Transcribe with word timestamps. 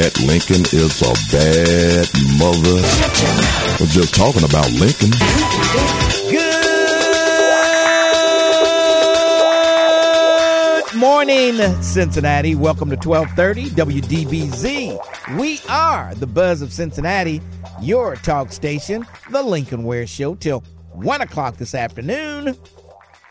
Cat 0.00 0.18
Lincoln 0.20 0.62
is 0.72 1.02
a 1.02 1.12
bad 1.30 2.08
mother. 2.38 2.80
I'm 3.80 3.88
just 3.88 4.14
talking 4.14 4.44
about 4.44 4.70
Lincoln. 4.72 5.10
Good 10.88 10.96
morning, 10.96 11.82
Cincinnati. 11.82 12.54
Welcome 12.54 12.88
to 12.88 12.96
1230 12.96 13.70
WDBZ. 13.70 15.38
We 15.38 15.60
are 15.68 16.14
the 16.14 16.26
Buzz 16.26 16.62
of 16.62 16.72
Cincinnati, 16.72 17.42
your 17.82 18.16
talk 18.16 18.52
station, 18.52 19.04
the 19.30 19.42
Lincoln 19.42 19.84
Ware 19.84 20.06
Show, 20.06 20.34
till 20.34 20.60
1 20.92 21.20
o'clock 21.20 21.58
this 21.58 21.74
afternoon. 21.74 22.56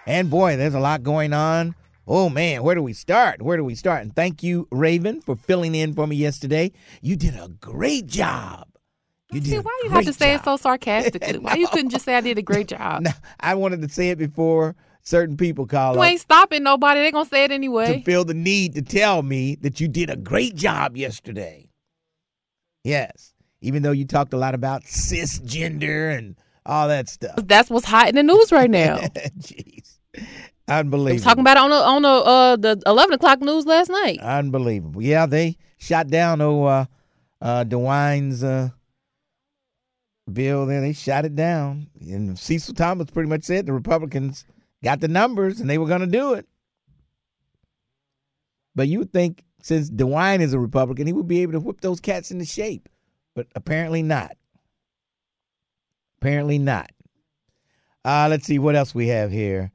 And 0.06 0.30
boy, 0.30 0.56
there's 0.56 0.76
a 0.76 0.80
lot 0.80 1.02
going 1.02 1.34
on. 1.34 1.74
Oh 2.12 2.28
man, 2.28 2.64
where 2.64 2.74
do 2.74 2.82
we 2.82 2.94
start? 2.94 3.40
Where 3.40 3.56
do 3.56 3.64
we 3.64 3.76
start? 3.76 4.02
And 4.02 4.16
thank 4.16 4.42
you, 4.42 4.68
Raven, 4.72 5.22
for 5.22 5.36
filling 5.36 5.76
in 5.76 5.94
for 5.94 6.08
me 6.08 6.16
yesterday. 6.16 6.72
You 7.04 7.16
did 7.16 7.36
a 7.36 7.50
great 7.50 8.08
job. 8.08 8.68
You 9.32 9.40
did 9.40 9.50
See, 9.50 9.60
why 9.60 9.82
you 9.84 9.92
have 9.92 10.06
to 10.06 10.14
say 10.14 10.32
job. 10.34 10.42
it 10.42 10.44
so 10.46 10.58
sarcastically? 10.58 11.38
Why 11.38 11.54
you 11.54 11.68
couldn't 11.68 11.92
just 11.92 12.04
say 12.04 12.16
I 12.16 12.22
did 12.22 12.40
a 12.40 12.42
great 12.42 12.68
job? 12.68 13.04
No, 13.04 13.12
I 13.40 13.54
wanted 13.54 13.84
to 13.84 13.90
say 13.90 14.10
it 14.10 14.18
before 14.18 14.76
certain 15.04 15.38
people 15.38 15.68
call 15.68 15.94
You 15.94 16.02
up. 16.02 16.08
ain't 16.08 16.20
stopping 16.20 16.64
nobody. 16.64 17.02
They 17.02 17.12
gonna 17.12 17.30
say 17.30 17.44
it 17.44 17.52
anyway. 17.52 18.00
to 18.00 18.04
feel 18.04 18.26
the 18.26 18.34
need 18.34 18.74
to 18.74 18.82
tell 18.82 19.22
me 19.22 19.54
that 19.62 19.80
you 19.80 19.88
did 19.88 20.10
a 20.10 20.16
great 20.16 20.56
job 20.56 20.98
yesterday. 20.98 21.70
Yes, 22.84 23.36
even 23.62 23.84
though 23.84 23.92
you 23.92 24.06
talked 24.06 24.34
a 24.34 24.38
lot 24.38 24.56
about 24.56 24.84
cisgender 24.84 26.18
and 26.18 26.36
all 26.66 26.88
that 26.88 27.08
stuff. 27.08 27.36
That's 27.38 27.70
what's 27.70 27.86
hot 27.86 28.10
in 28.10 28.16
the 28.16 28.24
news 28.24 28.52
right 28.52 28.70
now. 28.70 28.98
Jeez, 29.38 30.00
I 30.70 30.80
unbelievable. 30.80 31.16
was 31.16 31.24
talking 31.24 31.42
about 31.42 31.58
it 31.58 31.64
on 31.64 31.70
the 31.70 31.76
on 31.76 32.02
the 32.04 32.08
uh 32.10 32.56
the 32.56 32.82
eleven 32.86 33.14
o'clock 33.14 33.42
news 33.42 33.66
last 33.66 33.90
night. 33.90 34.20
unbelievable. 34.20 35.02
Yeah, 35.02 35.26
they 35.26 35.58
shot 35.78 36.08
down 36.08 36.42
oh 36.42 36.64
uh, 36.66 36.86
uh, 37.42 37.64
DeWine's 37.64 38.44
uh, 38.44 38.70
bill 40.32 40.66
there. 40.66 40.82
They 40.82 40.94
shot 40.94 41.26
it 41.26 41.36
down, 41.36 41.88
and 42.00 42.38
Cecil 42.38 42.76
Thomas 42.76 43.10
pretty 43.10 43.30
much 43.30 43.44
said 43.44 43.66
the 43.66 43.74
Republicans 43.74 44.46
got 44.84 45.00
the 45.00 45.08
numbers 45.08 45.60
and 45.60 45.70
they 45.70 45.78
were 45.78 45.88
going 45.88 46.02
to 46.02 46.08
do 46.08 46.34
it. 46.34 46.48
But 48.76 48.88
you 48.88 49.00
would 49.00 49.12
think 49.12 49.44
since 49.62 49.90
DeWine 49.90 50.40
is 50.40 50.54
a 50.54 50.60
Republican, 50.60 51.08
he 51.08 51.14
would 51.14 51.28
be 51.28 51.42
able 51.42 51.54
to 51.54 51.60
whip 51.60 51.82
those 51.82 52.00
cats 52.00 52.32
into 52.32 52.46
shape, 52.46 52.88
but 53.36 53.48
apparently 53.56 54.02
not. 54.04 54.38
Apparently 56.22 56.60
not. 56.60 56.92
Uh, 58.06 58.28
let's 58.30 58.46
see 58.46 58.60
what 58.60 58.76
else 58.76 58.96
we 58.96 59.08
have 59.08 59.32
here. 59.32 59.72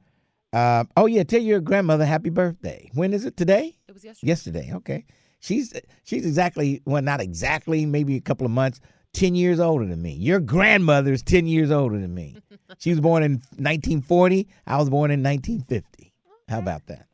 Uh, 0.55 0.85
oh 0.95 1.05
yeah, 1.05 1.21
tell 1.23 1.41
your 1.41 1.59
grandmother 1.59 2.05
happy 2.05 2.29
birthday. 2.29 2.89
When 2.93 3.13
is 3.13 3.25
it 3.25 3.35
today? 3.35 3.75
It 3.89 3.93
was 3.93 4.05
yesterday. 4.05 4.27
Yesterday. 4.29 4.71
Okay. 4.75 5.05
She's 5.41 5.73
she's 6.05 6.25
exactly 6.25 6.81
well, 6.85 7.01
not 7.01 7.19
exactly, 7.19 7.85
maybe 7.85 8.15
a 8.15 8.21
couple 8.21 8.45
of 8.45 8.51
months, 8.51 8.79
ten 9.11 9.35
years 9.35 9.59
older 9.59 9.85
than 9.85 10.01
me. 10.01 10.13
Your 10.13 10.39
grandmother's 10.39 11.21
ten 11.21 11.45
years 11.45 11.71
older 11.71 11.99
than 11.99 12.13
me. 12.13 12.37
she 12.77 12.89
was 12.89 13.01
born 13.01 13.21
in 13.21 13.33
1940. 13.57 14.47
I 14.65 14.77
was 14.77 14.89
born 14.89 15.11
in 15.11 15.21
1950. 15.21 16.13
How 16.47 16.59
about 16.59 16.87
that? 16.87 17.07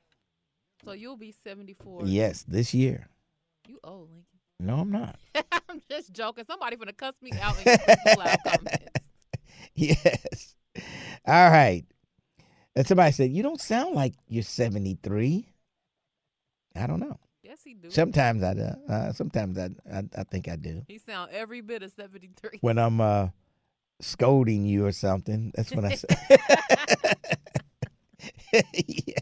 So 0.86 0.92
you'll 0.92 1.18
be 1.18 1.34
seventy 1.44 1.74
four. 1.74 2.02
Yes, 2.06 2.44
this 2.48 2.76
year. 2.76 3.08
You 3.68 3.80
old 3.84 4.10
Lincoln. 4.12 4.26
No, 4.60 4.76
I'm 4.76 4.92
not. 4.92 5.18
I'm 5.68 5.82
just 5.90 6.14
joking. 6.14 6.46
Somebody 6.46 6.76
finna 6.76 6.96
cuss 6.96 7.16
me 7.24 7.32
out 7.42 7.58
in 7.66 7.80
comments. 8.46 8.78
yes. 9.74 10.56
All 11.26 11.50
right. 11.50 11.86
And 12.76 12.88
somebody 12.88 13.12
said, 13.12 13.32
You 13.32 13.44
don't 13.44 13.62
sound 13.62 13.96
like 13.96 14.14
you're 14.28 14.44
73. 14.44 15.46
I 16.76 16.88
don't 16.88 17.00
know. 17.00 17.20
Yes, 17.44 17.60
he 17.66 17.74
do. 17.74 17.90
Sometimes 17.92 18.44
I 18.44 18.54
do. 18.54 18.70
Uh, 18.88 19.12
sometimes 19.12 19.58
I, 19.58 19.72
I 19.92 20.04
I 20.18 20.24
think 20.24 20.48
I 20.48 20.56
do. 20.56 20.84
He 20.88 21.00
sound 21.00 21.32
every 21.34 21.60
bit 21.60 21.84
of 21.84 21.92
seventy 21.92 22.30
three. 22.40 22.60
When 22.62 22.78
I'm 22.78 23.02
uh 23.02 23.28
scolding 24.00 24.66
you 24.66 24.86
or 24.86 24.94
something, 24.94 25.52
that's 25.54 25.76
when 25.76 25.84
I 25.84 25.96
say. 25.96 26.08
yes. 28.74 29.20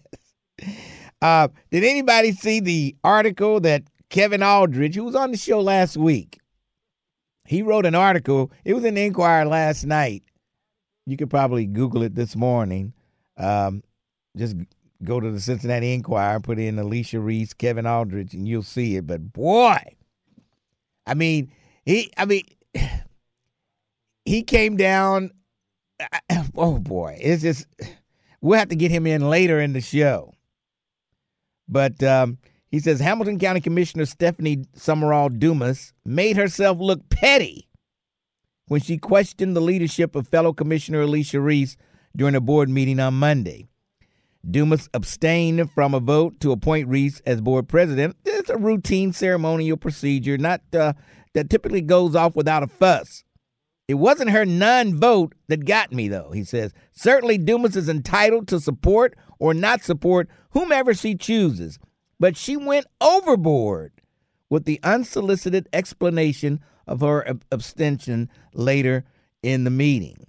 Uh, 1.21 1.47
did 1.71 1.83
anybody 1.83 2.31
see 2.31 2.59
the 2.59 2.95
article 3.03 3.59
that 3.61 3.83
Kevin 4.09 4.43
Aldridge, 4.43 4.95
who 4.95 5.05
was 5.05 5.15
on 5.15 5.31
the 5.31 5.37
show 5.37 5.59
last 5.59 5.97
week, 5.97 6.39
he 7.45 7.63
wrote 7.63 7.87
an 7.87 7.95
article. 7.95 8.51
It 8.63 8.75
was 8.75 8.85
in 8.85 8.93
the 8.93 9.05
Enquirer 9.05 9.45
last 9.45 9.85
night. 9.85 10.23
You 11.07 11.17
could 11.17 11.31
probably 11.31 11.65
Google 11.65 12.03
it 12.03 12.13
this 12.13 12.35
morning. 12.35 12.93
Um, 13.39 13.83
just 14.37 14.55
go 15.03 15.19
to 15.19 15.31
the 15.31 15.39
Cincinnati 15.39 15.93
Enquirer, 15.93 16.39
put 16.39 16.59
in 16.59 16.77
Alicia 16.77 17.19
Reece, 17.19 17.53
Kevin 17.53 17.87
Aldridge, 17.87 18.33
and 18.33 18.47
you'll 18.47 18.63
see 18.63 18.97
it. 18.97 19.07
But 19.07 19.33
boy, 19.33 19.79
I 21.07 21.13
mean, 21.13 21.51
he, 21.85 22.11
I 22.17 22.25
mean, 22.25 22.43
he 24.25 24.43
came 24.43 24.77
down. 24.77 25.31
Oh 26.55 26.77
boy, 26.77 27.17
it's 27.21 27.41
just 27.41 27.67
we'll 28.41 28.59
have 28.59 28.67
to 28.67 28.75
get 28.75 28.91
him 28.91 29.07
in 29.07 29.29
later 29.29 29.61
in 29.61 29.71
the 29.71 29.79
show. 29.79 30.33
But 31.69 32.03
um, 32.03 32.37
he 32.69 32.79
says 32.79 32.99
Hamilton 32.99 33.39
County 33.39 33.61
Commissioner 33.61 34.05
Stephanie 34.05 34.65
Summerow 34.75 35.29
Dumas 35.29 35.93
made 36.03 36.35
herself 36.35 36.79
look 36.79 37.09
petty 37.09 37.69
when 38.67 38.81
she 38.81 38.97
questioned 38.97 39.55
the 39.55 39.61
leadership 39.61 40.15
of 40.15 40.27
fellow 40.27 40.51
Commissioner 40.51 41.01
Alicia 41.01 41.39
Reece 41.39 41.77
during 42.15 42.35
a 42.35 42.41
board 42.41 42.69
meeting 42.69 42.99
on 42.99 43.13
Monday. 43.13 43.67
Dumas 44.49 44.89
abstained 44.93 45.69
from 45.71 45.93
a 45.93 45.99
vote 45.99 46.39
to 46.39 46.51
appoint 46.51 46.87
Reece 46.87 47.21
as 47.25 47.41
board 47.41 47.67
president. 47.67 48.15
It's 48.25 48.49
a 48.49 48.57
routine 48.57 49.11
ceremonial 49.11 49.77
procedure, 49.77 50.37
not 50.37 50.61
uh, 50.73 50.93
that 51.33 51.49
typically 51.49 51.81
goes 51.81 52.15
off 52.15 52.35
without 52.35 52.63
a 52.63 52.67
fuss. 52.67 53.23
It 53.87 53.95
wasn't 53.95 54.29
her 54.29 54.45
non-vote 54.45 55.33
that 55.47 55.65
got 55.65 55.91
me, 55.91 56.07
though. 56.07 56.31
He 56.31 56.43
says 56.43 56.73
certainly 56.91 57.37
Dumas 57.37 57.75
is 57.75 57.89
entitled 57.89 58.47
to 58.49 58.59
support 58.59 59.17
or 59.39 59.53
not 59.53 59.83
support 59.83 60.29
whomever 60.51 60.93
she 60.93 61.15
chooses, 61.15 61.79
but 62.19 62.37
she 62.37 62.55
went 62.55 62.85
overboard 63.01 63.91
with 64.49 64.65
the 64.65 64.79
unsolicited 64.83 65.67
explanation 65.73 66.59
of 66.87 67.01
her 67.01 67.27
ab- 67.27 67.45
abstention 67.51 68.29
later 68.53 69.05
in 69.41 69.63
the 69.63 69.69
meeting. 69.69 70.25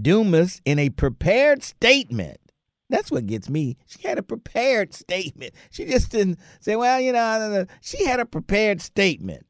Dumas, 0.00 0.60
in 0.64 0.78
a 0.78 0.90
prepared 0.90 1.62
statement, 1.62 2.38
that's 2.88 3.10
what 3.10 3.26
gets 3.26 3.48
me. 3.48 3.76
She 3.86 4.06
had 4.06 4.18
a 4.18 4.22
prepared 4.22 4.92
statement. 4.92 5.54
She 5.70 5.86
just 5.86 6.10
didn't 6.10 6.38
say, 6.60 6.76
well, 6.76 7.00
you 7.00 7.12
know, 7.12 7.38
no, 7.38 7.50
no. 7.50 7.66
she 7.80 8.04
had 8.04 8.20
a 8.20 8.26
prepared 8.26 8.80
statement. 8.80 9.46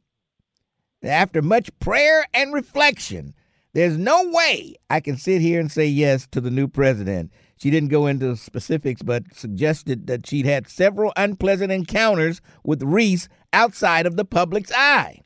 After 1.02 1.42
much 1.42 1.70
prayer 1.80 2.24
and 2.32 2.54
reflection, 2.54 3.34
there's 3.74 3.98
no 3.98 4.28
way 4.28 4.76
I 4.90 5.00
can 5.00 5.16
sit 5.16 5.40
here 5.40 5.58
and 5.58 5.72
say 5.72 5.86
yes 5.86 6.28
to 6.30 6.40
the 6.40 6.50
new 6.50 6.68
president. 6.68 7.32
She 7.56 7.70
didn't 7.70 7.88
go 7.88 8.06
into 8.06 8.36
specifics, 8.36 9.02
but 9.02 9.34
suggested 9.34 10.06
that 10.06 10.26
she'd 10.26 10.46
had 10.46 10.68
several 10.68 11.12
unpleasant 11.16 11.72
encounters 11.72 12.40
with 12.62 12.82
Reece 12.82 13.28
outside 13.52 14.06
of 14.06 14.16
the 14.16 14.24
public's 14.24 14.72
eye. 14.72 15.20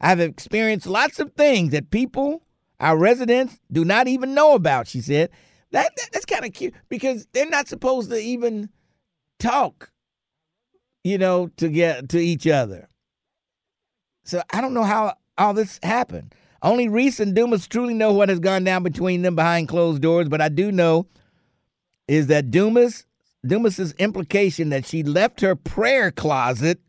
I've 0.00 0.20
experienced 0.20 0.86
lots 0.86 1.18
of 1.18 1.32
things 1.32 1.72
that 1.72 1.90
people, 1.90 2.42
our 2.80 2.96
residents, 2.96 3.60
do 3.70 3.84
not 3.84 4.08
even 4.08 4.34
know 4.34 4.54
about, 4.54 4.88
she 4.88 5.00
said. 5.00 5.30
That, 5.72 5.90
that 5.96 6.08
that's 6.12 6.24
kind 6.24 6.44
of 6.44 6.52
cute 6.52 6.74
because 6.88 7.26
they're 7.32 7.48
not 7.48 7.68
supposed 7.68 8.10
to 8.10 8.16
even 8.16 8.70
talk, 9.38 9.92
you 11.04 11.18
know, 11.18 11.48
to 11.58 11.68
get 11.68 12.08
to 12.08 12.18
each 12.18 12.46
other. 12.46 12.88
So 14.24 14.42
I 14.52 14.60
don't 14.60 14.74
know 14.74 14.82
how 14.82 15.14
all 15.38 15.54
this 15.54 15.78
happened. 15.82 16.34
Only 16.62 16.88
Reece 16.88 17.20
and 17.20 17.34
Dumas 17.34 17.68
truly 17.68 17.94
know 17.94 18.12
what 18.12 18.28
has 18.28 18.38
gone 18.38 18.64
down 18.64 18.82
between 18.82 19.22
them 19.22 19.36
behind 19.36 19.68
closed 19.68 20.02
doors, 20.02 20.28
but 20.28 20.40
I 20.40 20.48
do 20.48 20.72
know 20.72 21.06
is 22.08 22.26
that 22.26 22.50
Dumas 22.50 23.06
Dumas's 23.46 23.92
implication 23.92 24.68
that 24.68 24.84
she 24.84 25.02
left 25.02 25.40
her 25.40 25.56
prayer 25.56 26.10
closet 26.10 26.80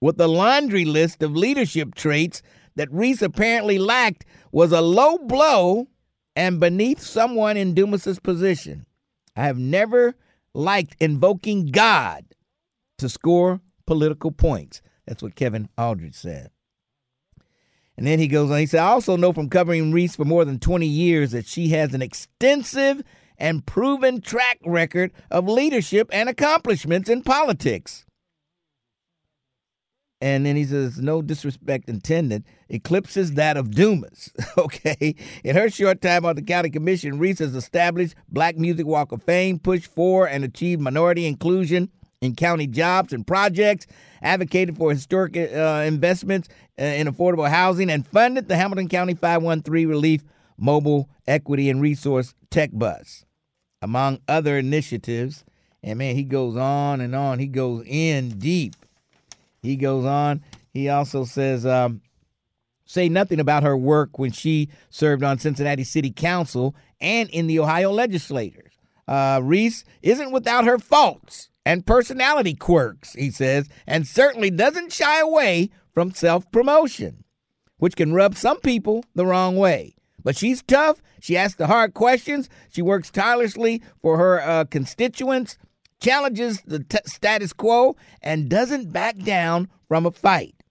with 0.00 0.18
a 0.20 0.26
laundry 0.26 0.84
list 0.84 1.22
of 1.22 1.36
leadership 1.36 1.94
traits 1.94 2.42
that 2.76 2.90
Reece 2.90 3.20
apparently 3.20 3.78
lacked 3.78 4.24
was 4.52 4.70
a 4.70 4.80
low 4.80 5.18
blow 5.18 5.88
and 6.36 6.60
beneath 6.60 7.00
someone 7.00 7.56
in 7.56 7.74
Dumas's 7.74 8.20
position. 8.20 8.86
I 9.34 9.44
have 9.44 9.58
never 9.58 10.14
liked 10.54 10.96
invoking 11.00 11.66
God 11.66 12.26
to 12.98 13.08
score 13.08 13.60
political 13.86 14.30
points. 14.30 14.82
That's 15.06 15.22
what 15.22 15.34
Kevin 15.34 15.68
Aldridge 15.76 16.14
said. 16.14 16.50
And 17.96 18.06
then 18.06 18.18
he 18.18 18.28
goes 18.28 18.50
on. 18.50 18.58
He 18.58 18.66
said, 18.66 18.80
I 18.80 18.88
also 18.88 19.16
know 19.16 19.32
from 19.32 19.48
covering 19.48 19.92
Reece 19.92 20.16
for 20.16 20.24
more 20.24 20.44
than 20.44 20.58
20 20.58 20.86
years 20.86 21.32
that 21.32 21.46
she 21.46 21.68
has 21.68 21.92
an 21.94 22.02
extensive 22.02 23.02
and 23.36 23.66
proven 23.66 24.20
track 24.20 24.58
record 24.64 25.12
of 25.30 25.48
leadership 25.48 26.08
and 26.12 26.28
accomplishments 26.28 27.10
in 27.10 27.22
politics. 27.22 28.04
And 30.20 30.46
then 30.46 30.54
he 30.54 30.64
says, 30.64 31.00
no 31.00 31.20
disrespect 31.20 31.88
intended, 31.88 32.44
eclipses 32.72 33.34
that 33.34 33.56
of 33.56 33.70
Dumas. 33.70 34.32
okay. 34.58 35.14
In 35.44 35.54
her 35.54 35.70
short 35.70 36.00
time 36.00 36.24
on 36.24 36.34
the 36.34 36.42
county 36.42 36.70
commission, 36.70 37.18
Reece 37.18 37.38
has 37.38 37.54
established 37.54 38.14
Black 38.28 38.56
Music 38.56 38.86
Walk 38.86 39.12
of 39.12 39.22
Fame, 39.22 39.58
pushed 39.58 39.86
for 39.86 40.26
and 40.26 40.42
achieved 40.42 40.80
minority 40.80 41.26
inclusion 41.26 41.90
in 42.20 42.34
county 42.34 42.66
jobs 42.66 43.12
and 43.12 43.26
projects, 43.26 43.86
advocated 44.22 44.76
for 44.76 44.90
historic 44.90 45.36
uh, 45.36 45.84
investments 45.86 46.48
uh, 46.80 46.84
in 46.84 47.06
affordable 47.06 47.48
housing, 47.48 47.90
and 47.90 48.06
funded 48.06 48.48
the 48.48 48.56
Hamilton 48.56 48.88
County 48.88 49.14
513 49.14 49.88
Relief 49.88 50.22
Mobile 50.56 51.08
Equity 51.26 51.68
and 51.68 51.82
Resource 51.82 52.34
Tech 52.50 52.70
Bus, 52.72 53.24
among 53.82 54.20
other 54.26 54.56
initiatives. 54.56 55.44
And 55.82 55.98
man, 55.98 56.14
he 56.14 56.22
goes 56.22 56.56
on 56.56 57.00
and 57.00 57.14
on. 57.14 57.40
He 57.40 57.48
goes 57.48 57.84
in 57.86 58.38
deep. 58.38 58.76
He 59.60 59.76
goes 59.76 60.04
on. 60.04 60.42
He 60.72 60.88
also 60.88 61.24
says, 61.24 61.66
um, 61.66 62.00
say 62.84 63.08
nothing 63.08 63.40
about 63.40 63.62
her 63.62 63.76
work 63.76 64.18
when 64.18 64.32
she 64.32 64.68
served 64.90 65.22
on 65.22 65.38
Cincinnati 65.38 65.84
City 65.84 66.10
Council 66.10 66.74
and 67.00 67.28
in 67.30 67.46
the 67.46 67.58
Ohio 67.58 67.90
legislatures. 67.90 68.72
Uh, 69.08 69.40
Reece 69.42 69.84
isn't 70.02 70.32
without 70.32 70.64
her 70.64 70.78
faults 70.78 71.50
and 71.64 71.86
personality 71.86 72.54
quirks, 72.54 73.12
he 73.14 73.30
says, 73.30 73.68
and 73.86 74.06
certainly 74.06 74.50
doesn't 74.50 74.92
shy 74.92 75.20
away 75.20 75.70
from 75.92 76.12
self 76.12 76.50
promotion, 76.50 77.24
which 77.78 77.96
can 77.96 78.12
rub 78.12 78.36
some 78.36 78.60
people 78.60 79.04
the 79.14 79.26
wrong 79.26 79.56
way. 79.56 79.94
But 80.24 80.36
she's 80.36 80.62
tough. 80.62 81.02
She 81.20 81.36
asks 81.36 81.56
the 81.56 81.66
hard 81.66 81.94
questions. 81.94 82.48
She 82.70 82.82
works 82.82 83.10
tirelessly 83.10 83.82
for 84.00 84.18
her 84.18 84.40
uh, 84.40 84.64
constituents, 84.64 85.58
challenges 86.00 86.62
the 86.62 86.80
t- 86.80 86.98
status 87.06 87.52
quo, 87.52 87.96
and 88.22 88.48
doesn't 88.48 88.92
back 88.92 89.18
down 89.18 89.68
from 89.88 90.06
a 90.06 90.10
fight. 90.10 90.61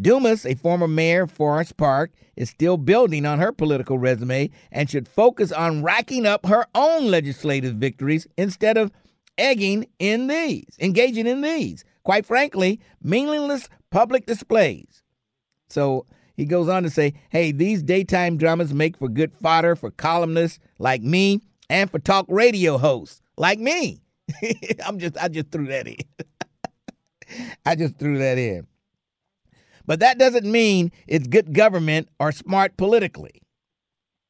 Dumas, 0.00 0.44
a 0.44 0.54
former 0.54 0.88
mayor 0.88 1.22
of 1.22 1.30
Forest 1.30 1.76
Park, 1.76 2.12
is 2.36 2.50
still 2.50 2.76
building 2.76 3.24
on 3.24 3.38
her 3.38 3.52
political 3.52 3.98
resume 3.98 4.50
and 4.72 4.90
should 4.90 5.06
focus 5.06 5.52
on 5.52 5.82
racking 5.82 6.26
up 6.26 6.46
her 6.46 6.66
own 6.74 7.06
legislative 7.10 7.76
victories 7.76 8.26
instead 8.36 8.76
of 8.76 8.90
egging 9.38 9.86
in 9.98 10.26
these, 10.26 10.76
engaging 10.80 11.26
in 11.26 11.42
these. 11.42 11.84
Quite 12.02 12.26
frankly, 12.26 12.80
meaningless 13.02 13.68
public 13.90 14.26
displays. 14.26 15.02
So 15.68 16.06
he 16.36 16.44
goes 16.44 16.68
on 16.68 16.82
to 16.82 16.90
say, 16.90 17.14
hey, 17.30 17.52
these 17.52 17.82
daytime 17.82 18.36
dramas 18.36 18.74
make 18.74 18.96
for 18.96 19.08
good 19.08 19.32
fodder 19.32 19.76
for 19.76 19.90
columnists 19.92 20.58
like 20.78 21.02
me 21.02 21.40
and 21.70 21.90
for 21.90 22.00
talk 22.00 22.26
radio 22.28 22.78
hosts 22.78 23.22
like 23.36 23.58
me. 23.58 24.00
I'm 24.84 24.98
just 24.98 25.16
I 25.18 25.28
just 25.28 25.50
threw 25.50 25.66
that 25.68 25.86
in. 25.86 25.96
I 27.66 27.76
just 27.76 27.96
threw 27.96 28.18
that 28.18 28.38
in. 28.38 28.66
But 29.86 30.00
that 30.00 30.18
doesn't 30.18 30.50
mean 30.50 30.92
it's 31.06 31.26
good 31.26 31.52
government 31.52 32.08
or 32.18 32.32
smart 32.32 32.76
politically. 32.76 33.42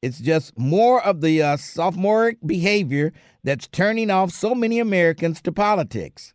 It's 0.02 0.18
just 0.18 0.58
more 0.58 1.02
of 1.02 1.20
the 1.20 1.42
uh, 1.42 1.56
sophomoric 1.56 2.38
behavior 2.44 3.12
that's 3.42 3.68
turning 3.68 4.10
off 4.10 4.32
so 4.32 4.54
many 4.54 4.78
Americans 4.78 5.40
to 5.42 5.52
politics. 5.52 6.34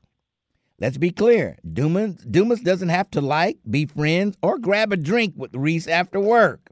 Let's 0.80 0.98
be 0.98 1.12
clear 1.12 1.57
Dumas, 1.71 2.16
Dumas 2.24 2.62
doesn't 2.62 2.89
have 2.89 3.12
to 3.12 3.21
like, 3.21 3.60
be 3.69 3.86
friends, 3.86 4.38
or 4.42 4.57
grab 4.57 4.94
a 4.94 4.98
drink 4.98 5.33
with 5.38 5.56
Reece 5.56 5.88
after 5.88 6.19
work. 6.19 6.71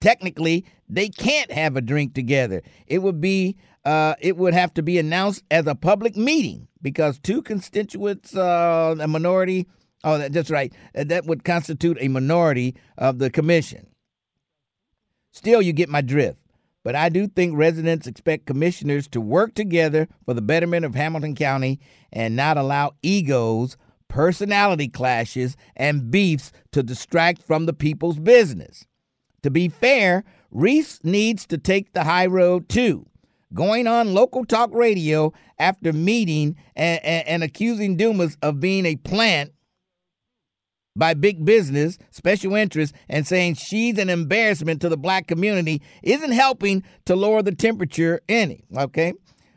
Technically, 0.00 0.64
they 0.88 1.08
can't 1.08 1.50
have 1.50 1.76
a 1.76 1.80
drink 1.80 2.14
together. 2.14 2.62
It 2.86 2.98
would 2.98 3.20
be 3.20 3.56
uh, 3.84 4.14
it 4.20 4.36
would 4.36 4.54
have 4.54 4.74
to 4.74 4.82
be 4.82 4.98
announced 4.98 5.42
as 5.50 5.66
a 5.66 5.74
public 5.74 6.16
meeting 6.16 6.68
because 6.82 7.18
two 7.18 7.42
constituents, 7.42 8.36
uh, 8.36 8.94
a 9.00 9.08
minority, 9.08 9.66
oh, 10.04 10.28
that's 10.28 10.50
right, 10.50 10.72
uh, 10.96 11.04
that 11.04 11.26
would 11.26 11.44
constitute 11.44 11.98
a 12.00 12.08
minority 12.08 12.74
of 12.96 13.18
the 13.18 13.30
commission. 13.30 13.86
Still, 15.32 15.62
you 15.62 15.72
get 15.72 15.88
my 15.88 16.00
drift. 16.00 16.38
But 16.84 16.94
I 16.94 17.08
do 17.08 17.26
think 17.26 17.56
residents 17.56 18.06
expect 18.06 18.46
commissioners 18.46 19.08
to 19.08 19.20
work 19.20 19.54
together 19.54 20.08
for 20.24 20.32
the 20.32 20.40
betterment 20.40 20.84
of 20.86 20.94
Hamilton 20.94 21.34
County 21.34 21.80
and 22.12 22.34
not 22.34 22.56
allow 22.56 22.92
egos, 23.02 23.76
personality 24.08 24.88
clashes, 24.88 25.56
and 25.76 26.10
beefs 26.10 26.50
to 26.72 26.82
distract 26.82 27.42
from 27.42 27.66
the 27.66 27.74
people's 27.74 28.18
business. 28.18 28.86
To 29.42 29.50
be 29.50 29.68
fair, 29.68 30.24
Reece 30.50 31.00
needs 31.04 31.46
to 31.48 31.58
take 31.58 31.92
the 31.92 32.04
high 32.04 32.26
road 32.26 32.68
too. 32.68 33.06
Going 33.52 33.86
on 33.86 34.14
local 34.14 34.44
talk 34.44 34.70
radio 34.72 35.32
after 35.58 35.92
meeting 35.92 36.56
and, 36.74 37.04
and, 37.04 37.28
and 37.28 37.42
accusing 37.42 37.96
Dumas 37.96 38.36
of 38.40 38.60
being 38.60 38.86
a 38.86 38.96
plant 38.96 39.52
by 40.98 41.14
big 41.14 41.44
business, 41.44 41.96
special 42.10 42.56
interests, 42.56 42.96
and 43.08 43.26
saying 43.26 43.54
she's 43.54 43.98
an 43.98 44.10
embarrassment 44.10 44.80
to 44.82 44.88
the 44.88 44.96
black 44.96 45.28
community 45.28 45.80
isn't 46.02 46.32
helping 46.32 46.82
to 47.04 47.14
lower 47.14 47.40
the 47.40 47.54
temperature 47.54 48.20
any. 48.28 48.64
Okay? 48.76 49.14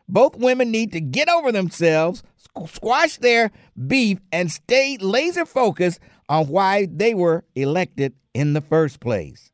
Both 0.07 0.35
women 0.37 0.71
need 0.71 0.91
to 0.91 1.01
get 1.01 1.29
over 1.29 1.51
themselves, 1.51 2.21
squash 2.67 3.17
their 3.17 3.51
beef, 3.87 4.19
and 4.31 4.51
stay 4.51 4.97
laser 4.97 5.45
focused 5.45 5.99
on 6.29 6.47
why 6.47 6.87
they 6.89 7.13
were 7.13 7.43
elected 7.55 8.13
in 8.33 8.53
the 8.53 8.61
first 8.61 8.99
place. 8.99 9.51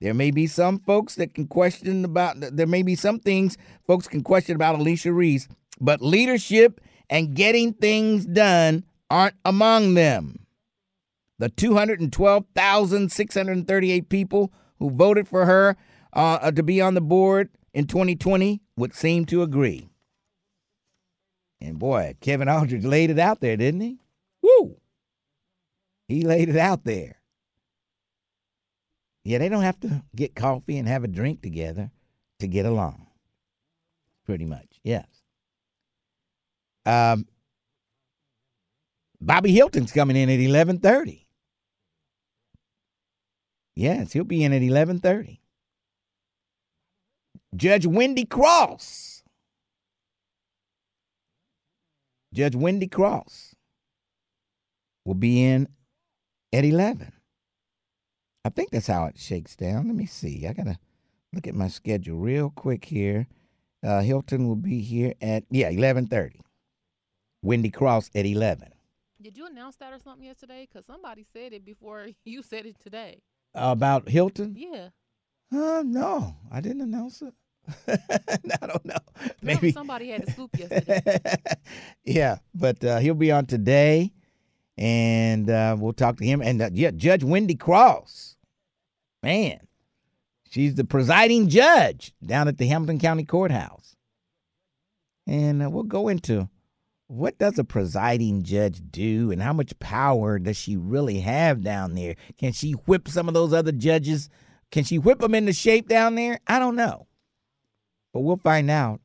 There 0.00 0.14
may 0.14 0.30
be 0.30 0.46
some 0.46 0.78
folks 0.78 1.14
that 1.16 1.34
can 1.34 1.46
question 1.46 2.04
about, 2.04 2.36
there 2.38 2.66
may 2.66 2.82
be 2.82 2.94
some 2.94 3.18
things 3.18 3.56
folks 3.86 4.06
can 4.08 4.22
question 4.22 4.54
about 4.54 4.78
Alicia 4.78 5.12
Reece, 5.12 5.48
but 5.80 6.00
leadership 6.00 6.80
and 7.08 7.34
getting 7.34 7.72
things 7.72 8.26
done 8.26 8.84
aren't 9.10 9.36
among 9.44 9.94
them. 9.94 10.45
The 11.38 11.50
212,638 11.50 14.08
people 14.08 14.52
who 14.78 14.90
voted 14.90 15.28
for 15.28 15.44
her 15.44 15.76
uh, 16.12 16.50
to 16.50 16.62
be 16.62 16.80
on 16.80 16.94
the 16.94 17.00
board 17.00 17.50
in 17.74 17.86
2020 17.86 18.62
would 18.76 18.94
seem 18.94 19.24
to 19.26 19.42
agree. 19.42 19.90
And 21.60 21.78
boy, 21.78 22.14
Kevin 22.20 22.48
Aldridge 22.48 22.84
laid 22.84 23.10
it 23.10 23.18
out 23.18 23.40
there, 23.40 23.56
didn't 23.56 23.80
he? 23.80 23.98
Woo! 24.42 24.76
He 26.08 26.22
laid 26.22 26.48
it 26.48 26.56
out 26.56 26.84
there. 26.84 27.16
Yeah, 29.24 29.38
they 29.38 29.48
don't 29.48 29.62
have 29.62 29.80
to 29.80 30.04
get 30.14 30.36
coffee 30.36 30.78
and 30.78 30.86
have 30.86 31.02
a 31.02 31.08
drink 31.08 31.42
together 31.42 31.90
to 32.38 32.46
get 32.46 32.64
along. 32.64 33.08
Pretty 34.24 34.44
much, 34.44 34.80
yes. 34.84 35.06
Um, 36.84 37.26
Bobby 39.20 39.52
Hilton's 39.52 39.92
coming 39.92 40.16
in 40.16 40.30
at 40.30 40.38
eleven 40.38 40.78
thirty. 40.78 41.25
Yes, 43.76 44.12
he'll 44.12 44.24
be 44.24 44.42
in 44.42 44.54
at 44.54 44.62
eleven 44.62 44.98
thirty. 44.98 45.42
Judge 47.54 47.86
Wende 47.86 48.28
Cross. 48.28 49.22
Judge 52.32 52.54
Wende 52.54 52.90
Cross 52.90 53.54
will 55.04 55.14
be 55.14 55.44
in 55.44 55.68
at 56.54 56.64
eleven. 56.64 57.12
I 58.46 58.48
think 58.48 58.70
that's 58.70 58.86
how 58.86 59.06
it 59.06 59.18
shakes 59.18 59.54
down. 59.56 59.88
Let 59.88 59.96
me 59.96 60.06
see. 60.06 60.46
I 60.46 60.54
gotta 60.54 60.78
look 61.34 61.46
at 61.46 61.54
my 61.54 61.68
schedule 61.68 62.18
real 62.18 62.50
quick 62.50 62.86
here. 62.86 63.26
Uh, 63.84 64.00
Hilton 64.00 64.48
will 64.48 64.56
be 64.56 64.80
here 64.80 65.12
at 65.20 65.44
yeah 65.50 65.68
eleven 65.68 66.06
thirty. 66.06 66.40
Wende 67.44 67.72
Cross 67.72 68.10
at 68.14 68.24
eleven. 68.24 68.70
Did 69.20 69.36
you 69.36 69.46
announce 69.46 69.76
that 69.76 69.92
or 69.92 69.98
something 69.98 70.24
yesterday? 70.24 70.66
Because 70.66 70.86
somebody 70.86 71.26
said 71.30 71.52
it 71.52 71.64
before 71.64 72.08
you 72.24 72.42
said 72.42 72.64
it 72.64 72.76
today. 72.82 73.20
About 73.56 74.08
Hilton? 74.08 74.54
Yeah. 74.56 74.88
Uh, 75.52 75.82
no, 75.86 76.36
I 76.52 76.60
didn't 76.60 76.82
announce 76.82 77.22
it. 77.22 77.34
I 77.88 78.66
don't 78.66 78.84
know. 78.84 78.98
Maybe 79.42 79.72
somebody 79.72 80.10
had 80.10 80.26
the 80.26 80.30
scoop 80.32 80.50
yesterday. 80.58 81.36
yeah, 82.04 82.38
but 82.54 82.84
uh, 82.84 82.98
he'll 82.98 83.14
be 83.14 83.32
on 83.32 83.46
today, 83.46 84.12
and 84.76 85.48
uh, 85.50 85.76
we'll 85.78 85.92
talk 85.92 86.18
to 86.18 86.24
him. 86.24 86.42
And 86.42 86.62
uh, 86.62 86.70
yeah, 86.72 86.90
Judge 86.92 87.22
Wende 87.22 87.58
Cross, 87.58 88.36
man, 89.22 89.66
she's 90.50 90.74
the 90.74 90.84
presiding 90.84 91.48
judge 91.48 92.12
down 92.24 92.48
at 92.48 92.58
the 92.58 92.66
Hamilton 92.66 92.98
County 93.00 93.24
Courthouse. 93.24 93.96
and 95.26 95.62
uh, 95.62 95.70
we'll 95.70 95.82
go 95.84 96.08
into 96.08 96.48
what 97.08 97.38
does 97.38 97.58
a 97.58 97.64
presiding 97.64 98.42
judge 98.42 98.82
do 98.90 99.30
and 99.30 99.40
how 99.40 99.52
much 99.52 99.78
power 99.78 100.38
does 100.38 100.56
she 100.56 100.76
really 100.76 101.20
have 101.20 101.62
down 101.62 101.94
there? 101.94 102.16
Can 102.38 102.52
she 102.52 102.72
whip 102.72 103.08
some 103.08 103.28
of 103.28 103.34
those 103.34 103.52
other 103.52 103.72
judges? 103.72 104.28
Can 104.70 104.84
she 104.84 104.98
whip 104.98 105.20
them 105.20 105.34
into 105.34 105.52
shape 105.52 105.88
down 105.88 106.16
there? 106.16 106.40
I 106.46 106.58
don't 106.58 106.76
know. 106.76 107.06
But 108.12 108.20
we'll 108.20 108.38
find 108.38 108.70
out 108.70 109.00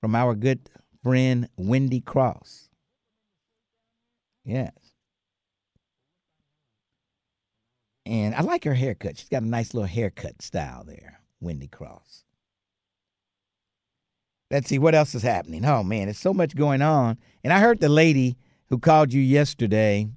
from 0.00 0.14
our 0.14 0.34
good 0.34 0.68
friend 1.02 1.48
Wende 1.58 2.04
Cross. 2.04 2.70
Yes. 4.44 4.72
And 8.04 8.34
I 8.34 8.40
like 8.40 8.64
her 8.64 8.74
haircut. 8.74 9.18
She's 9.18 9.28
got 9.28 9.42
a 9.42 9.46
nice 9.46 9.74
little 9.74 9.86
haircut 9.86 10.40
style 10.40 10.82
there, 10.84 11.20
Wende 11.42 11.70
Cross. 11.70 12.24
Let's 14.50 14.68
see 14.68 14.78
what 14.78 14.94
else 14.94 15.14
is 15.14 15.22
happening. 15.22 15.64
Oh 15.64 15.82
man, 15.82 16.06
there's 16.06 16.18
so 16.18 16.32
much 16.32 16.56
going 16.56 16.80
on. 16.82 17.18
And 17.44 17.52
I 17.52 17.60
heard 17.60 17.80
the 17.80 17.88
lady 17.88 18.36
who 18.70 18.78
called 18.78 19.12
you 19.12 19.20
yesterday, 19.20 20.08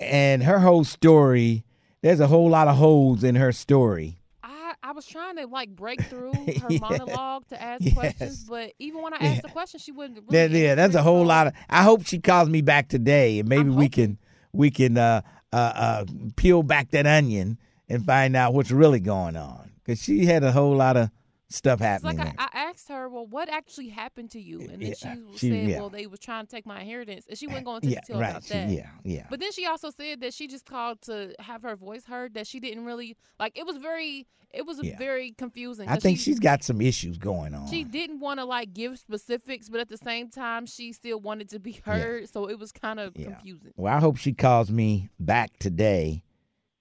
and 0.00 0.42
her 0.42 0.60
whole 0.60 0.84
story. 0.84 1.64
There's 2.02 2.18
a 2.20 2.26
whole 2.26 2.48
lot 2.50 2.66
of 2.66 2.76
holes 2.76 3.22
in 3.22 3.36
her 3.36 3.52
story. 3.52 4.18
I, 4.42 4.74
I 4.82 4.90
was 4.90 5.06
trying 5.06 5.36
to 5.36 5.46
like 5.46 5.68
break 5.70 6.00
through 6.02 6.32
her 6.60 6.68
monologue 6.80 7.46
to 7.48 7.62
ask 7.62 7.84
Yes. 7.84 7.94
questions, 7.94 8.44
but 8.48 8.72
even 8.80 9.02
when 9.02 9.14
I 9.14 9.18
Yeah. 9.20 9.28
asked 9.30 9.42
the 9.42 9.48
question, 9.50 9.78
she 9.78 9.92
wouldn't. 9.92 10.18
Really 10.28 10.62
yeah, 10.64 10.74
that's 10.74 10.96
a 10.96 11.02
whole 11.02 11.24
lot 11.24 11.46
of. 11.46 11.52
I 11.70 11.84
hope 11.84 12.04
she 12.06 12.18
calls 12.18 12.48
me 12.48 12.60
back 12.60 12.88
today, 12.88 13.38
and 13.38 13.48
maybe 13.48 13.60
I'm 13.60 13.76
we 13.76 13.84
hoping. 13.84 13.90
can 13.90 14.18
we 14.52 14.70
can 14.72 14.98
uh, 14.98 15.22
uh, 15.52 15.56
uh, 15.56 16.04
peel 16.34 16.64
back 16.64 16.90
that 16.90 17.06
onion 17.06 17.56
and 17.88 18.04
find 18.04 18.34
out 18.34 18.52
what's 18.52 18.72
really 18.72 19.00
going 19.00 19.36
on. 19.36 19.70
Because 19.84 20.02
she 20.02 20.26
had 20.26 20.42
a 20.42 20.50
whole 20.52 20.74
lot 20.76 20.96
of 20.96 21.10
stuff 21.52 21.80
It's 21.80 21.86
happening 21.86 22.18
like 22.18 22.34
I. 22.38 22.48
I 22.52 22.64
asked 22.70 22.88
her, 22.88 23.08
well, 23.08 23.26
what 23.26 23.48
actually 23.48 23.88
happened 23.88 24.30
to 24.32 24.40
you? 24.40 24.60
And 24.60 24.70
then 24.70 24.80
Yeah, 24.80 24.94
she, 24.94 25.38
she- 25.38 25.50
said, 25.50 25.68
yeah. 25.68 25.78
well, 25.80 25.90
they 25.90 26.06
were 26.06 26.16
trying 26.16 26.46
to 26.46 26.50
take 26.50 26.66
my 26.66 26.80
inheritance, 26.80 27.26
and 27.28 27.38
she 27.38 27.46
wasn't 27.46 27.66
going 27.66 27.80
to 27.82 27.88
yeah, 27.88 28.00
detail 28.00 28.20
right. 28.20 28.30
about 28.30 28.44
she- 28.44 28.54
that. 28.54 28.68
yeah, 28.70 28.90
yeah. 29.04 29.26
But 29.30 29.40
then 29.40 29.52
she 29.52 29.66
also 29.66 29.90
said 29.90 30.20
that 30.20 30.34
she 30.34 30.46
just 30.46 30.64
called 30.66 31.00
to 31.02 31.34
have 31.38 31.62
her 31.62 31.76
voice 31.76 32.04
heard. 32.06 32.34
That 32.34 32.46
she 32.46 32.60
didn't 32.60 32.84
really 32.84 33.16
like. 33.38 33.56
It 33.58 33.66
was 33.66 33.76
very. 33.76 34.26
It 34.54 34.66
was 34.66 34.80
Yeah. 34.82 34.98
very 34.98 35.32
confusing. 35.38 35.88
I 35.88 35.96
think 35.96 36.18
she, 36.18 36.24
she's 36.24 36.38
got 36.38 36.62
some 36.62 36.82
issues 36.82 37.16
going 37.16 37.54
on. 37.54 37.70
She 37.70 37.84
didn't 37.84 38.20
want 38.20 38.38
to 38.38 38.44
like 38.44 38.74
give 38.74 38.98
specifics, 38.98 39.70
but 39.70 39.80
at 39.80 39.88
the 39.88 39.96
same 39.96 40.28
time, 40.28 40.66
she 40.66 40.92
still 40.92 41.20
wanted 41.20 41.48
to 41.50 41.58
be 41.58 41.72
heard. 41.86 42.28
So 42.28 42.50
it 42.50 42.58
was 42.58 42.70
kind 42.70 43.00
of 43.00 43.14
Yeah. 43.16 43.28
confusing. 43.32 43.72
Well, 43.76 43.94
I 43.94 43.98
hope 44.00 44.18
she 44.18 44.34
calls 44.34 44.70
me 44.70 45.08
back 45.18 45.58
today, 45.58 46.22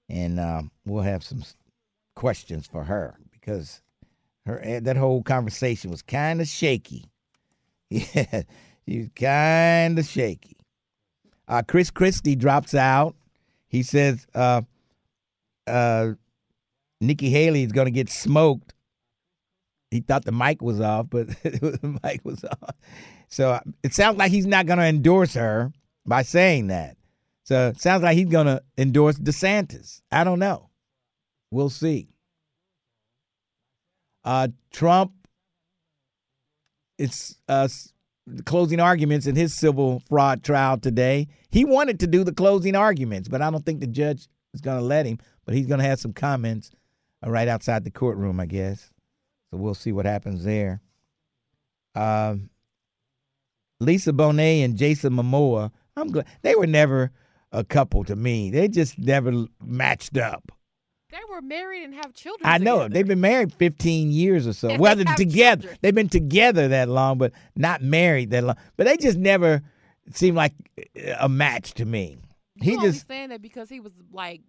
and 0.10 0.38
um, 0.38 0.72
we'll 0.86 1.04
have 1.04 1.24
some 1.24 1.44
questions 2.14 2.68
for 2.68 2.84
her 2.84 3.16
because 3.32 3.82
her 4.46 4.60
eh, 4.64 4.80
that 4.82 4.98
whole 4.98 5.24
conversation 5.24 5.92
was 5.92 6.02
kind 6.02 6.42
of 6.42 6.48
shaky. 6.48 7.06
Yeah, 7.94 8.44
she 8.88 9.00
was 9.00 9.10
kind 9.16 10.00
of 10.00 10.06
shaky. 10.06 10.58
Uh, 11.48 11.62
Chris 11.68 11.92
Christie 11.92 12.38
drops 12.38 12.74
out. 12.74 13.16
He 13.68 13.84
says 13.84 14.26
uh, 14.34 14.62
uh, 15.68 16.14
Nikki 17.02 17.30
Haley 17.30 17.64
is 17.64 17.72
going 17.72 17.86
to 17.86 17.92
get 17.92 18.10
smoked. 18.10 18.74
He 19.90 20.00
thought 20.00 20.24
the 20.24 20.32
mic 20.32 20.62
was 20.62 20.80
off, 20.80 21.08
but 21.10 21.28
the 21.44 22.00
mic 22.04 22.22
was 22.24 22.46
off. 22.46 22.76
So 23.28 23.60
it 23.84 23.94
sounds 23.94 24.18
like 24.18 24.32
he's 24.32 24.46
not 24.46 24.66
going 24.66 24.80
to 24.80 24.86
endorse 24.86 25.34
her 25.34 25.74
by 26.06 26.22
saying 26.22 26.68
that. 26.68 26.96
So 27.44 27.70
it 27.70 27.82
sounds 27.82 28.04
like 28.04 28.18
he's 28.18 28.30
going 28.30 28.48
to 28.48 28.62
endorse 28.78 29.18
DeSantis. 29.18 30.02
I 30.12 30.24
don't 30.24 30.40
know. 30.40 30.70
We'll 31.50 31.70
see. 31.70 32.11
Uh, 34.24 34.50
Trump, 34.72 35.14
it's 36.98 37.38
uh, 37.48 37.68
closing 38.46 38.80
arguments 38.80 39.26
in 39.26 39.36
his 39.36 39.54
civil 39.54 40.02
fraud 40.08 40.44
trial 40.44 40.78
today. 40.78 41.28
He 41.50 41.66
wanted 41.66 42.00
to 42.02 42.08
do 42.08 42.24
the 42.24 42.34
closing 42.34 42.76
arguments, 42.76 43.28
but 43.28 43.42
I 43.42 43.50
don't 43.50 43.66
think 43.66 43.80
the 43.80 43.88
judge 43.88 44.28
is 44.54 44.62
going 44.62 44.80
to 44.80 44.86
let 44.86 45.06
him. 45.06 45.18
But 45.46 45.56
he's 45.56 45.66
going 45.66 45.80
to 45.80 45.86
have 45.86 46.00
some 46.00 46.14
comments 46.14 46.70
uh, 47.26 47.30
right 47.32 47.48
outside 47.48 47.84
the 47.84 47.92
courtroom, 47.92 48.40
I 48.40 48.46
guess. 48.46 48.92
So 49.50 49.58
we'll 49.58 49.74
see 49.74 49.92
what 49.92 50.06
happens 50.06 50.44
there. 50.44 50.82
Um, 51.96 52.50
Lisa 53.80 54.14
Bonet 54.14 54.64
and 54.64 54.78
Jason 54.78 55.14
Momoa, 55.14 55.72
I'm 55.98 56.10
glad 56.10 56.28
they 56.44 56.56
were 56.56 56.68
never 56.68 57.12
a 57.52 57.64
couple 57.64 58.04
to 58.06 58.16
me. 58.16 58.52
They 58.52 58.68
just 58.68 58.98
never 58.98 59.46
matched 59.62 60.18
up. 60.18 60.52
They 61.12 61.18
were 61.30 61.42
married 61.42 61.84
and 61.84 61.94
have 61.94 62.14
children. 62.14 62.50
I 62.50 62.58
know 62.58 62.78
together. 62.78 62.94
they've 62.94 63.08
been 63.08 63.22
married 63.22 63.54
15 63.54 64.12
years 64.12 64.48
or 64.48 64.54
so. 64.54 64.70
And 64.70 64.80
well, 64.80 64.96
they 64.96 65.04
together. 65.04 65.62
children. 65.64 65.78
They've 65.82 65.96
been 65.96 66.10
together 66.10 66.70
that 66.70 66.90
long, 66.90 67.18
but 67.18 67.34
not 67.56 67.82
married 67.82 68.32
that 68.32 68.44
long. 68.44 68.56
But 68.78 68.88
they 68.88 68.98
just 68.98 69.18
never 69.18 69.62
seemed 70.14 70.38
like 70.38 70.54
a 71.20 71.28
match 71.30 71.74
to 71.76 71.86
me. 71.86 72.18
He 72.62 72.72
you 72.72 72.82
just 72.82 73.08
saying 73.08 73.30
that 73.30 73.42
because 73.42 73.70
he 73.70 73.80
was 73.80 73.92
like 74.12 74.42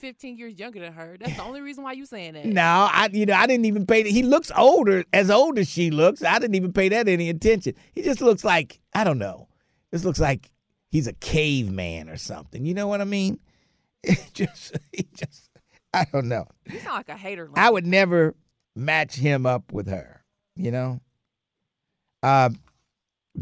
15 0.00 0.36
years 0.36 0.58
younger 0.58 0.80
than 0.80 0.92
her. 0.92 1.16
That's 1.18 1.36
the 1.36 1.42
only 1.42 1.60
reason 1.60 1.84
why 1.84 1.92
you 1.92 2.04
saying 2.04 2.34
that. 2.34 2.44
no, 2.44 2.88
I 2.90 3.08
you 3.12 3.26
know 3.26 3.34
I 3.34 3.46
didn't 3.46 3.64
even 3.64 3.86
pay. 3.86 4.10
He 4.10 4.22
looks 4.22 4.50
older, 4.56 5.04
as 5.12 5.30
old 5.30 5.58
as 5.58 5.68
she 5.68 5.90
looks. 5.90 6.22
I 6.22 6.38
didn't 6.38 6.56
even 6.56 6.72
pay 6.72 6.88
that 6.90 7.08
any 7.08 7.30
attention. 7.30 7.74
He 7.92 8.02
just 8.02 8.20
looks 8.20 8.44
like 8.44 8.80
I 8.94 9.04
don't 9.04 9.18
know. 9.18 9.48
This 9.90 10.04
looks 10.04 10.20
like 10.20 10.50
he's 10.90 11.06
a 11.06 11.12
caveman 11.14 12.08
or 12.08 12.16
something. 12.16 12.66
You 12.66 12.74
know 12.74 12.88
what 12.88 13.00
I 13.00 13.04
mean? 13.04 13.38
It 14.06 14.18
just 14.34 14.76
he 14.92 15.06
just 15.14 15.48
I 16.00 16.06
don't 16.12 16.28
know. 16.28 16.46
You 16.68 16.80
sound 16.80 16.96
like 16.96 17.08
a 17.08 17.16
hater. 17.16 17.48
I 17.54 17.70
would 17.70 17.86
never 17.86 18.34
match 18.74 19.14
him 19.14 19.46
up 19.46 19.72
with 19.72 19.86
her, 19.88 20.24
you 20.56 20.72
know? 20.72 21.00
Uh, 22.20 22.50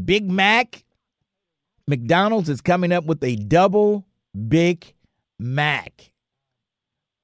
Big 0.04 0.30
Mac, 0.30 0.84
McDonald's 1.88 2.50
is 2.50 2.60
coming 2.60 2.92
up 2.92 3.04
with 3.04 3.24
a 3.24 3.36
double 3.36 4.04
Big 4.48 4.92
Mac. 5.38 6.12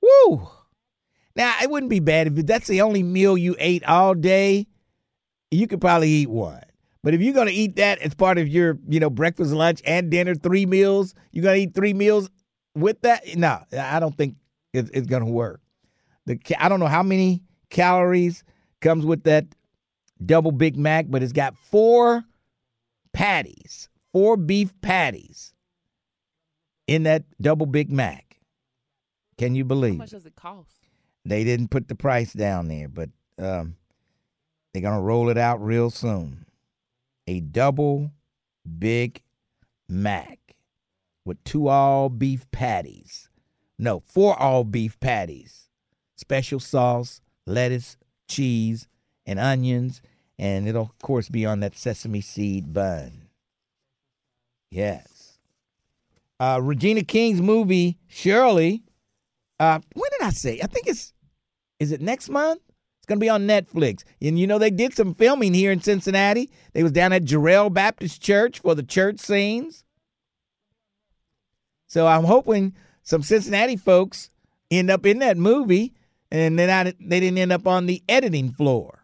Woo! 0.01 0.49
Now, 1.37 1.55
it 1.63 1.71
wouldn't 1.71 1.91
be 1.91 2.01
bad 2.01 2.27
if 2.29 2.47
that's 2.47 2.67
the 2.67 2.81
only 2.81 3.03
meal 3.03 3.37
you 3.37 3.55
ate 3.59 3.85
all 3.85 4.15
day. 4.15 4.67
You 5.51 5.67
could 5.67 5.81
probably 5.81 6.09
eat 6.09 6.31
one. 6.31 6.63
But 7.03 7.15
if 7.15 7.21
you're 7.21 7.35
going 7.35 7.49
to 7.49 7.53
eat 7.53 7.77
that 7.77 7.99
as 8.01 8.15
part 8.15 8.39
of 8.39 8.49
your, 8.49 8.79
you 8.89 8.99
know, 8.99 9.11
breakfast, 9.11 9.53
lunch, 9.53 9.83
and 9.85 10.11
dinner, 10.11 10.35
three 10.35 10.65
meals, 10.65 11.15
you're 11.33 11.45
to 11.45 11.55
eat 11.55 11.75
three 11.75 11.93
meals 11.93 12.31
with 12.75 13.03
that? 13.03 13.37
No, 13.37 13.61
I 13.79 14.01
don't 14.01 14.17
think 14.17 14.35
it, 14.73 14.91
it's 14.93 15.07
going 15.07 15.25
to 15.25 15.31
work. 15.31 15.61
The 16.27 16.37
ca- 16.37 16.57
I 16.59 16.69
don't 16.69 16.81
know 16.81 16.87
how 16.87 17.03
many 17.03 17.43
calories 17.71 18.45
comes 18.81 19.05
with 19.05 19.25
that 19.25 19.47
double 20.25 20.53
Big 20.53 20.77
Mac, 20.77 21.07
but 21.09 21.23
it's 21.23 21.33
got 21.33 21.57
four 21.57 22.25
patties, 23.13 23.89
four 24.13 24.37
beef 24.37 24.73
patties 24.81 25.55
in 26.87 27.05
that 27.05 27.25
double 27.41 27.67
Big 27.67 27.91
Mac. 27.91 28.41
Can 29.37 29.55
you 29.55 29.65
believe? 29.65 29.95
How 29.95 29.99
much 29.99 30.11
does 30.11 30.27
it 30.27 30.35
cost? 30.37 30.75
They 31.25 31.45
didn't 31.45 31.69
put 31.69 31.89
the 31.89 31.95
price 31.95 32.33
down 32.33 32.69
there, 32.69 32.89
but 32.89 33.11
um, 33.39 33.77
they're 34.73 34.83
gonna 34.83 35.01
roll 35.01 35.29
it 35.29 35.39
out 35.39 35.63
real 35.63 35.91
soon. 35.91 36.47
A 37.27 37.41
double 37.41 38.11
Big 38.79 39.23
Mac 39.89 40.39
with 41.25 41.43
two 41.45 41.69
all 41.69 42.09
beef 42.09 42.51
patties. 42.51 43.28
No, 43.79 44.01
four 44.01 44.39
all 44.41 44.65
beef 44.65 44.99
patties. 45.01 45.69
Special 46.17 46.59
sauce, 46.59 47.21
lettuce, 47.47 47.97
cheese, 48.29 48.89
and 49.25 49.39
onions, 49.39 50.03
and 50.39 50.67
it'll 50.67 50.83
of 50.83 50.99
course 50.99 51.29
be 51.29 51.47
on 51.47 51.61
that 51.61 51.77
sesame 51.77 52.21
seed 52.21 52.73
bun. 52.73 53.29
Yes. 54.71 55.39
Uh, 56.41 56.61
Regina 56.63 57.03
King's 57.03 57.41
movie 57.41 57.99
Shirley. 58.07 58.83
Uh, 59.61 59.81
when 59.95 60.11
did 60.19 60.27
I 60.27 60.31
say? 60.31 60.61
I 60.63 60.67
think 60.67 60.87
it's 60.87 61.13
is 61.79 61.93
it 61.93 62.01
next 62.01 62.29
month? 62.29 62.61
It's 62.99 63.07
gonna 63.07 63.21
be 63.21 63.29
on 63.29 63.47
Netflix. 63.47 64.03
And 64.21 64.39
you 64.39 64.47
know 64.47 64.59
they 64.59 64.71
did 64.71 64.95
some 64.95 65.15
filming 65.15 65.55
here 65.55 65.71
in 65.73 65.81
Cincinnati. 65.81 66.51
They 66.73 66.83
was 66.83 66.93
down 66.93 67.13
at 67.13 67.25
Jarrell 67.25 67.73
Baptist 67.73 68.21
Church 68.21 68.61
for 68.61 68.75
the 68.75 68.83
church 68.83 69.21
scenes. 69.21 69.85
So 71.87 72.07
I'm 72.07 72.25
hoping 72.25 72.75
some 73.09 73.23
Cincinnati 73.23 73.77
folks 73.77 74.29
end 74.71 74.91
up 74.91 75.07
in 75.07 75.21
that 75.21 75.39
movie, 75.39 75.95
and 76.31 76.59
then 76.59 76.95
they 77.01 77.21
didn't 77.21 77.39
end 77.39 77.53
up 77.53 77.67
on 77.67 77.87
the 77.87 78.03
editing 78.07 78.53
floor. 78.53 79.03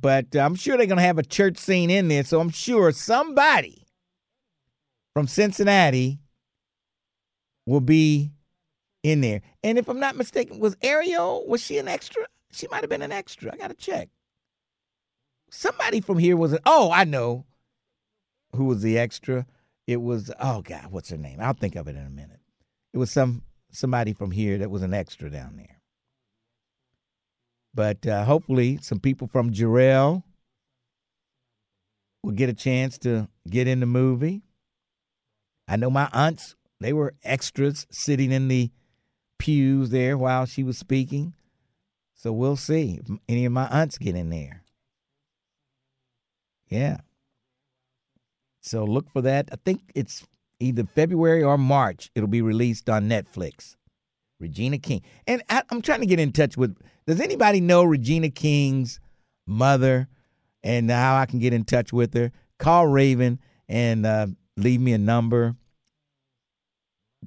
But 0.00 0.34
I'm 0.34 0.56
sure 0.56 0.76
they're 0.76 0.86
gonna 0.86 1.02
have 1.02 1.18
a 1.18 1.22
church 1.22 1.56
scene 1.56 1.88
in 1.88 2.08
there. 2.08 2.24
So 2.24 2.40
I'm 2.40 2.50
sure 2.50 2.90
somebody 2.90 3.86
from 5.14 5.28
Cincinnati 5.28 6.18
will 7.64 7.80
be 7.80 8.32
in 9.04 9.20
there. 9.20 9.40
And 9.62 9.78
if 9.78 9.88
I'm 9.88 10.00
not 10.00 10.16
mistaken, 10.16 10.58
was 10.58 10.76
Ariel, 10.82 11.46
was 11.46 11.62
she 11.62 11.78
an 11.78 11.86
extra? 11.86 12.24
She 12.50 12.66
might 12.72 12.80
have 12.80 12.90
been 12.90 13.02
an 13.02 13.12
extra. 13.12 13.52
I 13.52 13.56
got 13.56 13.68
to 13.68 13.74
check. 13.74 14.08
Somebody 15.48 16.00
from 16.00 16.18
here 16.18 16.36
was, 16.36 16.54
an, 16.54 16.58
oh, 16.66 16.90
I 16.90 17.04
know 17.04 17.46
who 18.56 18.64
was 18.64 18.82
the 18.82 18.98
extra. 18.98 19.46
It 19.88 20.02
was, 20.02 20.30
oh 20.38 20.60
God, 20.60 20.88
what's 20.90 21.08
her 21.08 21.16
name? 21.16 21.38
I'll 21.40 21.54
think 21.54 21.74
of 21.74 21.88
it 21.88 21.96
in 21.96 22.06
a 22.06 22.10
minute. 22.10 22.40
It 22.92 22.98
was 22.98 23.10
some 23.10 23.42
somebody 23.72 24.12
from 24.12 24.32
here 24.32 24.58
that 24.58 24.70
was 24.70 24.82
an 24.82 24.92
extra 24.92 25.30
down 25.30 25.56
there. 25.56 25.80
But 27.74 28.06
uh, 28.06 28.26
hopefully, 28.26 28.78
some 28.82 29.00
people 29.00 29.26
from 29.26 29.50
Jarrell 29.50 30.24
will 32.22 32.32
get 32.32 32.50
a 32.50 32.54
chance 32.54 32.98
to 32.98 33.28
get 33.48 33.66
in 33.66 33.80
the 33.80 33.86
movie. 33.86 34.42
I 35.66 35.76
know 35.76 35.88
my 35.88 36.10
aunts, 36.12 36.54
they 36.80 36.92
were 36.92 37.14
extras 37.24 37.86
sitting 37.90 38.30
in 38.30 38.48
the 38.48 38.70
pews 39.38 39.88
there 39.88 40.18
while 40.18 40.44
she 40.44 40.62
was 40.62 40.76
speaking. 40.76 41.32
So 42.14 42.30
we'll 42.30 42.56
see 42.56 43.00
if 43.02 43.18
any 43.26 43.46
of 43.46 43.52
my 43.52 43.68
aunts 43.68 43.96
get 43.96 44.16
in 44.16 44.28
there. 44.28 44.64
Yeah. 46.68 46.98
So 48.68 48.84
look 48.84 49.10
for 49.10 49.22
that. 49.22 49.48
I 49.52 49.56
think 49.64 49.80
it's 49.94 50.26
either 50.60 50.84
February 50.84 51.42
or 51.42 51.56
March. 51.56 52.10
It'll 52.14 52.28
be 52.28 52.42
released 52.42 52.90
on 52.90 53.08
Netflix. 53.08 53.76
Regina 54.40 54.78
King. 54.78 55.02
And 55.26 55.42
I, 55.48 55.62
I'm 55.70 55.82
trying 55.82 56.00
to 56.00 56.06
get 56.06 56.20
in 56.20 56.32
touch 56.32 56.56
with. 56.56 56.76
Does 57.06 57.20
anybody 57.20 57.60
know 57.60 57.82
Regina 57.82 58.28
King's 58.30 59.00
mother 59.46 60.06
and 60.62 60.90
how 60.90 61.16
I 61.16 61.26
can 61.26 61.38
get 61.38 61.52
in 61.52 61.64
touch 61.64 61.92
with 61.92 62.14
her? 62.14 62.30
Call 62.58 62.86
Raven 62.86 63.40
and 63.68 64.04
uh, 64.06 64.26
leave 64.56 64.80
me 64.80 64.92
a 64.92 64.98
number 64.98 65.56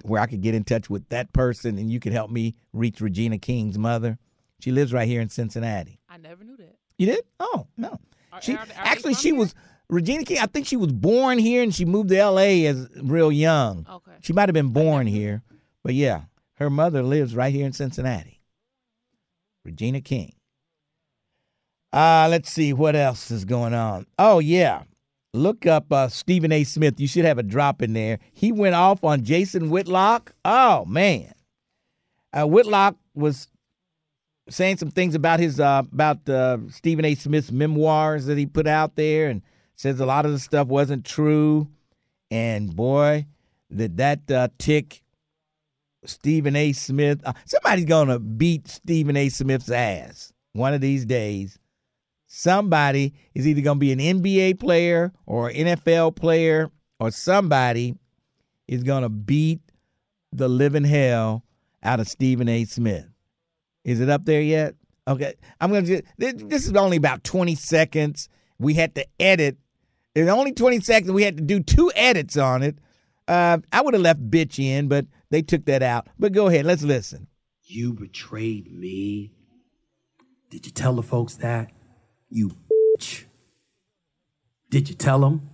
where 0.04 0.22
I 0.22 0.26
could 0.28 0.42
get 0.42 0.56
in 0.56 0.64
touch 0.64 0.90
with 0.90 1.10
that 1.10 1.34
person 1.34 1.78
and 1.78 1.92
you 1.92 2.00
could 2.00 2.14
help 2.14 2.32
me 2.32 2.56
reach 2.72 3.02
Regina 3.02 3.38
King's 3.38 3.78
mother. 3.78 4.18
She 4.60 4.72
lives 4.72 4.94
right 4.94 5.08
here 5.08 5.22
in 5.22 5.30
Cincinnati. 5.30 6.00
I 6.08 6.18
never 6.18 6.44
knew 6.44 6.56
that. 6.58 6.76
You 6.98 7.08
did? 7.08 7.22
Oh, 7.40 7.68
no. 7.78 8.00
Are- 8.32 8.42
She 8.42 8.54
are 8.54 8.60
are 8.60 8.66
actually 8.76 9.16
she 9.16 9.30
here? 9.30 9.38
was 9.40 9.54
Regina 9.92 10.24
King. 10.24 10.40
I 10.40 10.46
think 10.46 10.66
she 10.66 10.78
was 10.78 10.92
born 10.92 11.38
here 11.38 11.62
and 11.62 11.76
she 11.76 11.84
moved 11.84 12.10
to 12.10 12.18
L.A. 12.18 12.66
as 12.66 12.88
real 12.96 13.32
young. 13.32 13.86
Okay. 13.88 14.12
She 14.22 14.32
might 14.32 14.48
have 14.48 14.54
been 14.54 14.70
born 14.70 15.06
here, 15.06 15.44
but 15.84 15.94
yeah, 15.94 16.22
her 16.56 16.70
mother 16.70 17.04
lives 17.04 17.36
right 17.36 17.54
here 17.54 17.66
in 17.66 17.74
Cincinnati. 17.74 18.42
Regina 19.66 20.00
King. 20.02 20.34
Uh, 21.92 22.28
let's 22.32 22.50
see 22.50 22.72
what 22.72 22.96
else 22.96 23.30
is 23.32 23.44
going 23.44 23.74
on. 23.74 24.08
Oh 24.18 24.40
yeah, 24.40 24.84
look 25.34 25.66
up 25.66 25.92
uh, 25.92 26.08
Stephen 26.08 26.54
A. 26.54 26.64
Smith. 26.64 27.00
You 27.00 27.08
should 27.08 27.26
have 27.26 27.38
a 27.38 27.44
drop 27.44 27.82
in 27.82 27.92
there. 27.92 28.20
He 28.32 28.54
went 28.54 28.76
off 28.76 29.04
on 29.04 29.24
Jason 29.26 29.70
Whitlock. 29.70 30.34
Oh 30.46 30.86
man, 30.86 31.34
uh, 32.32 32.48
Whitlock 32.48 32.96
was 33.14 33.50
saying 34.50 34.78
some 34.78 34.90
things 34.90 35.16
about 35.16 35.42
his 35.42 35.60
uh, 35.60 35.84
about 35.92 36.30
uh, 36.30 36.60
Stephen 36.70 37.04
A. 37.04 37.14
Smith's 37.16 37.52
memoirs 37.52 38.26
that 38.28 38.38
he 38.38 38.46
put 38.46 38.68
out 38.68 38.96
there, 38.96 39.28
and 39.28 39.42
says 39.82 40.00
a 40.00 40.06
lot 40.06 40.28
of 40.28 40.32
the 40.32 40.40
stuff 40.40 40.68
wasn't 40.68 41.04
true. 41.04 41.68
And 42.30 42.76
boy, 42.76 43.26
that 43.72 43.98
that 43.98 44.32
uh, 44.32 44.48
tick 44.60 45.04
Stephen 46.06 46.56
A. 46.56 46.72
Smith. 46.72 47.22
Uh, 47.26 47.34
somebody's 47.46 47.86
gonna 47.86 48.20
beat 48.20 48.68
Stephen 48.68 49.18
A. 49.18 49.30
Smith's 49.30 49.72
ass 49.72 50.32
one 50.54 50.76
of 50.76 50.82
these 50.82 51.06
days. 51.06 51.58
Somebody 52.28 53.14
is 53.34 53.48
either 53.48 53.62
gonna 53.62 53.80
be 53.80 53.92
an 53.92 54.00
NBA 54.00 54.60
player 54.60 55.12
or 55.26 55.50
NFL 55.50 56.16
player, 56.16 56.70
or 57.00 57.10
somebody 57.10 57.96
is 58.68 58.84
gonna 58.84 59.10
beat 59.10 59.62
the 60.32 60.48
living 60.48 60.86
hell 60.86 61.44
out 61.82 62.00
of 62.00 62.08
Stephen 62.08 62.48
A. 62.48 62.66
Smith. 62.66 63.08
Is 63.84 64.00
it 64.00 64.10
up 64.10 64.26
there 64.26 64.42
yet? 64.42 64.76
Okay, 65.08 65.34
I'm 65.60 65.72
gonna. 65.72 66.02
This, 66.18 66.34
this 66.38 66.68
is 66.68 66.74
only 66.76 66.98
about 66.98 67.24
20 67.24 67.56
seconds. 67.56 68.30
We 68.60 68.76
had 68.76 68.94
to 68.94 69.06
edit. 69.20 69.58
In 70.14 70.28
only 70.30 70.52
20 70.52 70.82
seconds, 70.82 71.12
we 71.12 71.24
had 71.24 71.38
to 71.38 71.44
do 71.44 71.62
two 71.62 71.92
edits 71.96 72.36
on 72.38 72.64
it. 72.64 72.78
Uh, 73.28 73.60
I 73.72 73.82
would 73.82 73.94
have 73.94 74.04
left 74.04 74.30
bitch 74.30 74.60
in, 74.60 74.88
but 74.88 75.06
they 75.30 75.42
took 75.42 75.66
that 75.66 75.82
out. 75.82 76.08
But 76.20 76.34
go 76.34 76.48
ahead, 76.48 76.66
let's 76.66 76.84
listen. 76.84 77.28
You 77.64 77.94
betrayed 77.94 78.72
me. 78.72 79.32
Did 80.50 80.66
you 80.66 80.72
tell 80.72 80.96
the 80.96 81.04
folks 81.04 81.36
that? 81.36 81.72
You 82.30 82.52
bitch. 83.00 83.26
Did 84.70 84.90
you 84.90 84.96
tell 84.96 85.20
them? 85.20 85.50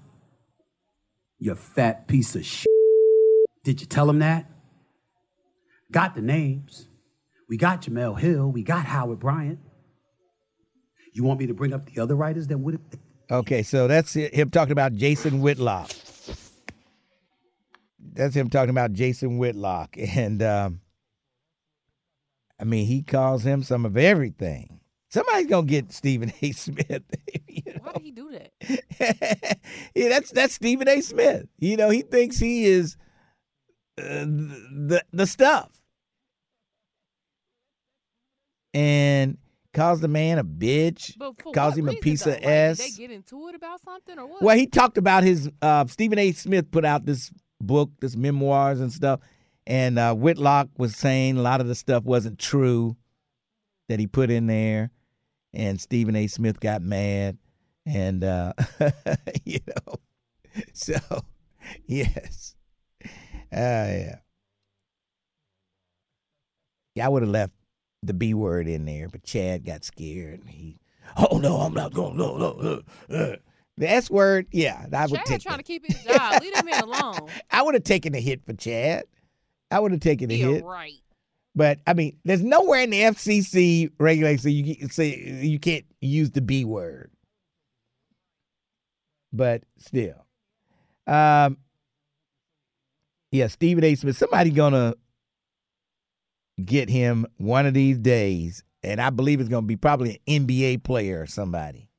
You 1.38 1.54
fat 1.54 2.08
piece 2.08 2.36
of 2.36 2.44
shit. 2.44 2.68
Did 3.64 3.80
you 3.80 3.86
tell 3.86 4.08
them 4.08 4.20
that? 4.20 4.50
Got 5.92 6.16
the 6.16 6.22
names. 6.22 6.88
We 7.48 7.58
got 7.58 7.84
Jemele 7.84 8.20
Hill. 8.20 8.52
We 8.52 8.64
got 8.64 8.86
Howard 8.86 9.20
Bryant. 9.20 9.60
You 11.14 11.24
want 11.24 11.40
me 11.40 11.48
to 11.48 11.54
bring 11.54 11.74
up 11.74 11.86
the 11.92 12.02
other 12.02 12.16
writers 12.16 12.48
that 12.48 12.58
would 12.58 12.74
have? 12.74 13.00
Okay, 13.30 13.62
so 13.64 13.88
that's 13.88 14.14
him 14.14 14.50
talking 14.50 14.72
about 14.72 14.94
Jason 14.94 15.42
Whitlock. 15.42 15.92
That's 18.00 18.36
him 18.36 18.50
talking 18.50 18.70
about 18.70 18.94
Jason 18.94 19.38
Whitlock. 19.38 19.96
And 19.98 20.42
um, 20.42 20.82
I 22.60 22.64
mean, 22.64 22.88
he 22.88 23.04
calls 23.04 23.44
him 23.46 23.64
some 23.64 23.86
of 23.86 23.98
everything. 23.98 24.80
Somebody's 25.10 25.48
gonna 25.48 25.68
get 25.68 25.92
Stephen 25.92 26.32
A. 26.42 26.52
Smith. 26.54 27.04
you 27.48 27.62
Why 27.82 27.88
know? 27.88 27.94
did 27.94 28.02
he 28.04 28.12
do 28.12 28.32
that? 28.32 29.58
yeah, 29.96 30.10
that's 30.10 30.32
that's 30.32 30.54
Stephen 30.54 30.88
A. 30.88 31.02
Smith. 31.02 31.48
You 31.60 31.78
know, 31.78 31.90
he 31.90 32.02
thinks 32.02 32.40
he 32.40 32.66
is 32.66 32.98
uh, 33.98 34.26
the 34.26 35.04
the 35.12 35.28
stuff, 35.28 35.70
and 38.74 39.38
calls 39.78 40.02
the 40.02 40.08
man 40.08 40.40
a 40.40 40.44
bitch. 40.44 41.18
Calls 41.54 41.78
him 41.78 41.88
a 41.88 41.94
piece 41.94 42.24
though? 42.24 42.32
of 42.32 42.38
Like, 42.38 42.44
did 42.44 42.50
s. 42.50 42.78
they 42.80 42.90
get 42.90 43.12
into 43.12 43.48
it 43.48 43.56
about 43.56 43.80
something 43.82 44.18
or 44.18 44.26
what? 44.26 44.42
Well, 44.42 44.58
he 44.58 44.68
talked 44.68 44.98
about 44.98 45.24
his 45.24 45.50
uh, 45.62 45.86
Stephen 45.86 46.18
A. 46.20 46.32
Smith 46.32 46.70
put 46.72 46.84
out 46.84 47.06
this 47.06 47.32
book, 47.62 47.92
this 48.00 48.16
memoirs 48.16 48.80
and 48.80 48.92
stuff, 48.92 49.20
and 49.66 50.00
uh, 50.00 50.14
Whitlock 50.16 50.70
was 50.78 50.96
saying 50.96 51.38
a 51.38 51.42
lot 51.42 51.62
of 51.62 51.68
the 51.68 51.76
stuff 51.76 52.04
wasn't 52.04 52.40
true 52.40 52.98
that 53.90 54.00
he 54.00 54.08
put 54.08 54.30
in 54.30 54.48
there, 54.48 54.92
and 55.54 55.80
Stephen 55.80 56.16
A. 56.16 56.28
Smith 56.28 56.60
got 56.60 56.82
mad, 56.82 57.38
and 57.86 58.24
uh, 58.24 58.54
you 59.46 59.60
know, 59.68 59.96
so 60.74 60.96
yes, 61.86 62.56
uh, 63.06 63.08
yeah, 63.52 64.16
yeah, 66.96 67.06
I 67.06 67.10
would 67.10 67.22
have 67.24 67.32
left 67.32 67.54
the 68.08 68.14
B 68.14 68.34
word 68.34 68.68
in 68.68 68.86
there, 68.86 69.08
but 69.10 69.24
Chad 69.24 69.64
got 69.66 69.84
scared. 69.84 70.40
And 70.42 70.50
he, 70.50 70.80
oh 71.18 71.38
no, 71.38 71.58
I'm 71.58 71.74
not 71.74 71.94
going. 71.94 72.18
No, 72.18 72.38
no, 72.38 72.82
uh, 73.10 73.14
uh. 73.14 73.36
The 73.80 73.88
S 73.92 74.10
word, 74.10 74.48
yeah, 74.52 74.88
I 74.92 75.06
would 75.06 75.18
Chad 75.18 75.26
take. 75.28 75.42
trying 75.44 75.58
that. 75.58 75.58
to 75.58 75.64
keep 75.64 75.86
his 75.86 76.04
job. 76.04 76.42
Leave 76.42 76.54
that 76.56 76.66
man 76.66 76.82
alone. 76.84 77.30
I 77.52 77.62
would 77.62 77.76
have 77.76 77.84
taken 77.84 78.16
a 78.16 78.20
hit 78.20 78.44
for 78.44 78.54
Chad. 78.54 79.04
I 79.70 79.80
would 79.80 79.92
have 79.92 80.02
taken 80.02 80.32
a 80.32 80.34
Yeah, 80.34 80.48
hit. 80.48 80.64
right. 80.64 80.94
But 81.54 81.80
I 81.86 81.94
mean, 81.94 82.18
there's 82.24 82.42
nowhere 82.44 82.82
in 82.82 82.90
the 82.90 83.02
FCC 83.02 83.92
regulations 84.00 84.46
you 84.52 84.76
can 84.76 84.90
say 84.90 85.16
you 85.42 85.60
can't 85.60 85.86
use 86.02 86.32
the 86.32 86.42
B 86.42 86.66
word. 86.66 87.12
But 89.34 89.64
still, 89.78 90.26
um, 91.06 91.58
yeah, 93.32 93.48
Stephen 93.48 93.84
A. 93.84 93.94
Smith. 93.96 94.18
Somebody 94.18 94.52
gonna 94.52 94.96
get 96.64 96.90
him 96.90 97.26
one 97.38 97.66
of 97.66 97.74
these 97.74 97.98
days, 97.98 98.64
and 98.84 99.02
I 99.02 99.10
believe 99.10 99.40
it's 99.40 99.50
gonna 99.50 99.66
be 99.66 99.76
probably 99.76 100.22
an 100.28 100.46
NBA 100.46 100.84
player 100.84 101.22
or 101.22 101.28
somebody 101.28 101.90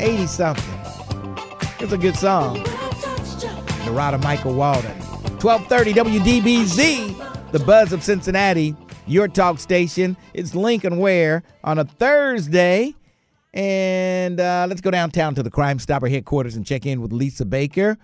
80 0.00 0.26
something. 0.28 0.78
It's 1.80 1.92
a 1.92 1.98
good 1.98 2.14
song. 2.14 2.62
Narada 3.84 4.18
Michael 4.18 4.54
Walden. 4.54 4.96
1230 5.42 5.92
WDBZ, 6.20 7.50
the 7.50 7.58
buzz 7.58 7.92
of 7.92 8.04
Cincinnati, 8.04 8.76
your 9.06 9.28
talk 9.28 9.58
station. 9.58 10.16
It's 10.34 10.54
Lincoln 10.54 10.98
Ware 10.98 11.42
on 11.64 11.78
a 11.78 11.84
Thursday. 11.84 12.94
And 13.54 14.38
uh, 14.38 14.66
let's 14.68 14.80
go 14.80 14.90
downtown 14.90 15.34
to 15.36 15.42
the 15.42 15.50
Crime 15.50 15.78
Stopper 15.78 16.08
headquarters 16.08 16.56
and 16.56 16.66
check 16.66 16.84
in 16.84 17.00
with 17.00 17.12
Lisa 17.12 17.44
Baker. 17.44 17.96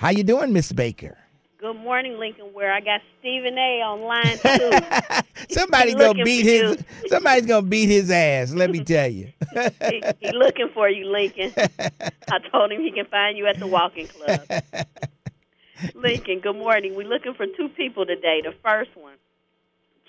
How 0.00 0.10
you 0.10 0.22
doing, 0.22 0.52
Miss 0.52 0.70
Baker? 0.72 1.18
Good 1.58 1.76
morning, 1.76 2.18
Lincoln. 2.18 2.52
Where 2.52 2.72
I 2.72 2.80
got 2.80 3.00
Stephen 3.18 3.56
A. 3.56 3.80
on 3.80 4.02
line 4.02 4.38
two. 4.38 5.54
Somebody's 5.54 5.94
gonna 5.94 6.22
beat 6.22 6.44
his. 6.44 6.76
you. 6.76 6.84
Somebody's 7.08 7.46
gonna 7.46 7.66
beat 7.66 7.88
his 7.88 8.10
ass. 8.10 8.52
Let 8.52 8.70
me 8.70 8.84
tell 8.84 9.08
you. 9.08 9.32
he, 9.88 10.02
he 10.20 10.32
looking 10.32 10.68
for 10.74 10.90
you, 10.90 11.10
Lincoln. 11.10 11.52
I 11.56 12.38
told 12.52 12.70
him 12.70 12.82
he 12.82 12.92
can 12.92 13.06
find 13.06 13.38
you 13.38 13.46
at 13.46 13.58
the 13.58 13.66
walking 13.66 14.08
club. 14.08 14.40
Lincoln, 15.94 16.40
good 16.40 16.56
morning. 16.56 16.94
We're 16.94 17.08
looking 17.08 17.32
for 17.34 17.46
two 17.46 17.70
people 17.70 18.04
today. 18.04 18.42
The 18.44 18.54
first 18.62 18.90
one, 18.94 19.14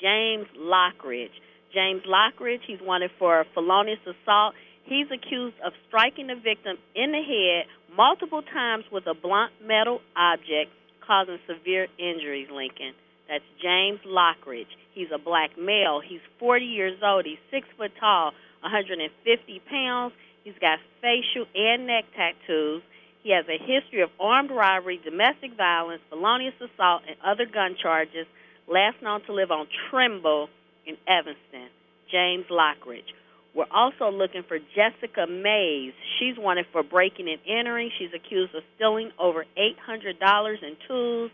James 0.01 0.47
Lockridge. 0.57 1.33
James 1.73 2.03
Lockridge, 2.07 2.61
he's 2.65 2.79
wanted 2.81 3.11
for 3.19 3.45
felonious 3.53 3.99
assault. 4.03 4.53
He's 4.85 5.07
accused 5.11 5.55
of 5.65 5.73
striking 5.87 6.27
the 6.27 6.35
victim 6.35 6.77
in 6.95 7.11
the 7.11 7.21
head 7.21 7.65
multiple 7.95 8.41
times 8.41 8.85
with 8.91 9.07
a 9.07 9.13
blunt 9.13 9.51
metal 9.63 10.01
object, 10.15 10.71
causing 11.05 11.39
severe 11.47 11.87
injuries, 11.97 12.47
Lincoln. 12.51 12.93
That's 13.27 13.43
James 13.61 13.99
Lockridge. 14.05 14.69
He's 14.93 15.07
a 15.13 15.17
black 15.17 15.57
male. 15.57 16.01
He's 16.05 16.21
40 16.39 16.65
years 16.65 16.99
old. 17.03 17.25
He's 17.25 17.41
six 17.49 17.67
foot 17.77 17.91
tall, 17.99 18.31
150 18.61 19.61
pounds. 19.69 20.13
He's 20.43 20.57
got 20.61 20.79
facial 21.01 21.45
and 21.55 21.87
neck 21.87 22.05
tattoos. 22.15 22.83
He 23.23 23.31
has 23.31 23.45
a 23.49 23.57
history 23.57 24.01
of 24.01 24.11
armed 24.19 24.51
robbery, 24.51 25.01
domestic 25.03 25.57
violence, 25.57 26.01
felonious 26.09 26.53
assault, 26.61 27.01
and 27.07 27.17
other 27.25 27.47
gun 27.47 27.75
charges. 27.81 28.27
Last 28.67 29.01
known 29.01 29.21
to 29.25 29.33
live 29.33 29.51
on 29.51 29.67
Trimble 29.89 30.49
in 30.85 30.97
Evanston. 31.07 31.69
James 32.11 32.45
Lockridge. 32.49 33.13
We're 33.55 33.71
also 33.71 34.09
looking 34.11 34.43
for 34.47 34.59
Jessica 34.59 35.27
Mays. 35.27 35.93
She's 36.19 36.35
wanted 36.37 36.65
for 36.71 36.83
breaking 36.83 37.29
and 37.29 37.39
entering. 37.47 37.89
She's 37.97 38.09
accused 38.13 38.53
of 38.53 38.63
stealing 38.75 39.11
over 39.17 39.45
$800 39.57 40.63
in 40.63 40.75
tools 40.87 41.31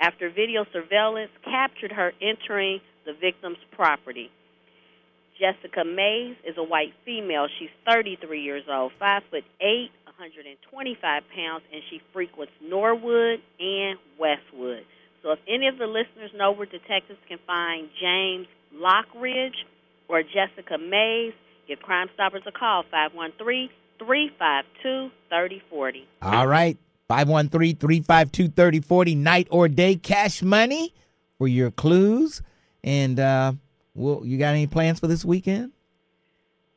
after 0.00 0.28
video 0.28 0.66
surveillance 0.72 1.30
captured 1.44 1.92
her 1.92 2.12
entering 2.20 2.80
the 3.06 3.14
victim's 3.14 3.58
property. 3.72 4.30
Jessica 5.40 5.84
Mays 5.84 6.36
is 6.44 6.56
a 6.58 6.62
white 6.62 6.92
female. 7.04 7.46
She's 7.58 7.70
33 7.88 8.42
years 8.42 8.64
old, 8.70 8.92
5 8.98 9.22
foot 9.30 9.44
8, 9.60 9.90
125 10.04 11.22
pounds, 11.34 11.64
and 11.72 11.82
she 11.90 12.00
frequents 12.12 12.52
Norwood 12.62 13.40
and 13.58 13.98
Westwood. 14.18 14.84
So 15.22 15.30
if 15.32 15.38
any 15.48 15.68
of 15.68 15.78
the 15.78 15.86
listeners 15.86 16.30
know 16.36 16.52
where 16.52 16.66
detectives 16.66 17.18
can 17.28 17.38
find 17.46 17.88
James 18.00 18.46
Lockridge 18.74 19.54
or 20.08 20.22
Jessica 20.22 20.78
Mays, 20.78 21.32
give 21.68 21.78
Crime 21.80 22.08
Stoppers 22.14 22.42
a 22.46 22.52
call, 22.52 22.82
513 22.90 23.68
352 23.98 25.10
3040. 25.28 26.08
All 26.22 26.46
right. 26.46 26.76
513 27.08 27.76
352 27.76 28.48
3040, 28.54 29.14
night 29.16 29.46
or 29.50 29.68
day, 29.68 29.96
cash 29.96 30.42
money 30.42 30.94
for 31.38 31.46
your 31.46 31.70
clues. 31.70 32.42
And, 32.82 33.20
uh, 33.20 33.52
well, 33.94 34.22
you 34.24 34.38
got 34.38 34.50
any 34.54 34.66
plans 34.66 34.98
for 34.98 35.06
this 35.06 35.24
weekend? 35.24 35.72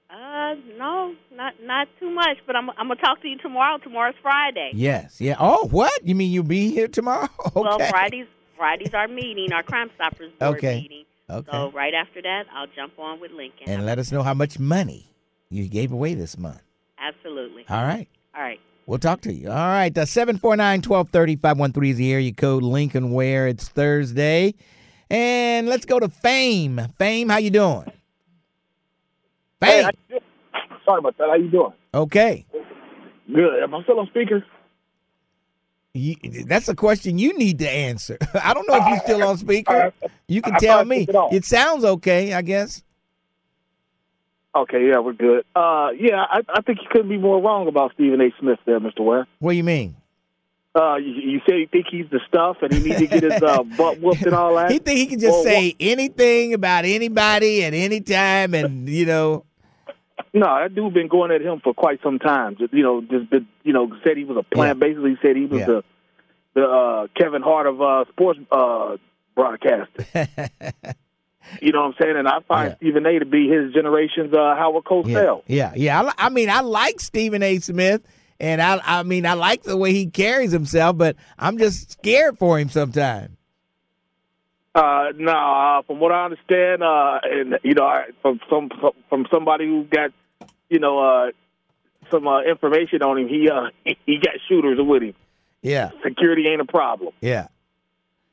Uh, 0.10 0.56
no, 0.78 1.16
not 1.34 1.54
not 1.64 1.88
too 2.00 2.10
much, 2.10 2.38
but 2.46 2.56
I'm 2.56 2.70
I'm 2.72 2.88
gonna 2.88 2.96
talk 2.96 3.22
to 3.22 3.28
you 3.28 3.38
tomorrow. 3.38 3.78
Tomorrow's 3.80 4.16
Friday. 4.22 4.72
Yes. 4.74 5.20
Yeah. 5.20 5.36
Oh, 5.40 5.68
what? 5.72 6.06
You 6.06 6.16
mean 6.16 6.32
you'll 6.32 6.44
be 6.44 6.72
here 6.72 6.88
tomorrow? 6.88 7.28
Okay. 7.48 7.62
Well, 7.62 7.80
Fridays 7.90 8.28
Fridays 8.58 8.94
our 8.94 9.08
meeting, 9.08 9.52
our 9.54 9.64
Crime 9.64 9.90
Stoppers 9.96 10.32
board 10.40 10.58
Okay. 10.58 10.82
meeting. 10.82 11.04
Okay. 11.30 11.52
So 11.52 11.72
right 11.72 11.94
after 11.94 12.22
that, 12.22 12.44
I'll 12.54 12.68
jump 12.76 12.98
on 13.00 13.20
with 13.20 13.32
Lincoln. 13.32 13.68
and 13.68 13.86
let 13.86 13.98
us 14.00 14.12
know 14.12 14.24
how 14.24 14.34
much 14.34 14.60
money 14.60 15.12
you 15.50 15.68
gave 15.68 15.92
away 15.92 16.14
this 16.14 16.38
month. 16.38 16.62
Absolutely. 17.00 17.66
All 17.70 17.84
right. 17.84 18.08
All 18.36 18.42
right. 18.44 18.60
We'll 18.86 19.00
talk 19.00 19.22
to 19.22 19.34
you. 19.34 19.50
All 19.50 19.56
right. 19.56 19.96
Uh, 19.98 20.06
749 20.06 20.82
1230 20.82 21.36
513 21.38 21.92
is 21.92 21.98
the 21.98 22.14
area 22.14 22.32
code. 22.32 22.62
Lincoln 22.64 23.12
Ware. 23.12 23.48
It's 23.48 23.68
Thursday. 23.68 24.54
And 25.10 25.68
let's 25.68 25.86
go 25.86 26.00
to 26.00 26.08
Fame. 26.10 26.80
Fame, 26.98 27.30
how 27.30 27.38
you 27.38 27.50
doing? 27.50 27.86
Hey, 29.62 29.82
Fame. 29.82 29.84
how 29.86 29.92
you? 30.10 30.20
Sorry 30.86 31.00
about 31.00 31.18
that. 31.18 31.28
How 31.30 31.36
you 31.36 31.50
doing? 31.50 31.74
Okay. 31.94 32.46
Good. 33.34 33.64
Am 33.64 33.74
I 33.74 33.84
still 33.84 34.00
on 34.00 34.08
speaker? 34.08 34.46
You, 35.96 36.16
that's 36.46 36.68
a 36.68 36.76
question 36.76 37.18
you 37.18 37.38
need 37.38 37.60
to 37.60 37.70
answer. 37.70 38.18
I 38.44 38.54
don't 38.54 38.68
know 38.68 38.76
if 38.76 38.88
you're 38.88 39.00
still 39.00 39.24
on 39.24 39.38
speaker. 39.38 39.94
You 40.28 40.42
can 40.42 40.56
tell 40.56 40.84
me. 40.84 41.08
it 41.32 41.46
sounds 41.46 41.86
okay, 41.86 42.34
I 42.34 42.42
guess. 42.42 42.84
Okay, 44.54 44.88
yeah, 44.90 45.00
we're 45.00 45.14
good. 45.14 45.46
Uh, 45.56 45.92
yeah, 45.98 46.26
I, 46.30 46.42
I 46.50 46.62
think 46.62 46.80
you 46.82 46.88
couldn't 46.92 47.08
be 47.08 47.18
more 47.18 47.42
wrong 47.42 47.70
about 47.70 47.94
Stephen 47.94 48.20
A. 48.20 48.30
Smith 48.40 48.60
there, 48.66 48.80
Mr. 48.82 49.00
Ware. 49.00 49.26
What 49.40 49.52
do 49.52 49.58
you 49.58 49.64
mean? 49.64 49.96
Uh, 50.76 50.98
you, 50.98 51.14
you 51.14 51.42
say 51.48 51.60
you 51.60 51.68
think 51.68 51.86
he's 51.90 52.10
the 52.10 52.20
stuff 52.28 52.58
and 52.62 52.74
he 52.74 52.82
needs 52.84 52.98
to 53.00 53.08
get 53.08 53.24
his 53.24 53.42
uh, 53.42 53.64
butt 53.78 54.02
whooped 54.02 54.26
and 54.26 54.36
all 54.36 54.56
that. 54.56 54.72
He 54.72 54.80
think 54.80 55.00
he 55.00 55.08
can 55.08 55.20
just 55.20 55.32
Well, 55.32 55.44
say 55.44 55.76
anything 55.80 56.54
about 56.54 56.84
anybody 56.84 57.64
at 57.64 57.74
any 57.74 58.02
time, 58.02 58.54
and 58.54 58.90
you 58.90 59.06
know, 59.06 59.46
No, 60.34 60.46
that 60.46 60.74
dude 60.76 60.94
been 60.94 61.08
going 61.08 61.32
at 61.32 61.42
him 61.42 61.60
for 61.64 61.74
quite 61.74 62.00
some 62.04 62.20
time. 62.20 62.56
Just, 62.58 62.74
you 62.74 62.84
know, 62.84 63.02
just 63.02 63.30
been, 63.30 63.48
you 63.64 63.72
know, 63.74 63.90
said 64.04 64.18
he 64.18 64.24
was 64.26 64.38
a 64.38 64.44
plant. 64.44 64.80
Basically, 64.80 65.18
said 65.22 65.36
he 65.36 65.46
was 65.46 65.60
Yeah. 65.62 65.66
the 65.66 65.84
the 66.56 66.64
uh, 66.64 67.08
Kevin 67.18 67.42
Hart 67.42 67.68
of 67.68 67.82
uh, 67.82 68.06
sports 68.12 68.40
uh, 68.52 68.96
broadcasting. 69.36 70.06
you 71.62 71.72
know 71.72 71.82
what 71.82 71.88
I'm 71.88 71.94
saying? 72.02 72.16
And 72.18 72.28
I 72.28 72.40
find 72.48 72.70
Yeah. 72.72 72.76
Stephen 72.78 73.06
A. 73.06 73.20
to 73.20 73.26
be 73.26 73.48
his 73.50 73.74
generation's 73.74 74.34
uh, 74.34 74.56
Howard 74.58 74.84
yeah, 74.86 74.90
Cosell. 75.20 75.42
yeah, 75.48 75.74
yeah. 75.76 76.00
I, 76.00 76.04
li- 76.06 76.14
I 76.18 76.30
mean, 76.30 76.50
I 76.50 76.62
like 76.62 77.00
Stephen 77.02 77.44
A. 77.44 77.60
Smith, 77.60 78.02
and 78.40 78.62
I, 78.62 78.80
I 78.84 79.04
mean, 79.04 79.26
I 79.26 79.34
like 79.34 79.64
the 79.64 79.78
way 79.78 79.92
he 79.94 80.08
carries 80.08 80.52
himself, 80.52 80.98
but 80.98 81.16
I'm 81.38 81.58
just 81.58 81.92
scared 81.92 82.38
for 82.38 82.58
him 82.60 82.70
sometimes. 82.70 83.36
Uh, 84.76 85.14
no, 85.18 85.32
uh, 85.32 85.82
from 85.84 86.00
what 86.02 86.12
I 86.12 86.26
understand, 86.26 86.84
uh, 86.84 87.20
and 87.24 87.58
you 87.64 87.74
know, 87.76 87.86
I- 87.86 88.10
from 88.22 88.42
some 88.50 88.70
from 89.10 89.26
somebody 89.32 89.66
who 89.66 89.86
got, 89.86 90.12
you 90.70 90.80
know, 90.80 91.00
uh, 91.00 91.32
some 92.12 92.28
uh, 92.28 92.42
information 92.42 93.02
on 93.02 93.18
him, 93.18 93.30
he 93.30 93.50
uh, 93.50 93.70
he 94.06 94.18
got 94.18 94.34
shooters 94.50 94.78
with 94.82 95.02
him. 95.02 95.14
Yeah, 95.62 95.92
Security 96.04 96.48
ain't 96.50 96.60
a 96.60 96.66
problem. 96.66 97.14
yeah, 97.22 97.48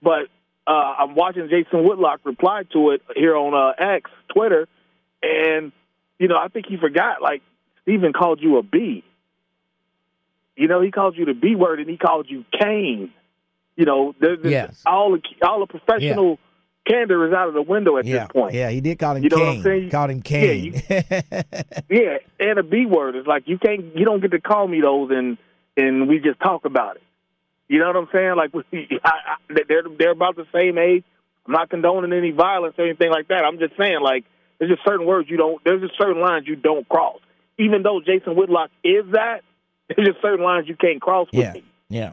But 0.03 0.27
uh, 0.67 0.71
I'm 0.99 1.15
watching 1.15 1.49
Jason 1.49 1.85
Whitlock 1.85 2.21
reply 2.25 2.65
to 2.73 2.91
it 2.91 3.03
here 3.15 3.37
on 3.37 3.55
uh, 3.55 3.73
X, 3.79 4.11
Twitter, 4.35 4.67
and 5.23 5.71
you 6.19 6.27
know, 6.27 6.37
I 6.37 6.49
think 6.49 6.67
he 6.67 6.77
forgot. 6.77 7.23
Like 7.23 7.43
Stephen 7.83 8.13
called 8.13 8.43
you 8.43 8.59
a 8.59 8.65
B. 8.65 9.05
You 10.57 10.67
know, 10.69 10.81
he 10.81 10.91
called 10.91 11.17
you 11.17 11.25
the 11.25 11.35
B 11.35 11.55
word, 11.55 11.79
and 11.79 11.89
he 11.89 11.97
called 11.97 12.27
you 12.29 12.45
Kane. 12.53 13.13
You 13.77 13.85
know, 13.87 14.15
there's, 14.21 14.39
Yes. 14.45 14.83
all 14.87 15.13
the 15.13 15.21
all 15.47 15.61
the 15.61 15.67
professional 15.67 16.39
candor 16.87 17.27
is 17.27 17.33
out 17.33 17.49
of 17.49 17.55
the 17.55 17.63
window 17.63 17.97
at 17.97 18.05
yeah, 18.05 18.25
this 18.25 18.29
point. 18.33 18.55
yeah. 18.55 18.69
He 18.71 18.81
did 18.81 18.99
call 18.99 19.17
him 19.17 19.23
You 19.23 19.29
know 19.31 19.39
what 19.39 19.49
I'm 19.49 19.63
saying? 19.63 19.91
Called 19.91 20.11
him 20.11 20.19
Yeah, 20.19 20.23
Kane. 20.23 20.83
Yeah, 21.89 22.17
and 22.41 22.59
a 22.59 22.63
B 22.63 22.87
word 22.87 23.17
is 23.17 23.27
like 23.27 23.45
you 23.47 23.59
can't, 23.59 23.97
you 23.97 24.05
don't 24.05 24.21
get 24.21 24.33
to 24.33 24.41
call 24.41 24.67
me 24.69 24.81
those, 24.81 25.11
and 25.11 25.39
and 25.77 26.09
we 26.09 26.19
just 26.19 26.41
talk 26.41 26.65
about 26.65 26.97
it. 26.97 27.03
You 27.69 27.79
know 27.79 27.87
what 27.87 27.97
I'm 27.97 28.09
saying? 28.13 28.35
Like 28.37 28.53
we, 28.73 28.89
I, 29.05 29.11
I, 29.11 29.63
they're 29.69 29.85
they're 29.99 30.11
about 30.11 30.37
the 30.37 30.47
same 30.55 30.77
age. 30.79 31.05
I'm 31.47 31.53
not 31.53 31.71
condoning 31.71 32.13
any 32.13 32.31
violence 32.31 32.75
or 32.79 32.85
anything 32.85 33.11
like 33.11 33.29
that. 33.29 33.45
I'm 33.45 33.59
just 33.59 33.77
saying 33.79 34.01
like 34.03 34.25
there's 34.59 34.71
just 34.71 34.85
certain 34.87 35.07
words 35.07 35.29
you 35.31 35.37
don't. 35.37 35.63
There's 35.65 35.81
just 35.83 35.99
certain 35.99 36.21
lines 36.21 36.47
you 36.47 36.57
don't 36.57 36.89
cross. 36.89 37.19
Even 37.59 37.83
though 37.83 38.01
Jason 38.05 38.37
Whitlock 38.37 38.71
is 38.85 39.05
that, 39.13 39.41
there's 39.89 40.09
just 40.09 40.21
certain 40.23 40.45
lines 40.45 40.69
you 40.69 40.77
can't 40.77 41.01
cross 41.01 41.29
with 41.33 41.43
yeah, 41.45 41.53
me. 41.53 41.65
yeah. 41.89 42.13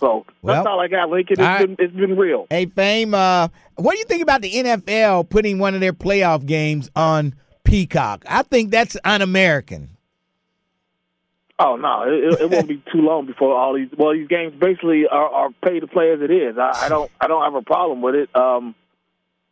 So 0.00 0.24
Well, 0.42 0.54
that's 0.54 0.66
all 0.66 0.80
I 0.80 0.88
got, 0.88 1.10
Lincoln. 1.10 1.34
It's 1.34 1.40
right. 1.40 1.66
been 1.66 1.76
it's 1.78 1.94
been 1.94 2.16
real. 2.16 2.46
Hey, 2.50 2.66
Fame, 2.66 3.14
uh, 3.14 3.48
what 3.76 3.92
do 3.92 3.98
you 3.98 4.04
think 4.04 4.22
about 4.22 4.42
the 4.42 4.52
NFL 4.52 5.28
putting 5.28 5.58
one 5.58 5.74
of 5.74 5.80
their 5.80 5.92
playoff 5.92 6.46
games 6.46 6.90
on 6.94 7.34
Peacock? 7.64 8.24
I 8.28 8.42
think 8.42 8.70
that's 8.70 8.96
un 9.04 9.22
American. 9.22 9.90
Oh 11.58 11.74
no, 11.74 12.04
it, 12.06 12.40
it 12.40 12.50
won't 12.50 12.68
be 12.68 12.76
too 12.92 13.00
long 13.00 13.26
before 13.26 13.56
all 13.56 13.74
these. 13.74 13.88
Well, 13.96 14.12
these 14.12 14.28
games 14.28 14.54
basically 14.58 15.08
are, 15.08 15.28
are 15.28 15.50
pay 15.64 15.80
to 15.80 15.86
play 15.86 16.12
as 16.12 16.20
it 16.20 16.30
is. 16.30 16.56
I, 16.56 16.70
I 16.84 16.88
don't 16.88 17.10
I 17.20 17.26
don't 17.26 17.42
have 17.42 17.54
a 17.54 17.62
problem 17.62 18.00
with 18.00 18.14
it. 18.14 18.34
Um, 18.36 18.74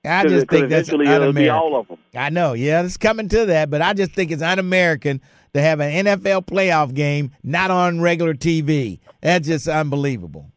I 0.05 0.23
just 0.27 0.49
think 0.49 0.69
that's 0.69 0.89
un-American. 0.93 1.49
all 1.51 1.81
of 1.81 1.89
them. 1.89 1.99
I 2.15 2.31
know, 2.31 2.53
yeah, 2.53 2.83
it's 2.85 2.97
coming 2.97 3.29
to 3.31 3.47
that, 3.47 3.71
but 3.71 3.83
I 3.83 3.93
just 3.93 4.13
think 4.13 4.31
it's 4.31 4.43
un-American 4.43 5.21
to 5.57 5.63
have 5.63 5.81
an 5.81 6.07
NFL 6.07 6.47
playoff 6.47 6.95
game 6.95 7.33
not 7.43 7.71
on 7.71 8.01
regular 8.01 8.35
TV. 8.35 9.01
That's 9.21 9.47
just 9.47 9.67
unbelievable. 9.69 10.51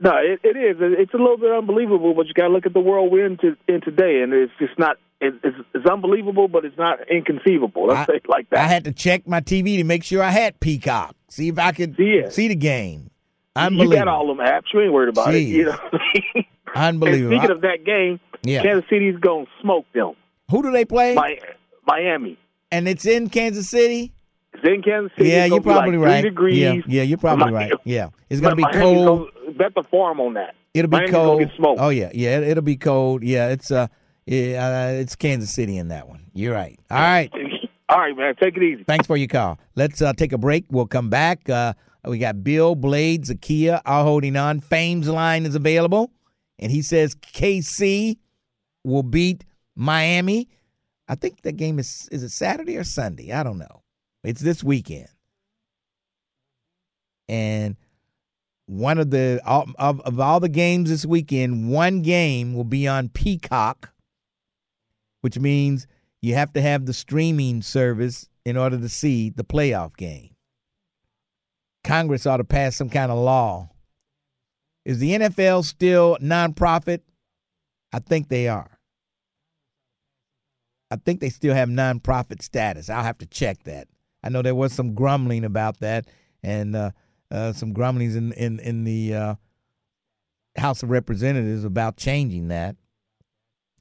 No, 0.00 0.12
it, 0.16 0.40
it 0.42 0.56
is. 0.56 0.76
It's 0.80 1.14
a 1.14 1.16
little 1.18 1.36
bit 1.38 1.50
unbelievable, 1.52 2.14
but 2.14 2.26
you 2.26 2.34
got 2.34 2.48
to 2.48 2.52
look 2.52 2.66
at 2.66 2.72
the 2.74 2.80
world 2.80 3.10
we're 3.12 3.26
in, 3.26 3.36
to, 3.38 3.56
in 3.68 3.80
today, 3.80 4.22
and 4.22 4.32
it's 4.32 4.52
just 4.58 4.78
not. 4.78 4.96
It, 5.20 5.34
it's, 5.42 5.56
it's 5.74 5.86
unbelievable, 5.86 6.48
but 6.48 6.64
it's 6.64 6.76
not 6.76 6.98
inconceivable. 7.08 7.86
Let's 7.86 8.00
I- 8.08 8.12
say 8.12 8.16
it 8.16 8.28
like 8.28 8.50
that. 8.50 8.58
I 8.58 8.66
had 8.66 8.84
to 8.84 8.92
check 8.92 9.26
my 9.26 9.40
TV 9.40 9.76
to 9.78 9.84
make 9.84 10.04
sure 10.04 10.22
I 10.22 10.30
had 10.30 10.58
Peacock, 10.60 11.14
see 11.28 11.48
if 11.48 11.58
I 11.58 11.72
could 11.72 11.96
See 11.96 12.02
it. 12.24 12.32
see 12.34 12.48
the 12.48 12.54
game. 12.56 13.10
you 13.56 13.62
Unbelievable. 13.62 13.96
got 13.96 14.08
all 14.08 14.26
them 14.26 14.44
apps. 14.44 14.64
You 14.74 14.80
ain't 14.82 14.92
worried 14.92 15.10
about 15.10 15.28
Jeez. 15.28 15.34
it. 15.34 15.48
You 15.48 15.64
know. 15.66 15.78
and 16.34 16.44
Unbelievable. 16.74 17.36
speaking 17.38 17.50
of 17.56 17.60
that 17.62 17.84
game, 17.86 18.20
Yeah. 18.42 18.62
Kansas 18.62 18.84
City's 18.90 19.16
gonna 19.20 19.46
smoke 19.62 19.86
them. 19.94 20.12
Who 20.50 20.62
do 20.62 20.72
they 20.72 20.84
play? 20.84 21.16
Miami. 21.86 22.36
and 22.72 22.88
it's 22.88 23.06
in 23.06 23.28
Kansas 23.30 23.68
City. 23.70 24.12
Kansas 24.62 25.12
City. 25.16 25.30
Yeah, 25.30 25.46
you're 25.46 25.60
probably 25.60 25.96
like 25.96 26.06
right. 26.06 26.22
Degrees. 26.22 26.58
Yeah, 26.58 26.74
yeah, 26.86 27.02
you're 27.02 27.18
probably 27.18 27.52
right. 27.52 27.72
Yeah, 27.84 28.08
it's 28.30 28.40
gonna 28.40 28.56
be 28.56 28.64
cold. 28.72 29.30
bet 29.56 29.74
the 29.74 29.82
farm 29.82 30.20
on 30.20 30.34
that. 30.34 30.54
It'll 30.72 30.90
be 30.90 30.96
Miami's 30.96 31.50
cold. 31.58 31.78
Oh 31.78 31.90
yeah, 31.90 32.10
yeah. 32.12 32.38
It, 32.38 32.48
it'll 32.48 32.62
be 32.62 32.76
cold. 32.76 33.22
Yeah, 33.22 33.48
it's 33.48 33.70
uh, 33.70 33.86
yeah, 34.26 34.88
uh, 34.88 34.92
it's 34.92 35.16
Kansas 35.16 35.52
City 35.52 35.78
in 35.78 35.88
that 35.88 36.08
one. 36.08 36.26
You're 36.32 36.54
right. 36.54 36.78
All 36.90 36.98
right. 36.98 37.30
All 37.90 37.98
right, 37.98 38.16
man. 38.16 38.34
Take 38.42 38.56
it 38.56 38.62
easy. 38.62 38.82
Thanks 38.84 39.06
for 39.06 39.16
your 39.16 39.28
call. 39.28 39.58
Let's 39.76 40.00
uh, 40.00 40.14
take 40.14 40.32
a 40.32 40.38
break. 40.38 40.64
We'll 40.70 40.86
come 40.86 41.10
back. 41.10 41.48
Uh, 41.50 41.74
we 42.06 42.18
got 42.18 42.42
Bill 42.42 42.74
Blades, 42.74 43.30
Zakia, 43.30 43.80
all 43.84 44.04
holding 44.04 44.36
on. 44.36 44.60
Fame's 44.60 45.08
line 45.08 45.46
is 45.46 45.54
available, 45.54 46.10
and 46.58 46.72
he 46.72 46.82
says 46.82 47.14
KC 47.14 48.16
will 48.84 49.02
beat 49.02 49.44
Miami. 49.76 50.48
I 51.08 51.14
think 51.14 51.42
the 51.42 51.52
game 51.52 51.78
is 51.78 52.08
is 52.10 52.22
it 52.22 52.30
Saturday 52.30 52.76
or 52.76 52.84
Sunday? 52.84 53.32
I 53.32 53.42
don't 53.42 53.58
know. 53.58 53.82
It's 54.24 54.40
this 54.40 54.64
weekend, 54.64 55.08
and 57.28 57.76
one 58.66 58.98
of 58.98 59.10
the 59.10 59.40
all, 59.44 59.66
of, 59.78 60.00
of 60.00 60.18
all 60.20 60.40
the 60.40 60.48
games 60.48 60.90
this 60.90 61.04
weekend, 61.04 61.70
one 61.70 62.02
game 62.02 62.54
will 62.54 62.64
be 62.64 62.88
on 62.88 63.08
Peacock, 63.10 63.92
which 65.20 65.38
means 65.38 65.86
you 66.22 66.34
have 66.34 66.52
to 66.54 66.62
have 66.62 66.86
the 66.86 66.94
streaming 66.94 67.62
service 67.62 68.28
in 68.44 68.56
order 68.56 68.78
to 68.78 68.88
see 68.88 69.30
the 69.30 69.44
playoff 69.44 69.96
game. 69.96 70.34
Congress 71.82 72.26
ought 72.26 72.38
to 72.38 72.44
pass 72.44 72.76
some 72.76 72.88
kind 72.88 73.12
of 73.12 73.18
law. 73.18 73.68
Is 74.84 74.98
the 74.98 75.10
NFL 75.12 75.64
still 75.64 76.16
nonprofit? 76.20 77.00
I 77.92 77.98
think 77.98 78.28
they 78.28 78.48
are. 78.48 78.78
I 80.90 80.96
think 80.96 81.20
they 81.20 81.30
still 81.30 81.54
have 81.54 81.68
nonprofit 81.68 82.42
status. 82.42 82.88
I'll 82.88 83.02
have 83.02 83.18
to 83.18 83.26
check 83.26 83.62
that. 83.64 83.88
I 84.24 84.30
know 84.30 84.40
there 84.40 84.54
was 84.54 84.72
some 84.72 84.94
grumbling 84.94 85.44
about 85.44 85.80
that, 85.80 86.06
and 86.42 86.74
uh, 86.74 86.90
uh, 87.30 87.52
some 87.52 87.74
grumblings 87.74 88.16
in 88.16 88.32
in 88.32 88.58
in 88.58 88.84
the 88.84 89.14
uh, 89.14 89.34
House 90.56 90.82
of 90.82 90.90
Representatives 90.90 91.62
about 91.62 91.98
changing 91.98 92.48
that. 92.48 92.76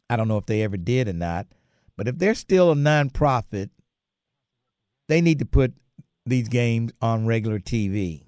I 0.10 0.18
don't 0.18 0.28
know 0.28 0.38
if 0.38 0.46
they 0.46 0.62
ever 0.62 0.76
did 0.76 1.08
or 1.08 1.14
not, 1.14 1.48
but 1.96 2.10
if 2.10 2.18
they're 2.18 2.36
still 2.36 2.74
a 2.74 2.76
nonprofit, 2.76 3.70
they 5.08 5.22
need 5.22 5.40
to 5.40 5.46
put 5.46 5.74
these 6.26 6.50
games 6.50 6.92
on 7.02 7.26
regular 7.26 7.60
TV. 7.60 8.26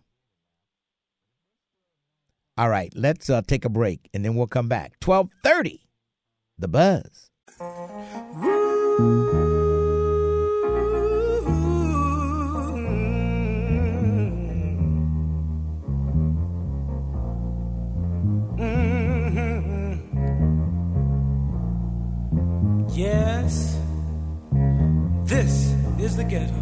All 2.58 2.70
right, 2.70 2.94
let's 2.96 3.30
uh, 3.30 3.42
take 3.46 3.66
a 3.66 3.70
break 3.70 4.10
and 4.14 4.24
then 4.24 4.36
we'll 4.36 4.48
come 4.48 4.70
back. 4.70 5.02
Twelve 5.02 5.30
thirty, 5.44 5.82
the 6.58 6.70
buzz. 6.70 7.30
Yes, 7.60 9.55
is 26.06 26.16
the 26.16 26.24
ghetto. 26.24 26.54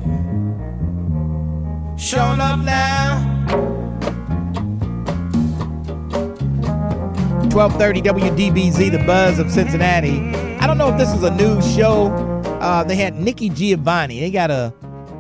Showing 1.98 2.40
up 2.40 2.60
now. 2.60 3.20
1230 7.52 8.02
WDBZ, 8.02 8.92
the 8.92 9.04
buzz 9.06 9.40
of 9.40 9.52
Cincinnati. 9.52 10.18
I 10.60 10.66
don't 10.66 10.78
know 10.78 10.88
if 10.88 10.98
this 10.98 11.14
is 11.14 11.24
a 11.24 11.32
new 11.36 11.62
show. 11.62 12.08
Uh, 12.62 12.86
they 12.86 12.96
had 12.96 13.16
Nikki 13.16 13.50
Giovanni. 13.50 14.22
They 14.22 14.32
got 14.32 14.50
a 14.50 14.74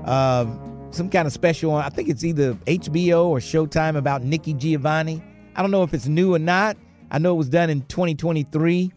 uh, 0.06 0.46
some 0.92 1.10
kind 1.10 1.28
of 1.28 1.34
special 1.34 1.72
on. 1.72 1.84
I 1.84 1.90
think 1.90 2.08
it's 2.08 2.24
either 2.24 2.54
HBO 2.66 3.26
or 3.26 3.40
Showtime 3.40 3.98
about 3.98 4.24
Nikki 4.24 4.54
Giovanni. 4.54 5.22
I 5.54 5.62
don't 5.62 5.72
know 5.72 5.84
if 5.84 5.94
it's 5.94 6.08
new 6.08 6.34
or 6.34 6.40
not. 6.40 6.78
I 7.12 7.20
know 7.20 7.34
it 7.34 7.38
was 7.38 7.50
done 7.50 7.70
in 7.70 7.82
2023. 7.82 8.94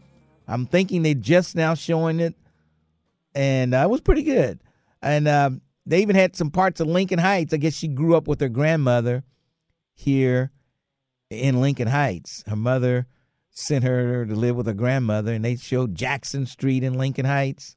I'm 0.47 0.67
thinking 0.67 1.03
they 1.03 1.15
just 1.15 1.57
now 1.57 1.75
showing 1.75 2.21
it, 2.21 2.37
and 3.35 3.75
uh, 3.75 3.79
it 3.79 3.91
was 3.91 4.01
pretty 4.01 4.23
good. 4.23 4.61
And 5.07 5.29
um, 5.29 5.61
they 5.87 6.03
even 6.03 6.17
had 6.17 6.35
some 6.35 6.51
parts 6.51 6.81
of 6.81 6.89
Lincoln 6.89 7.21
Heights. 7.21 7.55
I 7.55 7.59
guess 7.59 7.75
she 7.75 7.87
grew 7.87 8.17
up 8.17 8.27
with 8.27 8.41
her 8.41 8.49
grandmother 8.49 9.23
here 9.95 10.51
in 11.31 11.61
Lincoln 11.61 11.87
Heights. 11.87 12.43
Her 12.49 12.57
mother 12.57 13.07
sent 13.53 13.85
her 13.85 14.27
to 14.27 14.35
live 14.35 14.57
with 14.57 14.67
her 14.67 14.75
grandmother, 14.75 15.33
and 15.33 15.45
they 15.45 15.55
showed 15.55 15.95
Jackson 15.95 16.45
Street 16.45 16.83
in 16.83 16.99
Lincoln 16.99 17.25
Heights. 17.25 17.77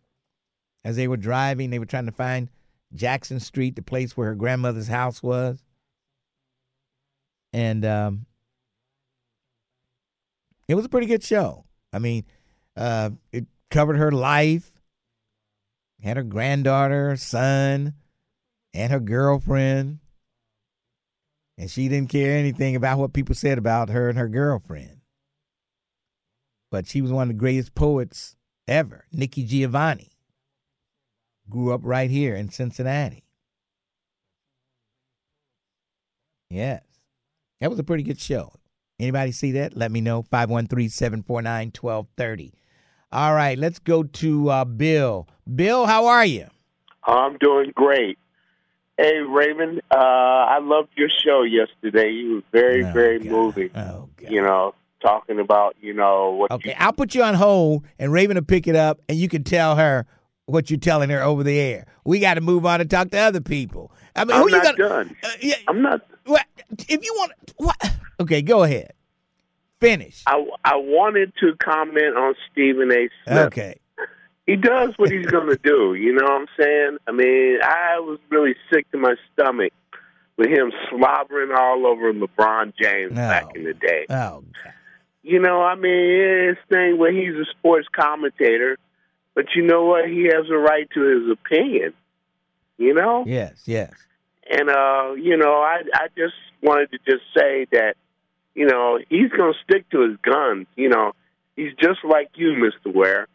As 0.83 0.95
they 0.95 1.07
were 1.07 1.17
driving, 1.17 1.69
they 1.69 1.77
were 1.77 1.85
trying 1.85 2.07
to 2.07 2.11
find 2.11 2.49
Jackson 2.95 3.39
Street, 3.39 3.75
the 3.75 3.83
place 3.83 4.17
where 4.17 4.29
her 4.29 4.35
grandmother's 4.35 4.87
house 4.87 5.21
was. 5.21 5.63
And 7.53 7.85
um, 7.85 8.25
it 10.67 10.73
was 10.73 10.85
a 10.85 10.89
pretty 10.89 11.05
good 11.05 11.23
show. 11.23 11.65
I 11.93 11.99
mean, 11.99 12.25
uh, 12.75 13.11
it 13.31 13.45
covered 13.69 13.97
her 13.97 14.11
life, 14.11 14.78
had 16.01 16.17
her 16.17 16.23
granddaughter, 16.23 17.15
son, 17.17 17.93
and 18.73 18.91
her 18.91 18.99
girlfriend. 18.99 19.99
And 21.57 21.69
she 21.69 21.89
didn't 21.89 22.09
care 22.09 22.37
anything 22.37 22.75
about 22.75 22.99
what 22.99 23.13
people 23.13 23.35
said 23.35 23.57
about 23.57 23.89
her 23.89 24.09
and 24.09 24.17
her 24.17 24.29
girlfriend. 24.29 25.01
But 26.71 26.87
she 26.87 27.01
was 27.01 27.11
one 27.11 27.23
of 27.23 27.35
the 27.35 27.39
greatest 27.39 27.75
poets 27.75 28.35
ever, 28.67 29.05
Nikki 29.11 29.43
Giovanni. 29.43 30.11
Grew 31.49 31.73
up 31.73 31.81
right 31.83 32.09
here 32.09 32.35
in 32.35 32.49
Cincinnati. 32.49 33.25
Yes. 36.49 36.83
That 37.59 37.69
was 37.69 37.79
a 37.79 37.83
pretty 37.83 38.03
good 38.03 38.19
show. 38.19 38.53
Anybody 38.99 39.31
see 39.31 39.51
that? 39.53 39.75
Let 39.75 39.91
me 39.91 40.01
know. 40.01 40.21
513 40.21 40.89
749 40.89 41.71
1230. 41.79 42.58
All 43.11 43.33
right, 43.33 43.57
let's 43.57 43.79
go 43.79 44.03
to 44.03 44.49
uh, 44.49 44.65
Bill. 44.65 45.27
Bill, 45.55 45.85
how 45.87 46.05
are 46.07 46.25
you? 46.25 46.47
I'm 47.03 47.37
doing 47.39 47.71
great. 47.73 48.19
Hey, 48.97 49.17
Raymond, 49.19 49.81
uh, 49.91 49.95
I 49.97 50.59
loved 50.59 50.89
your 50.95 51.09
show 51.09 51.41
yesterday. 51.43 52.11
You 52.11 52.35
were 52.35 52.41
very, 52.51 52.85
Oh, 52.85 52.91
very 52.93 53.19
God. 53.19 53.27
moving. 53.31 53.69
Oh, 53.73 54.09
God. 54.17 54.29
You 54.29 54.41
know, 54.41 54.75
talking 55.01 55.39
about, 55.39 55.75
you 55.81 55.93
know, 55.93 56.31
what 56.31 56.51
Okay, 56.51 56.69
you 56.71 56.75
I'll 56.77 56.93
put 56.93 57.15
you 57.15 57.23
on 57.23 57.33
hold, 57.33 57.85
and 57.97 58.11
Raven 58.11 58.35
will 58.35 58.43
pick 58.43 58.67
it 58.67 58.75
up, 58.75 58.99
and 59.09 59.17
you 59.17 59.27
can 59.29 59.43
tell 59.43 59.75
her 59.77 60.05
what 60.45 60.69
you're 60.69 60.79
telling 60.79 61.09
her 61.09 61.21
over 61.23 61.43
the 61.43 61.57
air. 61.57 61.85
We 62.03 62.19
got 62.19 62.35
to 62.35 62.41
move 62.41 62.65
on 62.65 62.81
and 62.81 62.89
talk 62.89 63.09
to 63.11 63.17
other 63.17 63.41
people. 63.41 63.91
I 64.15 64.25
mean, 64.25 64.35
I'm 64.35 64.43
who 64.43 64.49
you 64.49 64.57
not 64.57 64.77
gonna? 64.77 64.89
done. 64.89 65.15
Uh, 65.23 65.29
yeah, 65.41 65.55
I'm 65.67 65.81
not. 65.81 66.01
what, 66.25 66.45
if 66.87 67.03
you 67.03 67.13
want, 67.17 67.31
what? 67.57 67.93
Okay, 68.19 68.41
go 68.41 68.63
ahead. 68.63 68.91
Finish. 69.79 70.23
I, 70.27 70.43
I 70.63 70.75
wanted 70.75 71.33
to 71.39 71.55
comment 71.63 72.15
on 72.17 72.35
Stephen 72.51 72.91
A. 72.91 73.09
Smith. 73.25 73.37
Okay. 73.47 73.79
He 74.45 74.55
does 74.55 74.93
what 74.97 75.11
he's 75.11 75.27
going 75.27 75.47
to 75.47 75.59
do. 75.63 75.93
You 75.93 76.13
know 76.13 76.23
what 76.23 76.41
I'm 76.41 76.47
saying? 76.59 76.97
I 77.07 77.11
mean, 77.11 77.59
I 77.63 77.99
was 77.99 78.19
really 78.29 78.55
sick 78.73 78.89
to 78.91 78.97
my 78.97 79.15
stomach 79.33 79.71
with 80.37 80.47
him 80.49 80.71
slobbering 80.89 81.51
all 81.55 81.85
over 81.85 82.11
LeBron 82.13 82.73
James 82.81 83.11
No. 83.11 83.27
back 83.29 83.55
in 83.55 83.63
the 83.63 83.73
day. 83.73 84.05
Oh, 84.09 84.43
God. 84.63 84.73
You 85.21 85.39
know, 85.39 85.61
I 85.61 85.75
mean, 85.75 86.47
his 86.47 86.57
thing 86.69 86.97
where 86.97 87.11
he's 87.11 87.35
a 87.35 87.45
sports 87.57 87.87
commentator, 87.91 88.77
but 89.35 89.45
you 89.55 89.61
know 89.63 89.85
what? 89.85 90.07
He 90.09 90.23
has 90.23 90.49
a 90.49 90.57
right 90.57 90.89
to 90.95 91.01
his 91.01 91.31
opinion. 91.31 91.93
You 92.77 92.93
know, 92.93 93.25
yes, 93.27 93.63
yes. 93.65 93.91
and 94.49 94.69
uh, 94.69 95.11
you 95.17 95.35
know, 95.35 95.55
I 95.55 95.81
I 95.93 96.07
just 96.17 96.35
wanted 96.63 96.89
to 96.91 96.97
just 97.05 97.23
say 97.37 97.67
that, 97.73 97.95
you 98.59 98.65
know, 98.67 98.99
he's 99.09 99.31
going 99.31 99.53
to 99.53 99.59
stick 99.63 99.89
to 99.91 100.01
his 100.07 100.17
guns. 100.21 100.67
You 100.75 100.89
know, 100.89 101.13
he's 101.55 101.73
just 101.81 101.99
like 102.03 102.29
you, 102.35 102.53
Mister 102.57 102.89
Ware. 102.97 103.27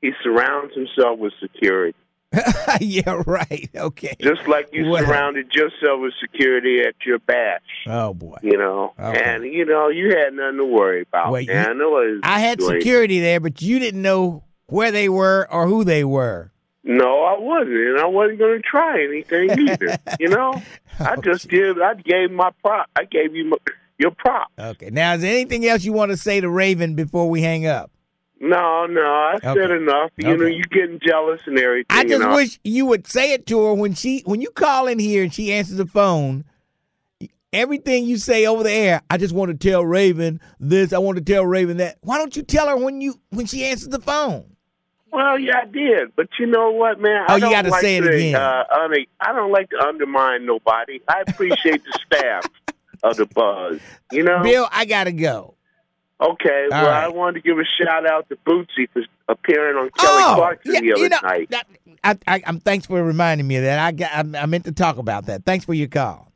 He 0.00 0.12
surrounds 0.22 0.74
himself 0.74 1.18
with 1.18 1.34
security, 1.40 1.94
yeah, 2.80 3.22
right. 3.26 3.68
Okay. 3.76 4.16
just 4.20 4.48
like 4.48 4.70
you 4.72 4.86
Well. 4.88 5.04
surrounded 5.04 5.52
yourself 5.54 6.00
with 6.00 6.14
security 6.20 6.80
at 6.80 6.94
your 7.04 7.18
bash. 7.18 7.60
Oh 7.86 8.14
boy. 8.14 8.38
You 8.42 8.56
know, 8.56 8.94
Okay. 8.98 9.22
and 9.22 9.44
you 9.44 9.66
know, 9.66 9.88
you 9.88 10.16
had 10.16 10.32
nothing 10.32 10.56
to 10.58 10.64
worry 10.64 11.02
about. 11.02 11.32
Well, 11.32 11.40
you- 11.42 11.52
man. 11.52 11.80
I 11.82 12.18
I 12.36 12.38
had 12.40 12.62
security 12.62 13.20
there, 13.20 13.40
but 13.40 13.60
you 13.60 13.78
didn't 13.78 14.00
know 14.00 14.42
where 14.68 14.90
they 14.92 15.08
were 15.10 15.46
or 15.50 15.66
who 15.66 15.84
they 15.84 16.02
were. 16.04 16.50
No, 16.82 17.24
I 17.24 17.38
wasn't, 17.38 17.76
and 17.76 17.98
I 18.00 18.06
wasn't 18.06 18.38
going 18.38 18.62
to 18.62 18.66
try 18.66 19.02
anything 19.04 19.50
either. 19.68 19.98
you 20.18 20.28
know, 20.28 20.54
I 20.98 21.16
Oh, 21.18 21.20
just 21.20 21.48
did. 21.48 21.78
I 21.82 21.92
gave 21.94 22.30
my 22.30 22.50
prop. 22.62 22.88
I 22.96 23.04
gave 23.04 23.34
you 23.36 23.44
my, 23.50 23.56
your 24.00 24.10
prop. 24.12 24.48
Okay. 24.58 24.90
Now, 24.90 25.14
is 25.14 25.20
there 25.20 25.32
anything 25.32 25.66
else 25.66 25.84
you 25.84 25.92
want 25.92 26.10
to 26.10 26.16
say 26.16 26.40
to 26.40 26.48
Raven 26.50 26.94
before 26.94 27.28
we 27.30 27.42
hang 27.42 27.66
up? 27.66 27.90
No, 28.40 28.86
no, 28.86 29.02
I 29.02 29.38
said 29.42 29.58
Okay. 29.58 29.76
enough. 29.76 30.10
You 30.16 30.36
know, 30.36 30.44
Okay. 30.46 30.54
you 30.56 30.62
getting 30.64 30.98
jealous 31.06 31.42
and 31.46 31.58
everything. 31.58 31.84
I 31.90 32.02
you 32.02 32.08
just 32.08 32.20
know. 32.22 32.34
wish 32.34 32.58
you 32.64 32.86
would 32.86 33.06
say 33.06 33.32
it 33.34 33.46
to 33.48 33.62
her 33.66 33.74
when 33.74 33.92
she 33.94 34.22
when 34.24 34.40
you 34.40 34.48
call 34.50 34.86
in 34.86 34.98
here 34.98 35.22
and 35.22 35.32
she 35.32 35.52
answers 35.52 35.76
the 35.76 35.84
phone. 35.86 36.44
Everything 37.52 38.04
you 38.06 38.16
say 38.16 38.46
over 38.46 38.62
the 38.62 38.70
air, 38.72 39.02
I 39.10 39.16
just 39.18 39.34
want 39.34 39.50
to 39.50 39.70
tell 39.70 39.84
Raven 39.84 40.40
this. 40.60 40.92
I 40.92 40.98
want 40.98 41.18
to 41.18 41.24
tell 41.24 41.44
Raven 41.44 41.78
that. 41.78 41.96
Why 42.00 42.16
don't 42.16 42.34
you 42.36 42.42
tell 42.42 42.68
her 42.68 42.76
when 42.76 43.00
you 43.00 43.20
when 43.30 43.44
she 43.46 43.64
answers 43.64 43.88
the 43.88 44.00
phone? 44.00 44.44
Well, 45.12 45.36
yeah, 45.40 45.62
I 45.62 45.64
did, 45.66 46.14
but 46.14 46.28
you 46.38 46.46
know 46.46 46.70
what, 46.70 47.00
man? 47.00 47.24
Oh, 47.28 47.32
I 47.32 47.34
you 47.34 47.40
don't 47.40 47.50
gotta 47.50 47.70
like 47.70 47.80
say 47.80 47.96
it 47.96 48.02
to, 48.02 48.10
again. 48.14 48.36
Uh, 48.36 48.62
un- 48.70 48.94
I 49.20 49.32
don't 49.32 49.50
like 49.50 49.68
to 49.70 49.78
undermine 49.84 50.46
nobody. 50.46 51.00
I 51.08 51.22
appreciate 51.26 51.82
the 51.84 51.98
staff 52.06 52.46
of 53.02 53.16
the 53.16 53.26
buzz. 53.26 53.80
You 54.12 54.22
know. 54.24 54.42
Bill, 54.42 54.68
I 54.70 54.84
gotta 54.84 55.12
go. 55.12 55.54
Okay, 56.20 56.64
All 56.70 56.82
well, 56.82 56.90
right. 56.90 57.04
I 57.04 57.08
wanted 57.08 57.40
to 57.42 57.48
give 57.48 57.58
a 57.58 57.64
shout 57.64 58.06
out 58.06 58.28
to 58.28 58.36
Bootsy 58.46 58.86
for 58.92 59.02
appearing 59.28 59.76
on 59.76 59.88
Kelly 59.98 60.22
Oh, 60.22 60.34
Clarkson 60.36 60.74
yeah, 60.74 60.80
the 60.80 60.92
other 60.92 61.02
you 61.02 61.08
know, 61.08 61.18
night. 61.22 61.50
that- 61.50 61.66
I, 62.04 62.18
I, 62.26 62.42
I'm 62.46 62.60
thanks 62.60 62.86
for 62.86 63.02
reminding 63.02 63.46
me 63.46 63.56
of 63.56 63.62
that. 63.64 63.78
I 63.78 63.92
got, 63.92 64.10
I, 64.12 64.42
I 64.42 64.46
meant 64.46 64.64
to 64.64 64.72
talk 64.72 64.98
about 64.98 65.26
that. 65.26 65.44
Thanks 65.46 65.64
for 65.64 65.72
your 65.74 65.88
call. 65.88 66.30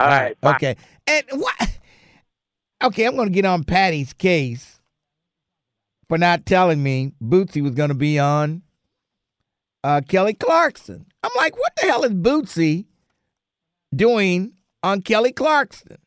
All 0.00 0.08
right, 0.08 0.40
bye. 0.40 0.54
Okay. 0.56 0.76
And 1.06 1.24
what? 1.32 1.78
Okay, 2.84 3.04
I'm 3.04 3.16
going 3.16 3.28
to 3.28 3.34
get 3.34 3.44
on 3.44 3.64
Patty's 3.64 4.12
case 4.12 4.80
for 6.08 6.18
not 6.18 6.46
telling 6.46 6.82
me 6.82 7.12
Bootsy 7.22 7.62
was 7.62 7.72
going 7.72 7.88
to 7.90 7.94
be 7.96 8.18
on 8.18 8.62
uh, 9.84 10.00
Kelly 10.08 10.34
Clarkson. 10.34 11.06
I'm 11.22 11.30
like, 11.36 11.56
what 11.58 11.74
the 11.76 11.86
hell 11.88 12.04
is 12.04 12.12
Bootsy 12.12 12.86
doing 13.94 14.52
on 14.82 15.02
Kelly 15.02 15.32
Clarkson? 15.32 15.98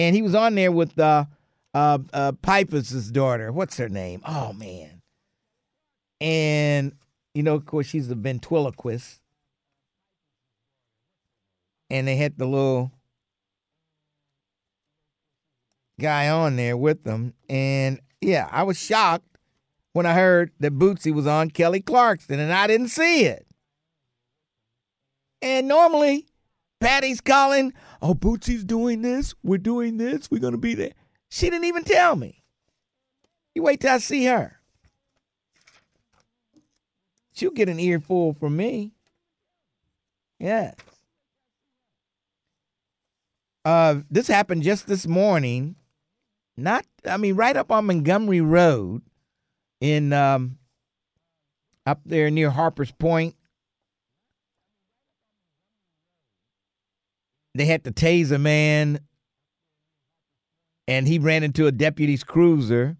And 0.00 0.16
he 0.16 0.22
was 0.22 0.34
on 0.34 0.54
there 0.54 0.72
with 0.72 0.98
uh, 0.98 1.26
uh, 1.74 1.98
uh, 2.14 2.32
Piper's 2.40 3.10
daughter. 3.10 3.52
What's 3.52 3.76
her 3.76 3.90
name? 3.90 4.22
Oh 4.26 4.54
man. 4.54 5.02
And 6.22 6.92
you 7.34 7.42
know, 7.42 7.54
of 7.54 7.66
course, 7.66 7.86
she's 7.86 8.10
a 8.10 8.14
ventriloquist. 8.14 9.20
And 11.90 12.08
they 12.08 12.16
had 12.16 12.38
the 12.38 12.46
little 12.46 12.92
guy 16.00 16.30
on 16.30 16.56
there 16.56 16.78
with 16.78 17.04
them. 17.04 17.34
And 17.50 18.00
yeah, 18.22 18.48
I 18.50 18.62
was 18.62 18.82
shocked 18.82 19.36
when 19.92 20.06
I 20.06 20.14
heard 20.14 20.50
that 20.60 20.78
Bootsy 20.78 21.12
was 21.12 21.26
on 21.26 21.50
Kelly 21.50 21.82
Clarkson 21.82 22.40
and 22.40 22.54
I 22.54 22.66
didn't 22.66 22.88
see 22.88 23.26
it. 23.26 23.46
And 25.42 25.68
normally, 25.68 26.26
Patty's 26.80 27.20
calling, 27.20 27.74
oh, 28.02 28.14
Bootsy's 28.14 28.64
doing 28.64 29.02
this, 29.02 29.34
we're 29.42 29.58
doing 29.58 29.96
this, 29.96 30.30
we're 30.30 30.40
going 30.40 30.52
to 30.52 30.58
be 30.58 30.74
there. 30.74 30.92
She 31.28 31.50
didn't 31.50 31.66
even 31.66 31.84
tell 31.84 32.16
me. 32.16 32.42
You 33.54 33.62
wait 33.62 33.80
till 33.80 33.92
I 33.92 33.98
see 33.98 34.24
her. 34.26 34.60
She'll 37.32 37.50
get 37.50 37.68
an 37.68 37.80
earful 37.80 38.34
from 38.34 38.56
me. 38.56 38.92
Yes. 40.38 40.74
Uh, 43.64 44.00
this 44.10 44.26
happened 44.26 44.62
just 44.62 44.86
this 44.86 45.06
morning. 45.06 45.76
Not, 46.56 46.84
I 47.06 47.16
mean, 47.16 47.36
right 47.36 47.56
up 47.56 47.70
on 47.70 47.86
Montgomery 47.86 48.40
Road, 48.40 49.02
in 49.80 50.12
um, 50.12 50.58
up 51.86 52.00
there 52.04 52.30
near 52.30 52.50
Harper's 52.50 52.92
Point. 52.92 53.34
They 57.54 57.66
had 57.66 57.84
to 57.84 57.92
tase 57.92 58.30
a 58.30 58.38
man, 58.38 59.00
and 60.86 61.08
he 61.08 61.18
ran 61.18 61.42
into 61.42 61.66
a 61.66 61.72
deputy's 61.72 62.24
cruiser 62.24 62.96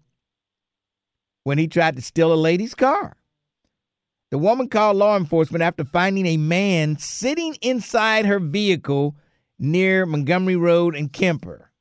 when 1.43 1.57
he 1.57 1.67
tried 1.67 1.95
to 1.95 2.01
steal 2.01 2.33
a 2.33 2.35
lady's 2.35 2.75
car. 2.75 3.17
The 4.29 4.37
woman 4.37 4.69
called 4.69 4.97
law 4.97 5.17
enforcement 5.17 5.61
after 5.61 5.83
finding 5.83 6.25
a 6.25 6.37
man 6.37 6.97
sitting 6.97 7.55
inside 7.61 8.25
her 8.25 8.39
vehicle 8.39 9.15
near 9.59 10.05
Montgomery 10.05 10.55
Road 10.55 10.95
and 10.95 11.11
Kemper. 11.11 11.71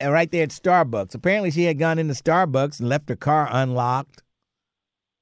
And 0.00 0.12
right 0.12 0.30
there 0.30 0.42
at 0.42 0.50
Starbucks. 0.50 1.14
Apparently, 1.14 1.52
she 1.52 1.64
had 1.64 1.78
gone 1.78 2.00
into 2.00 2.14
Starbucks 2.14 2.80
and 2.80 2.88
left 2.88 3.08
her 3.08 3.14
car 3.14 3.48
unlocked. 3.50 4.24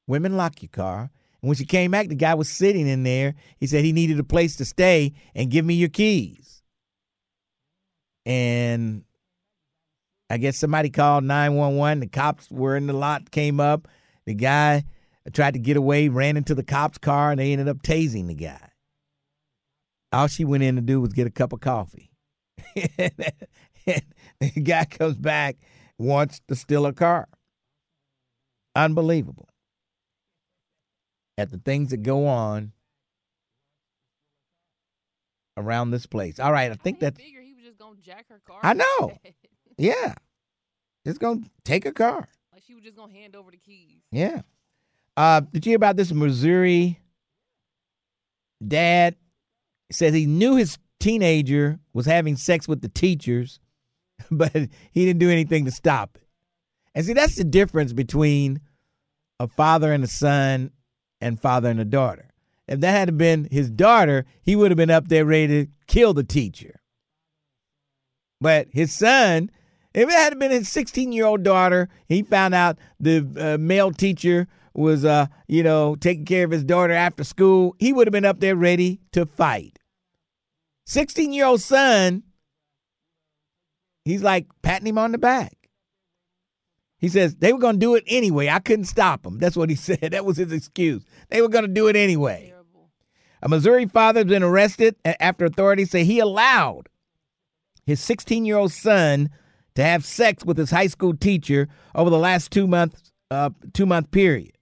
Women 0.06 0.38
lock 0.38 0.62
your 0.62 0.70
car. 0.70 1.10
And 1.42 1.48
when 1.48 1.57
she 1.57 1.64
came 1.64 1.90
back, 1.90 2.09
the 2.09 2.14
guy 2.14 2.35
was 2.35 2.48
sitting 2.48 2.87
in 2.87 3.03
there. 3.03 3.35
He 3.59 3.66
said 3.66 3.85
he 3.85 3.92
needed 3.92 4.18
a 4.18 4.24
place 4.24 4.57
to 4.57 4.64
stay 4.64 5.12
and 5.35 5.50
give 5.50 5.64
me 5.64 5.74
your 5.74 5.88
keys. 5.88 6.62
And 8.26 9.05
I 10.29 10.37
guess 10.37 10.57
somebody 10.57 10.90
called 10.90 11.24
911. 11.24 12.00
The 12.00 12.07
cops 12.07 12.50
were 12.50 12.76
in 12.76 12.87
the 12.87 12.92
lot, 12.92 13.31
came 13.31 13.59
up. 13.59 13.88
The 14.26 14.35
guy 14.35 14.85
tried 15.33 15.55
to 15.55 15.61
get 15.61 15.76
away, 15.76 16.09
ran 16.09 16.37
into 16.37 16.55
the 16.55 16.62
cop's 16.62 16.98
car, 16.98 17.33
and 17.33 17.40
they 17.40 17.53
ended 17.53 17.68
up 17.68 17.83
tasing 17.83 18.26
the 18.26 18.35
guy. 18.35 18.70
All 20.12 20.26
she 20.26 20.44
went 20.44 20.62
in 20.62 20.76
to 20.76 20.83
do 20.83 21.00
was 21.00 21.12
get 21.12 21.26
a 21.26 21.31
cup 21.31 21.53
of 21.53 21.61
coffee. 21.61 22.11
and 22.98 23.12
the 24.40 24.61
guy 24.62 24.85
comes 24.85 25.16
back, 25.16 25.57
wants 25.98 26.40
to 26.48 26.55
steal 26.55 26.87
a 26.87 26.92
car. 26.92 27.29
Unbelievable. 28.74 29.49
At 31.40 31.50
the 31.50 31.57
things 31.57 31.88
that 31.88 32.03
go 32.03 32.26
on 32.26 32.72
around 35.57 35.90
this 35.90 36.05
place. 36.05 36.38
All 36.38 36.53
right, 36.53 36.70
I 36.70 36.74
think 36.74 37.00
that. 37.00 37.16
figure 37.16 37.40
he 37.40 37.55
was 37.55 37.64
just 37.64 37.79
gonna 37.79 37.96
jack 38.03 38.29
her 38.29 38.42
car. 38.46 38.61
I 38.62 38.74
know. 38.74 39.18
Yeah. 39.79 40.14
Just 41.07 41.20
gonna 41.20 41.40
take 41.64 41.87
a 41.87 41.92
car. 41.92 42.29
like 42.53 42.62
she 42.66 42.74
was 42.74 42.85
just 42.85 42.94
gonna 42.94 43.14
hand 43.14 43.35
over 43.35 43.50
the 43.50 43.57
keys. 43.57 44.03
Yeah. 44.12 44.42
Uh, 45.16 45.40
did 45.40 45.64
you 45.64 45.70
hear 45.70 45.76
about 45.76 45.96
this 45.96 46.12
Missouri 46.12 47.00
dad? 48.66 49.16
Says 49.90 50.12
he 50.12 50.26
knew 50.26 50.57
his 50.57 50.76
teenager 50.98 51.81
was 51.94 52.05
having 52.05 52.37
sex 52.37 52.68
with 52.68 52.83
the 52.83 52.90
teachers, 52.90 53.59
but 54.31 54.53
he 54.53 55.07
didn't 55.07 55.18
do 55.18 55.31
anything 55.31 55.64
to 55.64 55.70
stop 55.70 56.11
it. 56.16 56.26
And 56.94 57.07
see, 57.07 57.14
that's 57.14 57.37
the 57.37 57.44
difference 57.44 57.94
between 57.94 58.61
a 59.38 59.48
father 59.48 59.94
and 59.94 60.05
a 60.05 60.09
son 60.09 60.72
and 61.20 61.40
father 61.40 61.68
and 61.68 61.80
a 61.80 61.85
daughter. 61.85 62.30
If 62.66 62.80
that 62.80 62.92
had 62.92 63.18
been 63.18 63.48
his 63.50 63.68
daughter, 63.68 64.26
he 64.42 64.54
would 64.54 64.70
have 64.70 64.78
been 64.78 64.90
up 64.90 65.09
there 65.09 65.24
ready 65.24 65.64
to 65.64 65.70
kill 65.87 66.14
the 66.14 66.24
teacher. 66.24 66.80
But 68.40 68.68
his 68.70 68.92
son, 68.92 69.50
if 69.92 70.09
it 70.09 70.12
had 70.12 70.38
been 70.38 70.52
his 70.52 70.68
16 70.68 71.12
year 71.12 71.26
old 71.26 71.42
daughter, 71.42 71.88
he 72.06 72.22
found 72.22 72.54
out 72.54 72.78
the 72.98 73.26
uh, 73.37 73.59
male 73.59 73.90
teacher 73.90 74.46
was, 74.72 75.04
uh, 75.04 75.26
you 75.48 75.62
know, 75.62 75.96
taking 75.96 76.24
care 76.24 76.44
of 76.44 76.52
his 76.52 76.64
daughter 76.64 76.92
after 76.92 77.24
school, 77.24 77.74
he 77.78 77.92
would 77.92 78.06
have 78.06 78.12
been 78.12 78.24
up 78.24 78.40
there 78.40 78.56
ready 78.56 79.00
to 79.12 79.26
fight. 79.26 79.78
16 80.87 81.33
year 81.33 81.46
old 81.46 81.61
son, 81.61 82.22
he's 84.04 84.22
like 84.22 84.46
patting 84.62 84.87
him 84.87 84.98
on 84.98 85.12
the 85.12 85.18
back. 85.18 85.60
He 87.00 87.08
says 87.08 87.34
they 87.36 87.52
were 87.52 87.58
going 87.58 87.76
to 87.76 87.80
do 87.80 87.94
it 87.94 88.04
anyway. 88.06 88.48
I 88.48 88.58
couldn't 88.58 88.84
stop 88.84 89.22
them. 89.22 89.38
That's 89.38 89.56
what 89.56 89.70
he 89.70 89.76
said. 89.76 90.10
That 90.12 90.24
was 90.24 90.36
his 90.36 90.52
excuse. 90.52 91.04
They 91.30 91.40
were 91.40 91.48
going 91.48 91.66
to 91.66 91.72
do 91.72 91.88
it 91.88 91.96
anyway. 91.96 92.54
A 93.42 93.48
Missouri 93.48 93.86
father 93.86 94.20
has 94.20 94.28
been 94.28 94.42
arrested 94.42 94.96
after 95.04 95.46
authorities 95.46 95.90
say 95.90 96.04
he 96.04 96.18
allowed 96.18 96.90
his 97.86 98.00
16 98.00 98.44
year 98.44 98.58
old 98.58 98.72
son 98.72 99.30
to 99.74 99.82
have 99.82 100.04
sex 100.04 100.44
with 100.44 100.58
his 100.58 100.70
high 100.70 100.88
school 100.88 101.16
teacher 101.16 101.68
over 101.94 102.10
the 102.10 102.18
last 102.18 102.50
two 102.50 102.66
months 102.66 103.12
uh, 103.30 103.50
two 103.72 103.86
month 103.86 104.10
period. 104.10 104.52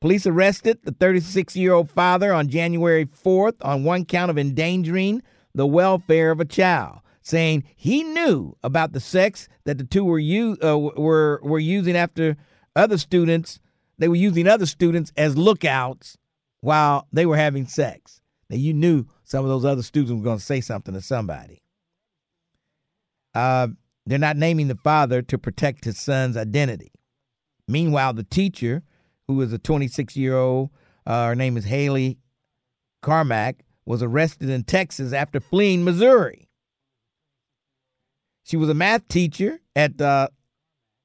Police 0.00 0.26
arrested 0.26 0.78
the 0.84 0.92
36 0.92 1.56
year 1.56 1.72
old 1.72 1.90
father 1.90 2.32
on 2.32 2.48
January 2.48 3.04
4th 3.04 3.56
on 3.62 3.84
one 3.84 4.04
count 4.04 4.30
of 4.30 4.38
endangering 4.38 5.22
the 5.54 5.66
welfare 5.66 6.30
of 6.30 6.40
a 6.40 6.44
child, 6.44 7.00
saying 7.28 7.64
he 7.76 8.02
knew 8.02 8.56
about 8.62 8.92
the 8.92 9.00
sex 9.00 9.48
that 9.64 9.76
the 9.76 9.84
two 9.84 10.04
were 10.04 10.18
u- 10.18 10.56
uh, 10.62 10.78
were 10.78 11.40
were 11.42 11.58
using 11.58 11.96
after 11.96 12.36
other 12.74 12.96
students. 12.96 13.60
They 13.98 14.08
were 14.08 14.16
using 14.16 14.48
other 14.48 14.66
students 14.66 15.12
as 15.16 15.36
lookouts 15.36 16.16
while 16.60 17.06
they 17.12 17.26
were 17.26 17.36
having 17.36 17.66
sex. 17.66 18.20
Now 18.48 18.56
you 18.56 18.72
knew 18.72 19.04
some 19.24 19.44
of 19.44 19.50
those 19.50 19.64
other 19.64 19.82
students 19.82 20.12
were 20.12 20.24
going 20.24 20.38
to 20.38 20.44
say 20.44 20.60
something 20.60 20.94
to 20.94 21.02
somebody. 21.02 21.62
Uh, 23.34 23.68
they're 24.06 24.18
not 24.18 24.38
naming 24.38 24.68
the 24.68 24.76
father 24.76 25.20
to 25.20 25.36
protect 25.36 25.84
his 25.84 25.98
son's 25.98 26.36
identity. 26.36 26.92
Meanwhile, 27.66 28.14
the 28.14 28.22
teacher, 28.22 28.82
who 29.26 29.38
is 29.42 29.52
a 29.52 29.58
26 29.58 30.16
year 30.16 30.36
old, 30.36 30.70
uh, 31.06 31.26
her 31.26 31.34
name 31.34 31.58
is 31.58 31.66
Haley 31.66 32.18
Carmack, 33.02 33.64
was 33.84 34.02
arrested 34.02 34.48
in 34.48 34.64
Texas 34.64 35.12
after 35.12 35.40
fleeing 35.40 35.84
Missouri. 35.84 36.47
She 38.48 38.56
was 38.56 38.70
a 38.70 38.74
math 38.74 39.06
teacher 39.08 39.60
at 39.76 40.00
uh, 40.00 40.28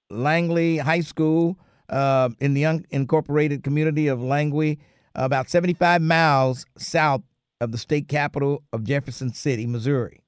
Langley 0.09 0.77
High 0.77 1.01
School 1.01 1.59
uh, 1.89 2.29
in 2.39 2.53
the 2.53 2.63
unincorporated 2.63 3.65
community 3.65 4.07
of 4.07 4.23
Langley, 4.23 4.79
about 5.13 5.49
75 5.49 6.01
miles 6.01 6.65
south 6.77 7.21
of 7.59 7.73
the 7.73 7.77
state 7.77 8.07
capital 8.07 8.63
of 8.71 8.85
Jefferson 8.85 9.33
City, 9.33 9.67
Missouri. 9.67 10.23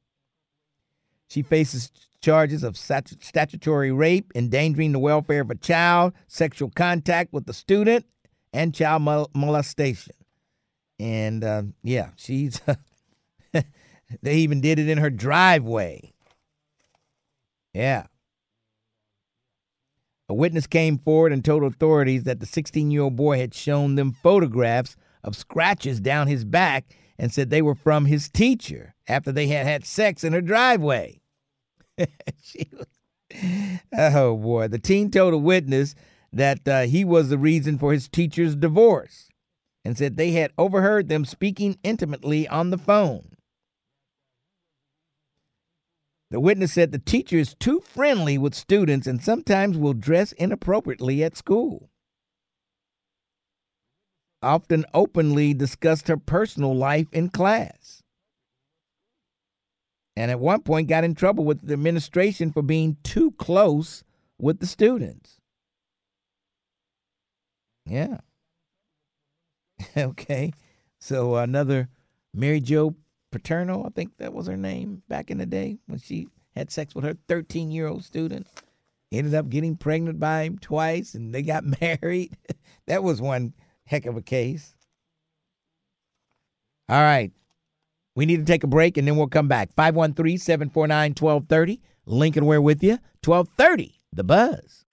She 1.30 1.42
faces 1.42 1.90
charges 2.22 2.64
of 2.64 2.76
stat- 2.76 3.14
statutory 3.22 3.94
rape, 3.94 4.34
endangering 4.36 4.92
the 4.92 5.00
welfare 5.00 5.40
of 5.40 5.50
a 5.50 5.56
child, 5.56 6.12
sexual 6.28 6.70
contact 6.70 7.32
with 7.32 7.48
a 7.48 7.54
student, 7.54 8.06
and 8.52 8.76
child 8.76 9.04
mol- 9.04 9.32
molestation. 9.34 10.16
And 11.00 11.46
uh, 11.46 11.64
yeah, 11.82 12.10
she's. 12.18 12.60
they 14.22 14.36
even 14.36 14.60
did 14.60 14.80
it 14.80 14.90
in 14.90 14.98
her 14.98 15.10
driveway. 15.10 16.12
Yeah. 17.76 18.06
A 20.30 20.34
witness 20.34 20.66
came 20.66 20.98
forward 20.98 21.34
and 21.34 21.44
told 21.44 21.64
authorities 21.64 22.24
that 22.24 22.40
the 22.40 22.46
16 22.46 22.90
year 22.90 23.02
old 23.02 23.18
boy 23.18 23.38
had 23.38 23.54
shown 23.54 23.96
them 23.96 24.14
photographs 24.24 24.96
of 25.24 25.36
scratches 25.36 26.00
down 26.00 26.28
his 26.28 26.46
back 26.46 26.96
and 27.20 27.34
said 27.34 27.50
they 27.50 27.62
were 27.62 27.76
from 27.76 28.06
his 28.06 28.30
teacher. 28.30 28.96
after 29.08 29.32
they 29.32 29.48
had 29.48 29.68
had 29.68 29.86
sex 29.86 30.24
in 30.24 30.32
her 30.32 30.42
driveway. 30.42 31.20
she 32.42 32.70
was, 32.72 32.88
oh 33.96 34.38
boy. 34.38 34.70
The 34.70 34.80
teen 34.80 35.12
told 35.12 35.34
a 35.34 35.38
witness 35.38 35.96
that 36.32 36.68
uh, 36.68 36.82
he 36.84 37.04
was 37.04 37.28
the 37.28 37.38
reason 37.38 37.78
for 37.78 37.92
his 37.92 38.08
teacher's 38.08 38.56
divorce 38.56 39.28
and 39.84 39.98
said 39.98 40.16
they 40.16 40.32
had 40.32 40.52
overheard 40.58 41.10
them 41.10 41.26
speaking 41.26 41.78
intimately 41.84 42.48
on 42.48 42.70
the 42.70 42.78
phone. 42.78 43.35
The 46.36 46.42
witness 46.42 46.74
said 46.74 46.92
the 46.92 47.00
teacher 47.00 47.38
is 47.38 47.56
too 47.62 47.80
friendly 47.80 48.38
with 48.38 48.54
students 48.54 49.08
and 49.08 49.24
sometimes 49.24 49.78
will 49.78 49.94
dress 49.94 50.34
inappropriately 50.34 51.24
at 51.24 51.38
school. 51.38 51.90
Often 54.42 54.84
openly 54.94 55.54
discussed 55.54 56.10
her 56.10 56.18
personal 56.18 56.76
life 56.76 57.08
in 57.14 57.30
class. 57.30 58.04
And 60.18 60.30
at 60.30 60.42
one 60.42 60.62
point 60.64 60.90
got 60.90 61.06
in 61.06 61.16
trouble 61.16 61.46
with 61.46 61.66
the 61.66 61.72
administration 61.72 62.52
for 62.52 62.62
being 62.62 62.98
too 63.02 63.32
close 63.38 64.04
with 64.38 64.60
the 64.60 64.68
students. 64.68 65.38
Yeah. 67.86 68.18
okay. 69.98 70.52
So 71.00 71.38
another 71.38 71.88
Mary 72.34 72.60
Jo 72.60 72.96
Paterno, 73.36 73.84
I 73.86 73.90
think 73.90 74.16
that 74.18 74.34
was 74.34 74.48
her 74.48 74.56
name 74.56 75.04
back 75.10 75.30
in 75.30 75.40
the 75.40 75.46
day 75.46 75.78
when 75.88 76.00
she 76.00 76.30
had 76.56 76.72
sex 76.72 76.96
with 76.96 77.04
her 77.04 77.18
13 77.28 77.70
year 77.70 77.86
old 77.86 78.06
student. 78.06 78.48
Ended 79.12 79.36
up 79.36 79.50
getting 79.50 79.76
pregnant 79.76 80.22
by 80.22 80.44
him 80.44 80.58
twice 80.58 81.16
and 81.16 81.36
they 81.36 81.42
got 81.42 81.66
married. 81.82 82.38
that 82.88 83.04
was 83.04 83.22
one 83.22 83.54
heck 83.88 84.06
of 84.06 84.16
a 84.16 84.22
case. 84.22 84.74
All 86.88 87.02
right. 87.02 87.34
We 88.16 88.26
need 88.26 88.38
to 88.38 88.46
take 88.46 88.64
a 88.64 88.68
break 88.68 88.96
and 88.96 89.06
then 89.06 89.18
we'll 89.18 89.28
come 89.28 89.50
back. 89.50 89.74
513 89.74 90.38
749 90.38 91.12
1230. 91.12 91.82
Lincoln, 92.06 92.46
we're 92.46 92.62
with 92.62 92.82
you. 92.82 93.00
1230, 93.22 94.00
The 94.14 94.24
Buzz. 94.24 94.85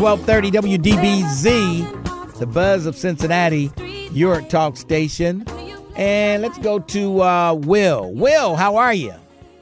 1230 0.00 0.50
WDBZ, 0.78 2.38
the 2.38 2.46
buzz 2.46 2.86
of 2.86 2.96
Cincinnati, 2.96 3.70
your 4.12 4.40
talk 4.42 4.76
station. 4.76 5.44
And 5.94 6.42
let's 6.42 6.58
go 6.58 6.78
to 6.78 7.22
uh, 7.22 7.54
Will. 7.54 8.12
Will, 8.12 8.56
how 8.56 8.76
are 8.76 8.94
you? 8.94 9.14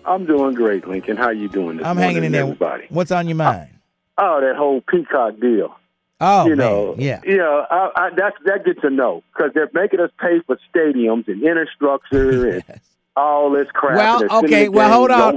I'm 0.04 0.24
doing 0.24 0.54
great, 0.54 0.86
Lincoln. 0.88 1.16
How 1.16 1.30
you 1.30 1.48
doing 1.48 1.76
this 1.78 1.86
I'm 1.86 1.96
morning, 1.96 2.14
hanging 2.14 2.24
in 2.26 2.32
there. 2.32 2.42
everybody? 2.42 2.86
What's 2.88 3.10
on 3.10 3.28
your 3.28 3.36
mind? 3.36 3.70
Oh, 4.16 4.40
that 4.40 4.56
whole 4.56 4.80
Peacock 4.80 5.40
deal. 5.40 5.74
Oh, 6.20 6.44
you 6.44 6.50
man, 6.50 6.58
know, 6.58 6.94
yeah. 6.98 7.20
yeah. 7.24 7.64
I, 7.70 7.90
I, 7.96 8.10
that 8.16 8.34
that 8.44 8.64
gets 8.64 8.80
a 8.82 8.90
no 8.90 9.22
because 9.32 9.52
they're 9.54 9.70
making 9.72 10.00
us 10.00 10.10
pay 10.20 10.40
for 10.46 10.58
stadiums 10.74 11.26
and 11.28 11.42
infrastructure 11.42 12.48
and 12.68 12.80
all 13.16 13.50
this 13.50 13.66
crap. 13.72 13.96
Well, 13.96 14.44
okay. 14.44 14.68
Well, 14.68 14.90
hold 14.92 15.10
on. 15.10 15.36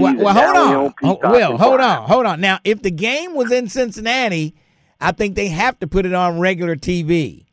Well, 0.00 0.16
well, 0.16 0.34
hold 0.34 0.56
on. 0.56 0.92
Peacock 0.94 1.32
Will, 1.32 1.56
hold 1.58 1.80
on. 1.80 2.08
Hold 2.08 2.26
on. 2.26 2.40
Now, 2.40 2.58
if 2.64 2.82
the 2.82 2.90
game 2.90 3.34
was 3.34 3.52
in 3.52 3.68
Cincinnati, 3.68 4.54
I 5.00 5.12
think 5.12 5.34
they 5.34 5.48
have 5.48 5.78
to 5.80 5.86
put 5.86 6.06
it 6.06 6.12
on 6.14 6.38
regular 6.38 6.76
TV. 6.76 7.46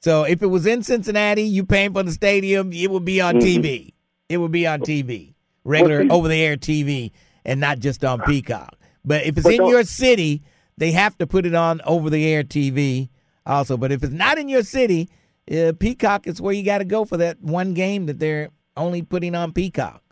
So 0.00 0.24
if 0.24 0.42
it 0.42 0.46
was 0.46 0.66
in 0.66 0.82
Cincinnati, 0.82 1.42
you 1.42 1.64
paying 1.64 1.92
for 1.94 2.02
the 2.02 2.12
stadium, 2.12 2.72
it 2.72 2.90
would 2.90 3.04
be 3.04 3.20
on 3.20 3.36
Mhm. 3.36 3.40
TV. 3.40 3.94
It 4.28 4.38
would 4.38 4.52
be 4.52 4.66
on 4.66 4.80
TV, 4.82 5.34
regular 5.64 6.06
over 6.10 6.28
the 6.28 6.36
air 6.42 6.56
TV, 6.56 7.12
and 7.44 7.60
not 7.60 7.78
just 7.78 8.04
on 8.04 8.20
Peacock. 8.26 8.76
But 9.04 9.24
if 9.24 9.36
it's 9.38 9.44
But 9.44 9.54
in 9.54 9.66
your 9.66 9.84
city, 9.84 10.42
they 10.76 10.92
have 10.92 11.16
to 11.18 11.26
put 11.26 11.46
it 11.46 11.54
on 11.54 11.80
over 11.86 12.10
the 12.10 12.26
air 12.26 12.42
TV 12.42 13.08
also. 13.46 13.76
But 13.76 13.92
if 13.92 14.02
it's 14.02 14.12
not 14.12 14.38
in 14.38 14.48
your 14.48 14.62
city, 14.62 15.08
uh, 15.50 15.72
Peacock 15.78 16.26
is 16.26 16.40
where 16.40 16.54
you 16.54 16.62
got 16.62 16.78
to 16.78 16.84
go 16.84 17.04
for 17.04 17.16
that 17.18 17.42
one 17.42 17.74
game 17.74 18.06
that 18.06 18.18
they're 18.18 18.48
only 18.76 19.02
putting 19.02 19.34
on 19.34 19.52
Peacock. 19.52 20.02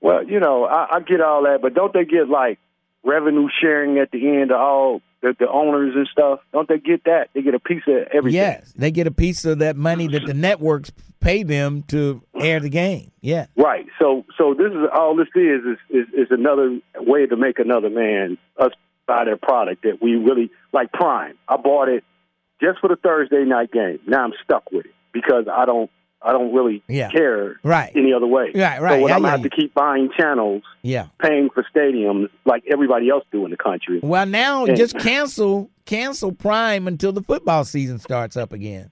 Well, 0.00 0.24
you 0.24 0.40
know, 0.40 0.64
I, 0.64 0.96
I 0.96 1.00
get 1.00 1.20
all 1.20 1.44
that, 1.44 1.60
but 1.62 1.74
don't 1.74 1.92
they 1.92 2.04
get 2.04 2.28
like 2.28 2.58
revenue 3.04 3.48
sharing 3.60 3.98
at 3.98 4.10
the 4.10 4.28
end 4.28 4.50
of 4.50 4.60
all 4.60 5.00
the, 5.22 5.34
the 5.38 5.48
owners 5.48 5.94
and 5.94 6.08
stuff? 6.10 6.40
Don't 6.52 6.68
they 6.68 6.78
get 6.78 7.04
that? 7.04 7.28
They 7.34 7.42
get 7.42 7.54
a 7.54 7.60
piece 7.60 7.82
of 7.86 8.08
everything. 8.12 8.34
Yes, 8.34 8.72
they 8.76 8.90
get 8.90 9.06
a 9.06 9.12
piece 9.12 9.44
of 9.44 9.60
that 9.60 9.76
money 9.76 10.08
that 10.08 10.26
the 10.26 10.34
networks 10.34 10.90
pay 11.20 11.44
them 11.44 11.84
to 11.84 12.22
air 12.38 12.58
the 12.60 12.68
game. 12.68 13.12
Yeah. 13.20 13.46
Right. 13.56 13.86
So 14.00 14.24
so 14.36 14.54
this 14.54 14.72
is 14.72 14.88
all 14.92 15.16
this 15.16 15.28
is 15.34 15.60
is 15.64 15.78
is, 15.88 16.14
is 16.14 16.28
another 16.30 16.80
way 16.96 17.26
to 17.26 17.36
make 17.36 17.58
another 17.58 17.88
man 17.88 18.38
us 18.58 18.72
buy 19.06 19.24
their 19.24 19.36
product 19.36 19.82
that 19.84 20.02
we 20.02 20.16
really 20.16 20.50
like 20.72 20.92
Prime. 20.92 21.38
I 21.48 21.56
bought 21.56 21.88
it 21.88 22.04
just 22.60 22.80
for 22.80 22.88
the 22.88 22.96
Thursday 22.96 23.44
night 23.44 23.72
game. 23.72 24.00
Now 24.06 24.24
I'm 24.24 24.32
stuck 24.44 24.70
with 24.72 24.86
it 24.86 24.94
because 25.12 25.46
I 25.52 25.64
don't 25.64 25.90
I 26.24 26.32
don't 26.32 26.52
really 26.54 26.82
Yeah. 26.88 27.10
care 27.10 27.56
Right. 27.64 27.90
any 27.94 28.12
other 28.12 28.26
way. 28.26 28.50
Right, 28.54 28.76
So 28.78 28.82
right. 28.84 29.02
when 29.02 29.12
I 29.12 29.16
I'm 29.16 29.22
gonna 29.22 29.30
have 29.32 29.42
to 29.42 29.50
keep 29.50 29.74
buying 29.74 30.08
channels, 30.18 30.62
Yeah. 30.82 31.06
paying 31.20 31.50
for 31.50 31.64
stadiums 31.74 32.28
like 32.44 32.62
everybody 32.72 33.08
else 33.10 33.24
do 33.32 33.44
in 33.44 33.50
the 33.50 33.56
country. 33.56 34.00
Well, 34.02 34.26
now 34.26 34.64
And- 34.66 34.76
just 34.76 34.98
cancel 34.98 35.70
cancel 35.84 36.30
Prime 36.32 36.86
until 36.86 37.12
the 37.12 37.22
football 37.22 37.64
season 37.64 37.98
starts 37.98 38.36
up 38.36 38.52
again. 38.52 38.90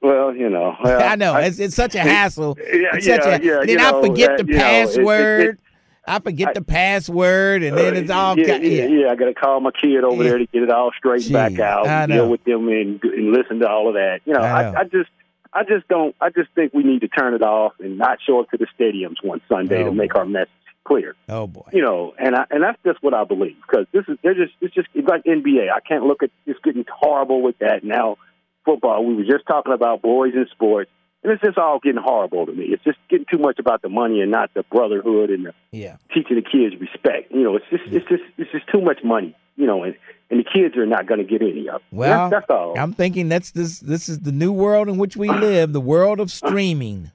Well, 0.00 0.34
you 0.34 0.48
know, 0.50 0.74
well, 0.82 1.00
I 1.12 1.14
know 1.14 1.36
it's 1.36 1.60
it's 1.60 1.76
such 1.76 1.94
a 1.94 2.00
hassle. 2.14 2.58
Yeah, 2.58 2.98
yeah, 3.00 3.14
a, 3.36 3.40
yeah, 3.40 3.60
Then 3.64 3.80
I 3.80 3.90
know, 3.92 4.02
forget 4.02 4.30
uh, 4.32 4.36
the 4.38 4.44
you 4.46 4.54
know, 4.54 4.56
it- 4.58 4.58
it- 4.58 4.86
password. 4.86 5.58
I 6.04 6.18
forget 6.18 6.54
the 6.54 6.62
password, 6.62 7.62
and 7.62 7.78
then 7.78 7.94
it's 7.94 8.10
all 8.10 8.36
yeah, 8.36 8.58
ki- 8.58 8.76
yeah, 8.76 8.86
yeah. 8.86 9.10
I 9.12 9.14
got 9.14 9.26
to 9.26 9.34
call 9.34 9.60
my 9.60 9.70
kid 9.70 10.02
over 10.02 10.24
there 10.24 10.36
to 10.38 10.46
get 10.46 10.64
it 10.64 10.70
all 10.70 10.90
straightened 10.98 11.32
back 11.32 11.60
out, 11.60 11.86
I 11.86 12.06
deal 12.06 12.28
with 12.28 12.42
them, 12.42 12.66
and, 12.68 13.00
and 13.04 13.30
listen 13.32 13.60
to 13.60 13.68
all 13.68 13.86
of 13.86 13.94
that. 13.94 14.18
You 14.24 14.32
know, 14.34 14.40
I 14.40 14.50
I, 14.50 14.62
know. 14.72 14.78
I, 14.80 14.82
just, 14.84 15.10
I 15.54 15.64
just 15.64 15.86
don't. 15.88 16.14
I 16.20 16.30
just 16.30 16.50
think 16.54 16.72
we 16.72 16.82
need 16.82 17.00
to 17.02 17.08
turn 17.08 17.34
it 17.34 17.42
off 17.42 17.72
and 17.80 17.98
not 17.98 18.18
show 18.26 18.40
up 18.40 18.50
to 18.50 18.56
the 18.56 18.66
stadiums 18.78 19.16
one 19.22 19.40
Sunday 19.48 19.82
Oh, 19.82 19.86
to 19.86 19.92
make 19.92 20.14
our 20.14 20.24
message 20.24 20.48
clear. 20.84 21.14
Oh 21.28 21.46
boy. 21.46 21.68
You 21.72 21.82
know, 21.82 22.14
and 22.18 22.34
I, 22.34 22.44
and 22.50 22.62
that's 22.62 22.78
just 22.84 23.02
what 23.02 23.14
I 23.14 23.24
believe 23.24 23.56
because 23.66 23.86
this 23.92 24.04
is 24.08 24.16
they're 24.22 24.34
just 24.34 24.52
it's 24.60 24.74
just 24.74 24.88
it's 24.94 25.06
like 25.08 25.24
NBA. 25.24 25.66
I 25.74 25.80
can't 25.80 26.04
look 26.04 26.22
at 26.22 26.30
it's 26.46 26.58
getting 26.64 26.84
horrible 26.90 27.42
with 27.42 27.58
that 27.58 27.84
now. 27.84 28.16
Football. 28.64 29.04
We 29.04 29.14
were 29.14 29.24
just 29.24 29.46
talking 29.46 29.72
about 29.72 30.02
boys 30.02 30.34
in 30.34 30.46
sports. 30.52 30.90
And 31.24 31.32
it's 31.32 31.42
just 31.42 31.56
all 31.56 31.78
getting 31.80 32.02
horrible 32.02 32.46
to 32.46 32.52
me. 32.52 32.64
It's 32.70 32.82
just 32.82 32.98
getting 33.08 33.26
too 33.30 33.38
much 33.38 33.60
about 33.60 33.80
the 33.82 33.88
money 33.88 34.20
and 34.22 34.30
not 34.32 34.52
the 34.54 34.64
brotherhood 34.64 35.30
and 35.30 35.46
the 35.46 35.54
Yeah. 35.70 35.96
teaching 36.12 36.34
the 36.34 36.42
kids 36.42 36.74
respect. 36.80 37.30
You 37.30 37.42
know, 37.44 37.56
it's 37.56 37.66
just 37.70 37.84
it's 37.92 38.08
just 38.08 38.22
it's 38.38 38.50
just 38.50 38.66
too 38.72 38.80
much 38.80 38.98
money. 39.04 39.36
You 39.56 39.66
know, 39.66 39.82
and, 39.84 39.94
and 40.30 40.40
the 40.40 40.44
kids 40.44 40.76
are 40.76 40.86
not 40.86 41.06
going 41.06 41.18
to 41.18 41.24
get 41.26 41.42
any 41.42 41.68
of 41.68 41.76
it. 41.76 41.82
Well, 41.90 42.30
that's, 42.30 42.46
that's 42.48 42.50
all. 42.58 42.78
I'm 42.78 42.92
thinking 42.94 43.28
that's 43.28 43.50
this 43.50 43.80
this 43.80 44.08
is 44.08 44.20
the 44.20 44.32
new 44.32 44.52
world 44.52 44.88
in 44.88 44.96
which 44.98 45.16
we 45.16 45.28
live, 45.32 45.72
the 45.72 45.80
world 45.80 46.20
of 46.20 46.30
streaming. 46.30 47.10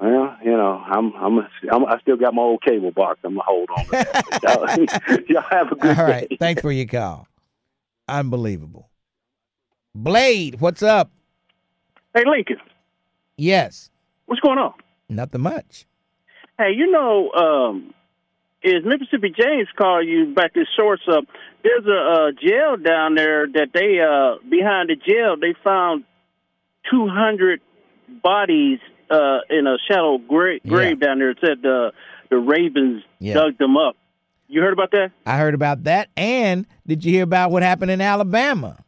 Well, 0.00 0.36
you 0.42 0.50
know, 0.52 0.82
I'm 0.84 1.12
I'm, 1.14 1.38
I'm 1.70 1.86
I 1.86 2.00
still 2.00 2.16
got 2.16 2.34
my 2.34 2.42
old 2.42 2.62
cable 2.62 2.90
box. 2.90 3.20
I'm 3.24 3.32
gonna 3.34 3.42
hold 3.46 3.68
on. 3.70 3.84
To 3.86 3.90
that. 3.92 4.42
Y'all- 4.42 5.24
Y'all 5.28 5.42
have 5.50 5.72
a 5.72 5.76
good 5.76 5.98
All 5.98 6.04
right. 6.04 6.28
day. 6.28 6.36
Thanks 6.40 6.62
for 6.62 6.72
your 6.72 6.86
call. 6.86 7.28
Unbelievable. 8.08 8.90
Blade, 9.94 10.60
what's 10.60 10.82
up? 10.82 11.10
Hey, 12.14 12.24
Lincoln, 12.26 12.56
Yes. 13.36 13.90
what's 14.26 14.40
going 14.40 14.58
on? 14.58 14.72
Nothing 15.08 15.42
much. 15.42 15.86
Hey, 16.58 16.72
you 16.76 16.90
know, 16.90 17.30
um, 17.32 17.94
is 18.62 18.84
Mississippi 18.84 19.30
James 19.36 19.68
call 19.76 20.02
you 20.02 20.32
back 20.34 20.54
to 20.54 20.64
shorts 20.76 21.02
up? 21.10 21.24
There's 21.64 21.86
a, 21.86 21.90
uh 21.98 22.30
jail 22.40 22.76
down 22.76 23.14
there 23.16 23.46
that 23.46 23.68
they 23.74 23.98
uh 23.98 24.38
behind 24.48 24.90
the 24.90 24.96
jail 24.96 25.36
they 25.40 25.54
found 25.64 26.04
200 26.90 27.60
bodies 28.22 28.78
uh 29.10 29.38
in 29.50 29.66
a 29.66 29.76
shallow 29.90 30.18
gra- 30.18 30.60
grave 30.60 31.00
down 31.00 31.18
there. 31.18 31.30
It 31.30 31.38
said 31.40 31.62
the 31.62 31.92
the 32.30 32.36
Ravens 32.38 33.02
Yeah. 33.18 33.34
dug 33.34 33.58
them 33.58 33.76
up. 33.76 33.96
You 34.48 34.60
heard 34.60 34.72
about 34.74 34.90
that? 34.92 35.10
I 35.26 35.38
heard 35.38 35.54
about 35.54 35.84
that. 35.84 36.10
And 36.16 36.66
did 36.86 37.04
you 37.04 37.12
hear 37.12 37.22
about 37.24 37.50
what 37.50 37.62
happened 37.62 37.90
in 37.90 38.00
Alabama? 38.00 38.78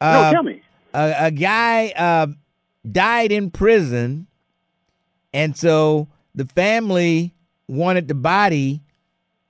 Uh, 0.00 0.12
no, 0.12 0.32
tell 0.32 0.42
me. 0.44 0.62
A, 0.94 1.14
a 1.26 1.30
guy 1.32 1.88
uh, 1.96 2.28
died 2.90 3.32
in 3.32 3.50
prison, 3.50 4.26
and 5.34 5.56
so 5.56 6.08
the 6.34 6.44
family 6.46 7.34
wanted 7.68 8.08
the 8.08 8.14
body 8.14 8.80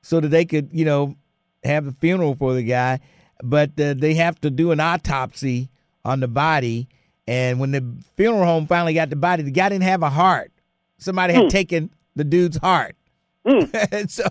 so 0.02 0.20
that 0.20 0.28
they 0.28 0.44
could, 0.44 0.70
you 0.72 0.84
know, 0.84 1.16
have 1.64 1.84
the 1.84 1.92
funeral 1.92 2.34
for 2.34 2.54
the 2.54 2.62
guy. 2.62 3.00
But 3.42 3.70
uh, 3.80 3.94
they 3.94 4.14
have 4.14 4.40
to 4.42 4.50
do 4.50 4.70
an 4.70 4.80
autopsy 4.80 5.68
on 6.04 6.20
the 6.20 6.28
body. 6.28 6.88
And 7.26 7.58
when 7.60 7.70
the 7.70 7.84
funeral 8.16 8.44
home 8.44 8.66
finally 8.66 8.94
got 8.94 9.10
the 9.10 9.16
body, 9.16 9.42
the 9.42 9.50
guy 9.50 9.68
didn't 9.68 9.84
have 9.84 10.02
a 10.02 10.10
heart. 10.10 10.52
Somebody 10.98 11.32
had 11.34 11.42
Hmm. 11.44 11.48
taken 11.48 11.90
the 12.16 12.24
dude's 12.24 12.56
heart. 12.58 12.96
and 13.44 14.10
so 14.10 14.24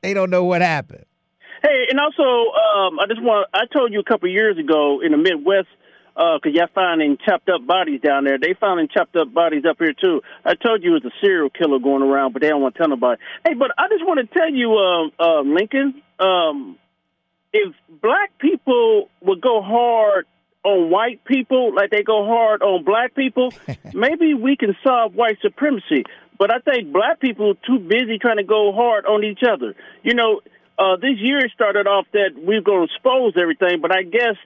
they 0.00 0.14
don't 0.14 0.30
know 0.30 0.44
what 0.44 0.62
happened. 0.62 1.04
Hey, 1.62 1.86
and 1.90 1.98
also, 2.00 2.22
um, 2.22 2.98
I 3.00 3.06
just 3.08 3.20
want, 3.22 3.48
I 3.52 3.64
told 3.74 3.92
you 3.92 4.00
a 4.00 4.04
couple 4.04 4.28
years 4.30 4.56
ago 4.58 5.00
in 5.04 5.12
the 5.12 5.18
Midwest, 5.18 5.68
because 6.14 6.52
y'all 6.54 6.68
finding 6.74 7.18
chopped 7.26 7.48
up 7.50 7.66
bodies 7.66 8.00
down 8.00 8.24
there. 8.24 8.38
They 8.38 8.54
finding 8.58 8.88
chopped 8.88 9.16
up 9.16 9.34
bodies 9.34 9.64
up 9.68 9.76
here, 9.78 9.92
too. 9.92 10.22
I 10.44 10.54
told 10.54 10.82
you 10.82 10.94
it 10.96 11.04
was 11.04 11.12
a 11.12 11.14
serial 11.20 11.50
killer 11.50 11.78
going 11.78 12.02
around, 12.02 12.32
but 12.32 12.40
they 12.42 12.48
don't 12.48 12.62
want 12.62 12.74
to 12.74 12.78
tell 12.78 12.88
nobody. 12.88 13.20
Hey, 13.46 13.54
but 13.54 13.72
I 13.76 13.88
just 13.88 14.06
want 14.06 14.20
to 14.20 14.26
tell 14.38 14.50
you, 14.50 14.72
um, 14.76 15.10
uh, 15.18 15.40
Lincoln, 15.40 16.00
um, 16.18 16.78
if 17.52 17.74
black 18.02 18.38
people 18.38 19.08
would 19.22 19.40
go 19.40 19.62
hard 19.62 20.26
on 20.64 20.90
white 20.90 21.24
people 21.24 21.74
like 21.74 21.90
they 21.90 22.02
go 22.02 22.26
hard 22.26 22.62
on 22.62 22.84
black 22.84 23.14
people, 23.14 23.52
maybe 23.94 24.34
we 24.34 24.56
can 24.56 24.76
solve 24.84 25.14
white 25.14 25.38
supremacy. 25.40 26.04
But 26.38 26.52
I 26.52 26.58
think 26.58 26.92
black 26.92 27.20
people 27.20 27.52
are 27.52 27.66
too 27.66 27.78
busy 27.78 28.18
trying 28.18 28.36
to 28.36 28.44
go 28.44 28.72
hard 28.72 29.06
on 29.06 29.24
each 29.24 29.40
other. 29.48 29.74
You 30.02 30.14
know, 30.14 30.40
uh, 30.78 30.96
this 30.96 31.18
year 31.18 31.40
started 31.54 31.86
off 31.86 32.06
that 32.12 32.30
we're 32.36 32.60
going 32.60 32.86
to 32.86 32.94
expose 32.94 33.34
everything, 33.40 33.80
but 33.80 33.92
I 33.92 34.02
guess 34.02 34.36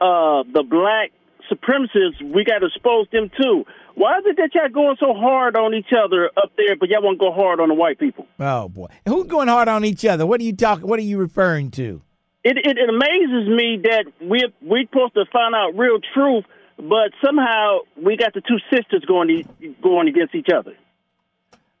uh, 0.00 0.44
the 0.52 0.62
black 0.68 1.12
supremacists, 1.50 2.20
we 2.22 2.44
got 2.44 2.58
to 2.58 2.66
expose 2.66 3.06
them 3.12 3.30
too. 3.40 3.64
Why 3.94 4.18
is 4.18 4.24
it 4.26 4.36
that 4.38 4.54
y'all 4.54 4.68
going 4.68 4.96
so 4.98 5.14
hard 5.14 5.56
on 5.56 5.74
each 5.74 5.92
other 5.92 6.30
up 6.36 6.52
there, 6.56 6.76
but 6.76 6.88
y'all 6.88 7.02
won't 7.02 7.18
go 7.18 7.32
hard 7.32 7.60
on 7.60 7.68
the 7.68 7.74
white 7.74 7.98
people? 7.98 8.26
Oh 8.40 8.68
boy, 8.68 8.86
who's 9.06 9.26
going 9.26 9.48
hard 9.48 9.68
on 9.68 9.84
each 9.84 10.04
other? 10.04 10.26
What 10.26 10.40
are 10.40 10.44
you 10.44 10.56
talking? 10.56 10.86
What 10.86 10.98
are 10.98 11.02
you 11.02 11.18
referring 11.18 11.70
to? 11.72 12.02
It, 12.44 12.56
it 12.56 12.78
it 12.78 12.88
amazes 12.88 13.48
me 13.48 13.80
that 13.84 14.04
we 14.20 14.44
we're 14.60 14.84
supposed 14.84 15.14
to 15.14 15.24
find 15.32 15.54
out 15.54 15.76
real 15.76 15.98
truth, 16.14 16.44
but 16.76 17.12
somehow 17.24 17.80
we 18.02 18.16
got 18.16 18.34
the 18.34 18.40
two 18.40 18.58
sisters 18.74 19.04
going 19.06 19.46
going 19.82 20.08
against 20.08 20.34
each 20.34 20.48
other. 20.54 20.74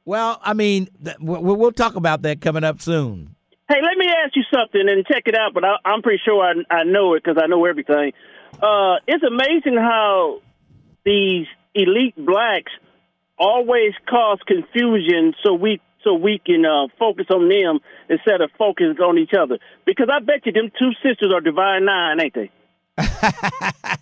Well, 0.04 0.40
I 0.42 0.54
mean, 0.54 0.88
th- 1.04 1.16
we'll, 1.20 1.56
we'll 1.56 1.72
talk 1.72 1.94
about 1.94 2.22
that 2.22 2.40
coming 2.40 2.64
up 2.64 2.80
soon. 2.80 3.34
Hey, 3.68 3.78
let 3.82 3.96
me 3.96 4.06
ask 4.24 4.36
you 4.36 4.42
something 4.52 4.82
and 4.88 5.06
check 5.06 5.22
it 5.26 5.36
out, 5.36 5.54
but 5.54 5.64
I, 5.64 5.76
I'm 5.84 6.02
pretty 6.02 6.20
sure 6.24 6.42
I, 6.44 6.52
I 6.74 6.84
know 6.84 7.14
it 7.14 7.22
because 7.24 7.40
I 7.42 7.46
know 7.46 7.64
everything. 7.64 8.12
Uh, 8.60 8.96
it's 9.06 9.24
amazing 9.24 9.76
how 9.78 10.40
these 11.04 11.46
elite 11.74 12.16
blacks 12.16 12.72
always 13.38 13.92
cause 14.08 14.38
confusion 14.46 15.34
so 15.42 15.54
we 15.54 15.80
so 16.04 16.14
we 16.14 16.40
can 16.44 16.64
uh, 16.64 16.88
focus 16.98 17.26
on 17.30 17.48
them 17.48 17.78
instead 18.08 18.40
of 18.40 18.50
focus 18.58 18.96
on 19.00 19.18
each 19.18 19.32
other. 19.38 19.58
Because 19.86 20.08
I 20.12 20.18
bet 20.18 20.44
you 20.44 20.52
them 20.52 20.70
two 20.78 20.90
sisters 21.02 21.32
are 21.32 21.40
divine 21.40 21.84
nine, 21.84 22.20
ain't 22.20 22.34
they? 22.34 22.50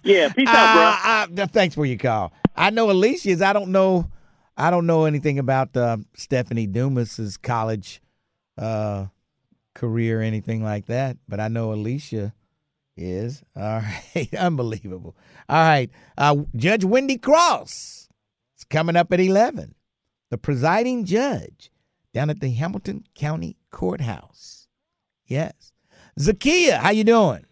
yeah, 0.03 0.33
peace 0.33 0.49
out, 0.49 1.29
bro. 1.29 1.43
Uh, 1.43 1.45
uh, 1.45 1.47
thanks 1.49 1.75
for 1.75 1.87
your 1.87 1.99
call. 1.99 2.33
I 2.57 2.71
know 2.71 2.91
Alicia's. 2.91 3.43
I 3.43 3.53
don't 3.53 3.71
know. 3.71 4.11
I 4.57 4.71
don't 4.71 4.87
know 4.87 5.05
anything 5.05 5.39
about 5.39 5.77
uh, 5.77 5.99
Stephanie 6.14 6.66
Dumas's 6.66 7.37
college 7.37 8.03
uh, 8.59 9.07
career 9.75 10.21
or 10.21 10.23
anything 10.23 10.62
like 10.62 10.87
that, 10.87 11.16
but 11.29 11.41
I 11.41 11.49
know 11.49 11.73
Alicia 11.73 12.35
is. 12.97 13.43
All 13.57 13.80
right, 14.14 14.28
unbelievable. 14.36 15.16
All 15.49 15.57
right, 15.64 15.91
uh, 16.18 16.36
Judge 16.57 16.82
Wende 16.82 17.20
Cross 17.20 18.09
is 18.59 18.64
coming 18.64 18.97
up 18.97 19.12
at 19.12 19.20
eleven. 19.20 19.74
The 20.30 20.38
presiding 20.38 21.05
judge 21.05 21.70
down 22.14 22.30
at 22.30 22.41
the 22.41 22.51
Hamilton 22.51 23.05
County 23.14 23.57
Courthouse. 23.70 24.68
Yes, 25.26 25.72
Zakia, 26.18 26.78
how 26.78 26.91
you 26.91 27.05
doing? 27.05 27.45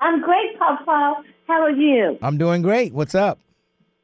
I'm 0.00 0.20
great, 0.22 0.58
Papa. 0.58 1.22
How 1.46 1.62
are 1.62 1.70
you? 1.70 2.18
I'm 2.22 2.38
doing 2.38 2.62
great. 2.62 2.92
What's 2.94 3.14
up? 3.14 3.38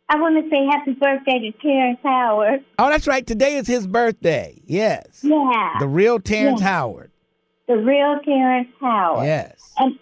I 0.08 0.20
want 0.20 0.42
to 0.42 0.48
say 0.50 0.64
happy 0.70 0.92
birthday 0.92 1.50
to 1.50 1.52
Terrence 1.58 1.98
Howard. 2.02 2.64
Oh, 2.78 2.88
that's 2.88 3.06
right. 3.08 3.26
Today 3.26 3.56
is 3.56 3.66
his 3.66 3.86
birthday. 3.88 4.60
Yes. 4.64 5.20
Yeah. 5.22 5.72
The 5.80 5.88
real 5.88 6.20
Terrence 6.20 6.60
Yeah. 6.60 6.68
Howard. 6.68 7.10
The 7.66 7.76
real 7.76 8.20
Terrence 8.24 8.68
Howard. 8.80 9.26
Yes. 9.26 9.72
And 9.78 9.98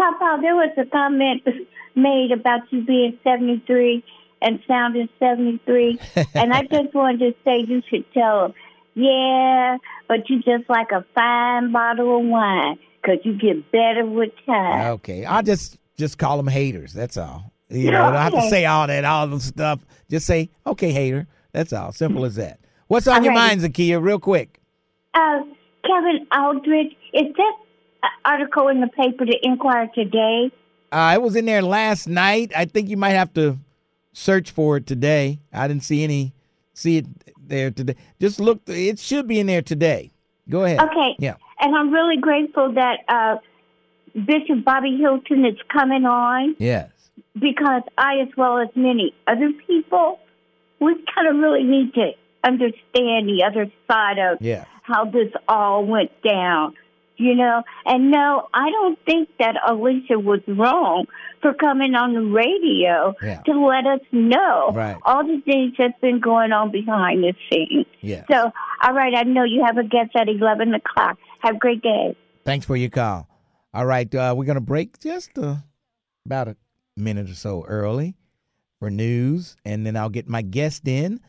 Papa, 0.00 0.38
there 0.40 0.56
was 0.56 0.70
a 0.78 0.86
comment 0.86 1.42
made 1.94 2.32
about 2.32 2.60
you 2.70 2.82
being 2.82 3.18
73 3.22 4.02
and 4.40 4.58
sounding 4.66 5.10
73. 5.18 6.00
and 6.34 6.54
I 6.54 6.62
just 6.62 6.94
wanted 6.94 7.18
to 7.18 7.34
say 7.44 7.66
you 7.68 7.82
should 7.90 8.10
tell 8.14 8.46
him, 8.46 8.54
yeah, 8.94 9.76
but 10.08 10.30
you 10.30 10.38
just 10.38 10.70
like 10.70 10.90
a 10.90 11.04
fine 11.14 11.70
bottle 11.70 12.18
of 12.18 12.26
wine 12.26 12.78
because 13.02 13.18
you 13.24 13.38
get 13.38 13.70
better 13.70 14.06
with 14.06 14.30
time. 14.46 14.92
Okay. 14.92 15.26
I'll 15.26 15.42
just 15.42 15.76
just 15.98 16.16
call 16.16 16.38
them 16.38 16.48
haters. 16.48 16.94
That's 16.94 17.18
all. 17.18 17.52
You 17.68 17.90
know, 17.90 18.02
I 18.02 18.10
don't 18.10 18.22
have 18.22 18.44
to 18.44 18.50
say 18.50 18.64
all 18.64 18.86
that, 18.86 19.04
all 19.04 19.26
the 19.26 19.38
stuff. 19.38 19.84
Just 20.08 20.26
say, 20.26 20.48
okay, 20.66 20.92
hater. 20.92 21.28
That's 21.52 21.74
all. 21.74 21.92
Simple 21.92 22.24
as 22.24 22.36
that. 22.36 22.58
What's 22.88 23.06
on 23.06 23.22
your 23.22 23.34
mind, 23.34 23.60
Alrighty. 23.60 23.90
Zakia, 23.90 24.02
real 24.02 24.18
quick? 24.18 24.60
Uh, 25.14 25.40
Kevin 25.84 26.26
Aldridge, 26.32 26.96
is 27.14 27.26
that 27.36 27.52
article 28.24 28.68
in 28.68 28.80
the 28.80 28.88
paper, 28.88 29.24
the 29.24 29.38
Enquirer 29.42 29.88
today? 29.94 30.50
Uh, 30.92 31.12
it 31.14 31.22
was 31.22 31.36
in 31.36 31.44
there 31.44 31.62
last 31.62 32.08
night. 32.08 32.52
I 32.56 32.64
think 32.64 32.88
you 32.88 32.96
might 32.96 33.10
have 33.10 33.32
to 33.34 33.58
search 34.12 34.50
for 34.50 34.76
it 34.78 34.86
today. 34.86 35.38
I 35.52 35.68
didn't 35.68 35.84
see 35.84 36.02
any 36.04 36.32
see 36.74 36.98
it 36.98 37.06
there 37.46 37.70
today. 37.70 37.94
Just 38.20 38.40
look. 38.40 38.60
It 38.66 38.98
should 38.98 39.26
be 39.28 39.38
in 39.40 39.46
there 39.46 39.62
today. 39.62 40.10
Go 40.48 40.64
ahead. 40.64 40.80
Okay. 40.80 41.14
Yeah. 41.18 41.36
And 41.60 41.76
I'm 41.76 41.92
really 41.92 42.16
grateful 42.16 42.72
that 42.74 42.98
uh, 43.08 43.36
Bishop 44.14 44.64
Bobby 44.64 44.96
Hilton 45.00 45.44
is 45.44 45.56
coming 45.72 46.04
on 46.06 46.56
Yes. 46.58 46.90
because 47.38 47.82
I, 47.98 48.18
as 48.20 48.28
well 48.36 48.58
as 48.58 48.68
many 48.74 49.14
other 49.28 49.52
people, 49.66 50.18
we 50.80 50.94
kind 51.14 51.28
of 51.28 51.36
really 51.36 51.62
need 51.62 51.94
to 51.94 52.12
understand 52.42 53.28
the 53.28 53.44
other 53.46 53.70
side 53.90 54.18
of 54.18 54.38
Yeah. 54.40 54.64
how 54.82 55.04
this 55.04 55.30
all 55.46 55.84
went 55.84 56.10
down. 56.22 56.74
You 57.20 57.34
know, 57.34 57.62
and 57.84 58.10
no, 58.10 58.48
I 58.54 58.70
don't 58.70 58.98
think 59.04 59.28
that 59.38 59.54
Alicia 59.68 60.18
was 60.18 60.40
wrong 60.48 61.04
for 61.42 61.52
coming 61.52 61.94
on 61.94 62.14
the 62.14 62.22
radio 62.22 63.14
Yeah. 63.22 63.42
to 63.42 63.52
let 63.66 63.86
us 63.86 64.00
know 64.10 64.70
Right. 64.74 64.96
all 65.04 65.22
the 65.26 65.40
things 65.44 65.74
that's 65.78 65.98
been 66.00 66.20
going 66.20 66.52
on 66.52 66.70
behind 66.70 67.22
the 67.22 67.34
scenes. 67.50 67.86
Yes. 68.00 68.24
So, 68.30 68.50
all 68.82 68.94
right, 68.94 69.14
I 69.14 69.24
know 69.24 69.44
you 69.44 69.62
have 69.66 69.76
a 69.76 69.84
guest 69.84 70.12
at 70.16 70.28
11 70.30 70.72
o'clock. 70.74 71.18
Have 71.40 71.56
a 71.56 71.58
great 71.58 71.82
day. 71.82 72.16
Thanks 72.46 72.64
for 72.64 72.74
your 72.76 72.88
call. 72.90 73.28
All 73.74 73.84
right, 73.86 74.12
uh, 74.14 74.34
we're 74.36 74.46
gonna 74.46 74.60
break 74.62 74.98
just 74.98 75.38
uh, 75.38 75.56
about 76.24 76.48
a 76.48 76.56
minute 76.96 77.28
or 77.28 77.34
so 77.34 77.64
early 77.68 78.16
for 78.78 78.90
news, 78.90 79.56
and 79.64 79.84
then 79.86 79.94
I'll 79.94 80.08
get 80.08 80.26
my 80.26 80.40
guest 80.42 80.88
in, 80.88 81.20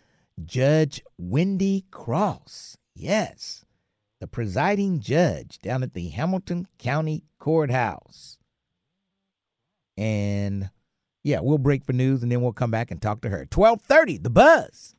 Judge 0.43 1.01
Wende 1.21 1.83
Cross. 1.91 2.77
Yes, 2.95 3.65
the 4.21 4.27
presiding 4.27 4.99
judge 4.99 5.57
down 5.63 5.81
at 5.81 5.95
the 5.95 6.09
Hamilton 6.09 6.67
County 6.77 7.23
Courthouse. 7.39 8.37
And 9.97 10.69
yeah, 11.23 11.39
we'll 11.41 11.57
break 11.57 11.83
for 11.83 11.93
news, 11.93 12.21
and 12.21 12.31
then 12.31 12.41
we'll 12.41 12.53
come 12.53 12.69
back 12.69 12.91
and 12.91 13.01
talk 13.01 13.21
to 13.21 13.29
her. 13.29 13.47
Twelve 13.47 13.81
thirty, 13.81 14.17
the 14.17 14.29
buzz. 14.29 14.95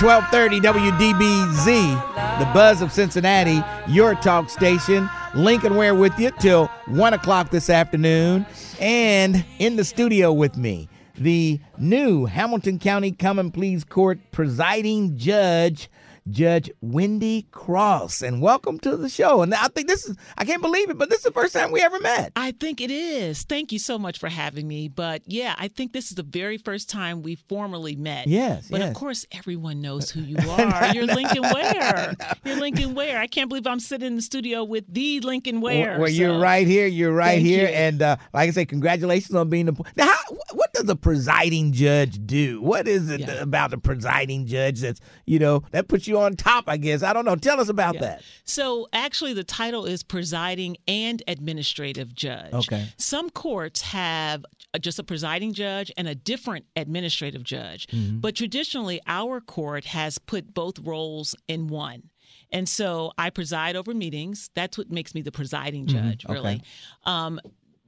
Twelve 0.00 0.26
thirty 0.32 0.58
WDBZ, 0.58 2.38
the 2.40 2.50
buzz 2.52 2.82
of 2.82 2.90
Cincinnati, 2.90 3.62
your 3.86 4.16
talk 4.16 4.50
station. 4.50 5.08
Lincoln 5.34 5.76
Ware 5.76 5.94
with 5.94 6.18
you 6.18 6.30
till 6.40 6.66
one 6.86 7.14
o'clock 7.14 7.50
this 7.50 7.70
afternoon, 7.70 8.44
and 8.78 9.44
in 9.58 9.76
the 9.76 9.84
studio 9.84 10.30
with 10.30 10.58
me, 10.58 10.90
the 11.14 11.58
new 11.78 12.26
Hamilton 12.26 12.78
County 12.78 13.12
Common 13.12 13.50
Pleas 13.50 13.82
Court 13.82 14.18
presiding 14.30 15.16
judge, 15.16 15.88
Judge 16.30 16.70
Wende 16.84 17.50
Cross. 17.50 18.22
And 18.22 18.40
welcome 18.40 18.78
to 18.80 18.96
the 18.96 19.08
show. 19.08 19.42
And 19.42 19.52
I 19.54 19.68
think 19.68 19.88
this 19.88 20.06
is, 20.06 20.16
I 20.38 20.44
can't 20.44 20.62
believe 20.62 20.90
it, 20.90 20.98
but 20.98 21.10
this 21.10 21.18
is 21.18 21.24
the 21.24 21.32
first 21.32 21.52
time 21.54 21.72
we 21.72 21.80
ever 21.82 21.98
met. 22.00 22.32
I 22.36 22.52
think 22.52 22.80
it 22.80 22.90
is. 22.90 23.42
Thank 23.42 23.72
you 23.72 23.78
so 23.78 23.98
much 23.98 24.18
for 24.18 24.28
having 24.28 24.68
me. 24.68 24.88
But 24.88 25.22
yeah, 25.26 25.54
I 25.58 25.68
think 25.68 25.92
this 25.92 26.10
is 26.10 26.16
the 26.16 26.22
very 26.22 26.58
first 26.58 26.88
time 26.88 27.22
we 27.22 27.34
formally 27.48 27.96
met. 27.96 28.26
Yes, 28.26 28.68
But 28.70 28.80
yes. 28.80 28.90
of 28.90 28.94
course, 28.96 29.26
everyone 29.32 29.80
knows 29.80 30.10
who 30.10 30.20
you 30.20 30.36
are. 30.50 30.94
You're 30.94 31.06
Lincoln 31.06 31.42
Ware. 31.42 32.14
You're 32.44 32.56
Lincoln 32.60 32.94
Ware. 32.94 33.18
I 33.18 33.26
can't 33.26 33.48
believe 33.48 33.66
I'm 33.66 33.80
sitting 33.80 34.06
in 34.06 34.16
the 34.16 34.22
studio 34.22 34.64
with 34.64 34.84
the 34.92 35.20
Lincoln 35.20 35.60
Ware. 35.60 35.98
Well, 35.98 36.08
you're 36.08 36.38
right 36.38 36.66
here. 36.66 36.86
You're 36.86 37.12
right 37.12 37.36
Thank 37.36 37.46
here. 37.46 37.68
you. 37.68 37.74
And 37.74 38.02
uh, 38.02 38.16
like 38.32 38.48
I 38.48 38.52
say, 38.52 38.64
congratulations 38.64 39.34
on 39.34 39.48
being 39.48 39.66
the. 39.66 39.72
Now, 39.96 40.06
how, 40.06 40.36
does 40.82 40.90
a 40.90 40.96
presiding 40.96 41.72
judge 41.72 42.18
do? 42.26 42.60
What 42.60 42.86
is 42.88 43.10
it 43.10 43.22
about 43.40 43.70
the 43.70 43.78
presiding 43.78 44.46
judge 44.46 44.80
that's 44.80 45.00
you 45.26 45.38
know 45.38 45.62
that 45.70 45.88
puts 45.88 46.06
you 46.06 46.18
on 46.18 46.36
top? 46.36 46.64
I 46.66 46.76
guess 46.76 47.02
I 47.02 47.12
don't 47.12 47.24
know. 47.24 47.36
Tell 47.36 47.60
us 47.60 47.68
about 47.68 47.98
that. 48.00 48.22
So 48.44 48.88
actually, 48.92 49.32
the 49.34 49.44
title 49.44 49.84
is 49.86 50.02
presiding 50.02 50.76
and 50.88 51.22
administrative 51.28 52.14
judge. 52.14 52.52
Okay. 52.52 52.86
Some 52.98 53.30
courts 53.30 53.82
have 53.82 54.44
just 54.80 54.98
a 54.98 55.04
presiding 55.04 55.52
judge 55.52 55.92
and 55.96 56.08
a 56.08 56.14
different 56.14 56.64
administrative 56.76 57.42
judge, 57.42 57.86
Mm-hmm. 57.88 58.18
but 58.20 58.34
traditionally, 58.36 59.00
our 59.06 59.40
court 59.40 59.84
has 59.86 60.18
put 60.18 60.54
both 60.54 60.78
roles 60.80 61.34
in 61.48 61.68
one. 61.68 62.04
And 62.50 62.68
so 62.68 63.12
I 63.16 63.30
preside 63.30 63.76
over 63.76 63.94
meetings. 63.94 64.50
That's 64.54 64.76
what 64.76 64.90
makes 64.90 65.14
me 65.14 65.22
the 65.22 65.32
presiding 65.32 65.86
Mhm. 65.86 65.88
judge, 65.90 66.24
really. 66.28 66.54
Okay. 66.56 66.62
Um, 67.04 67.40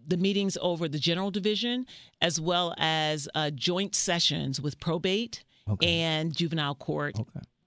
the 0.06 0.16
meetings 0.16 0.56
over 0.60 0.88
the 0.88 0.98
general 0.98 1.30
division, 1.30 1.86
as 2.20 2.40
well 2.40 2.74
as 2.78 3.28
uh, 3.34 3.50
joint 3.50 3.94
sessions 3.94 4.60
with 4.60 4.78
probate 4.80 5.44
and 5.82 6.34
juvenile 6.34 6.74
court. 6.74 7.16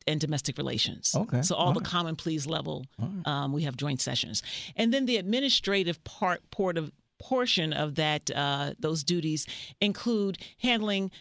And 0.09 0.21
domestic 0.21 0.57
relations. 0.57 1.13
Okay. 1.13 1.41
So 1.41 1.53
all 1.53 1.67
All 1.67 1.73
the 1.73 1.81
right. 1.81 1.85
common 1.89 2.15
pleas 2.15 2.47
level, 2.47 2.85
um, 3.25 3.51
we 3.51 3.63
have 3.63 3.75
joint 3.75 3.99
sessions, 3.99 4.41
and 4.77 4.93
then 4.93 5.05
the 5.05 5.17
administrative 5.17 6.01
part, 6.05 6.49
part 6.49 6.77
of 6.77 6.93
portion 7.19 7.73
of 7.73 7.95
that 7.95 8.31
uh, 8.33 8.71
those 8.79 9.03
duties 9.03 9.45
include 9.81 10.37
handling 10.59 11.11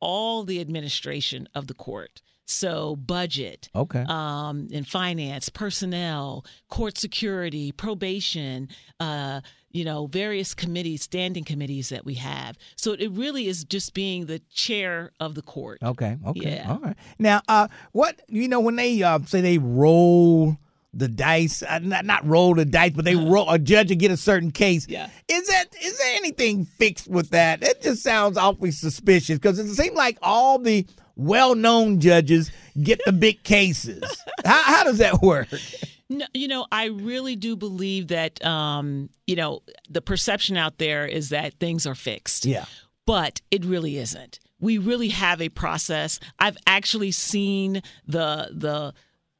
all 0.00 0.42
the 0.42 0.60
administration 0.60 1.48
of 1.54 1.68
the 1.68 1.74
court. 1.74 2.20
So 2.44 2.96
budget, 2.96 3.68
Okay. 3.76 4.04
um, 4.08 4.66
in 4.72 4.82
finance, 4.82 5.48
personnel, 5.48 6.44
court 6.68 6.98
security, 6.98 7.70
probation, 7.70 8.68
uh, 8.98 9.42
you 9.72 9.84
know, 9.84 10.06
various 10.06 10.54
committees, 10.54 11.02
standing 11.02 11.44
committees 11.44 11.88
that 11.88 12.04
we 12.04 12.14
have. 12.14 12.56
So 12.76 12.92
it 12.92 13.10
really 13.10 13.48
is 13.48 13.64
just 13.64 13.94
being 13.94 14.26
the 14.26 14.40
chair 14.52 15.12
of 15.18 15.34
the 15.34 15.42
court. 15.42 15.78
Okay. 15.82 16.18
Okay. 16.26 16.56
Yeah. 16.56 16.70
All 16.70 16.78
right. 16.78 16.96
Now, 17.18 17.42
uh, 17.48 17.68
what 17.92 18.20
you 18.28 18.48
know 18.48 18.60
when 18.60 18.76
they 18.76 19.02
uh, 19.02 19.20
say 19.26 19.40
they 19.40 19.58
roll 19.58 20.58
the 20.94 21.08
dice, 21.08 21.62
uh, 21.62 21.78
not 21.80 22.04
not 22.04 22.26
roll 22.26 22.54
the 22.54 22.64
dice, 22.64 22.92
but 22.94 23.04
they 23.04 23.16
roll 23.16 23.50
a 23.50 23.58
judge 23.58 23.88
to 23.88 23.96
get 23.96 24.10
a 24.10 24.16
certain 24.16 24.50
case. 24.50 24.86
Yeah. 24.88 25.08
Is 25.28 25.48
that 25.48 25.66
is 25.82 25.98
there 25.98 26.16
anything 26.16 26.64
fixed 26.64 27.08
with 27.08 27.30
that? 27.30 27.62
It 27.62 27.82
just 27.82 28.02
sounds 28.02 28.36
awfully 28.36 28.70
suspicious 28.70 29.38
because 29.38 29.58
it 29.58 29.74
seems 29.74 29.96
like 29.96 30.18
all 30.22 30.58
the 30.58 30.86
well-known 31.16 32.00
judges 32.00 32.50
get 32.82 33.00
the 33.04 33.12
big 33.12 33.42
cases. 33.42 34.02
how, 34.44 34.62
how 34.62 34.84
does 34.84 34.98
that 34.98 35.20
work? 35.20 35.48
No, 36.18 36.26
you 36.34 36.48
know, 36.48 36.66
I 36.70 36.86
really 36.86 37.36
do 37.36 37.56
believe 37.56 38.08
that, 38.08 38.44
um, 38.44 39.10
you 39.26 39.36
know, 39.36 39.62
the 39.88 40.00
perception 40.02 40.56
out 40.56 40.78
there 40.78 41.06
is 41.06 41.30
that 41.30 41.54
things 41.58 41.86
are 41.86 41.94
fixed. 41.94 42.44
Yeah. 42.44 42.64
But 43.06 43.40
it 43.50 43.64
really 43.64 43.96
isn't. 43.98 44.38
We 44.60 44.78
really 44.78 45.08
have 45.08 45.40
a 45.42 45.48
process. 45.48 46.20
I've 46.38 46.56
actually 46.66 47.10
seen 47.10 47.82
the 48.06 48.48
the 48.52 48.94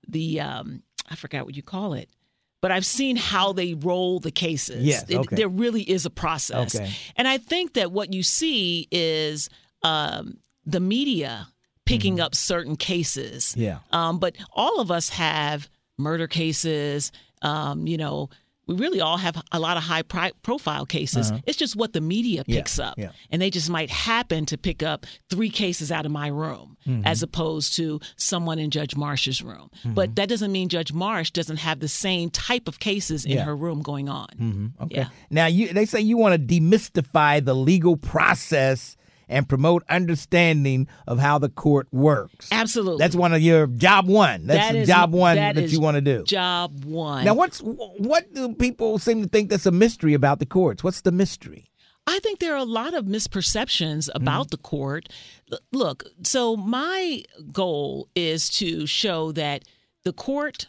the 0.09 0.41
um, 0.41 0.83
I 1.09 1.15
forgot 1.15 1.45
what 1.45 1.55
you 1.57 1.63
call 1.63 1.93
it, 1.95 2.09
but 2.61 2.73
I've 2.73 2.85
seen 2.87 3.17
how 3.17 3.53
they 3.53 3.75
roll 3.75 4.19
the 4.19 4.33
cases. 4.33 4.83
Yes, 4.85 5.05
It- 5.09 5.17
okay. 5.19 5.37
there 5.37 5.49
really 5.49 5.83
is 5.83 6.07
a 6.07 6.11
process. 6.11 6.75
Okay. 6.75 6.91
And 7.17 7.29
I 7.29 7.39
think 7.39 7.75
that 7.75 7.93
what 7.93 8.13
you 8.13 8.25
see 8.25 8.89
is 8.91 9.49
um, 9.83 10.39
the 10.67 10.81
media 10.81 11.47
picking 11.85 12.21
up 12.21 12.35
certain 12.35 12.77
cases. 12.77 13.53
Mm-hmm. 13.53 13.61
Yeah. 13.61 13.79
Um, 13.93 14.19
but 14.19 14.35
all 14.53 14.81
of 14.81 14.91
us 14.91 15.09
have 15.11 15.69
murder 16.03 16.27
cases. 16.27 17.13
Um, 17.43 17.87
you 17.87 17.97
know, 17.97 18.29
we 18.69 18.77
really 18.77 19.01
all 19.01 19.17
have 19.17 19.43
a 19.51 19.59
lot 19.59 19.77
of 19.77 19.83
high 19.83 20.03
pri- 20.03 20.31
profile 20.45 20.87
cases. 20.87 21.33
Uh-huh. 21.33 21.41
It's 21.47 21.59
just 21.59 21.75
what 21.75 21.93
the 21.93 22.01
media 22.01 22.45
Yeah, 22.47 22.59
picks 22.59 22.79
up. 22.79 22.95
yeah. 22.97 23.11
And 23.31 23.43
they 23.43 23.51
just 23.51 23.69
might 23.69 23.91
happen 23.91 24.47
to 24.47 24.57
pick 24.57 24.85
up 24.85 25.05
three 25.29 25.51
cases 25.51 25.91
out 25.91 26.07
of 26.07 26.13
my 26.13 26.29
room 26.29 26.77
Mhm. 26.87 27.03
as 27.05 27.25
opposed 27.25 27.75
to 27.77 27.99
someone 28.17 28.61
in 28.61 28.71
Judge 28.71 28.95
Marsh's 28.95 29.43
room. 29.43 29.69
Mm-hmm. 29.81 29.95
But 29.95 30.15
that 30.15 30.29
doesn't 30.29 30.53
mean 30.53 30.69
Judge 30.69 30.93
Marsh 30.93 31.33
doesn't 31.33 31.57
have 31.59 31.81
the 31.81 31.89
same 31.89 32.31
type 32.31 32.69
of 32.69 32.79
cases 32.79 33.25
in 33.25 33.33
Yeah. 33.33 33.45
her 33.45 33.57
room 33.57 33.83
going 33.83 34.09
on. 34.09 34.29
Mm-hmm. 34.39 34.83
Okay. 34.85 34.95
Yeah. 34.97 35.09
Now 35.29 35.47
you 35.47 35.73
they 35.73 35.85
say 35.85 36.01
you 36.01 36.17
want 36.17 36.35
to 36.49 36.55
demystify 36.61 37.45
the 37.45 37.55
legal 37.57 37.97
process 37.97 38.97
and 39.29 39.49
promote 39.49 39.83
understanding 39.89 40.89
of 41.07 41.19
how 41.19 41.39
the 41.39 41.49
court 41.49 41.89
works. 41.93 42.49
Absolutely. 42.53 42.99
That's 42.99 43.17
one 43.17 43.33
of 43.33 43.41
your 43.43 43.67
job 43.67 44.07
one. 44.09 44.47
That's 44.47 44.59
That 44.69 44.73
the 44.73 44.79
is- 44.81 44.89
job 44.89 45.13
one 45.13 45.37
that 45.37 45.55
that, 45.55 45.71
you 45.71 45.81
want 45.81 45.97
to 45.97 46.01
do. 46.01 46.25
Job 46.25 46.85
one. 46.85 47.25
Now 47.25 47.35
what's 47.35 47.59
what 47.61 48.33
do 48.35 48.55
people 48.55 48.99
seem 48.99 49.23
to 49.23 49.29
think 49.29 49.51
that's 49.51 49.67
a 49.67 49.71
mystery 49.71 50.15
about 50.15 50.39
the 50.39 50.47
courts? 50.47 50.83
What's 50.85 51.01
the 51.01 51.13
mystery? 51.13 51.67
I 52.07 52.19
think 52.19 52.41
there 52.41 52.53
are 52.53 52.57
a 52.59 52.65
lot 52.65 52.95
of 52.95 53.05
misperceptions 53.05 54.09
about 54.15 54.51
the 54.51 54.57
court. 54.57 55.09
Look, 55.73 56.05
so 56.25 56.57
my 56.57 57.23
goal 57.53 58.09
is 58.17 58.49
to 58.59 58.87
show 58.87 59.31
that 59.33 59.63
the 60.03 60.13
court, 60.13 60.67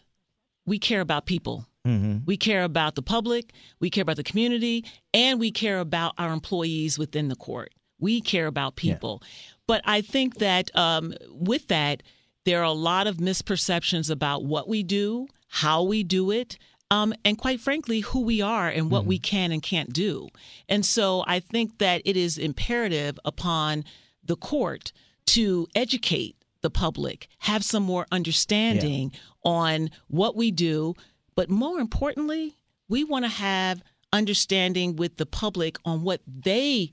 we 0.67 0.77
care 0.77 1.01
about 1.01 1.25
people. 1.25 1.65
Mm-hmm. 1.87 2.19
We 2.25 2.37
care 2.37 2.63
about 2.63 2.95
the 2.95 3.01
public, 3.01 3.51
we 3.81 3.89
care 3.89 4.03
about 4.03 4.15
the 4.15 4.23
community, 4.23 4.85
and 5.13 5.37
we 5.39 5.51
care 5.51 5.79
about 5.79 6.13
our 6.17 6.31
employees 6.31 6.97
within 6.99 7.27
the 7.27 7.35
court. 7.35 7.73
We 8.03 8.21
care 8.21 8.47
about 8.47 8.75
people. 8.75 9.23
But 9.67 9.81
I 9.85 10.01
think 10.01 10.39
that 10.39 10.69
um, 10.75 11.13
with 11.29 11.67
that, 11.69 12.03
there 12.45 12.59
are 12.59 12.63
a 12.63 12.71
lot 12.91 13.07
of 13.07 13.17
misperceptions 13.17 14.11
about 14.11 14.43
what 14.43 14.67
we 14.67 14.83
do, 14.83 15.27
how 15.47 15.83
we 15.83 16.03
do 16.03 16.29
it, 16.29 16.57
um, 16.91 17.13
and 17.25 17.37
quite 17.37 17.59
frankly, 17.59 18.01
who 18.01 18.21
we 18.21 18.41
are 18.41 18.67
and 18.67 18.91
what 18.91 19.05
we 19.05 19.17
can 19.17 19.51
and 19.51 19.63
can't 19.63 19.93
do. 19.93 20.27
And 20.69 20.85
so 20.85 21.23
I 21.25 21.39
think 21.39 21.79
that 21.79 22.01
it 22.05 22.15
is 22.15 22.37
imperative 22.37 23.17
upon 23.25 23.85
the 24.23 24.35
court 24.35 24.91
to 25.27 25.67
educate 25.73 26.35
the 26.61 26.69
public, 26.69 27.27
have 27.39 27.63
some 27.63 27.83
more 27.83 28.05
understanding 28.11 29.11
on 29.43 29.89
what 30.07 30.35
we 30.35 30.51
do, 30.51 30.93
but 31.35 31.49
more 31.49 31.79
importantly, 31.79 32.57
we 32.87 33.03
want 33.03 33.25
to 33.25 33.29
have 33.29 33.81
understanding 34.11 34.95
with 34.95 35.17
the 35.17 35.25
public 35.25 35.77
on 35.83 36.03
what 36.03 36.21
they 36.27 36.91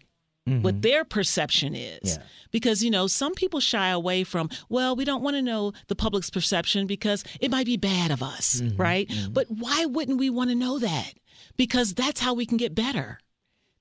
what 0.59 0.75
mm-hmm. 0.75 0.81
their 0.81 1.05
perception 1.05 1.75
is. 1.75 2.17
Yeah. 2.17 2.23
Because, 2.51 2.83
you 2.83 2.91
know, 2.91 3.07
some 3.07 3.35
people 3.35 3.61
shy 3.61 3.89
away 3.89 4.25
from, 4.25 4.51
well, 4.69 4.97
we 4.97 5.05
don't 5.05 5.23
want 5.23 5.37
to 5.37 5.43
know 5.43 5.73
the 5.89 5.97
public's 5.97 6.31
perception 6.31 6.87
because 6.87 7.25
it 7.41 7.51
might 7.51 7.67
be 7.67 7.77
bad 7.77 8.11
of 8.11 8.23
us, 8.23 8.61
mm-hmm. 8.61 8.81
right? 8.81 9.09
Mm-hmm. 9.09 9.33
But 9.33 9.47
why 9.49 9.87
wouldn't 9.87 10.19
we 10.19 10.31
want 10.31 10.51
to 10.51 10.57
know 10.57 10.79
that? 10.79 11.15
Because 11.57 11.95
that's 11.95 12.21
how 12.21 12.35
we 12.35 12.47
can 12.47 12.57
get 12.57 12.75
better. 12.75 13.19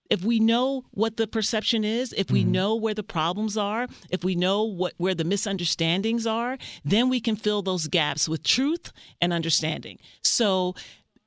If 0.10 0.24
we 0.24 0.40
know 0.40 0.86
what 0.92 1.18
the 1.18 1.28
perception 1.28 1.84
is, 1.84 2.14
if 2.14 2.32
we 2.32 2.44
know 2.44 2.76
where 2.76 2.96
the 2.96 3.04
problems 3.04 3.56
are, 3.58 3.88
if 4.10 4.24
we 4.24 4.34
know 4.34 4.64
what 4.64 4.94
where 4.98 5.14
the 5.14 5.24
misunderstandings 5.24 6.26
are, 6.26 6.58
then 6.84 7.10
we 7.10 7.20
can 7.20 7.36
fill 7.36 7.62
those 7.62 7.88
gaps 7.88 8.28
with 8.28 8.42
truth 8.42 8.92
and 9.22 9.32
understanding. 9.32 10.00
So, 10.24 10.74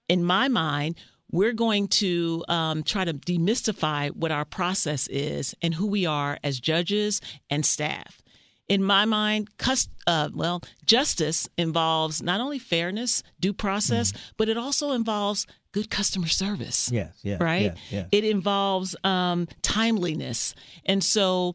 in 0.09 0.25
my 0.25 0.49
mind, 0.49 0.97
we're 1.33 1.53
going 1.55 1.89
to 1.89 2.45
um, 2.49 2.83
try 2.83 3.05
to 3.05 3.15
demystify 3.15 4.11
what 4.11 4.31
our 4.31 4.45
process 4.45 5.09
is 5.09 5.55
and 5.63 5.75
who 5.75 5.87
we 5.87 6.07
are 6.07 6.39
as 6.45 6.61
judges 6.61 7.21
and 7.51 7.65
staff. 7.67 8.23
In 8.69 8.83
my 8.83 9.05
mind, 9.05 9.57
cus- 9.59 9.89
uh, 10.07 10.29
well, 10.35 10.63
justice 10.87 11.49
involves 11.59 12.23
not 12.23 12.41
only 12.41 12.59
fairness, 12.59 13.23
due 13.41 13.53
process, 13.53 14.13
but 14.37 14.49
it 14.49 14.57
also 14.57 14.93
involves 14.93 15.47
good 15.73 15.91
customer 15.91 16.29
service 16.29 16.91
Yes, 16.93 17.19
yes, 17.23 17.41
right? 17.41 17.63
yes, 17.63 17.77
yes. 17.91 18.09
It 18.13 18.25
involves 18.25 18.95
um, 19.05 19.49
timeliness. 19.63 20.55
And 20.85 21.03
so 21.03 21.55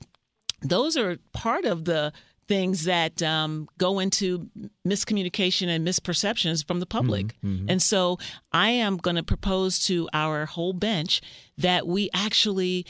those 0.61 0.97
are 0.97 1.17
part 1.33 1.65
of 1.65 1.85
the 1.85 2.11
things 2.47 2.85
that 2.85 3.21
um, 3.21 3.67
go 3.77 3.99
into 3.99 4.49
miscommunication 4.85 5.67
and 5.67 5.85
misperceptions 5.85 6.65
from 6.65 6.79
the 6.79 6.85
public. 6.85 7.35
Mm-hmm, 7.43 7.69
And 7.69 7.81
so 7.81 8.17
I 8.51 8.69
am 8.69 8.97
going 8.97 9.17
to 9.17 9.23
propose 9.23 9.79
to 9.87 10.07
our 10.13 10.45
whole 10.45 10.73
bench 10.73 11.21
that 11.57 11.87
we 11.87 12.09
actually 12.13 12.85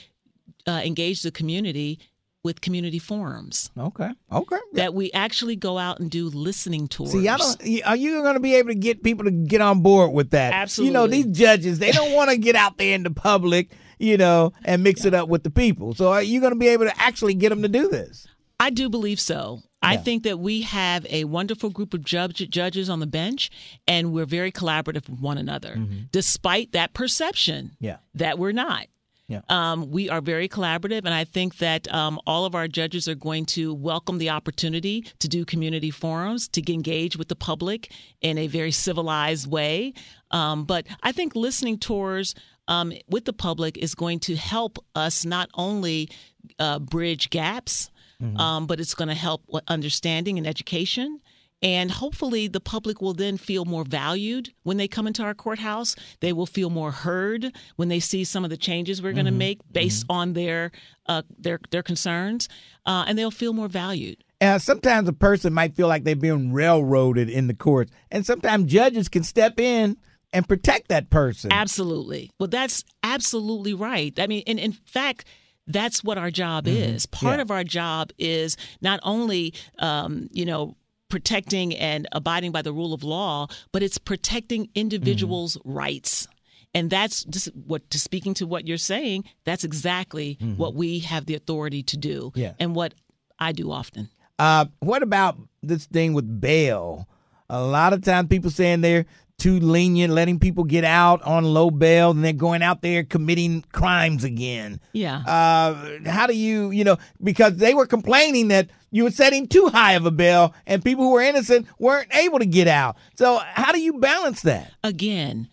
uh, 0.68 0.82
engage 0.84 1.22
the 1.24 1.32
community 1.32 2.00
with 2.44 2.62
community 2.62 3.00
forums. 3.00 3.72
Okay. 3.78 4.10
Okay. 4.32 4.58
That 4.74 4.94
we 4.94 5.12
actually 5.12 5.56
go 5.56 5.78
out 5.78 6.00
and 6.00 6.10
do 6.10 6.30
listening 6.30 6.88
tours. 6.88 7.12
See, 7.12 7.28
I 7.28 7.38
don't. 7.38 7.62
Are 7.86 7.96
you 7.96 8.22
going 8.22 8.36
to 8.36 8.40
be 8.40 8.56
able 8.56 8.70
to 8.70 8.76
get 8.76 9.04
people 9.04 9.26
to 9.26 9.32
get 9.32 9.60
on 9.60 9.82
board 9.82 10.14
with 10.14 10.30
that? 10.32 10.54
Absolutely. 10.54 10.88
You 10.88 10.94
know, 10.94 11.08
these 11.08 11.26
judges, 11.26 11.80
they 11.80 11.92
don't 11.92 12.14
want 12.14 12.30
to 12.30 12.38
get 12.38 12.56
out 12.56 12.78
there 12.78 12.96
in 12.96 13.04
the 13.04 13.12
public, 13.12 13.72
you 13.98 14.18
know, 14.18 14.54
and 14.64 14.84
mix 14.84 15.04
it 15.04 15.14
up 15.14 15.28
with 15.28 15.44
the 15.44 15.50
people. 15.50 15.94
So, 15.94 16.12
are 16.12 16.22
you 16.24 16.40
going 16.40 16.54
to 16.54 16.60
be 16.60 16.70
able 16.70 16.86
to 16.86 17.02
actually 17.02 17.34
get 17.34 17.50
them 17.50 17.64
to 17.64 17.68
do 17.68 17.90
this? 17.90 18.28
I 18.60 18.70
do 18.70 18.90
believe 18.90 19.20
so. 19.20 19.62
I 19.82 19.96
think 19.98 20.24
that 20.24 20.40
we 20.40 20.64
have 20.64 21.06
a 21.10 21.24
wonderful 21.26 21.70
group 21.70 21.94
of 21.94 22.04
judge, 22.04 22.50
judges 22.50 22.90
on 22.90 23.00
the 23.00 23.08
bench, 23.08 23.50
and 23.88 24.12
we're 24.12 24.26
very 24.26 24.52
collaborative 24.52 25.08
with 25.08 25.20
one 25.20 25.38
another, 25.38 25.78
despite 26.12 26.72
that 26.74 26.94
perception 26.94 27.72
Yeah. 27.80 27.98
that 28.16 28.38
we're 28.40 28.52
not. 28.52 28.88
Yeah. 29.30 29.42
Um, 29.50 29.92
we 29.92 30.10
are 30.10 30.22
very 30.22 30.48
collaborative, 30.50 31.00
and 31.06 31.14
I 31.14 31.26
think 31.26 31.58
that 31.58 31.94
um, 31.94 32.20
all 32.26 32.46
of 32.46 32.56
our 32.56 32.68
judges 32.68 33.08
are 33.08 33.16
going 33.16 33.46
to 33.48 33.74
welcome 33.74 34.18
the 34.18 34.30
opportunity 34.30 35.06
to 35.20 35.28
do 35.28 35.44
community 35.46 35.92
forums, 35.92 36.48
to 36.50 36.74
engage 36.74 37.18
with 37.18 37.28
the 37.28 37.36
public 37.36 37.92
in 38.22 38.38
a 38.38 38.48
very 38.48 38.72
civilized 38.72 39.50
way. 39.52 39.94
Um, 40.32 40.64
but 40.66 40.88
I 41.04 41.12
think 41.12 41.36
listening 41.36 41.78
tours 41.78 42.36
um, 42.70 42.94
with 43.10 43.26
the 43.26 43.34
public 43.34 43.78
is 43.78 43.96
going 43.96 44.20
to 44.22 44.36
help 44.36 44.80
us 44.96 45.26
not 45.26 45.50
only 45.54 46.10
uh, 46.58 46.80
bridge 46.80 47.30
gaps, 47.30 47.90
um, 48.38 48.68
but 48.68 48.80
it's 48.80 48.96
going 48.96 49.10
to 49.10 49.14
help 49.16 49.44
understanding 49.68 50.38
and 50.38 50.48
education. 50.48 51.22
And 51.62 51.90
hopefully, 51.90 52.48
the 52.48 52.60
public 52.60 53.02
will 53.02 53.16
then 53.16 53.38
feel 53.38 53.66
more 53.66 53.84
valued 53.84 54.54
when 54.62 54.78
they 54.78 54.88
come 54.88 55.08
into 55.08 55.24
our 55.24 55.34
courthouse. 55.34 55.96
They 56.20 56.32
will 56.32 56.46
feel 56.46 56.70
more 56.70 56.92
heard 56.92 57.52
when 57.78 57.88
they 57.88 58.00
see 58.00 58.24
some 58.24 58.44
of 58.44 58.52
the 58.52 58.58
changes 58.58 59.02
we're 59.02 59.14
going 59.14 59.26
to 59.26 59.32
make 59.32 59.60
based 59.72 60.06
on 60.08 60.34
their 60.34 60.72
uh, 61.08 61.24
their 61.40 61.60
their 61.72 61.82
concerns, 61.82 62.48
uh, 62.86 63.06
and 63.08 63.18
they'll 63.18 63.32
feel 63.32 63.54
more 63.54 63.68
valued. 63.68 64.24
Uh, 64.40 64.60
sometimes 64.60 65.10
a 65.10 65.14
person 65.14 65.52
might 65.52 65.76
feel 65.76 65.88
like 65.88 66.04
they're 66.04 66.16
being 66.16 66.54
railroaded 66.54 67.28
in 67.28 67.48
the 67.48 67.56
courts, 67.56 67.92
and 68.12 68.24
sometimes 68.24 68.72
judges 68.72 69.10
can 69.10 69.24
step 69.24 69.60
in 69.60 69.98
and 70.32 70.48
protect 70.48 70.90
that 70.90 71.10
person. 71.10 71.52
Absolutely. 71.52 72.30
Well, 72.40 72.50
that's 72.50 72.84
absolutely 73.02 73.74
right. 73.74 74.14
I 74.20 74.28
mean, 74.28 74.44
and 74.46 74.60
in 74.60 74.74
fact, 74.74 75.26
that's 75.68 76.04
what 76.04 76.18
our 76.18 76.32
job 76.32 76.68
is. 76.68 77.06
Part 77.06 77.38
Yeah. 77.38 77.42
of 77.42 77.52
our 77.52 77.64
job 77.64 78.12
is 78.18 78.56
not 78.82 79.00
only, 79.04 79.54
um, 79.80 80.28
you 80.32 80.46
know, 80.46 80.76
protecting 81.10 81.76
and 81.76 82.08
abiding 82.12 82.52
by 82.52 82.62
the 82.62 82.74
rule 82.74 82.94
of 82.94 83.04
law, 83.04 83.48
but 83.72 83.82
it's 83.84 83.98
protecting 83.98 84.70
individuals' 84.76 85.58
rights. 85.64 86.28
And 86.74 86.90
that's 86.90 87.24
just 87.24 87.48
what, 87.56 87.90
to 87.92 88.00
speaking 88.00 88.34
to 88.36 88.46
what 88.46 88.68
you're 88.68 88.78
saying, 88.78 89.24
that's 89.46 89.64
exactly 89.64 90.38
what 90.58 90.76
we 90.76 91.00
have 91.00 91.26
the 91.26 91.36
authority 91.36 91.82
to 91.84 91.98
do 91.98 92.32
Yeah. 92.36 92.54
and 92.60 92.76
what 92.76 92.94
I 93.40 93.52
do 93.54 93.72
often. 93.72 94.10
Uh, 94.38 94.66
what 94.80 95.02
about 95.02 95.38
this 95.64 95.86
thing 95.86 96.14
with 96.14 96.40
bail? 96.42 97.08
A 97.50 97.64
lot 97.64 97.94
of 97.94 98.02
times 98.04 98.28
people 98.28 98.52
saying 98.52 98.82
they're 98.82 99.06
too 99.38 99.60
lenient, 99.60 100.14
letting 100.14 100.40
people 100.40 100.64
get 100.64 100.84
out 100.84 101.22
on 101.22 101.44
low 101.44 101.70
bail, 101.70 102.12
and 102.12 102.24
they're 102.24 102.34
going 102.34 102.64
out 102.64 102.82
there 102.82 103.04
committing 103.04 103.64
crimes 103.72 104.24
again. 104.24 104.80
Yeah. 104.94 105.18
Uh, 105.20 106.10
how 106.10 106.26
do 106.28 106.36
you, 106.36 106.72
you 106.72 106.84
know, 106.84 106.98
because 107.24 107.58
they 107.58 107.74
were 107.74 107.86
complaining 107.86 108.48
that 108.48 108.70
you 108.92 109.04
were 109.04 109.12
setting 109.12 109.48
too 109.48 109.68
high 109.68 109.94
of 109.94 110.06
a 110.06 110.12
bail, 110.12 110.54
and 110.66 110.84
people 110.84 111.04
who 111.04 111.12
were 111.12 111.22
innocent 111.22 111.68
weren't 111.78 112.14
able 112.16 112.40
to 112.40 112.46
get 112.46 112.68
out. 112.68 112.98
So 113.16 113.38
how 113.38 113.72
do 113.72 113.80
you 113.80 113.94
balance 114.00 114.42
that? 114.42 114.72
again, 114.84 115.50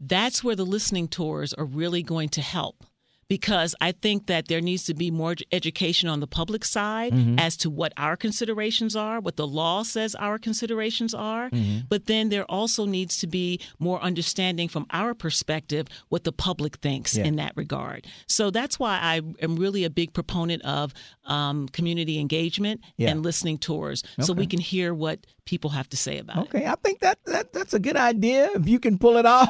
that's 0.00 0.42
where 0.44 0.54
the 0.56 0.64
listening 0.66 1.08
tours 1.08 1.52
are 1.54 1.64
really 1.64 2.02
going 2.02 2.28
to 2.30 2.40
help 2.40 2.84
because 3.28 3.74
I 3.80 3.92
think 3.92 4.26
that 4.26 4.48
there 4.48 4.60
needs 4.62 4.84
to 4.84 4.94
be 4.94 5.10
more 5.10 5.36
education 5.52 6.08
on 6.08 6.20
the 6.20 6.26
public 6.26 6.64
side 6.64 7.12
Mhm. 7.12 7.38
as 7.38 7.56
to 7.58 7.68
what 7.70 7.92
our 7.96 8.16
considerations 8.16 8.96
are, 8.96 9.20
what 9.20 9.36
the 9.36 9.46
law 9.46 9.82
says 9.82 10.14
our 10.14 10.38
considerations 10.38 11.12
are. 11.12 11.50
Mhm. 11.50 11.84
But 11.88 12.06
then 12.06 12.30
there 12.30 12.46
also 12.50 12.86
needs 12.86 13.18
to 13.18 13.26
be 13.26 13.60
more 13.78 14.00
understanding 14.02 14.68
from 14.68 14.86
our 14.90 15.14
perspective 15.14 15.86
what 16.08 16.24
the 16.24 16.32
public 16.32 16.78
thinks 16.78 17.16
Yeah. 17.16 17.24
in 17.26 17.36
that 17.36 17.52
regard. 17.54 18.06
So 18.26 18.50
that's 18.50 18.78
why 18.78 18.98
I 19.00 19.20
am 19.42 19.56
really 19.56 19.84
a 19.84 19.90
big 19.90 20.12
proponent 20.14 20.62
of 20.62 20.94
um, 21.26 21.68
community 21.68 22.18
engagement 22.18 22.80
Yeah. 22.96 23.10
and 23.10 23.22
listening 23.22 23.58
tours 23.58 24.02
so 24.18 24.32
we 24.32 24.46
can 24.46 24.60
hear 24.60 24.94
what 24.94 25.26
people 25.48 25.70
have 25.70 25.88
to 25.88 25.96
say 25.96 26.18
about 26.18 26.36
it. 26.36 26.40
Okay, 26.54 26.66
I 26.66 26.74
think 26.84 27.00
that, 27.00 27.18
that 27.24 27.52
that's 27.54 27.72
a 27.72 27.78
good 27.78 27.96
idea 27.96 28.50
if 28.54 28.68
you 28.68 28.78
can 28.78 28.98
pull 28.98 29.16
it 29.16 29.24
off. 29.38 29.48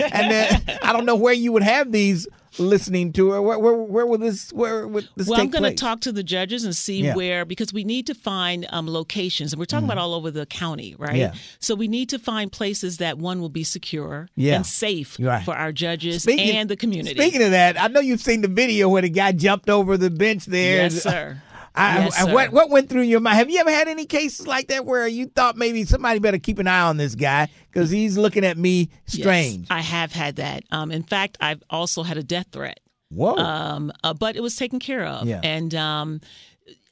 and 0.00 0.30
then 0.30 0.62
I 0.82 0.92
don't 0.94 1.04
know 1.04 1.16
where 1.16 1.34
you 1.34 1.52
would 1.52 1.62
have 1.62 1.92
these 1.92 2.26
listening 2.58 3.12
to 3.12 3.34
it. 3.34 3.40
Where 3.40 3.58
where, 3.58 3.74
where 3.74 4.06
will 4.06 4.16
this 4.18 4.50
where 4.54 4.88
would 4.88 5.06
this 5.16 5.28
well, 5.28 5.38
I'm 5.40 5.50
going 5.50 5.64
to 5.64 5.74
talk 5.74 6.00
to 6.00 6.12
the 6.12 6.22
judges 6.22 6.64
and 6.64 6.74
see 6.74 7.02
Yeah. 7.02 7.14
where 7.14 7.44
because 7.44 7.72
we 7.74 7.84
need 7.84 8.06
to 8.06 8.14
find 8.14 8.66
um, 8.70 8.88
locations, 8.88 9.52
and 9.52 9.58
we're 9.60 9.66
talking 9.66 9.86
Mhm. 9.86 9.92
about 9.92 9.98
all 9.98 10.14
over 10.14 10.30
the 10.30 10.46
county, 10.46 10.94
right? 10.98 11.16
Yeah. 11.16 11.34
So 11.58 11.74
we 11.74 11.88
need 11.88 12.08
to 12.10 12.18
find 12.18 12.50
places 12.50 12.96
that 12.98 13.18
one 13.18 13.40
will 13.42 13.48
be 13.50 13.64
secure 13.64 14.28
Yeah. 14.36 14.54
and 14.56 14.64
safe 14.66 15.18
Right. 15.20 15.44
for 15.44 15.54
our 15.54 15.72
judges 15.72 16.22
Speaking- 16.22 16.56
and 16.56 16.70
the 16.70 16.76
community. 16.76 17.16
Speaking 17.20 17.42
of 17.42 17.50
that, 17.50 17.78
I 17.78 17.88
know 17.88 18.00
you've 18.00 18.22
seen 18.22 18.40
the 18.40 18.48
video 18.48 18.88
where 18.88 19.02
the 19.02 19.10
guy 19.10 19.32
jumped 19.32 19.68
over 19.68 19.98
the 19.98 20.08
bench 20.10 20.46
there. 20.46 20.84
Yes, 20.84 21.02
sir. 21.02 21.42
I, 21.74 22.04
Yes, 22.04 22.20
I- 22.20 22.32
what 22.32 22.52
what 22.52 22.70
went 22.70 22.88
through 22.88 23.02
your 23.02 23.20
mind? 23.20 23.36
Have 23.38 23.50
you 23.50 23.58
ever 23.58 23.70
had 23.70 23.88
any 23.88 24.06
cases 24.06 24.46
like 24.46 24.68
that 24.68 24.84
where 24.84 25.08
you 25.08 25.26
thought 25.26 25.56
maybe 25.56 25.84
somebody 25.84 26.18
better 26.20 26.38
keep 26.38 26.58
an 26.58 26.66
eye 26.68 26.82
on 26.82 26.96
this 26.96 27.14
guy 27.14 27.48
because 27.72 27.90
he's 27.90 28.16
looking 28.16 28.44
at 28.44 28.56
me 28.56 28.90
strange? 29.06 29.60
Yes, 29.62 29.66
I 29.70 29.80
have 29.80 30.12
had 30.12 30.36
that. 30.36 30.62
Um, 30.70 30.92
in 30.92 31.02
fact, 31.02 31.36
I've 31.40 31.62
also 31.70 32.02
had 32.04 32.16
a 32.16 32.22
death 32.22 32.46
threat. 32.52 32.78
Whoa. 33.10 33.36
Um, 33.36 33.92
uh, 34.02 34.14
but 34.14 34.36
it 34.36 34.40
was 34.40 34.56
taken 34.56 34.78
care 34.78 35.04
of. 35.04 35.26
Yeah. 35.26 35.40
And 35.42 35.74
um, 35.74 36.20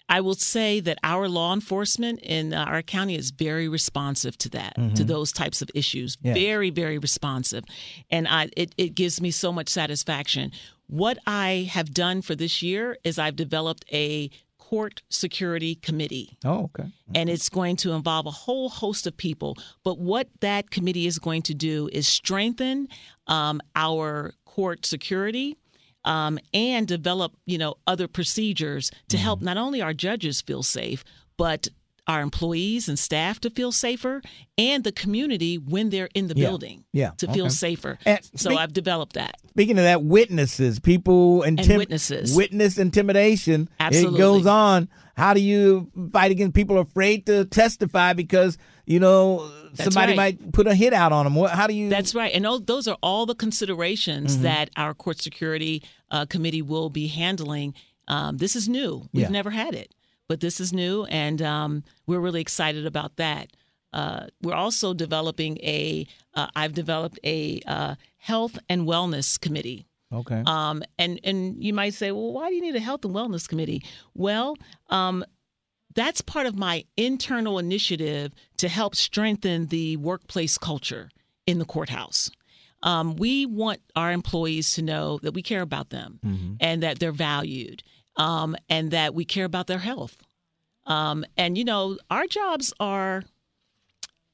I 0.09 0.21
will 0.21 0.35
say 0.35 0.79
that 0.81 0.99
our 1.03 1.29
law 1.29 1.55
enforcement 1.55 2.21
in 2.21 2.53
uh, 2.53 2.65
our 2.65 2.83
county 2.83 3.15
is 3.17 3.31
very 3.31 3.69
responsive 3.69 4.37
to 4.39 4.49
that, 4.51 4.75
to 4.75 4.81
Mhm. 5.05 5.07
those 5.07 5.33
types 5.33 5.63
of 5.63 5.71
issues. 5.75 6.19
Yeah. 6.23 6.35
Very, 6.35 6.71
very 6.71 6.99
responsive. 6.99 7.65
And 8.11 8.29
I, 8.29 8.51
it, 8.57 8.75
it 8.77 8.95
gives 8.95 9.21
me 9.21 9.31
so 9.31 9.53
much 9.53 9.69
satisfaction. 9.69 10.53
What 10.87 11.19
I 11.27 11.69
have 11.73 11.95
done 11.95 12.21
for 12.21 12.35
this 12.35 12.63
year 12.63 12.99
is 13.05 13.19
I've 13.19 13.37
developed 13.37 13.85
a 13.93 14.29
court 14.73 15.03
security 15.11 15.75
committee 15.75 16.39
Oh, 16.45 16.65
okay. 16.65 16.89
and 17.15 17.29
it's 17.29 17.51
going 17.51 17.77
to 17.77 17.93
involve 17.93 18.25
a 18.27 18.31
whole 18.45 18.71
host 18.71 19.07
of 19.07 19.15
people. 19.17 19.57
But 19.85 19.99
what 19.99 20.29
that 20.41 20.71
committee 20.71 21.07
is 21.07 21.19
going 21.19 21.43
to 21.43 21.55
do 21.55 21.91
is 21.93 22.09
strengthen 22.09 22.89
um, 23.27 23.61
our 23.77 24.33
court 24.47 24.87
security. 24.87 25.57
Um, 26.05 26.41
and 26.53 26.89
develop, 26.89 27.31
you 27.47 27.59
know, 27.59 27.77
other 27.87 28.09
procedures 28.09 28.91
to 29.09 29.17
help 29.17 29.39
Mm-hmm. 29.39 29.47
not 29.51 29.57
only 29.57 29.81
our 29.83 29.95
judges 29.95 30.41
feel 30.43 30.65
safe, 30.65 31.05
but 31.37 31.69
our 32.09 32.21
employees 32.21 32.89
and 32.89 32.99
staff 32.99 33.39
to 33.41 33.49
feel 33.51 33.71
safer, 33.71 34.21
and 34.59 34.83
the 34.83 34.91
community 34.93 35.57
when 35.57 35.91
they're 35.91 36.09
in 36.15 36.27
the 36.29 36.35
Yeah. 36.37 36.49
building 36.49 36.85
Yeah. 36.93 37.11
to 37.19 37.33
feel 37.33 37.49
safer. 37.49 37.99
And 38.05 38.19
so 38.37 38.51
speak- 38.51 38.59
I've 38.59 38.73
developed 38.73 39.13
that. 39.15 39.37
Speaking 39.51 39.79
of 39.79 39.85
that, 39.85 40.03
witnesses, 40.03 40.81
people 40.81 41.43
intim- 41.47 41.77
witnesses. 41.77 42.35
witness 42.35 42.77
intimidation. 42.79 43.69
Absolutely. 43.79 44.19
It 44.19 44.23
goes 44.23 44.47
on. 44.47 44.89
How 45.17 45.35
do 45.35 45.41
you 45.41 45.91
fight 46.13 46.31
against 46.33 46.55
people 46.55 46.79
afraid 46.79 47.27
to 47.27 47.45
testify 47.45 48.15
because 48.15 48.59
you 48.87 48.99
know 48.99 49.49
That's 49.75 49.85
somebody 49.85 50.17
right. 50.17 50.41
might 50.41 50.53
put 50.53 50.67
a 50.67 50.75
hit 50.75 50.93
out 50.93 51.13
on 51.13 51.25
them? 51.25 51.35
What? 51.37 51.53
How 51.53 51.67
do 51.67 51.75
you? 51.75 51.89
That's 51.89 52.15
right. 52.15 52.33
And 52.35 52.45
those, 52.67 52.89
are 52.89 52.97
all 53.03 53.27
the 53.27 53.35
considerations 53.35 54.39
Mhm. 54.39 54.43
that 54.43 54.71
our 54.77 54.95
court 54.95 55.21
security 55.23 55.83
uh, 56.11 56.27
committee 56.27 56.63
will 56.63 56.91
be 56.91 57.07
handling. 57.07 57.75
Um, 58.09 58.37
this 58.39 58.57
is 58.57 58.69
new. 58.69 59.09
We've 59.13 59.23
Yeah. 59.25 59.29
never 59.31 59.51
had 59.51 59.75
it, 59.75 59.95
but 60.33 60.41
this 60.41 60.61
is 60.61 60.73
new, 60.73 61.05
and 61.11 61.43
um, 61.43 61.85
we're 62.07 62.19
really 62.19 62.41
excited 62.41 62.87
about 62.87 63.17
that. 63.17 63.49
Uh, 63.93 64.29
we're 64.41 64.55
also 64.55 64.95
developing 64.95 65.59
a. 65.59 66.07
Uh, 66.35 66.47
I've 66.57 66.73
developed 66.73 67.19
a 67.23 67.61
uh, 67.67 67.97
health 68.17 68.59
and 68.67 68.87
wellness 68.89 69.39
committee. 69.39 69.85
Okay. 70.11 70.43
Um, 70.47 70.83
and 70.99 71.21
and 71.23 71.63
you 71.63 71.75
might 71.75 71.93
say, 71.93 72.13
well, 72.13 72.33
why 72.33 72.49
do 72.49 72.55
you 72.55 72.63
need 72.63 72.77
a 72.77 72.81
health 72.81 73.05
and 73.05 73.15
wellness 73.15 73.47
committee? 73.47 73.83
Well, 74.15 74.57
um, 74.89 75.23
that's 75.95 76.23
part 76.23 76.47
of 76.47 76.57
my 76.57 76.87
internal 76.97 77.59
initiative 77.59 78.33
to 78.57 78.69
help 78.69 78.97
strengthen 78.97 79.67
the 79.67 79.99
workplace 79.99 80.57
culture 80.57 81.11
in 81.47 81.59
the 81.59 81.67
courthouse. 81.67 82.31
Um, 82.83 83.17
we 83.17 83.45
want 83.45 83.81
our 83.95 84.11
employees 84.13 84.73
to 84.77 84.83
know 84.83 85.19
that 85.23 85.35
we 85.35 85.43
care 85.43 85.61
about 85.61 85.91
them 85.91 86.21
Mm-hmm. 86.25 86.55
and 86.59 86.83
that 86.83 87.01
they're 87.01 87.13
valued 87.13 87.83
um, 88.17 88.57
and 88.69 88.91
that 88.91 89.15
we 89.15 89.25
care 89.25 89.45
about 89.45 89.67
their 89.67 89.79
health. 89.79 90.17
Um, 90.87 91.25
and 91.37 91.57
you 91.57 91.65
know, 91.65 91.99
our 92.11 92.27
jobs 92.27 92.73
are 92.81 93.23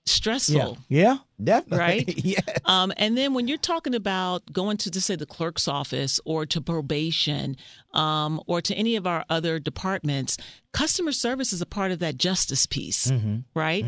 stressful 0.07 0.79
Yeah. 0.89 1.03
Yeah. 1.03 1.17
Definitely. 1.43 1.79
right? 1.79 2.19
yeah. 2.25 2.41
Um, 2.65 2.93
and 2.97 3.17
then 3.17 3.35
when 3.35 3.47
you're 3.47 3.59
talking 3.59 3.95
about 3.95 4.51
going 4.53 4.77
to, 4.79 4.91
to 4.91 5.01
say, 5.01 5.17
the 5.17 5.27
clerk's 5.27 5.69
office 5.69 6.19
or 6.25 6.47
to 6.47 6.61
probation 6.61 7.57
um, 7.93 8.41
or 8.47 8.61
to 8.63 8.75
any 8.75 8.97
of 8.97 9.07
our 9.07 9.25
other 9.29 9.59
departments, 9.59 10.39
customer 10.73 11.13
service 11.13 11.53
is 11.53 11.61
a 11.61 11.67
part 11.67 11.93
of 11.93 11.99
that 11.99 12.17
justice 12.17 12.65
piece, 12.67 13.09
Mhm. 13.11 13.45
right? 13.55 13.85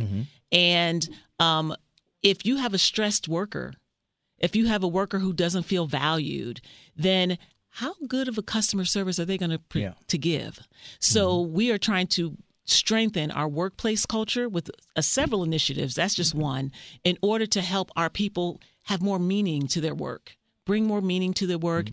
And 0.53 1.09
um, 1.39 1.75
if 2.23 2.45
you 2.45 2.57
have 2.59 2.75
a 2.75 2.79
stressed 2.79 3.27
worker, 3.27 3.73
if 4.39 4.55
you 4.55 4.67
have 4.67 4.83
a 4.83 4.89
worker 4.89 5.19
who 5.21 5.33
doesn't 5.33 5.63
feel 5.65 5.87
valued, 5.87 6.61
then 6.95 7.39
how 7.71 7.95
good 8.07 8.29
of 8.29 8.37
a 8.39 8.43
customer 8.43 8.85
service 8.85 9.19
are 9.19 9.25
they 9.25 9.39
going 9.39 9.51
to 9.51 9.59
pre- 9.59 9.83
Yeah. 9.83 9.95
to 10.09 10.19
give? 10.19 10.61
So 10.99 11.41
we 11.41 11.71
are 11.71 11.79
trying 11.79 12.09
to 12.09 12.37
strengthen 12.65 13.31
our 13.31 13.49
workplace 13.49 14.07
culture 14.07 14.49
with 14.49 14.71
uh, 14.97 15.01
several 15.01 15.43
initiatives. 15.43 15.95
That's 15.95 16.15
just 16.15 16.35
one 16.35 16.73
in 17.05 17.17
order 17.23 17.47
to 17.47 17.61
help 17.61 17.91
our 17.97 18.11
people 18.11 18.61
have 18.85 19.03
more 19.03 19.19
meaning 19.19 19.67
to 19.69 19.81
their 19.81 19.95
work, 19.95 20.37
bring 20.67 20.87
more 20.87 21.01
meaning 21.01 21.33
to 21.35 21.47
their 21.47 21.59
work, 21.59 21.89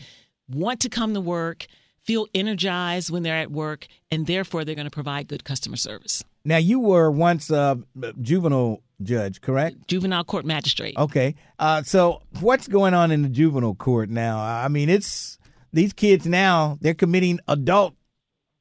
want 0.50 0.80
to 0.82 0.90
come 0.90 1.14
to 1.14 1.22
work, 1.22 1.68
feel 2.04 2.28
energized 2.34 3.10
when 3.10 3.24
they're 3.24 3.38
at 3.38 3.52
work, 3.52 3.88
and 4.12 4.28
therefore 4.28 4.64
they're 4.64 4.76
going 4.76 4.86
to 4.86 4.92
provide 4.92 5.28
good 5.28 5.44
customer 5.44 5.78
service. 5.78 6.24
Now 6.46 6.58
you 6.58 6.80
were 6.80 7.12
once 7.12 7.50
a 7.50 7.80
juvenile 8.22 8.82
judge, 9.04 9.42
correct? 9.42 9.88
Juvenile 9.88 10.24
court 10.24 10.46
magistrate. 10.46 10.96
Okay. 10.98 11.36
Uh, 11.60 11.84
so 11.84 12.22
what's 12.40 12.68
going 12.68 12.94
on 12.94 13.12
in 13.12 13.22
the 13.24 13.30
juvenile 13.30 13.76
court 13.76 14.10
now? 14.10 14.40
I 14.40 14.70
mean, 14.70 14.90
it's 14.90 15.37
these 15.74 15.94
kids 15.94 16.26
now 16.26 16.78
they're 16.82 16.94
committing 16.94 17.40
adult 17.48 17.94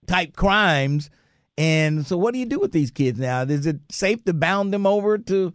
type 0.07 0.37
crimes, 0.37 1.11
and 1.59 2.07
so 2.07 2.17
what 2.17 2.33
do 2.35 2.39
you 2.41 2.47
do 2.47 2.59
with 2.59 2.73
these 2.73 2.91
kids 2.91 3.19
now? 3.19 3.43
Is 3.43 3.67
it 3.67 3.81
safe 3.91 4.25
to 4.25 4.33
bound 4.35 4.73
them 4.73 4.87
over 4.87 5.19
to 5.19 5.53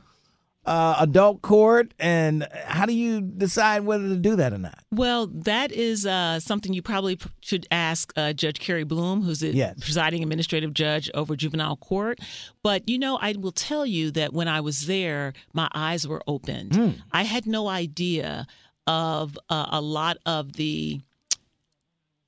uh, 0.64 0.96
adult 1.00 1.42
court, 1.42 1.92
and 2.00 2.48
how 2.66 2.86
do 2.86 2.94
you 2.94 3.20
decide 3.22 3.84
whether 3.84 4.08
to 4.08 4.16
do 4.16 4.36
that 4.36 4.54
or 4.54 4.60
not? 4.60 4.78
Well, 4.92 5.26
that 5.28 5.72
is 5.72 6.06
uh, 6.06 6.40
something 6.40 6.72
you 6.74 6.84
probably 6.84 7.18
should 7.40 7.66
ask 7.72 8.14
uh, 8.16 8.34
Judge 8.34 8.60
Kari 8.60 8.84
Bloom, 8.84 9.24
who's 9.24 9.40
the 9.40 9.56
Yes. 9.56 9.80
presiding 9.80 10.22
administrative 10.22 10.74
judge 10.76 11.10
over 11.16 11.36
juvenile 11.36 11.78
court. 11.78 12.20
But, 12.62 12.88
you 12.88 13.00
know, 13.00 13.18
I 13.20 13.34
will 13.40 13.52
tell 13.52 13.88
you 13.88 14.12
that 14.12 14.34
when 14.34 14.48
I 14.48 14.62
was 14.62 14.86
there, 14.86 15.34
my 15.54 15.68
eyes 15.74 16.08
were 16.08 16.22
opened. 16.28 16.76
Hmm. 16.76 16.90
I 17.12 17.24
had 17.24 17.48
no 17.48 17.68
idea 17.68 18.46
of 18.86 19.40
uh, 19.50 19.66
a 19.72 19.82
lot 19.82 20.18
of 20.28 20.54
the, 20.54 21.02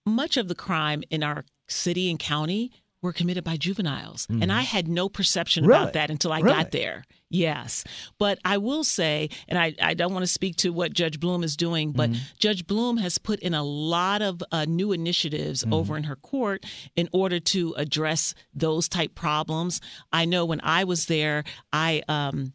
much 0.05 0.37
of 0.37 0.47
the 0.47 0.55
crime 0.55 1.03
in 1.09 1.23
our 1.23 1.45
city 1.67 2.09
and 2.09 2.19
county 2.19 2.71
were 3.01 3.11
committed 3.13 3.43
by 3.43 3.57
juveniles. 3.57 4.27
Mhm. 4.27 4.43
And 4.43 4.51
I 4.53 4.61
had 4.61 4.87
no 4.87 5.09
perception 5.09 5.65
Really? 5.65 5.81
about 5.81 5.93
that 5.93 6.09
until 6.09 6.31
I 6.31 6.39
Really? 6.39 6.55
got 6.55 6.71
there. 6.71 7.03
Yes. 7.29 7.83
But 8.17 8.39
I 8.45 8.57
will 8.57 8.85
say, 8.85 9.29
and 9.49 9.59
I, 9.59 9.73
I 9.81 9.93
don't 9.93 10.13
want 10.13 10.23
to 10.23 10.31
speak 10.31 10.55
to 10.57 10.69
what 10.71 10.93
Judge 10.93 11.19
Bloom 11.19 11.43
is 11.43 11.57
doing, 11.57 11.91
but 11.91 12.11
Mm-hmm. 12.11 12.21
Judge 12.39 12.65
Bloom 12.65 12.97
has 12.97 13.17
put 13.17 13.39
in 13.41 13.53
a 13.53 13.63
lot 13.63 14.21
of 14.21 14.41
uh, 14.53 14.63
new 14.65 14.93
initiatives 14.93 15.63
Mm-hmm. 15.63 15.73
over 15.73 15.97
in 15.97 16.03
her 16.03 16.15
court 16.15 16.63
in 16.95 17.09
order 17.11 17.39
to 17.41 17.73
address 17.75 18.33
those 18.53 18.87
type 18.87 19.15
problems. 19.15 19.81
I 20.13 20.23
know 20.23 20.45
when 20.45 20.61
I 20.63 20.85
was 20.85 21.07
there, 21.07 21.43
I 21.73 22.03
um, 22.07 22.53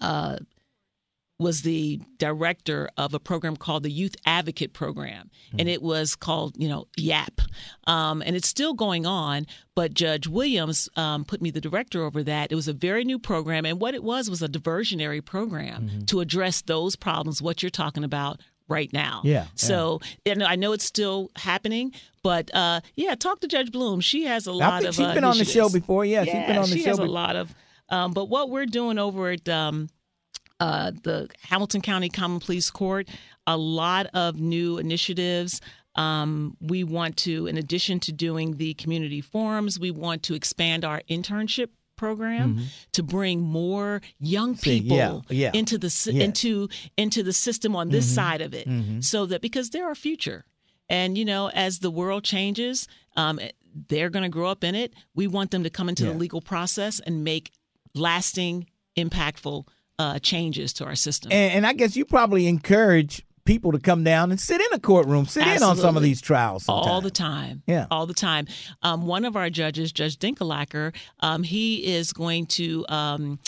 uh, 0.00 0.38
was 1.38 1.62
the 1.62 2.00
director 2.18 2.88
of 2.96 3.12
a 3.12 3.18
program 3.18 3.56
called 3.56 3.82
the 3.82 3.90
Youth 3.90 4.14
Advocate 4.24 4.72
Program, 4.72 5.30
and 5.58 5.68
it 5.68 5.82
was 5.82 6.14
called, 6.14 6.54
you 6.56 6.68
know, 6.68 6.86
YAP, 6.96 7.40
um, 7.86 8.22
and 8.24 8.36
it's 8.36 8.46
still 8.48 8.72
going 8.74 9.04
on. 9.04 9.46
But 9.74 9.94
Judge 9.94 10.28
Williams 10.28 10.88
um, 10.96 11.24
put 11.24 11.42
me 11.42 11.50
the 11.50 11.60
director 11.60 12.04
over 12.04 12.22
that. 12.22 12.52
It 12.52 12.54
was 12.54 12.68
a 12.68 12.72
very 12.72 13.04
new 13.04 13.18
program, 13.18 13.64
and 13.66 13.80
what 13.80 13.94
it 13.94 14.04
was 14.04 14.30
was 14.30 14.42
a 14.42 14.48
diversionary 14.48 15.24
program 15.24 16.04
to 16.06 16.20
address 16.20 16.62
those 16.62 16.94
problems. 16.94 17.42
What 17.42 17.62
you're 17.62 17.70
talking 17.70 18.04
about 18.04 18.40
right 18.68 18.92
now. 18.92 19.20
Yeah, 19.24 19.46
So, 19.56 20.00
and 20.24 20.42
I 20.42 20.54
know 20.54 20.72
it's 20.72 20.84
still 20.84 21.30
happening, 21.36 21.92
but 22.22 22.54
uh, 22.54 22.80
yeah, 22.94 23.14
talk 23.14 23.40
to 23.40 23.48
Judge 23.48 23.70
Bloom. 23.72 24.00
She 24.00 24.24
has 24.24 24.46
a 24.46 24.52
I 24.52 24.54
lot 24.54 24.78
think 24.82 24.88
of. 24.90 24.94
she's 24.94 25.06
uh, 25.06 25.14
been 25.14 25.24
on 25.24 25.36
the 25.36 25.44
show 25.44 25.68
before. 25.68 26.04
Yeah, 26.04 26.24
she's 26.24 26.32
been 26.32 26.56
on 26.56 26.70
the 26.70 26.76
she 26.76 26.82
show 26.82 26.90
has 26.90 26.98
a 26.98 27.04
lot 27.04 27.36
of. 27.36 27.54
Um, 27.90 28.12
but 28.12 28.26
what 28.30 28.48
we're 28.50 28.64
doing 28.66 28.98
over 28.98 29.30
at 29.30 29.46
um, 29.48 29.88
uh, 30.60 30.92
the 31.02 31.28
Hamilton 31.42 31.80
County 31.80 32.08
Common 32.08 32.40
Pleas 32.40 32.70
Court, 32.70 33.08
a 33.46 33.56
lot 33.56 34.06
of 34.14 34.36
new 34.36 34.78
initiatives. 34.78 35.60
Um, 35.96 36.56
we 36.60 36.82
want 36.84 37.16
to, 37.18 37.46
in 37.46 37.56
addition 37.56 38.00
to 38.00 38.12
doing 38.12 38.56
the 38.56 38.74
community 38.74 39.20
forums, 39.20 39.78
we 39.78 39.90
want 39.90 40.22
to 40.24 40.34
expand 40.34 40.84
our 40.84 41.02
internship 41.08 41.68
program 41.96 42.58
to 42.90 43.02
bring 43.04 43.40
more 43.40 44.02
young 44.18 44.54
Mm-hmm. 44.54 44.62
People 44.62 44.96
yeah, 44.96 45.20
yeah. 45.30 45.50
into 45.54 45.78
the 45.78 45.86
Yes. 45.86 46.06
into 46.08 46.68
into 46.96 47.22
the 47.22 47.32
system 47.32 47.76
on 47.76 47.90
this 47.90 48.10
Mhm. 48.10 48.14
side 48.14 48.40
of 48.40 48.52
it, 48.52 48.66
Mhm. 48.68 49.04
so 49.04 49.26
that 49.26 49.40
because 49.40 49.70
they're 49.70 49.86
our 49.86 49.94
future, 49.94 50.44
and 50.88 51.16
you 51.16 51.24
know, 51.24 51.50
as 51.50 51.78
the 51.78 51.92
world 51.92 52.24
changes, 52.24 52.88
um, 53.16 53.38
they're 53.88 54.10
going 54.10 54.24
to 54.24 54.28
grow 54.28 54.48
up 54.50 54.64
in 54.64 54.74
it. 54.74 54.92
We 55.14 55.28
want 55.28 55.52
them 55.52 55.62
to 55.62 55.70
come 55.70 55.88
into 55.88 56.04
Yeah. 56.04 56.12
the 56.12 56.18
legal 56.18 56.40
process 56.40 56.98
and 56.98 57.22
make 57.22 57.52
lasting, 57.94 58.66
impactful 58.96 59.66
uh, 59.98 60.18
changes 60.18 60.72
to 60.74 60.84
our 60.84 60.94
system. 60.94 61.32
And, 61.32 61.52
and 61.52 61.66
I 61.66 61.72
guess 61.72 61.96
you 61.96 62.04
probably 62.04 62.46
encourage 62.46 63.24
people 63.44 63.72
to 63.72 63.78
come 63.78 64.04
down 64.04 64.30
and 64.30 64.40
sit 64.40 64.60
in 64.60 64.66
a 64.72 64.78
courtroom, 64.78 65.26
sit 65.26 65.46
in 65.46 65.62
on 65.62 65.76
some 65.76 65.96
of 65.96 66.02
these 66.02 66.20
trials. 66.20 66.64
all 66.68 67.00
the 67.00 67.10
time. 67.10 67.62
Yeah. 67.66 67.86
all 67.90 68.06
the 68.06 68.14
time. 68.14 68.46
Um, 68.82 69.06
one 69.06 69.24
of 69.24 69.36
our 69.36 69.50
judges, 69.50 69.92
Judge 69.92 70.18
Dinkelacker, 70.18 70.94
um, 71.20 71.42
he 71.42 71.94
is 71.94 72.12
going 72.12 72.46
to 72.46 72.86
um, 72.88 73.38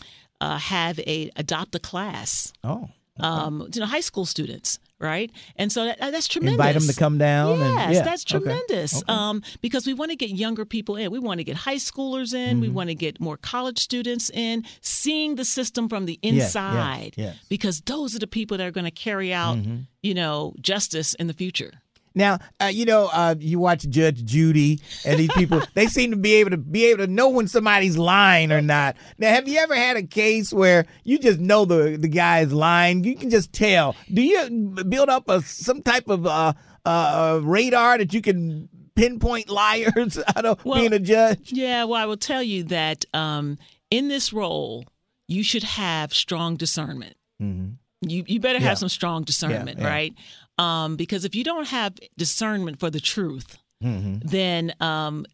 uh, 0.41 0.59
have 0.59 0.99
a 1.01 1.31
adopt 1.37 1.75
a 1.75 1.79
class. 1.79 2.53
Oh. 2.63 2.91
Um, 3.19 3.69
you 3.73 3.81
know, 3.81 3.87
high 3.87 4.01
school 4.01 4.27
students, 4.27 4.79
right? 4.99 5.31
And 5.57 5.73
so 5.73 5.85
that, 5.87 5.99
that's 5.99 6.29
tremendous. 6.29 6.55
Invite 6.61 6.75
them 6.75 6.87
to 6.87 6.95
come 6.99 7.19
down. 7.19 7.59
Yes, 7.59 7.81
and, 7.87 7.95
yeah. 7.95 8.03
that's 8.03 8.25
tremendous. 8.25 8.97
Okay. 9.03 9.05
Um, 9.13 9.43
because 9.63 9.87
we 9.87 9.95
want 9.95 10.11
to 10.11 10.17
get 10.17 10.31
younger 10.31 10.65
people 10.65 10.97
in. 10.97 11.11
We 11.11 11.19
want 11.19 11.39
to 11.39 11.45
get 11.45 11.57
high 11.57 11.77
schoolers 11.77 12.35
in. 12.35 12.61
We 12.61 12.69
Mhm. 12.69 12.73
want 12.73 12.89
to 12.91 12.95
get 12.95 13.19
more 13.21 13.37
college 13.37 13.79
students 13.79 14.31
in, 14.31 14.65
seeing 14.81 15.37
the 15.37 15.45
system 15.45 15.89
from 15.89 16.07
the 16.07 16.19
Yes, 16.23 16.35
yes, 16.35 16.45
inside. 16.47 17.15
yes. 17.17 17.37
Because 17.49 17.81
those 17.83 18.15
are 18.15 18.19
the 18.19 18.27
people 18.27 18.59
that 18.59 18.67
are 18.67 18.71
going 18.71 18.85
to 18.85 18.91
carry 18.91 19.33
out, 19.33 19.57
Mhm. 19.57 19.87
you 20.03 20.15
know, 20.15 20.55
justice 20.61 21.15
in 21.15 21.27
the 21.27 21.35
future. 21.35 21.73
Now, 22.17 22.39
uh, 22.61 22.65
you 22.67 22.85
know, 22.87 23.09
uh, 23.13 23.37
you 23.39 23.61
watch 23.61 23.89
Judge 23.89 24.25
Judy 24.25 24.81
and 25.05 25.21
these 25.21 25.31
people, 25.35 25.61
they 25.75 25.87
seem 25.87 26.11
to 26.11 26.17
be 26.17 26.35
able 26.35 26.51
to 26.51 26.57
be 26.57 26.87
able 26.87 27.07
to 27.07 27.13
know 27.13 27.29
when 27.29 27.47
somebody's 27.47 27.97
lying 27.97 28.51
or 28.51 28.61
not. 28.63 28.97
Now, 29.19 29.29
have 29.29 29.47
you 29.47 29.59
ever 29.59 29.77
had 29.77 29.97
a 29.97 30.03
case 30.03 30.53
where 30.53 30.87
you 31.05 31.19
just 31.19 31.39
know 31.39 31.65
the 31.65 31.97
the 31.97 32.09
guy 32.09 32.41
is 32.41 32.53
lying? 32.53 33.05
You 33.05 33.15
can 33.17 33.31
just 33.31 33.53
tell. 33.53 33.95
Do 34.13 34.23
you 34.23 34.49
build 34.89 35.11
up 35.11 35.29
a 35.29 35.43
some 35.43 35.83
type 35.83 36.09
of 36.09 36.27
uh, 36.27 36.55
uh, 36.85 37.41
radar 37.45 37.99
that 37.99 38.13
you 38.15 38.23
can 38.23 38.69
pinpoint 38.95 39.51
liars 39.51 40.19
out 40.37 40.47
of 40.47 40.65
being 40.65 40.95
a 40.95 40.99
judge? 40.99 41.53
Yeah, 41.53 41.85
well, 41.85 42.01
I 42.03 42.07
will 42.07 42.17
tell 42.17 42.43
you 42.43 42.63
that 42.65 43.05
um, 43.13 43.59
in 43.91 44.09
this 44.09 44.33
role, 44.33 44.85
you 45.29 45.43
should 45.45 45.65
have 45.65 46.15
strong 46.15 46.57
discernment. 46.57 47.17
Mm-hmm. 47.43 47.75
You 48.09 48.25
you 48.27 48.41
better 48.41 48.59
Yeah. 48.59 48.69
have 48.69 48.79
some 48.79 48.89
strong 48.89 49.25
discernment, 49.25 49.81
yeah. 49.81 49.87
right? 49.89 50.15
Um, 50.59 50.97
because 50.97 51.25
if 51.25 51.35
you 51.35 51.45
don't 51.45 51.69
have 51.69 51.95
discernment 52.17 52.81
for 52.81 52.91
the 52.91 53.01
truth, 53.01 53.59
Mm-hmm. 53.85 54.27
then 54.27 54.73
um, 54.81 55.27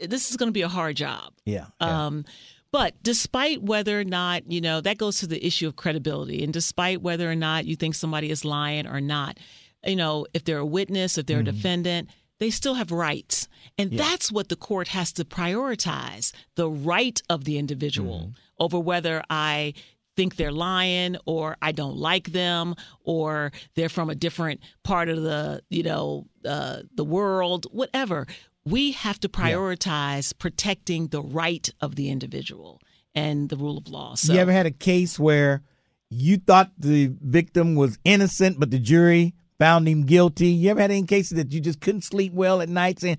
this 0.00 0.30
is 0.30 0.38
going 0.38 0.48
to 0.48 0.52
be 0.52 0.62
a 0.62 0.68
hard 0.68 0.96
job. 0.96 1.34
Yeah. 1.44 1.66
Um, 1.78 2.24
but 2.70 2.94
despite 3.02 3.62
whether 3.62 4.00
or 4.00 4.04
not, 4.04 4.50
you 4.50 4.62
know, 4.62 4.80
that 4.80 4.96
goes 4.96 5.18
to 5.18 5.26
the 5.26 5.46
issue 5.46 5.68
of 5.68 5.76
credibility. 5.76 6.42
And 6.42 6.54
despite 6.54 7.02
whether 7.02 7.30
or 7.30 7.34
not 7.34 7.66
you 7.66 7.76
think 7.76 7.94
somebody 7.94 8.30
is 8.30 8.46
lying 8.46 8.86
or 8.86 9.02
not, 9.02 9.38
you 9.84 9.94
know, 9.96 10.26
if 10.32 10.42
they're 10.44 10.56
a 10.56 10.64
witness, 10.64 11.18
if 11.18 11.26
they're 11.26 11.40
a 11.40 11.44
defendant, 11.44 12.08
they 12.38 12.48
still 12.48 12.74
have 12.74 12.90
rights. 12.90 13.46
And 13.76 13.92
that's 13.92 14.32
what 14.32 14.48
the 14.48 14.56
court 14.56 14.88
has 14.88 15.12
to 15.12 15.24
prioritize 15.26 16.32
the 16.56 16.70
right 16.70 17.20
of 17.28 17.44
the 17.44 17.58
individual 17.58 18.32
over 18.58 18.78
whether 18.78 19.22
I 19.28 19.74
think 20.16 20.36
they're 20.36 20.52
lying 20.52 21.16
or 21.26 21.56
I 21.62 21.72
don't 21.72 21.96
like 21.96 22.32
them 22.32 22.74
or 23.02 23.52
they're 23.74 23.88
from 23.88 24.10
a 24.10 24.14
different 24.14 24.60
part 24.82 25.08
of 25.08 25.22
the, 25.22 25.62
you 25.70 25.82
know, 25.82 26.26
uh, 26.44 26.82
the 26.94 27.04
world, 27.04 27.66
whatever. 27.70 28.26
We 28.64 28.92
have 28.92 29.18
to 29.20 29.28
prioritize 29.28 30.36
protecting 30.38 31.08
the 31.08 31.22
right 31.22 31.68
of 31.80 31.96
the 31.96 32.10
individual 32.10 32.80
and 33.14 33.48
the 33.48 33.56
rule 33.56 33.78
of 33.78 33.88
law. 33.88 34.14
So 34.14 34.32
you 34.32 34.38
ever 34.38 34.52
had 34.52 34.66
a 34.66 34.70
case 34.70 35.18
where 35.18 35.62
you 36.08 36.36
thought 36.36 36.70
the 36.78 37.12
victim 37.20 37.74
was 37.74 37.98
innocent, 38.04 38.60
but 38.60 38.70
the 38.70 38.78
jury 38.78 39.34
found 39.58 39.88
him 39.88 40.04
guilty? 40.04 40.48
You 40.48 40.70
ever 40.70 40.80
had 40.80 40.90
any 40.90 41.06
cases 41.06 41.36
that 41.36 41.52
you 41.52 41.60
just 41.60 41.80
couldn't 41.80 42.02
sleep 42.02 42.32
well 42.32 42.60
at 42.60 42.68
night 42.68 43.00
saying, 43.00 43.18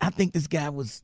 I 0.00 0.10
think 0.10 0.32
this 0.32 0.46
guy 0.46 0.68
was 0.68 1.02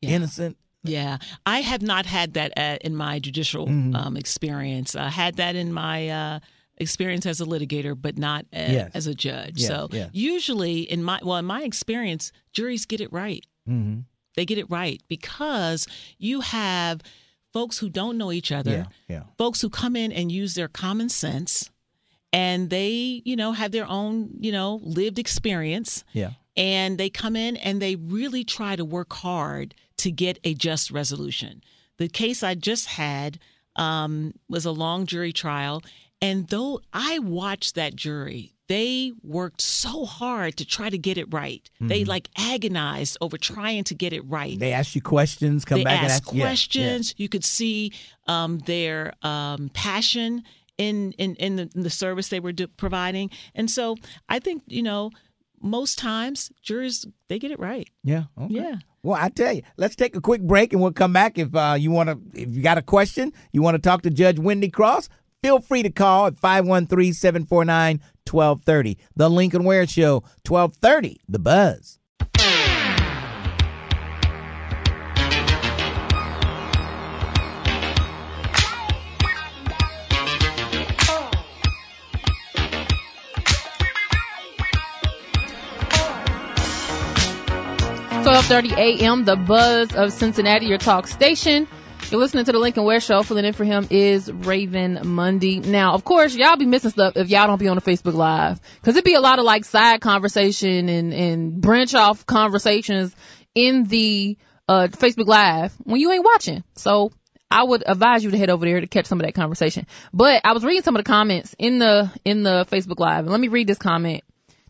innocent? 0.00 0.56
Yeah, 0.84 1.18
I 1.46 1.60
have 1.60 1.82
not 1.82 2.06
had 2.06 2.34
that 2.34 2.52
uh, 2.56 2.78
in 2.80 2.96
my 2.96 3.18
judicial 3.20 3.66
Mhm. 3.68 3.94
um, 3.94 4.16
experience. 4.16 4.96
I 4.96 5.10
had 5.10 5.36
that 5.36 5.54
in 5.54 5.72
my 5.72 6.08
uh, 6.08 6.40
experience 6.78 7.24
as 7.26 7.40
a 7.40 7.44
litigator, 7.46 7.94
but 8.00 8.18
not 8.18 8.46
uh, 8.52 8.58
Yes. 8.68 8.90
as 8.94 9.06
a 9.06 9.14
judge. 9.14 9.60
Yes, 9.60 9.68
so 9.68 9.88
yes. 9.92 10.10
usually, 10.12 10.80
in 10.80 11.02
my 11.04 11.20
well, 11.22 11.36
in 11.38 11.44
my 11.44 11.62
experience, 11.62 12.32
juries 12.52 12.84
get 12.86 13.00
it 13.00 13.12
right. 13.12 13.44
Mm-hmm. 13.68 14.00
They 14.34 14.44
get 14.44 14.58
it 14.58 14.68
right 14.70 15.00
because 15.08 15.86
you 16.18 16.40
have 16.40 17.00
folks 17.52 17.78
who 17.78 17.88
don't 17.90 18.16
know 18.18 18.32
each 18.32 18.50
other, 18.50 18.70
Yeah, 18.70 18.86
yeah. 19.16 19.22
folks 19.38 19.60
who 19.60 19.68
come 19.70 19.94
in 19.94 20.10
and 20.10 20.32
use 20.32 20.54
their 20.54 20.68
common 20.68 21.10
sense, 21.10 21.70
and 22.32 22.70
they, 22.70 23.22
you 23.24 23.36
know, 23.36 23.52
have 23.52 23.72
their 23.72 23.86
own, 23.86 24.30
you 24.40 24.50
know, 24.50 24.80
lived 24.82 25.18
experience 25.18 26.02
Yeah. 26.14 26.30
and 26.56 26.96
they 26.98 27.10
come 27.10 27.36
in 27.36 27.56
and 27.58 27.80
they 27.80 27.94
really 27.96 28.42
try 28.42 28.74
to 28.74 28.84
work 28.86 29.12
hard 29.12 29.74
to 30.02 30.10
get 30.10 30.38
a 30.44 30.54
just 30.54 30.90
resolution. 30.90 31.62
The 31.98 32.08
case 32.08 32.42
I 32.42 32.54
just 32.54 32.86
had 32.86 33.38
um, 33.76 34.34
was 34.48 34.64
a 34.66 34.70
long 34.72 35.06
jury 35.06 35.32
trial, 35.32 35.82
and 36.20 36.48
though 36.48 36.80
I 36.92 37.18
watched 37.20 37.74
that 37.74 37.94
jury, 37.96 38.52
they 38.68 39.12
worked 39.22 39.60
so 39.60 40.04
hard 40.04 40.56
to 40.56 40.64
try 40.64 40.88
to 40.90 40.98
get 40.98 41.16
it 41.18 41.32
right. 41.32 41.68
They 41.80 42.02
Mhm. 42.04 42.08
like 42.08 42.28
agonized 42.36 43.16
over 43.20 43.36
trying 43.38 43.84
to 43.84 43.94
get 43.94 44.12
it 44.12 44.22
right. 44.28 44.58
They 44.58 44.72
asked 44.72 44.94
you 44.94 45.02
questions, 45.02 45.64
come 45.64 45.78
they 45.78 45.84
back 45.84 46.02
asked 46.02 46.04
and 46.04 46.12
ask 46.28 46.34
yeah, 46.34 46.42
questions. 46.44 47.14
You 47.16 47.28
could 47.28 47.44
see 47.44 47.92
um, 48.26 48.58
their 48.66 49.14
um, 49.22 49.70
passion 49.74 50.42
in 50.78 51.12
in 51.18 51.34
in 51.36 51.56
the, 51.56 51.70
in 51.74 51.82
the 51.82 51.90
service 51.90 52.28
they 52.28 52.40
were 52.40 52.52
do- 52.52 52.66
providing, 52.68 53.30
and 53.54 53.70
so 53.70 53.96
I 54.28 54.38
think 54.38 54.62
you 54.66 54.82
know 54.82 55.10
most 55.62 55.98
times 55.98 56.50
juries 56.62 57.06
they 57.28 57.38
get 57.38 57.50
it 57.50 57.58
right. 57.58 57.88
Yeah. 58.04 58.24
Yeah. 58.36 58.44
Okay. 58.44 58.54
Yeah. 58.54 58.74
Well, 59.02 59.18
I 59.20 59.30
tell 59.30 59.52
you, 59.52 59.62
let's 59.76 59.96
take 59.96 60.14
a 60.14 60.20
quick 60.20 60.42
break 60.42 60.72
and 60.72 60.80
we'll 60.80 60.92
come 60.92 61.12
back. 61.12 61.38
If 61.38 61.54
uh, 61.54 61.76
you 61.78 61.90
want 61.90 62.08
to, 62.08 62.40
if 62.40 62.54
you 62.54 62.62
got 62.62 62.78
a 62.78 62.82
question, 62.82 63.32
you 63.52 63.62
want 63.62 63.74
to 63.74 63.80
talk 63.80 64.02
to 64.02 64.10
Judge 64.10 64.36
Wende 64.36 64.72
Cross, 64.72 65.08
feel 65.42 65.60
free 65.60 65.82
to 65.82 65.90
call 65.90 66.26
at 66.26 66.38
513 66.38 67.12
749 67.12 68.00
1230. 68.30 68.98
The 69.16 69.28
Lincoln 69.28 69.64
Ware 69.64 69.86
Show, 69.86 70.22
1230, 70.46 71.20
The 71.28 71.38
Buzz. 71.40 71.98
Twelve 88.52 88.66
thirty 88.66 89.00
a.m. 89.02 89.24
The 89.24 89.36
Buzz 89.36 89.94
of 89.94 90.12
Cincinnati, 90.12 90.66
your 90.66 90.76
talk 90.76 91.06
station. 91.06 91.66
You're 92.10 92.20
listening 92.20 92.44
to 92.44 92.52
the 92.52 92.58
Lincoln 92.58 92.84
Ware 92.84 93.00
Show. 93.00 93.22
Filling 93.22 93.46
in 93.46 93.54
for 93.54 93.64
him 93.64 93.88
is 93.88 94.30
Raven 94.30 95.00
Monday. 95.04 95.60
Now, 95.60 95.94
of 95.94 96.04
course, 96.04 96.36
y'all 96.36 96.58
be 96.58 96.66
missing 96.66 96.90
stuff 96.90 97.16
if 97.16 97.30
y'all 97.30 97.46
don't 97.46 97.58
be 97.58 97.68
on 97.68 97.76
the 97.76 97.80
Facebook 97.80 98.12
Live, 98.12 98.60
because 98.74 98.94
it'd 98.94 99.06
be 99.06 99.14
a 99.14 99.22
lot 99.22 99.38
of 99.38 99.46
like 99.46 99.64
side 99.64 100.02
conversation 100.02 100.90
and 100.90 101.14
and 101.14 101.62
branch 101.62 101.94
off 101.94 102.26
conversations 102.26 103.16
in 103.54 103.84
the 103.84 104.36
uh, 104.68 104.88
Facebook 104.88 105.28
Live 105.28 105.72
when 105.84 105.98
you 105.98 106.12
ain't 106.12 106.24
watching. 106.24 106.62
So 106.74 107.10
I 107.50 107.64
would 107.64 107.82
advise 107.86 108.22
you 108.22 108.32
to 108.32 108.36
head 108.36 108.50
over 108.50 108.66
there 108.66 108.82
to 108.82 108.86
catch 108.86 109.06
some 109.06 109.18
of 109.18 109.24
that 109.24 109.34
conversation. 109.34 109.86
But 110.12 110.42
I 110.44 110.52
was 110.52 110.62
reading 110.62 110.82
some 110.82 110.94
of 110.94 111.02
the 111.02 111.10
comments 111.10 111.56
in 111.58 111.78
the 111.78 112.12
in 112.22 112.42
the 112.42 112.66
Facebook 112.70 113.00
Live, 113.00 113.20
and 113.20 113.30
let 113.30 113.40
me 113.40 113.48
read 113.48 113.66
this 113.66 113.78
comment 113.78 114.24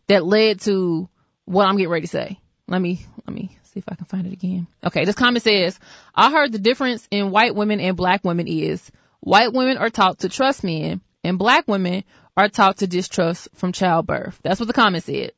that 0.07 0.25
led 0.25 0.61
to 0.61 1.09
what 1.47 1.67
I'm 1.67 1.77
getting 1.77 1.91
ready 1.91 2.07
to 2.07 2.13
say. 2.13 2.39
Let 2.69 2.81
me 2.81 3.05
let 3.27 3.35
me 3.35 3.59
see 3.73 3.81
if 3.81 3.89
I 3.89 3.95
can 3.95 4.07
find 4.07 4.27
it 4.27 4.33
again. 4.33 4.67
Okay, 4.85 5.05
this 5.05 5.15
comment 5.15 5.43
says, 5.43 5.79
I 6.15 6.31
heard 6.31 6.53
the 6.53 6.59
difference 6.59 7.07
in 7.11 7.31
white 7.31 7.55
women 7.55 7.81
and 7.81 7.97
black 7.97 8.23
women 8.25 8.47
is 8.47 8.91
white 9.21 9.53
women 9.53 9.79
are 9.79 9.91
taught 9.91 10.21
to 10.21 10.29
trust 10.29 10.63
men 10.63 11.01
and 11.25 11.39
black 11.39 11.67
women 11.67 12.05
are 12.37 12.49
taught 12.49 12.79
to 12.79 12.87
distrust 12.87 13.49
from 13.55 13.73
childbirth. 13.73 14.39
That's 14.43 14.61
what 14.61 14.67
the 14.67 14.73
comment 14.73 15.05
said. 15.05 15.33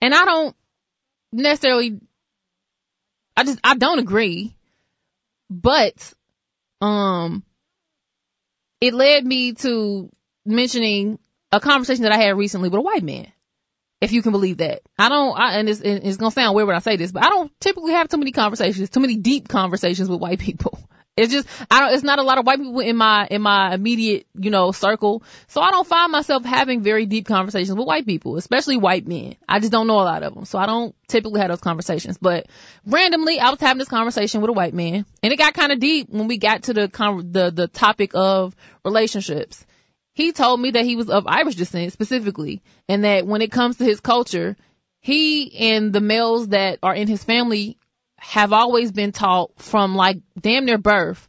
And 0.00 0.14
I 0.14 0.24
don't 0.24 0.56
necessarily 1.32 2.00
I 3.36 3.44
just 3.44 3.60
I 3.64 3.76
don't 3.76 3.98
agree. 3.98 4.54
But 5.50 6.12
um 6.80 7.44
it 8.80 8.92
led 8.92 9.24
me 9.24 9.54
to 9.54 10.10
mentioning 10.44 11.18
a 11.50 11.60
conversation 11.60 12.02
that 12.02 12.12
I 12.12 12.18
had 12.18 12.36
recently 12.36 12.68
with 12.68 12.78
a 12.78 12.82
white 12.82 13.02
man. 13.02 13.28
If 14.00 14.12
you 14.12 14.22
can 14.22 14.32
believe 14.32 14.58
that. 14.58 14.82
I 14.98 15.08
don't, 15.08 15.38
I, 15.38 15.58
and 15.58 15.68
it's, 15.68 15.80
it's 15.80 16.16
gonna 16.16 16.30
sound 16.30 16.54
weird 16.54 16.66
when 16.66 16.76
I 16.76 16.80
say 16.80 16.96
this, 16.96 17.12
but 17.12 17.24
I 17.24 17.28
don't 17.28 17.50
typically 17.60 17.92
have 17.92 18.08
too 18.08 18.18
many 18.18 18.32
conversations, 18.32 18.90
too 18.90 19.00
many 19.00 19.16
deep 19.16 19.48
conversations 19.48 20.08
with 20.08 20.20
white 20.20 20.40
people. 20.40 20.78
It's 21.16 21.32
just, 21.32 21.46
I 21.70 21.78
don't, 21.78 21.94
it's 21.94 22.02
not 22.02 22.18
a 22.18 22.24
lot 22.24 22.38
of 22.38 22.46
white 22.46 22.58
people 22.58 22.80
in 22.80 22.96
my, 22.96 23.28
in 23.30 23.40
my 23.40 23.72
immediate, 23.72 24.26
you 24.36 24.50
know, 24.50 24.72
circle. 24.72 25.22
So 25.46 25.60
I 25.60 25.70
don't 25.70 25.86
find 25.86 26.10
myself 26.10 26.44
having 26.44 26.82
very 26.82 27.06
deep 27.06 27.26
conversations 27.26 27.78
with 27.78 27.86
white 27.86 28.04
people, 28.04 28.36
especially 28.36 28.78
white 28.78 29.06
men. 29.06 29.36
I 29.48 29.60
just 29.60 29.70
don't 29.70 29.86
know 29.86 30.00
a 30.00 30.02
lot 30.02 30.24
of 30.24 30.34
them. 30.34 30.44
So 30.44 30.58
I 30.58 30.66
don't 30.66 30.92
typically 31.06 31.40
have 31.40 31.50
those 31.50 31.60
conversations. 31.60 32.18
But 32.18 32.46
randomly, 32.84 33.38
I 33.38 33.50
was 33.50 33.60
having 33.60 33.78
this 33.78 33.86
conversation 33.86 34.40
with 34.40 34.50
a 34.50 34.54
white 34.54 34.74
man 34.74 35.06
and 35.22 35.32
it 35.32 35.36
got 35.36 35.54
kind 35.54 35.70
of 35.70 35.78
deep 35.78 36.08
when 36.10 36.26
we 36.26 36.36
got 36.36 36.64
to 36.64 36.74
the, 36.74 36.88
con- 36.88 37.30
the, 37.30 37.52
the 37.52 37.68
topic 37.68 38.10
of 38.14 38.56
relationships. 38.84 39.64
He 40.14 40.30
told 40.30 40.60
me 40.60 40.70
that 40.70 40.84
he 40.84 40.94
was 40.94 41.10
of 41.10 41.26
Irish 41.26 41.56
descent 41.56 41.92
specifically 41.92 42.62
and 42.88 43.02
that 43.02 43.26
when 43.26 43.42
it 43.42 43.50
comes 43.50 43.78
to 43.78 43.84
his 43.84 43.98
culture, 43.98 44.56
he 45.00 45.70
and 45.70 45.92
the 45.92 46.00
males 46.00 46.48
that 46.48 46.78
are 46.84 46.94
in 46.94 47.08
his 47.08 47.24
family 47.24 47.78
have 48.16 48.52
always 48.52 48.92
been 48.92 49.10
taught 49.10 49.60
from 49.60 49.96
like 49.96 50.18
damn 50.40 50.66
near 50.66 50.78
birth 50.78 51.28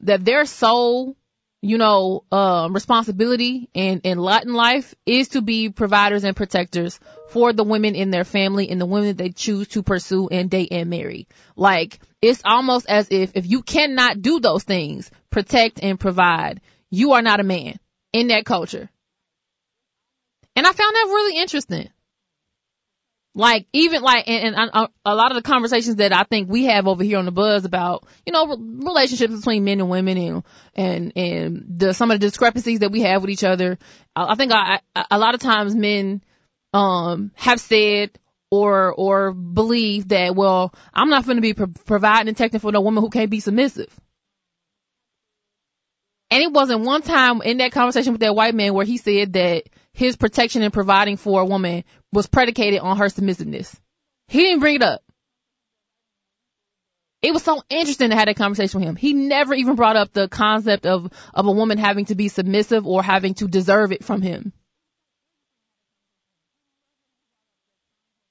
that 0.00 0.22
their 0.22 0.44
sole, 0.44 1.16
you 1.62 1.78
know, 1.78 2.24
uh, 2.30 2.68
responsibility 2.70 3.70
in, 3.72 4.00
in 4.00 4.18
Latin 4.18 4.52
life 4.52 4.94
is 5.06 5.28
to 5.28 5.40
be 5.40 5.70
providers 5.70 6.22
and 6.22 6.36
protectors 6.36 7.00
for 7.30 7.54
the 7.54 7.64
women 7.64 7.94
in 7.94 8.10
their 8.10 8.24
family 8.24 8.68
and 8.68 8.78
the 8.78 8.86
women 8.86 9.16
they 9.16 9.30
choose 9.30 9.66
to 9.68 9.82
pursue 9.82 10.28
and 10.28 10.50
date 10.50 10.68
and 10.72 10.90
marry. 10.90 11.26
Like, 11.56 11.98
it's 12.20 12.42
almost 12.44 12.86
as 12.86 13.08
if, 13.10 13.32
if 13.34 13.46
you 13.46 13.62
cannot 13.62 14.20
do 14.20 14.40
those 14.40 14.62
things, 14.62 15.10
protect 15.30 15.82
and 15.82 15.98
provide, 15.98 16.60
you 16.90 17.12
are 17.12 17.22
not 17.22 17.40
a 17.40 17.44
man 17.44 17.78
in 18.16 18.28
that 18.28 18.44
culture. 18.44 18.88
And 20.54 20.66
I 20.66 20.72
found 20.72 20.94
that 20.94 21.06
really 21.08 21.40
interesting. 21.40 21.90
Like 23.34 23.66
even 23.74 24.00
like 24.00 24.26
and, 24.26 24.56
and 24.56 24.70
a, 24.72 24.88
a 25.04 25.14
lot 25.14 25.30
of 25.30 25.36
the 25.36 25.42
conversations 25.42 25.96
that 25.96 26.14
I 26.14 26.22
think 26.22 26.48
we 26.48 26.64
have 26.64 26.88
over 26.88 27.04
here 27.04 27.18
on 27.18 27.26
the 27.26 27.30
buzz 27.30 27.66
about 27.66 28.06
you 28.24 28.32
know 28.32 28.56
relationships 28.56 29.34
between 29.34 29.64
men 29.64 29.80
and 29.80 29.90
women 29.90 30.16
and 30.16 30.42
and 30.74 31.12
and 31.14 31.64
the 31.78 31.92
some 31.92 32.10
of 32.10 32.18
the 32.18 32.26
discrepancies 32.26 32.78
that 32.78 32.90
we 32.90 33.02
have 33.02 33.20
with 33.20 33.30
each 33.30 33.44
other. 33.44 33.76
I, 34.16 34.32
I 34.32 34.34
think 34.36 34.52
I, 34.52 34.80
I, 34.94 35.04
a 35.10 35.18
lot 35.18 35.34
of 35.34 35.40
times 35.40 35.74
men 35.74 36.24
um 36.72 37.30
have 37.34 37.60
said 37.60 38.18
or 38.50 38.94
or 38.94 39.32
believe 39.32 40.08
that 40.08 40.34
well 40.34 40.72
I'm 40.94 41.10
not 41.10 41.26
going 41.26 41.36
to 41.36 41.42
be 41.42 41.52
pro- 41.52 41.66
providing 41.66 42.28
and 42.28 42.36
protecting 42.38 42.60
for 42.60 42.72
no 42.72 42.80
woman 42.80 43.02
who 43.02 43.10
can't 43.10 43.30
be 43.30 43.40
submissive. 43.40 43.94
And 46.30 46.42
it 46.42 46.52
wasn't 46.52 46.84
one 46.84 47.02
time 47.02 47.40
in 47.42 47.58
that 47.58 47.72
conversation 47.72 48.12
with 48.12 48.20
that 48.20 48.34
white 48.34 48.54
man 48.54 48.74
where 48.74 48.84
he 48.84 48.96
said 48.96 49.34
that 49.34 49.64
his 49.92 50.16
protection 50.16 50.62
and 50.62 50.72
providing 50.72 51.16
for 51.16 51.40
a 51.40 51.46
woman 51.46 51.84
was 52.12 52.26
predicated 52.26 52.80
on 52.80 52.98
her 52.98 53.08
submissiveness. 53.08 53.74
He 54.28 54.40
didn't 54.40 54.60
bring 54.60 54.76
it 54.76 54.82
up. 54.82 55.02
It 57.22 57.32
was 57.32 57.42
so 57.42 57.62
interesting 57.70 58.10
to 58.10 58.16
have 58.16 58.26
that 58.26 58.36
conversation 58.36 58.80
with 58.80 58.88
him. 58.88 58.96
He 58.96 59.12
never 59.12 59.54
even 59.54 59.74
brought 59.74 59.96
up 59.96 60.12
the 60.12 60.28
concept 60.28 60.84
of, 60.84 61.10
of 61.32 61.46
a 61.46 61.52
woman 61.52 61.78
having 61.78 62.04
to 62.06 62.14
be 62.14 62.28
submissive 62.28 62.86
or 62.86 63.02
having 63.02 63.34
to 63.34 63.48
deserve 63.48 63.92
it 63.92 64.04
from 64.04 64.20
him. 64.20 64.52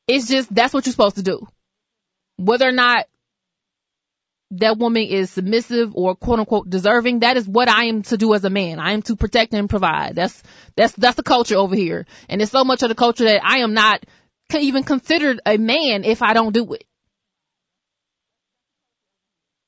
It's 0.07 0.27
just, 0.27 0.53
that's 0.53 0.73
what 0.73 0.85
you're 0.85 0.91
supposed 0.91 1.15
to 1.15 1.23
do. 1.23 1.47
Whether 2.37 2.67
or 2.67 2.71
not 2.71 3.07
that 4.51 4.77
woman 4.77 5.03
is 5.03 5.31
submissive 5.31 5.91
or 5.95 6.15
quote 6.15 6.39
unquote 6.39 6.69
deserving, 6.69 7.19
that 7.19 7.37
is 7.37 7.47
what 7.47 7.67
I 7.67 7.85
am 7.85 8.03
to 8.03 8.17
do 8.17 8.33
as 8.33 8.45
a 8.45 8.49
man. 8.49 8.79
I 8.79 8.93
am 8.93 9.01
to 9.03 9.15
protect 9.15 9.53
and 9.53 9.69
provide. 9.69 10.15
That's, 10.15 10.41
that's, 10.75 10.93
that's 10.93 11.15
the 11.15 11.23
culture 11.23 11.55
over 11.55 11.75
here. 11.75 12.05
And 12.29 12.41
it's 12.41 12.51
so 12.51 12.63
much 12.63 12.83
of 12.83 12.89
the 12.89 12.95
culture 12.95 13.25
that 13.25 13.43
I 13.43 13.59
am 13.59 13.73
not 13.73 14.05
even 14.53 14.83
considered 14.83 15.41
a 15.45 15.57
man 15.57 16.03
if 16.03 16.21
I 16.21 16.33
don't 16.33 16.53
do 16.53 16.73
it. 16.73 16.83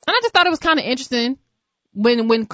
And 0.05 0.15
I 0.15 0.19
just 0.21 0.33
thought 0.33 0.45
it 0.45 0.51
was 0.51 0.59
kind 0.59 0.79
of 0.79 0.85
interesting 0.85 1.37
when, 1.93 2.27
when, 2.27 2.47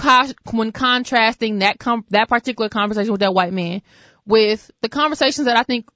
when 0.51 0.71
contrasting 0.71 1.59
that, 1.59 1.77
com- 1.77 2.05
that 2.09 2.29
particular 2.29 2.69
conversation 2.69 3.11
with 3.11 3.21
that 3.21 3.33
white 3.33 3.53
man 3.53 3.81
with 4.25 4.71
the 4.81 4.89
conversations 4.89 5.45
that 5.45 5.57
I 5.57 5.63
think 5.63 5.89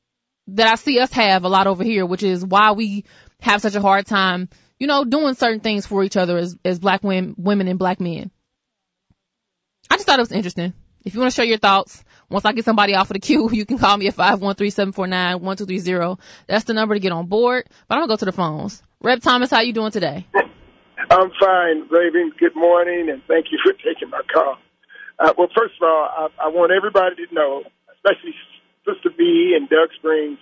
that 0.48 0.68
I 0.68 0.76
see 0.76 1.00
us 1.00 1.12
have 1.14 1.44
a 1.44 1.50
lot 1.50 1.68
over 1.68 1.84
here, 1.84 2.06
which 2.06 2.24
is 2.24 2.46
why 2.46 2.72
we 2.72 3.06
have 3.40 3.62
such 3.62 3.76
a 3.76 3.82
hard 3.82 4.06
time 4.06 4.50
you 4.80 4.88
know, 4.88 5.04
doing 5.04 5.34
certain 5.34 5.60
things 5.60 5.86
for 5.86 6.04
each 6.04 6.18
other 6.18 6.38
as, 6.38 6.56
as 6.64 6.80
black 6.80 7.04
women, 7.04 7.36
women 7.38 7.68
and 7.68 7.80
black 7.80 8.00
men. 8.00 8.32
I 9.90 9.96
just 9.96 10.06
thought 10.06 10.20
it 10.20 10.22
was 10.22 10.32
interesting. 10.32 10.74
If 11.04 11.14
you 11.14 11.22
want 11.22 11.32
to 11.32 11.36
share 11.36 11.46
your 11.46 11.58
thoughts, 11.58 12.04
once 12.30 12.44
I 12.44 12.52
get 12.52 12.66
somebody 12.66 12.94
off 12.96 13.10
of 13.10 13.14
the 13.14 13.20
queue, 13.20 13.50
you 13.52 13.66
can 13.66 13.78
call 13.78 13.96
me 13.98 14.08
at 14.08 14.16
513-749-1230. 14.16 16.20
That's 16.48 16.66
the 16.66 16.74
number 16.74 16.96
to 16.96 17.00
get 17.00 17.12
on 17.12 17.28
board. 17.28 17.68
But 17.88 17.96
I'm 17.96 18.04
to 18.04 18.08
go 18.08 18.18
to 18.18 18.26
the 18.26 18.32
phones. 18.32 18.84
Rep 19.02 19.22
Thomas, 19.22 19.52
how 19.52 19.62
you 19.62 19.74
doing 19.74 19.92
today? 19.92 20.26
I'm 21.10 21.32
fine, 21.40 21.88
Raven. 21.90 22.34
Good 22.38 22.56
morning, 22.56 23.10
and 23.10 23.22
thank 23.28 23.48
you 23.52 23.58
for 23.64 23.72
taking 23.74 24.10
my 24.10 24.22
call. 24.34 24.58
Uh, 25.20 25.34
well, 25.38 25.48
first 25.56 25.76
of 25.82 25.88
all, 25.88 26.10
I, 26.12 26.28
I 26.46 26.48
want 26.50 26.74
everybody 26.74 27.16
to 27.28 27.34
know, 27.34 27.64
especially 27.96 28.36
Sister 28.86 29.10
B 29.18 29.56
and 29.58 29.70
Doug 29.70 29.90
Springs, 29.98 30.38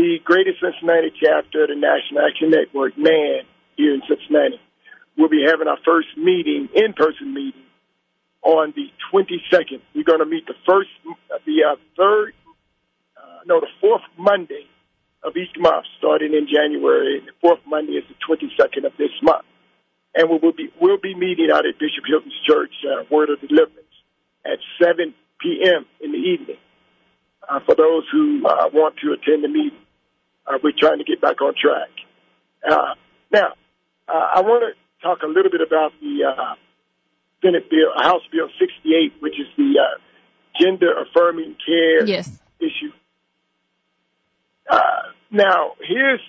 the 0.00 0.18
Greater 0.24 0.52
Cincinnati 0.56 1.12
chapter 1.12 1.64
of 1.64 1.68
the 1.68 1.76
National 1.76 2.24
Action 2.24 2.48
Network, 2.48 2.96
NAN, 2.96 3.44
here 3.76 3.92
in 3.92 4.00
Cincinnati. 4.08 4.58
We'll 5.16 5.28
be 5.28 5.44
having 5.46 5.68
our 5.68 5.76
first 5.84 6.08
meeting, 6.16 6.70
in-person 6.72 7.34
meeting, 7.34 7.68
on 8.40 8.72
the 8.74 8.88
22nd. 9.12 9.82
We're 9.94 10.04
going 10.04 10.20
to 10.20 10.26
meet 10.26 10.46
the 10.46 10.56
first, 10.66 10.88
the 11.44 11.56
uh, 11.68 11.76
third, 11.98 12.32
uh, 13.14 13.44
no, 13.44 13.60
the 13.60 13.68
fourth 13.78 14.00
Monday 14.16 14.64
of 15.22 15.36
each 15.36 15.52
month, 15.58 15.84
starting 15.98 16.32
in 16.32 16.48
January. 16.48 17.20
The 17.20 17.32
fourth 17.42 17.60
Monday 17.66 18.00
is 18.00 18.04
the 18.08 18.16
22nd 18.24 18.86
of 18.86 18.96
this 18.96 19.12
month. 19.22 19.44
And 20.14 20.30
we 20.30 20.38
will 20.38 20.54
be, 20.54 20.72
we'll 20.80 20.96
be 20.96 21.14
meeting 21.14 21.50
out 21.52 21.66
at 21.66 21.78
Bishop 21.78 22.04
Hilton's 22.08 22.40
Church, 22.48 22.72
uh, 22.88 23.04
Word 23.10 23.28
of 23.28 23.40
Deliverance, 23.46 23.92
at 24.46 24.58
7 24.80 25.12
p.m. 25.42 25.84
in 26.00 26.12
the 26.12 26.18
evening 26.18 26.56
uh, 27.46 27.60
for 27.66 27.74
those 27.74 28.04
who 28.10 28.46
uh, 28.46 28.70
want 28.72 28.96
to 29.04 29.12
attend 29.12 29.44
the 29.44 29.48
meeting. 29.48 29.78
Uh, 30.46 30.58
we're 30.62 30.72
trying 30.78 30.98
to 30.98 31.04
get 31.04 31.20
back 31.20 31.40
on 31.40 31.54
track. 31.54 31.90
Uh, 32.68 32.94
now, 33.32 33.54
uh, 34.08 34.26
I 34.36 34.40
want 34.40 34.64
to 34.64 35.06
talk 35.06 35.22
a 35.22 35.26
little 35.26 35.50
bit 35.50 35.60
about 35.60 35.92
the 36.00 36.24
uh, 36.24 36.54
Senate 37.42 37.70
bill, 37.70 37.92
House 37.96 38.22
Bill 38.32 38.48
68, 38.58 39.14
which 39.20 39.34
is 39.38 39.46
the 39.56 39.74
uh, 39.78 39.98
gender 40.60 40.92
affirming 41.02 41.56
care 41.64 42.06
yes. 42.06 42.38
issue. 42.60 42.92
Uh, 44.68 45.12
now, 45.30 45.72
here's 45.80 46.20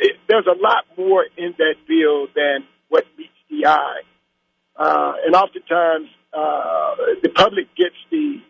it, 0.00 0.16
there's 0.28 0.46
a 0.46 0.60
lot 0.60 0.84
more 0.96 1.24
in 1.36 1.54
that 1.58 1.74
bill 1.86 2.26
than 2.34 2.66
what 2.88 3.04
meets 3.18 3.32
the 3.50 3.66
eye, 3.66 4.02
uh, 4.76 5.12
and 5.24 5.34
oftentimes 5.34 6.08
uh, 6.32 6.96
the 7.22 7.28
public 7.28 7.66
gets 7.76 7.96
the 8.10 8.40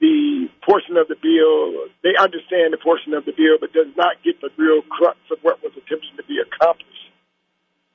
the 0.00 0.48
portion 0.64 0.96
of 0.96 1.08
the 1.08 1.16
bill, 1.20 1.88
they 2.02 2.16
understand 2.18 2.72
the 2.72 2.78
portion 2.82 3.12
of 3.12 3.24
the 3.24 3.32
bill, 3.32 3.60
but 3.60 3.72
does 3.72 3.92
not 3.96 4.16
get 4.24 4.40
the 4.40 4.48
real 4.56 4.82
crux 4.82 5.18
of 5.30 5.38
what 5.42 5.62
was 5.62 5.72
attempted 5.76 6.16
to 6.16 6.24
be 6.24 6.40
accomplished. 6.40 6.88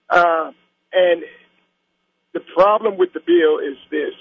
Uh, 0.09 0.51
and 0.93 1.23
the 2.33 2.41
problem 2.53 2.97
with 2.97 3.11
the 3.13 3.19
bill 3.19 3.59
is 3.59 3.77
this. 3.89 4.13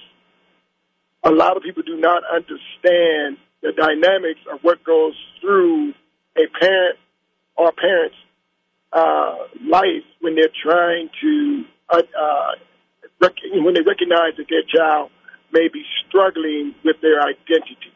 A 1.25 1.31
lot 1.31 1.57
of 1.57 1.63
people 1.63 1.83
do 1.83 1.97
not 1.97 2.23
understand 2.25 3.37
the 3.63 3.73
dynamics 3.73 4.41
of 4.51 4.61
what 4.63 4.83
goes 4.85 5.15
through 5.41 5.93
a 6.37 6.47
parent 6.61 6.99
or 7.57 7.73
parent's 7.73 8.17
uh, 8.93 9.37
life 9.67 10.05
when 10.21 10.35
they're 10.35 10.53
trying 10.63 11.11
to, 11.21 11.65
uh, 11.89 12.03
uh, 12.19 12.53
rec- 13.21 13.45
when 13.53 13.75
they 13.75 13.83
recognize 13.83 14.37
that 14.37 14.47
their 14.49 14.63
child 14.63 15.11
may 15.55 15.69
be 15.73 15.85
struggling 16.07 16.75
with 16.85 16.97
their 17.01 17.23
identity. 17.23 17.95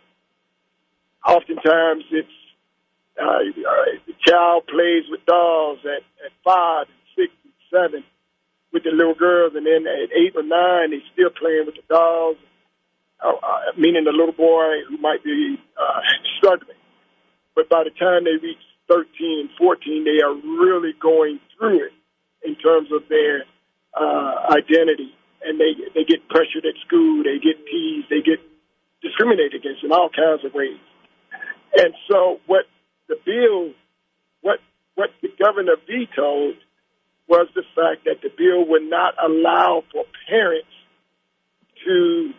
Oftentimes, 1.26 2.04
it's 2.10 2.38
uh, 3.20 3.42
uh, 3.42 3.84
the 4.06 4.14
child 4.24 4.62
plays 4.68 5.04
with 5.10 5.26
dolls 5.26 5.80
at, 5.84 6.06
at 6.24 6.32
five 6.44 6.86
and 6.86 7.02
six 7.18 7.34
seven 7.70 8.04
with 8.72 8.84
the 8.84 8.90
little 8.90 9.14
girls, 9.14 9.52
and 9.56 9.66
then 9.66 9.86
at 9.86 10.14
eight 10.14 10.34
or 10.36 10.42
nine, 10.42 10.90
they 10.90 11.02
still 11.12 11.30
playing 11.30 11.66
with 11.66 11.74
the 11.74 11.82
dolls. 11.92 12.36
Uh, 13.20 13.34
uh, 13.34 13.74
meaning 13.76 14.04
the 14.04 14.12
little 14.12 14.32
boy 14.32 14.78
who 14.88 14.96
might 14.98 15.24
be 15.24 15.58
uh, 15.76 16.00
struggling. 16.38 16.78
But 17.56 17.68
by 17.68 17.82
the 17.82 17.90
time 17.90 18.22
they 18.22 18.38
reach 18.40 18.62
13 18.88 19.40
and 19.40 19.50
14, 19.58 20.04
they 20.04 20.22
are 20.22 20.32
really 20.32 20.94
going 21.02 21.40
through 21.58 21.86
it 21.86 21.92
in 22.46 22.54
terms 22.54 22.90
of 22.92 23.02
their 23.08 23.42
uh, 23.98 24.54
identity, 24.54 25.10
and 25.48 25.58
they 25.58 25.72
they 25.94 26.04
get 26.04 26.28
pressured 26.28 26.66
at 26.68 26.76
school, 26.86 27.24
they 27.24 27.40
get 27.40 27.56
teased, 27.66 28.08
they 28.10 28.20
get 28.20 28.40
discriminated 29.00 29.54
against 29.64 29.82
in 29.82 29.92
all 29.92 30.10
kinds 30.10 30.44
of 30.44 30.52
ways. 30.52 30.78
And 31.74 31.94
so, 32.10 32.40
what 32.46 32.66
the 33.08 33.16
bill, 33.24 33.72
what 34.42 34.60
what 34.94 35.10
the 35.22 35.28
governor 35.40 35.76
vetoed 35.86 36.60
was 37.28 37.48
the 37.54 37.64
fact 37.74 38.04
that 38.04 38.20
the 38.22 38.30
bill 38.36 38.68
would 38.68 38.88
not 38.88 39.14
allow 39.22 39.84
for 39.92 40.04
parents 40.28 40.68
to 41.84 42.32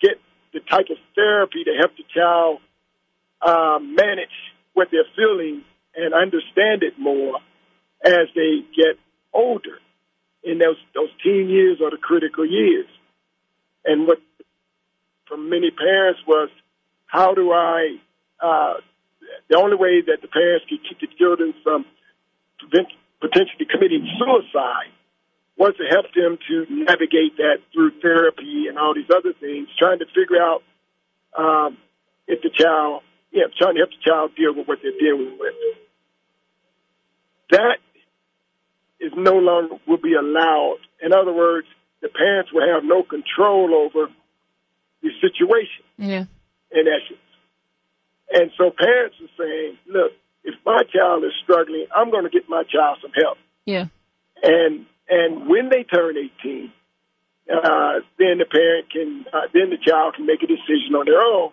get 0.00 0.18
the 0.52 0.60
type 0.60 0.86
of 0.90 0.96
therapy 1.14 1.64
to 1.64 1.72
help 1.78 1.92
the 1.96 2.04
child 2.14 2.58
um, 3.42 3.94
manage 3.94 4.34
what 4.74 4.88
they're 4.90 5.08
feeling 5.14 5.62
and 5.94 6.14
understand 6.14 6.82
it 6.82 6.98
more 6.98 7.38
as 8.04 8.28
they 8.34 8.60
get 8.76 8.98
older 9.32 9.78
in 10.46 10.58
those 10.58 10.78
those 10.94 11.10
teen 11.22 11.50
years 11.50 11.78
or 11.82 11.90
the 11.90 11.98
critical 11.98 12.46
years. 12.46 12.86
And 13.84 14.06
what 14.06 14.18
from 15.28 15.50
many 15.50 15.70
parents 15.70 16.20
was, 16.26 16.48
how 17.06 17.34
do 17.34 17.52
I? 17.52 17.98
Uh, 18.40 18.74
the 19.50 19.58
only 19.58 19.76
way 19.76 20.02
that 20.06 20.22
the 20.22 20.28
parents 20.28 20.64
could 20.68 20.78
keep 20.88 21.00
the 21.00 21.08
children 21.18 21.52
from 21.62 21.84
prevent, 22.58 22.88
potentially 23.20 23.66
committing 23.70 24.06
suicide 24.18 24.94
was 25.58 25.74
to 25.78 25.84
help 25.88 26.06
them 26.14 26.38
to 26.48 26.66
navigate 26.70 27.36
that 27.38 27.58
through 27.72 27.90
therapy 28.00 28.66
and 28.68 28.78
all 28.78 28.94
these 28.94 29.10
other 29.10 29.32
things, 29.40 29.68
trying 29.78 29.98
to 29.98 30.06
figure 30.14 30.40
out 30.40 30.62
um, 31.36 31.78
if 32.28 32.42
the 32.42 32.50
child, 32.50 33.02
yeah, 33.32 33.44
trying 33.58 33.74
to 33.74 33.80
help 33.80 33.90
the 33.90 34.02
child 34.04 34.30
deal 34.36 34.54
with 34.54 34.68
what 34.68 34.78
they're 34.82 34.98
dealing 35.00 35.38
with. 35.38 35.54
That 37.50 37.78
is 39.06 39.12
no 39.16 39.34
longer 39.34 39.76
will 39.86 40.02
be 40.02 40.14
allowed. 40.14 40.78
In 41.02 41.12
other 41.12 41.32
words, 41.32 41.66
the 42.02 42.08
parents 42.08 42.52
will 42.52 42.66
have 42.66 42.84
no 42.84 43.02
control 43.02 43.74
over 43.74 44.10
the 45.02 45.10
situation. 45.20 45.84
Yeah. 45.98 46.24
In 46.72 46.84
essence, 46.88 47.22
and 48.30 48.50
so 48.58 48.70
parents 48.70 49.16
are 49.22 49.34
saying, 49.38 49.78
"Look, 49.86 50.12
if 50.42 50.54
my 50.64 50.82
child 50.92 51.24
is 51.24 51.32
struggling, 51.44 51.86
I'm 51.94 52.10
going 52.10 52.24
to 52.24 52.30
get 52.30 52.48
my 52.48 52.64
child 52.64 52.98
some 53.00 53.12
help." 53.14 53.38
Yeah. 53.64 53.86
And 54.42 54.86
and 55.08 55.48
when 55.48 55.70
they 55.70 55.84
turn 55.84 56.16
18, 56.18 56.72
uh, 57.46 58.02
then 58.18 58.38
the 58.38 58.46
parent 58.50 58.90
can, 58.90 59.24
uh, 59.32 59.46
then 59.54 59.70
the 59.70 59.78
child 59.78 60.14
can 60.14 60.26
make 60.26 60.42
a 60.42 60.50
decision 60.50 60.98
on 60.98 61.06
their 61.06 61.22
own 61.22 61.52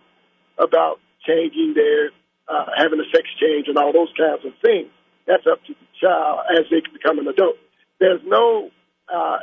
about 0.57 0.99
changing 1.25 1.73
their, 1.75 2.09
uh, 2.47 2.73
having 2.75 2.99
a 2.99 3.07
sex 3.13 3.29
change 3.39 3.67
and 3.67 3.77
all 3.77 3.93
those 3.93 4.11
kinds 4.17 4.43
of 4.45 4.53
things. 4.61 4.89
That's 5.27 5.45
up 5.45 5.63
to 5.65 5.72
child 6.03 6.39
as 6.51 6.65
they 6.69 6.81
become 6.91 7.19
an 7.19 7.27
adult. 7.27 7.55
There's 7.99 8.21
no 8.25 8.69
uh, 9.07 9.39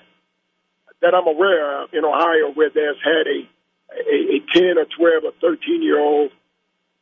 that 1.01 1.15
I'm 1.15 1.27
aware 1.27 1.83
of 1.83 1.91
in 1.93 2.05
Ohio 2.05 2.53
where 2.55 2.71
there's 2.73 2.99
had 3.03 3.27
a 3.27 3.49
a, 3.91 4.37
a 4.37 4.41
10 4.55 4.79
or 4.79 4.87
12 4.87 5.25
or 5.25 5.33
13 5.41 5.83
year 5.83 5.99
old 5.99 6.31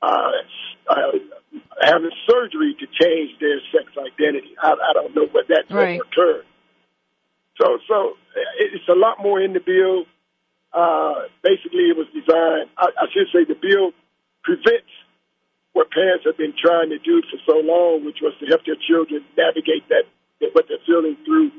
uh, 0.00 0.30
uh, 0.88 1.12
having 1.82 2.10
surgery 2.26 2.74
to 2.80 2.86
change 2.86 3.38
their 3.40 3.60
sex 3.72 3.92
identity. 3.98 4.54
I, 4.62 4.72
I 4.72 4.92
don't 4.94 5.14
know 5.14 5.26
what 5.26 5.46
that's 5.48 5.70
Right. 5.70 6.00
occurred. 6.00 6.44
So, 7.60 7.78
so 7.88 8.12
it's 8.58 8.88
a 8.88 8.94
lot 8.94 9.20
more 9.20 9.40
in 9.40 9.52
the 9.52 9.60
bill. 9.60 10.04
Uh, 10.72 11.26
basically, 11.42 11.90
it 11.90 11.96
was 11.96 12.06
designed. 12.14 12.70
I, 12.78 12.86
I 13.02 13.06
should 13.12 13.26
say 13.34 13.44
the 13.44 13.58
bill 13.60 13.90
prevents 14.44 14.88
what 15.78 15.92
parents 15.92 16.24
have 16.26 16.36
been 16.36 16.54
trying 16.60 16.90
to 16.90 16.98
do 16.98 17.22
for 17.30 17.38
so 17.46 17.58
long, 17.60 18.04
which 18.04 18.18
was 18.20 18.34
to 18.40 18.46
help 18.46 18.66
their 18.66 18.74
children 18.88 19.24
navigate 19.36 19.88
that, 19.88 20.02
what 20.52 20.64
they're 20.68 20.82
feeling 20.84 21.16
through 21.24 21.52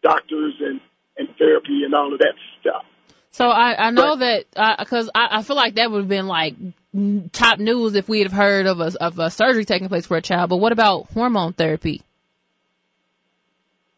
doctors 0.00 0.54
and 0.60 0.80
and 1.16 1.28
therapy 1.38 1.82
and 1.84 1.92
all 1.94 2.12
of 2.12 2.18
that 2.20 2.34
stuff. 2.60 2.84
So 3.32 3.48
I, 3.48 3.86
I 3.86 3.90
know 3.90 4.16
that 4.16 4.78
because 4.78 5.10
I, 5.12 5.38
I 5.38 5.42
feel 5.42 5.56
like 5.56 5.74
that 5.74 5.90
would 5.90 6.02
have 6.02 6.08
been 6.08 6.28
like 6.28 6.54
top 7.32 7.58
news 7.58 7.96
if 7.96 8.08
we 8.08 8.20
had 8.20 8.30
heard 8.30 8.66
of 8.66 8.78
a 8.78 8.92
of 9.00 9.18
a 9.18 9.28
surgery 9.30 9.64
taking 9.64 9.88
place 9.88 10.06
for 10.06 10.16
a 10.16 10.22
child. 10.22 10.50
But 10.50 10.58
what 10.58 10.70
about 10.70 11.10
hormone 11.12 11.52
therapy? 11.52 12.02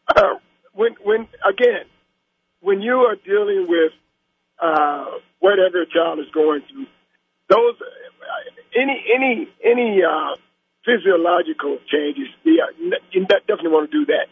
Uh, 0.09 0.37
when 0.72 0.95
when 1.05 1.29
again, 1.47 1.85
when 2.61 2.81
you 2.81 2.95
are 2.95 3.16
dealing 3.27 3.66
with 3.68 3.93
uh, 4.59 5.18
whatever 5.41 5.83
a 5.83 5.87
child 5.87 6.18
is 6.18 6.33
going 6.33 6.62
through, 6.70 6.87
those 7.51 7.74
any 8.74 9.05
any 9.14 9.49
any 9.64 10.03
uh, 10.03 10.37
physiological 10.85 11.79
changes, 11.87 12.29
yeah, 12.45 12.70
you 13.11 13.27
definitely 13.27 13.70
want 13.70 13.91
to 13.91 13.99
do 13.99 14.07
that. 14.07 14.27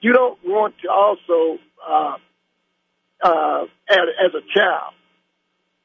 You 0.00 0.12
don't 0.12 0.38
want 0.44 0.74
to 0.82 0.88
also 0.90 1.58
uh, 1.86 2.16
uh, 3.22 3.64
as, 3.88 4.34
a 4.34 4.42
child, 4.54 4.94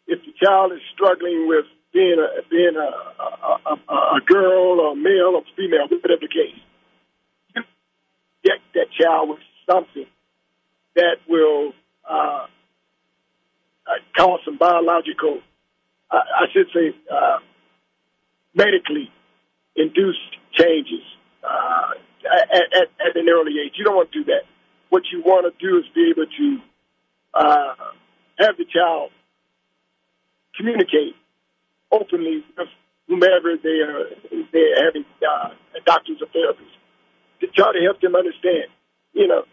if 0.07 0.20
the 0.26 0.34
child 0.43 0.74
is 0.74 0.80
struggling 0.93 1.47
with 1.47 1.66
being 1.93 2.18
a 2.20 2.41
being 2.49 2.76
a 2.76 3.24
a, 3.24 3.76
a, 3.89 3.95
a 4.18 4.20
girl 4.26 4.80
or 4.80 4.95
male 4.95 5.36
or 5.36 5.43
female, 5.55 5.88
whatever 5.89 6.22
the 6.22 6.28
case, 6.28 6.59
get 8.43 8.59
that 8.74 8.88
child 8.99 9.30
with 9.30 9.39
something 9.70 10.05
that 10.95 11.18
will 11.28 11.74
uh, 12.09 12.45
uh, 13.88 13.99
cause 14.18 14.39
some 14.45 14.57
biological, 14.57 15.39
uh, 16.09 16.16
I 16.16 16.45
should 16.51 16.68
say, 16.74 16.95
uh, 17.12 17.39
medically 18.54 19.12
induced 19.76 20.20
changes 20.54 21.04
uh, 21.43 21.91
at, 22.32 22.74
at, 22.74 22.88
at 23.08 23.16
an 23.16 23.28
early 23.30 23.60
age. 23.64 23.74
You 23.76 23.86
don't 23.86 23.95
want 23.95 24.12
to 24.12 24.20
do 24.20 24.26
that. 24.26 24.43
What 24.89 25.04
you 25.12 25.22
want 25.22 25.52
to 25.52 25.66
do 25.66 25.78
is 25.78 25.86
be 25.95 26.12
able 26.12 26.26
to 26.30 26.60
uh, 27.34 27.76
have 28.39 28.58
the 28.58 28.66
child 28.66 29.12
communicate 30.56 31.16
openly 31.91 32.43
with 32.58 32.68
whomever 33.08 33.56
they 33.62 33.80
are 33.82 34.06
they're 34.52 34.86
having 34.86 35.06
uh, 35.22 35.49
doctors 35.86 36.18
or 36.22 36.28
therapists 36.28 36.76
to 37.39 37.47
try 37.47 37.72
to 37.74 37.80
help 37.82 37.99
them 38.02 38.16
understand. 38.16 38.68
You 39.14 39.28
know, 39.28 39.43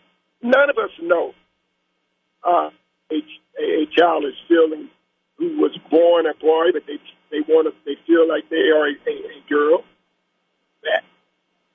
none 0.43 0.71
of 0.71 0.77
us 0.79 0.91
know 1.03 1.35
uh, 2.45 2.71
a, 3.11 3.17
a 3.61 3.87
child 3.97 4.25
is 4.25 4.35
feeling 4.47 4.89
who 5.39 5.59
was 5.59 5.77
born 5.91 6.27
a 6.27 6.35
boy, 6.35 6.73
but 6.73 6.83
they 6.87 6.99
they 7.31 7.41
want 7.49 7.69
to 7.69 7.75
they 7.85 7.97
feel 8.07 8.29
like 8.29 8.49
they 8.51 8.71
are 8.75 8.89
a, 8.89 8.95
a, 9.07 9.15
a 9.37 9.49
girl. 9.49 9.85
That 10.83 11.05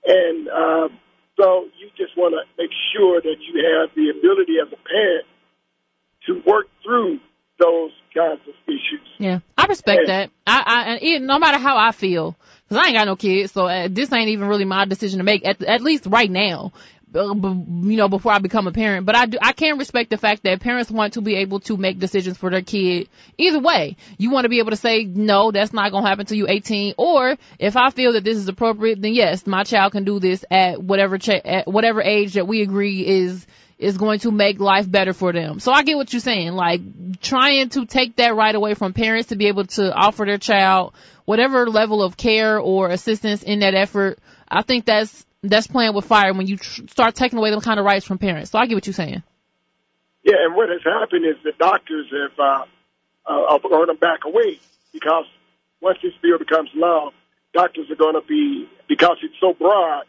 and 0.05 0.47
uh, 0.47 0.89
so 1.39 1.65
you 1.79 1.89
just 1.97 2.17
want 2.17 2.33
to 2.33 2.61
make 2.61 2.71
sure 2.95 3.21
that 3.21 3.35
you 3.39 3.63
have 3.63 3.89
the 3.95 4.09
ability 4.09 4.53
as 4.61 4.71
a 4.71 4.81
parent 4.87 5.25
to 6.27 6.41
work 6.49 6.67
through 6.83 7.19
those 7.59 7.91
kinds 8.13 8.41
of 8.47 8.53
issues. 8.67 9.07
Yeah, 9.17 9.39
I 9.57 9.65
respect 9.65 10.01
Yeah. 10.07 10.27
that. 10.27 10.31
I, 10.47 10.63
I 10.65 10.97
and 10.97 11.27
no 11.27 11.39
matter 11.39 11.57
how 11.57 11.77
I 11.77 11.91
feel, 11.91 12.35
because 12.63 12.83
I 12.83 12.87
ain't 12.87 12.97
got 12.97 13.05
no 13.05 13.15
kids, 13.15 13.51
so 13.51 13.67
uh, 13.67 13.87
this 13.89 14.11
ain't 14.11 14.29
even 14.29 14.47
really 14.47 14.65
my 14.65 14.85
decision 14.85 15.19
to 15.19 15.23
make. 15.23 15.45
At 15.45 15.61
at 15.63 15.81
least 15.81 16.05
right 16.07 16.29
now, 16.29 16.73
Uh, 17.15 17.33
you 17.35 17.95
know, 17.95 18.09
before 18.09 18.31
I 18.31 18.39
become 18.39 18.65
a 18.65 18.71
parent. 18.71 19.05
But 19.05 19.15
I 19.15 19.25
do, 19.27 19.37
I 19.41 19.53
can 19.53 19.77
respect 19.77 20.09
the 20.09 20.17
fact 20.17 20.43
that 20.43 20.59
parents 20.61 20.89
want 20.89 21.13
to 21.13 21.21
be 21.21 21.35
able 21.35 21.59
to 21.61 21.77
make 21.77 21.99
decisions 21.99 22.37
for 22.37 22.49
their 22.49 22.63
kid. 22.63 23.07
Either 23.37 23.59
way, 23.59 23.97
you 24.17 24.31
want 24.31 24.45
to 24.45 24.49
be 24.49 24.59
able 24.59 24.71
to 24.71 24.77
say 24.77 25.03
no, 25.03 25.51
that's 25.51 25.73
not 25.73 25.91
gonna 25.91 26.07
happen 26.07 26.25
till 26.25 26.37
you 26.37 26.47
18. 26.47 26.95
Or 26.97 27.37
if 27.59 27.77
I 27.77 27.91
feel 27.91 28.13
that 28.13 28.23
this 28.23 28.37
is 28.37 28.47
appropriate, 28.47 29.01
then 29.01 29.13
yes, 29.13 29.45
my 29.45 29.63
child 29.63 29.91
can 29.91 30.05
do 30.05 30.19
this 30.19 30.43
at 30.49 30.81
whatever 30.81 31.19
at 31.45 31.67
whatever 31.67 32.01
age 32.01 32.33
that 32.33 32.47
we 32.47 32.61
agree 32.63 33.05
is 33.05 33.45
is 33.77 33.97
going 33.97 34.19
to 34.19 34.31
make 34.31 34.59
life 34.59 34.89
better 34.89 35.13
for 35.13 35.33
them. 35.33 35.59
So 35.59 35.71
I 35.71 35.83
get 35.83 35.97
what 35.97 36.13
you're 36.13 36.19
saying. 36.19 36.53
Like 36.53 36.81
trying 37.21 37.69
to 37.69 37.85
take 37.85 38.15
that 38.15 38.35
right 38.35 38.55
away 38.55 38.73
from 38.73 38.93
parents 38.93 39.29
to 39.29 39.35
be 39.35 39.47
able 39.47 39.65
to 39.65 39.93
offer 39.93 40.25
their 40.25 40.37
child 40.37 40.93
whatever 41.25 41.69
level 41.69 42.01
of 42.01 42.17
care 42.17 42.59
or 42.59 42.89
assistance 42.89 43.43
in 43.43 43.59
that 43.59 43.75
effort. 43.75 44.19
I 44.47 44.61
think 44.61 44.85
that's 44.85 45.25
that's 45.43 45.67
playing 45.67 45.93
with 45.93 46.05
fire 46.05 46.33
when 46.33 46.47
you 46.47 46.57
tr- 46.57 46.87
start 46.87 47.15
taking 47.15 47.37
away 47.37 47.51
them 47.51 47.61
kind 47.61 47.79
of 47.79 47.85
rights 47.85 48.05
from 48.05 48.17
parents. 48.17 48.51
So 48.51 48.59
I 48.59 48.65
get 48.65 48.75
what 48.75 48.87
you're 48.87 48.93
saying. 48.93 49.23
Yeah, 50.23 50.39
and 50.39 50.55
what 50.55 50.69
has 50.69 50.81
happened 50.83 51.25
is 51.25 51.35
the 51.43 51.51
doctors 51.59 52.07
have 52.11 52.39
uh, 52.39 52.63
uh, 53.27 53.53
are 53.53 53.59
going 53.59 53.87
to 53.87 53.93
back 53.93 54.23
away 54.25 54.59
because 54.93 55.25
once 55.81 55.99
this 56.01 56.13
bill 56.21 56.39
becomes 56.39 56.69
law, 56.73 57.11
doctors 57.53 57.91
are 57.91 57.99
going 57.99 58.15
to 58.15 58.25
be 58.25 58.67
because 58.87 59.17
it's 59.21 59.35
so 59.39 59.53
broad. 59.53 60.07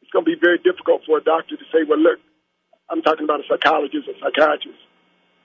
It's 0.00 0.10
going 0.10 0.24
to 0.24 0.30
be 0.32 0.40
very 0.40 0.58
difficult 0.58 1.02
for 1.04 1.18
a 1.18 1.22
doctor 1.22 1.56
to 1.56 1.64
say, 1.68 1.84
"Well, 1.86 2.00
look, 2.00 2.18
I'm 2.88 3.02
talking 3.02 3.24
about 3.24 3.40
a 3.40 3.46
psychologist 3.48 4.08
or 4.08 4.14
psychiatrist." 4.18 4.80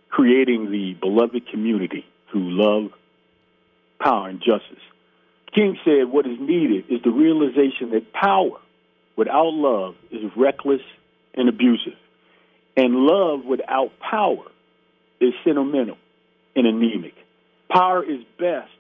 creating 0.09 0.71
the 0.71 0.95
beloved 0.99 1.47
community 1.51 2.07
through 2.31 2.51
love, 2.51 2.91
power, 4.01 4.31
and 4.31 4.39
justice. 4.39 4.83
King 5.55 5.77
said 5.85 6.09
what 6.09 6.27
is 6.27 6.39
needed 6.41 6.87
is 6.89 7.03
the 7.05 7.11
realization 7.11 7.91
that 7.91 8.11
power 8.15 8.59
without 9.17 9.53
love 9.53 9.97
is 10.11 10.23
reckless 10.37 10.83
and 11.35 11.49
abusive, 11.49 11.97
and 12.77 12.95
love 12.95 13.45
without 13.45 13.93
power 13.99 14.45
is 15.21 15.33
sentimental 15.45 15.99
and 16.55 16.67
anemic. 16.67 17.15
Power 17.71 18.05
is 18.05 18.21
best. 18.39 18.71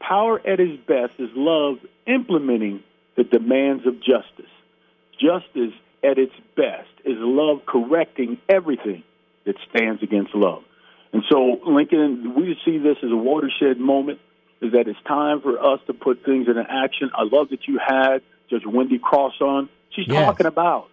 Power 0.00 0.38
at 0.46 0.60
its 0.60 0.80
best 0.86 1.14
is 1.18 1.30
love 1.34 1.78
implementing 2.06 2.82
the 3.16 3.24
demands 3.24 3.86
of 3.86 3.98
justice. 4.00 4.50
Justice 5.18 5.72
at 6.02 6.18
its 6.18 6.34
best 6.56 6.90
is 7.04 7.16
love 7.18 7.64
correcting 7.66 8.38
everything 8.48 9.02
that 9.46 9.56
stands 9.70 10.02
against 10.02 10.34
love. 10.34 10.62
And 11.12 11.22
so, 11.30 11.60
Lincoln, 11.66 12.34
we 12.34 12.58
see 12.64 12.78
this 12.78 12.96
as 13.02 13.10
a 13.10 13.16
watershed 13.16 13.78
moment, 13.78 14.18
is 14.60 14.72
that 14.72 14.88
it's 14.88 15.00
time 15.06 15.40
for 15.40 15.58
us 15.58 15.80
to 15.86 15.94
put 15.94 16.24
things 16.24 16.48
into 16.48 16.64
action. 16.68 17.10
I 17.14 17.22
love 17.22 17.50
that 17.50 17.68
you 17.68 17.78
had 17.78 18.22
Judge 18.50 18.62
Wende 18.64 19.00
Cross 19.00 19.40
on. 19.40 19.68
She's 19.90 20.08
Yes. 20.08 20.24
talking 20.24 20.46
about 20.46 20.88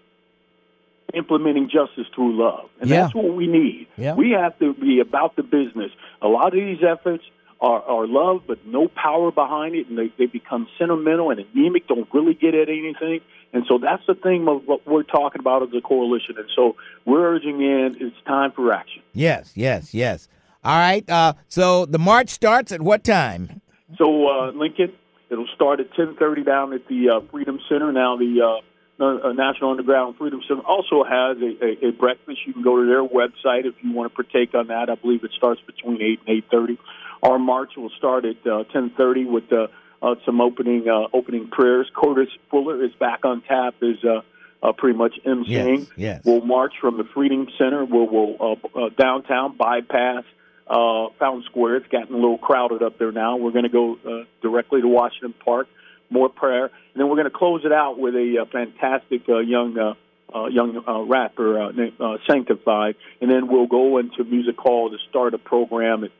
implementing 1.14 1.65
justice 1.69 2.07
through 2.15 2.38
love. 2.38 2.69
And 2.80 2.90
Yeah. 2.90 3.02
that's 3.02 3.15
what 3.15 3.34
we 3.34 3.48
need. 3.48 3.88
Yeah. 3.98 4.15
We 4.15 4.32
have 4.32 4.57
to 4.60 4.73
be 4.73 4.99
about 4.99 5.36
the 5.36 5.44
business. 5.44 5.91
A 6.22 6.28
lot 6.28 6.48
of 6.48 6.53
these 6.53 6.84
efforts 6.84 7.23
are, 7.60 7.82
are 7.84 8.07
love, 8.07 8.44
but 8.48 8.65
no 8.65 8.88
power 8.88 9.32
behind 9.32 9.76
it, 9.76 9.88
and 9.88 9.98
they, 9.98 10.11
they 10.18 10.26
become 10.26 10.68
sentimental 10.80 11.30
and 11.30 11.44
anemic, 11.53 11.88
don't 11.88 12.07
really 12.14 12.34
get 12.34 12.56
at 12.56 12.69
anything. 12.69 13.19
And 13.53 13.65
so 13.68 13.78
that's 13.78 14.03
the 14.07 14.15
thing 14.15 14.48
of 14.48 14.65
what 14.65 14.88
we're 14.88 15.03
talking 15.03 15.41
about 15.41 15.61
as 15.64 15.69
a 15.78 15.82
coalition. 15.82 16.36
And 16.38 16.48
so 16.56 16.76
we're 17.06 17.36
urging 17.36 17.61
in, 17.61 17.98
it's 17.99 18.15
time 18.26 18.52
for 18.52 18.72
action. 18.73 19.02
Yes, 19.14 19.52
yes, 19.56 19.94
yes. 19.94 20.28
All 20.64 20.78
right. 20.78 21.07
Uh, 21.10 21.34
so 21.49 21.86
the 21.86 21.99
march 21.99 22.30
starts 22.30 22.72
at 22.72 22.82
what 22.82 23.03
time? 23.03 23.61
So 23.98 24.28
uh, 24.30 24.52
Lincoln, 24.52 24.94
it'll 25.32 25.48
start 25.56 25.80
at 25.80 25.91
10:30 25.94 26.45
down 26.45 26.74
at 26.74 26.88
the 26.88 27.10
uh, 27.10 27.20
Freedom 27.32 27.60
Center. 27.70 27.91
Now 27.91 28.18
the 28.18 28.62
uh, 28.99 29.03
uh, 29.03 29.34
National 29.34 29.72
Underground 29.72 30.18
Freedom 30.18 30.41
Center 30.48 30.62
also 30.62 31.03
has 31.03 31.38
a, 31.38 31.66
a, 31.66 31.90
a 31.90 31.91
breakfast. 31.91 32.40
You 32.45 32.53
can 32.53 32.62
go 32.62 32.82
to 32.82 32.86
their 32.86 33.03
website 33.03 33.66
if 33.66 33.74
you 33.82 33.94
want 33.94 34.12
to 34.12 34.16
partake 34.16 34.53
on 34.53 34.68
that. 34.68 34.90
I 34.90 34.95
believe 34.95 35.24
it 35.24 35.32
starts 35.36 35.62
between 35.62 36.02
8 36.02 36.20
and 36.28 36.44
8:30. 36.52 36.78
Our 37.24 37.40
march 37.40 37.72
will 37.78 37.91
start 37.98 38.26
at 38.26 38.45
uh, 38.45 38.66
10:30 38.74 39.32
with 39.32 39.52
uh, 39.52 39.68
uh, 40.02 40.16
some 40.26 40.41
opening 40.41 40.88
uh, 40.88 41.08
opening 41.14 41.48
prayers. 41.48 41.90
Curtis 41.95 42.30
Fuller 42.49 42.84
is 42.84 42.91
back 42.94 43.26
on 43.26 43.41
tap. 43.41 43.76
Is 43.82 44.03
uh, 44.03 44.22
uh, 44.64 44.74
pretty 44.74 44.98
much 44.98 45.16
emceeing. 45.26 45.80
Yes, 45.80 45.88
yes. 45.95 46.22
We'll 46.26 46.41
march 46.41 46.74
from 46.80 46.98
the 46.98 47.03
Freedom 47.03 47.48
Center. 47.58 47.86
We'll, 47.86 48.08
we'll 48.08 48.36
uh, 48.76 48.80
uh, 48.80 48.90
downtown 48.90 49.58
bypass 49.58 50.24
uh, 50.72 51.10
Fountain 51.19 51.43
Square. 51.43 51.77
It's 51.77 51.88
gotten 51.88 52.14
a 52.14 52.18
little 52.18 52.38
crowded 52.38 52.81
up 52.81 52.98
there 52.98 53.11
now. 53.11 53.35
We're 53.35 53.52
going 53.52 53.65
to 53.65 53.69
go 53.69 53.98
uh, 54.06 54.23
directly 54.41 54.81
to 54.81 54.88
Washington 54.88 55.34
Park. 55.43 55.68
More 56.10 56.27
prayer, 56.27 56.65
and 56.65 56.95
then 56.95 57.07
we're 57.07 57.15
going 57.15 57.31
to 57.31 57.38
close 57.38 57.64
it 57.64 57.72
out 57.72 57.98
with 57.98 58.15
a, 58.15 58.41
uh 58.41 58.45
fantastic 58.52 59.22
uh, 59.30 59.39
young 59.39 59.77
uh, 59.77 59.93
uh, 60.35 60.48
young 60.48 60.84
uh, 60.85 61.03
rapper 61.03 61.61
uh, 61.61 61.72
named 61.72 61.93
uh, 62.02 62.18
Sanctified, 62.30 62.95
and 63.22 63.31
then 63.31 63.48
we'll 63.48 63.68
go 63.68 63.98
into 63.98 64.26
Music 64.26 64.57
Hall 64.57 64.89
to 64.89 64.98
start 65.10 65.34
a 65.34 65.38
program 65.38 66.03
at 66.03 66.11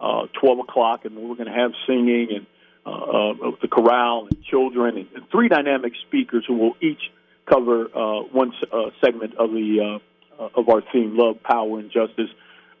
uh, 0.00 0.26
12 0.40 0.60
o'clock, 0.60 1.04
and 1.04 1.16
we're 1.16 1.34
going 1.34 1.48
to 1.48 1.52
have 1.52 1.72
singing 1.86 2.28
and 2.30 2.46
uh, 2.86 2.90
uh, 2.90 3.50
the 3.60 3.68
chorale 3.68 4.26
and 4.30 4.42
children 4.44 4.96
and, 4.96 5.08
and 5.14 5.30
three 5.30 5.48
dynamic 5.48 5.92
speakers 6.06 6.44
who 6.46 6.54
will 6.54 6.76
each 6.80 7.10
cover 7.46 7.86
uh, 7.94 8.22
one 8.32 8.52
uh, 8.72 8.90
segment 9.04 9.34
of 9.36 9.50
the 9.50 10.00
uh, 10.38 10.42
uh, 10.42 10.48
of 10.54 10.68
our 10.68 10.82
theme: 10.92 11.16
love, 11.16 11.42
power, 11.42 11.78
and 11.78 11.90
justice. 11.90 12.30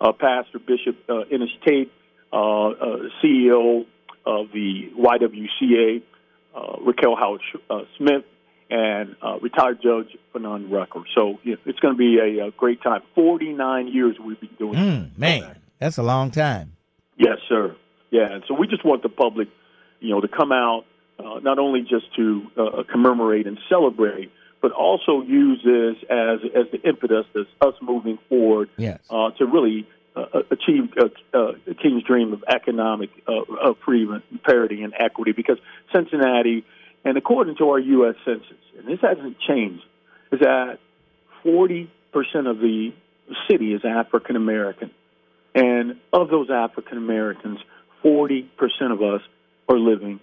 Uh, 0.00 0.12
Pastor 0.12 0.58
Bishop 0.58 0.96
uh, 1.08 1.20
Ennis 1.30 1.50
Tate, 1.66 1.92
uh, 2.32 2.36
uh, 2.36 2.96
CEO 3.22 3.84
of 4.24 4.46
the 4.52 4.90
YWCA, 4.98 6.02
uh, 6.54 6.80
Raquel 6.82 7.16
Howard 7.16 7.40
uh, 7.68 7.80
Smith, 7.98 8.24
and 8.70 9.16
uh, 9.22 9.38
retired 9.40 9.80
Judge 9.82 10.16
Fanon 10.32 10.70
Rucker. 10.70 11.02
So 11.14 11.38
yeah, 11.44 11.56
it's 11.66 11.80
going 11.80 11.94
to 11.94 11.98
be 11.98 12.18
a, 12.18 12.46
a 12.46 12.50
great 12.52 12.82
time. 12.82 13.02
Forty 13.14 13.52
nine 13.52 13.88
years 13.88 14.16
we've 14.24 14.40
been 14.40 14.50
doing. 14.58 14.72
this. 14.72 14.80
Mm, 14.80 15.18
man, 15.18 15.56
that's 15.78 15.98
a 15.98 16.02
long 16.02 16.30
time. 16.30 16.76
Yes, 17.16 17.38
sir. 17.48 17.76
Yeah, 18.10 18.32
and 18.32 18.44
so 18.48 18.54
we 18.54 18.66
just 18.66 18.84
want 18.84 19.02
the 19.02 19.08
public, 19.08 19.48
you 20.00 20.10
know, 20.10 20.20
to 20.20 20.28
come 20.28 20.52
out 20.52 20.84
uh, 21.18 21.40
not 21.40 21.58
only 21.58 21.82
just 21.82 22.14
to 22.16 22.42
uh, 22.56 22.82
commemorate 22.90 23.46
and 23.46 23.58
celebrate, 23.68 24.30
but 24.62 24.72
also 24.72 25.22
use 25.22 25.60
this 25.64 25.96
as 26.10 26.40
as 26.54 26.70
the 26.72 26.80
impetus 26.84 27.26
as 27.34 27.46
us 27.60 27.74
moving 27.80 28.18
forward 28.28 28.68
Yes. 28.76 29.00
uh, 29.10 29.30
to 29.32 29.46
really 29.46 29.86
uh, 30.16 30.42
achieve 30.50 30.90
uh, 30.98 31.06
uh, 31.36 31.52
the 31.66 31.74
King's 31.74 32.02
dream 32.02 32.32
of 32.32 32.44
economic 32.48 33.10
uh, 33.28 33.42
of 33.68 33.76
freedom, 33.84 34.22
parity, 34.44 34.82
and 34.82 34.92
equity. 34.98 35.32
Because 35.32 35.58
Cincinnati, 35.94 36.64
and 37.04 37.16
according 37.16 37.56
to 37.56 37.70
our 37.70 37.78
U.S. 37.78 38.16
Census, 38.24 38.58
and 38.78 38.86
this 38.88 39.00
hasn't 39.00 39.38
changed, 39.40 39.82
is 40.32 40.40
that 40.40 40.78
40% 41.44 41.88
of 42.46 42.58
the 42.58 42.92
city 43.48 43.72
is 43.72 43.84
African 43.84 44.36
American. 44.36 44.90
And 45.54 45.96
of 46.12 46.28
those 46.28 46.48
African 46.50 46.98
Americans, 46.98 47.58
40% 48.04 48.46
of 48.92 49.02
us 49.02 49.20
are 49.68 49.78
living 49.78 50.20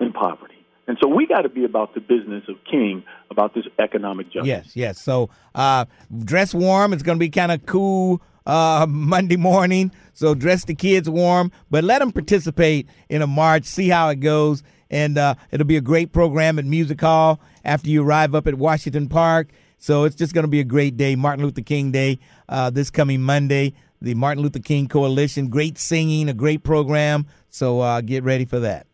in 0.00 0.12
poverty. 0.12 0.54
And 0.86 0.98
so 1.00 1.08
we 1.08 1.26
got 1.26 1.42
to 1.42 1.48
be 1.48 1.64
about 1.64 1.94
the 1.94 2.00
business 2.00 2.44
of 2.48 2.56
King, 2.68 3.04
about 3.30 3.54
this 3.54 3.64
economic 3.78 4.26
justice. 4.26 4.46
Yes, 4.46 4.70
yes. 4.74 5.00
So 5.00 5.30
uh, 5.54 5.84
dress 6.24 6.54
warm. 6.54 6.92
It's 6.92 7.02
going 7.02 7.18
to 7.18 7.20
be 7.20 7.30
kind 7.30 7.52
of 7.52 7.64
cool 7.66 8.20
uh, 8.46 8.86
Monday 8.88 9.36
morning. 9.36 9.92
So 10.12 10.34
dress 10.34 10.64
the 10.64 10.74
kids 10.74 11.08
warm, 11.08 11.52
but 11.70 11.84
let 11.84 12.00
them 12.00 12.12
participate 12.12 12.88
in 13.08 13.22
a 13.22 13.26
march. 13.26 13.64
See 13.64 13.88
how 13.88 14.08
it 14.08 14.16
goes, 14.16 14.62
and 14.90 15.16
uh, 15.16 15.36
it'll 15.50 15.66
be 15.66 15.76
a 15.76 15.82
great 15.82 16.12
program 16.12 16.58
at 16.58 16.64
Music 16.64 17.00
Hall 17.00 17.40
after 17.64 17.88
you 17.88 18.02
arrive 18.02 18.34
up 18.34 18.46
at 18.46 18.56
Washington 18.56 19.08
Park. 19.08 19.50
So 19.78 20.04
it's 20.04 20.16
just 20.16 20.32
going 20.34 20.44
to 20.44 20.48
be 20.48 20.60
a 20.60 20.64
great 20.64 20.96
day, 20.96 21.16
Martin 21.16 21.44
Luther 21.44 21.62
King 21.62 21.90
Day, 21.90 22.20
uh, 22.48 22.70
this 22.70 22.90
coming 22.90 23.22
Monday. 23.22 23.74
The 24.00 24.14
Martin 24.14 24.42
Luther 24.42 24.58
King 24.58 24.88
Coalition, 24.88 25.48
great 25.48 25.78
singing, 25.78 26.28
a 26.28 26.34
great 26.34 26.64
program. 26.64 27.24
So 27.50 27.80
uh, 27.80 28.00
get 28.00 28.24
ready 28.24 28.44
for 28.44 28.58
that. 28.58 28.88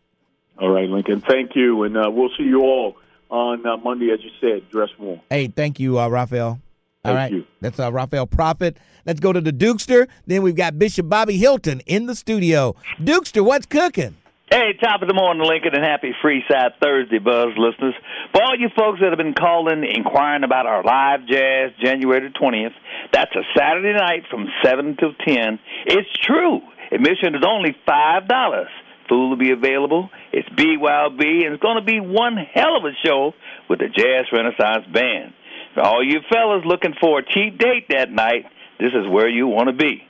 All 0.59 0.69
right, 0.69 0.89
Lincoln. 0.89 1.21
Thank 1.21 1.55
you. 1.55 1.83
And 1.83 1.97
uh, 1.97 2.09
we'll 2.11 2.31
see 2.37 2.43
you 2.43 2.61
all 2.61 2.97
on 3.29 3.65
uh, 3.65 3.77
Monday, 3.77 4.11
as 4.11 4.19
you 4.23 4.31
said, 4.41 4.69
dress 4.69 4.89
warm. 4.97 5.21
Hey, 5.29 5.47
thank 5.47 5.79
you, 5.79 5.99
uh, 5.99 6.07
Raphael. 6.07 6.59
All 7.05 7.13
Thank 7.13 7.17
right, 7.17 7.31
you. 7.31 7.45
that's 7.61 7.79
uh, 7.79 7.91
Raphael 7.93 8.27
Prophet. 8.27 8.77
Let's 9.05 9.21
go 9.21 9.31
to 9.31 9.39
the 9.39 9.53
Dukester. 9.53 10.07
Then 10.27 10.41
we've 10.41 10.55
got 10.55 10.77
Bishop 10.77 11.07
Bobby 11.07 11.37
Hilton 11.37 11.79
in 11.85 12.07
the 12.07 12.15
studio. 12.15 12.75
Dukester, 12.99 13.43
what's 13.43 13.65
cooking? 13.65 14.17
Hey, 14.51 14.73
top 14.81 15.03
of 15.03 15.07
the 15.07 15.13
morning, 15.13 15.47
Lincoln, 15.47 15.75
and 15.75 15.83
happy 15.85 16.11
Freeside 16.23 16.71
Thursday, 16.81 17.19
Buzz 17.19 17.49
listeners. 17.55 17.93
For 18.33 18.41
all 18.41 18.57
you 18.57 18.67
folks 18.75 18.99
that 18.99 19.09
have 19.09 19.17
been 19.17 19.35
calling, 19.35 19.85
inquiring 19.85 20.43
about 20.43 20.65
our 20.65 20.83
live 20.83 21.27
jazz 21.27 21.71
January 21.81 22.27
the 22.27 22.33
20th, 22.37 22.73
that's 23.13 23.33
a 23.35 23.43
Saturday 23.55 23.93
night 23.93 24.23
from 24.29 24.47
7 24.65 24.97
till 24.97 25.13
10. 25.13 25.59
It's 25.85 26.09
true. 26.23 26.61
Admission 26.91 27.35
is 27.35 27.43
only 27.47 27.77
$5. 27.87 28.65
Food 29.09 29.29
will 29.29 29.37
be 29.37 29.51
available. 29.51 30.09
It's 30.31 30.47
BYOB, 30.49 31.21
and 31.45 31.53
it's 31.53 31.61
going 31.61 31.79
to 31.79 31.85
be 31.85 31.99
one 31.99 32.37
hell 32.37 32.77
of 32.77 32.85
a 32.85 32.93
show 33.03 33.33
with 33.67 33.79
the 33.79 33.89
Jazz 33.89 34.25
Renaissance 34.31 34.85
Band. 34.93 35.33
For 35.73 35.81
all 35.81 36.03
you 36.03 36.19
fellas 36.31 36.63
looking 36.65 36.93
for 37.01 37.19
a 37.19 37.25
cheap 37.25 37.57
date 37.57 37.87
that 37.89 38.11
night, 38.11 38.45
this 38.79 38.93
is 38.93 39.09
where 39.09 39.27
you 39.27 39.47
want 39.47 39.69
to 39.69 39.75
be. 39.75 40.03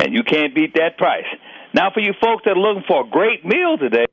And 0.00 0.12
you 0.12 0.22
can't 0.24 0.54
beat 0.54 0.74
that 0.74 0.96
price. 0.98 1.28
Now, 1.74 1.90
for 1.92 2.00
you 2.00 2.12
folks 2.20 2.44
that 2.44 2.56
are 2.56 2.60
looking 2.60 2.84
for 2.88 3.04
a 3.04 3.08
great 3.08 3.44
meal 3.44 3.78
today, 3.78 4.06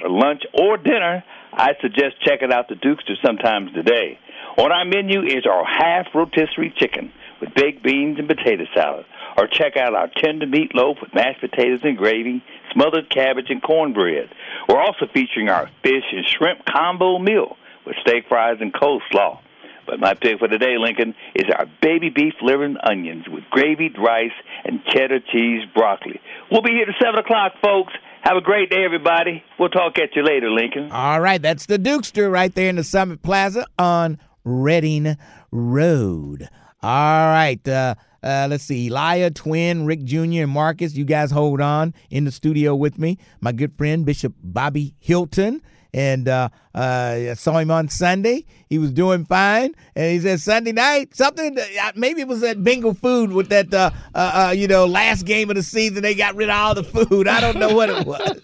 for 0.00 0.08
lunch 0.08 0.42
or 0.52 0.76
dinner, 0.76 1.22
I 1.52 1.74
suggest 1.80 2.22
checking 2.24 2.52
out 2.52 2.68
the 2.68 2.74
Dukester 2.74 3.14
sometimes 3.24 3.72
today. 3.72 4.18
On 4.58 4.70
our 4.70 4.84
menu 4.84 5.22
is 5.22 5.46
our 5.50 5.64
half 5.64 6.06
rotisserie 6.14 6.74
chicken 6.76 7.12
with 7.40 7.54
baked 7.54 7.82
beans 7.82 8.18
and 8.18 8.28
potato 8.28 8.64
salad. 8.74 9.04
Or 9.36 9.48
check 9.48 9.76
out 9.76 9.94
our 9.94 10.08
tender 10.22 10.46
meatloaf 10.46 11.00
with 11.00 11.14
mashed 11.14 11.40
potatoes 11.40 11.80
and 11.82 11.96
gravy, 11.96 12.42
smothered 12.74 13.08
cabbage 13.08 13.46
and 13.48 13.62
cornbread. 13.62 14.28
We're 14.68 14.80
also 14.80 15.06
featuring 15.14 15.48
our 15.48 15.70
fish 15.82 16.04
and 16.12 16.26
shrimp 16.26 16.64
combo 16.66 17.18
meal 17.18 17.56
with 17.86 17.96
steak 18.02 18.24
fries 18.28 18.58
and 18.60 18.72
coleslaw. 18.72 19.38
But 19.86 20.00
my 20.00 20.14
pick 20.14 20.38
for 20.38 20.48
today, 20.48 20.76
Lincoln, 20.78 21.14
is 21.34 21.44
our 21.56 21.66
baby 21.82 22.10
beef 22.10 22.34
liver 22.40 22.64
and 22.64 22.78
onions 22.82 23.24
with 23.28 23.44
gravy, 23.50 23.92
rice, 23.98 24.32
and 24.64 24.80
cheddar 24.86 25.20
cheese 25.32 25.62
broccoli. 25.74 26.20
We'll 26.50 26.62
be 26.62 26.70
here 26.70 26.86
at 26.88 26.94
7 27.02 27.18
o'clock, 27.18 27.52
folks. 27.62 27.92
Have 28.22 28.38
a 28.38 28.40
great 28.40 28.70
day, 28.70 28.82
everybody. 28.84 29.44
We'll 29.58 29.68
talk 29.68 29.98
at 29.98 30.16
you 30.16 30.24
later, 30.24 30.50
Lincoln. 30.50 30.90
All 30.90 31.20
right, 31.20 31.40
that's 31.42 31.66
the 31.66 31.78
Dukester 31.78 32.32
right 32.32 32.54
there 32.54 32.70
in 32.70 32.76
the 32.76 32.84
Summit 32.84 33.22
Plaza 33.22 33.66
on 33.78 34.18
Reading 34.44 35.18
Road. 35.50 36.48
All 36.82 37.26
right, 37.28 37.66
uh, 37.68 37.96
uh, 38.24 38.46
let's 38.48 38.64
see. 38.64 38.88
Elia, 38.88 39.30
Twin, 39.30 39.84
Rick 39.84 40.04
Jr., 40.04 40.42
and 40.42 40.50
Marcus, 40.50 40.94
you 40.94 41.04
guys 41.04 41.30
hold 41.30 41.60
on 41.60 41.94
in 42.10 42.24
the 42.24 42.32
studio 42.32 42.74
with 42.74 42.98
me. 42.98 43.18
My 43.40 43.52
good 43.52 43.76
friend, 43.76 44.06
Bishop 44.06 44.34
Bobby 44.42 44.94
Hilton. 44.98 45.60
And 45.92 46.28
uh, 46.28 46.48
uh, 46.74 47.28
I 47.30 47.34
saw 47.34 47.58
him 47.58 47.70
on 47.70 47.88
Sunday. 47.88 48.46
He 48.68 48.78
was 48.78 48.90
doing 48.90 49.24
fine. 49.26 49.74
And 49.94 50.10
he 50.10 50.18
said 50.18 50.40
Sunday 50.40 50.72
night, 50.72 51.14
something, 51.14 51.56
uh, 51.56 51.92
maybe 51.94 52.22
it 52.22 52.26
was 52.26 52.40
that 52.40 52.64
bingo 52.64 52.94
food 52.94 53.30
with 53.30 53.48
that, 53.50 53.72
uh, 53.72 53.90
uh, 54.12 54.48
uh, 54.48 54.52
you 54.52 54.66
know, 54.66 54.86
last 54.86 55.24
game 55.24 55.50
of 55.50 55.56
the 55.56 55.62
season. 55.62 56.02
They 56.02 56.16
got 56.16 56.34
rid 56.34 56.48
of 56.48 56.56
all 56.56 56.74
the 56.74 56.82
food. 56.82 57.28
I 57.28 57.40
don't 57.40 57.58
know 57.58 57.72
what 57.76 57.90
it 57.90 58.04
was. 58.04 58.40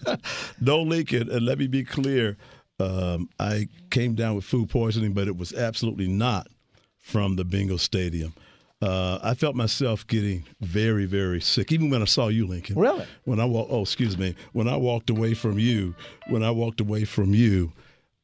no, 0.61 0.81
Lincoln, 0.81 1.29
and 1.29 1.45
let 1.45 1.57
me 1.57 1.67
be 1.67 1.83
clear. 1.83 2.37
Um, 2.79 3.29
I 3.37 3.67
came 3.89 4.15
down 4.15 4.35
with 4.35 4.45
food 4.45 4.69
poisoning, 4.69 5.11
but 5.11 5.27
it 5.27 5.35
was 5.35 5.53
absolutely 5.53 6.07
not 6.07 6.47
from 6.99 7.35
the 7.35 7.43
bingo 7.43 7.75
stadium. 7.75 8.33
Uh, 8.81 9.19
I 9.21 9.35
felt 9.35 9.55
myself 9.55 10.07
getting 10.07 10.43
very, 10.61 11.05
very 11.05 11.39
sick, 11.39 11.71
even 11.71 11.89
when 11.91 12.01
I 12.01 12.05
saw 12.05 12.29
you, 12.29 12.47
Lincoln. 12.47 12.77
Really? 12.79 13.05
When 13.25 13.39
I 13.39 13.45
walked, 13.45 13.71
oh, 13.71 13.81
excuse 13.83 14.17
me, 14.17 14.35
when 14.53 14.67
I 14.67 14.75
walked 14.75 15.09
away 15.11 15.33
from 15.35 15.59
you, 15.59 15.93
when 16.29 16.41
I 16.43 16.49
walked 16.51 16.81
away 16.81 17.05
from 17.05 17.33
you, 17.35 17.73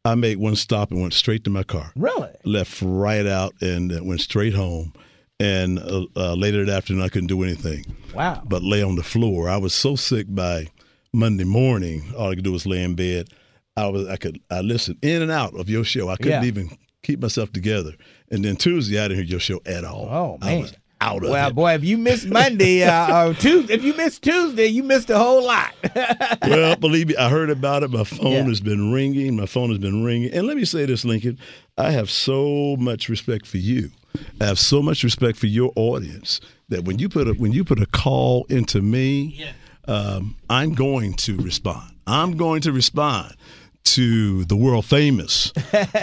I 0.04 0.16
made 0.16 0.38
one 0.38 0.56
stop 0.56 0.90
and 0.92 1.02
went 1.02 1.14
straight 1.14 1.44
to 1.44 1.50
my 1.52 1.64
car. 1.64 1.92
Really? 1.96 2.30
Left 2.44 2.82
right 2.82 3.28
out 3.28 3.54
and 3.62 3.92
uh, 3.92 4.04
went 4.04 4.22
straight 4.22 4.54
home. 4.56 4.94
And 5.40 5.78
uh, 5.78 6.06
uh, 6.16 6.34
later 6.34 6.66
that 6.66 6.76
afternoon, 6.76 7.04
I 7.04 7.10
couldn't 7.10 7.28
do 7.28 7.44
anything. 7.44 7.86
Wow. 8.16 8.42
But 8.48 8.64
lay 8.64 8.82
on 8.82 8.96
the 8.96 9.04
floor. 9.04 9.50
I 9.50 9.58
was 9.58 9.74
so 9.76 9.96
sick 9.96 10.26
by 10.30 10.68
Monday 11.14 11.44
morning. 11.44 12.02
All 12.18 12.32
I 12.32 12.36
could 12.36 12.44
do 12.44 12.54
was 12.54 12.66
lay 12.66 12.82
in 12.84 12.96
bed. 12.96 13.28
I 13.76 13.86
was, 13.88 14.08
I 14.08 14.16
could, 14.18 14.40
I 14.50 14.62
listened 14.62 14.98
in 15.04 15.22
and 15.22 15.30
out 15.30 15.54
of 15.60 15.70
your 15.70 15.84
show. 15.84 16.10
I 16.10 16.16
couldn't 16.16 16.42
Yeah. 16.42 16.48
even 16.48 16.76
keep 17.04 17.22
myself 17.22 17.52
together. 17.52 17.92
And 18.30 18.44
then 18.44 18.56
Tuesday, 18.58 19.00
I 19.00 19.08
didn't 19.08 19.18
hear 19.24 19.26
your 19.32 19.40
show 19.40 19.62
at 19.66 19.84
all. 19.84 20.08
Oh, 20.10 20.38
I 20.42 20.46
man. 20.54 20.62
was 20.62 20.74
out 21.00 21.24
of 21.24 21.30
Well, 21.30 21.50
it. 21.50 21.56
boy, 21.56 21.74
if 21.76 21.84
you 21.84 21.98
missed 21.98 22.28
Monday 22.28 22.84
uh, 22.84 23.28
or 23.30 23.34
Tuesday, 23.36 23.74
if 23.76 23.84
you 23.84 23.94
missed 23.96 24.22
Tuesday, 24.24 24.66
you 24.66 24.84
missed 24.84 25.10
a 25.10 25.18
whole 25.18 25.46
lot. 25.46 25.74
well, 26.42 26.76
believe 26.76 27.08
me, 27.08 27.16
I 27.16 27.30
heard 27.30 27.50
about 27.50 27.84
it. 27.84 27.92
My 27.92 28.04
phone 28.04 28.32
Yeah. 28.32 28.44
has 28.44 28.60
been 28.62 28.92
ringing. 28.92 29.36
My 29.36 29.46
phone 29.46 29.70
has 29.70 29.78
been 29.80 30.04
ringing. 30.04 30.32
And 30.34 30.46
let 30.48 30.58
me 30.58 30.66
say 30.66 30.86
this, 30.86 31.06
Lincoln. 31.06 31.38
I 31.78 31.92
have 31.92 32.10
so 32.10 32.76
much 32.80 33.08
respect 33.10 33.46
for 33.46 33.58
you. 33.58 33.92
I 34.42 34.46
have 34.46 34.58
so 34.60 34.82
much 34.82 35.04
respect 35.04 35.38
for 35.38 35.46
your 35.46 35.72
audience 35.76 36.42
that 36.70 36.84
when 36.86 36.98
you 36.98 37.08
put 37.08 37.28
a 37.28 37.34
when 37.34 37.52
you 37.54 37.64
put 37.64 37.80
a 37.80 37.86
call 37.86 38.46
into 38.50 38.82
me, 38.82 39.46
um, 39.88 40.36
I'm 40.50 40.74
going 40.74 41.14
to 41.14 41.38
respond. 41.38 41.92
I'm 42.08 42.36
going 42.36 42.62
to 42.62 42.72
respond 42.72 43.36
to 43.94 44.46
the 44.46 44.56
world 44.56 44.86
famous 44.86 45.52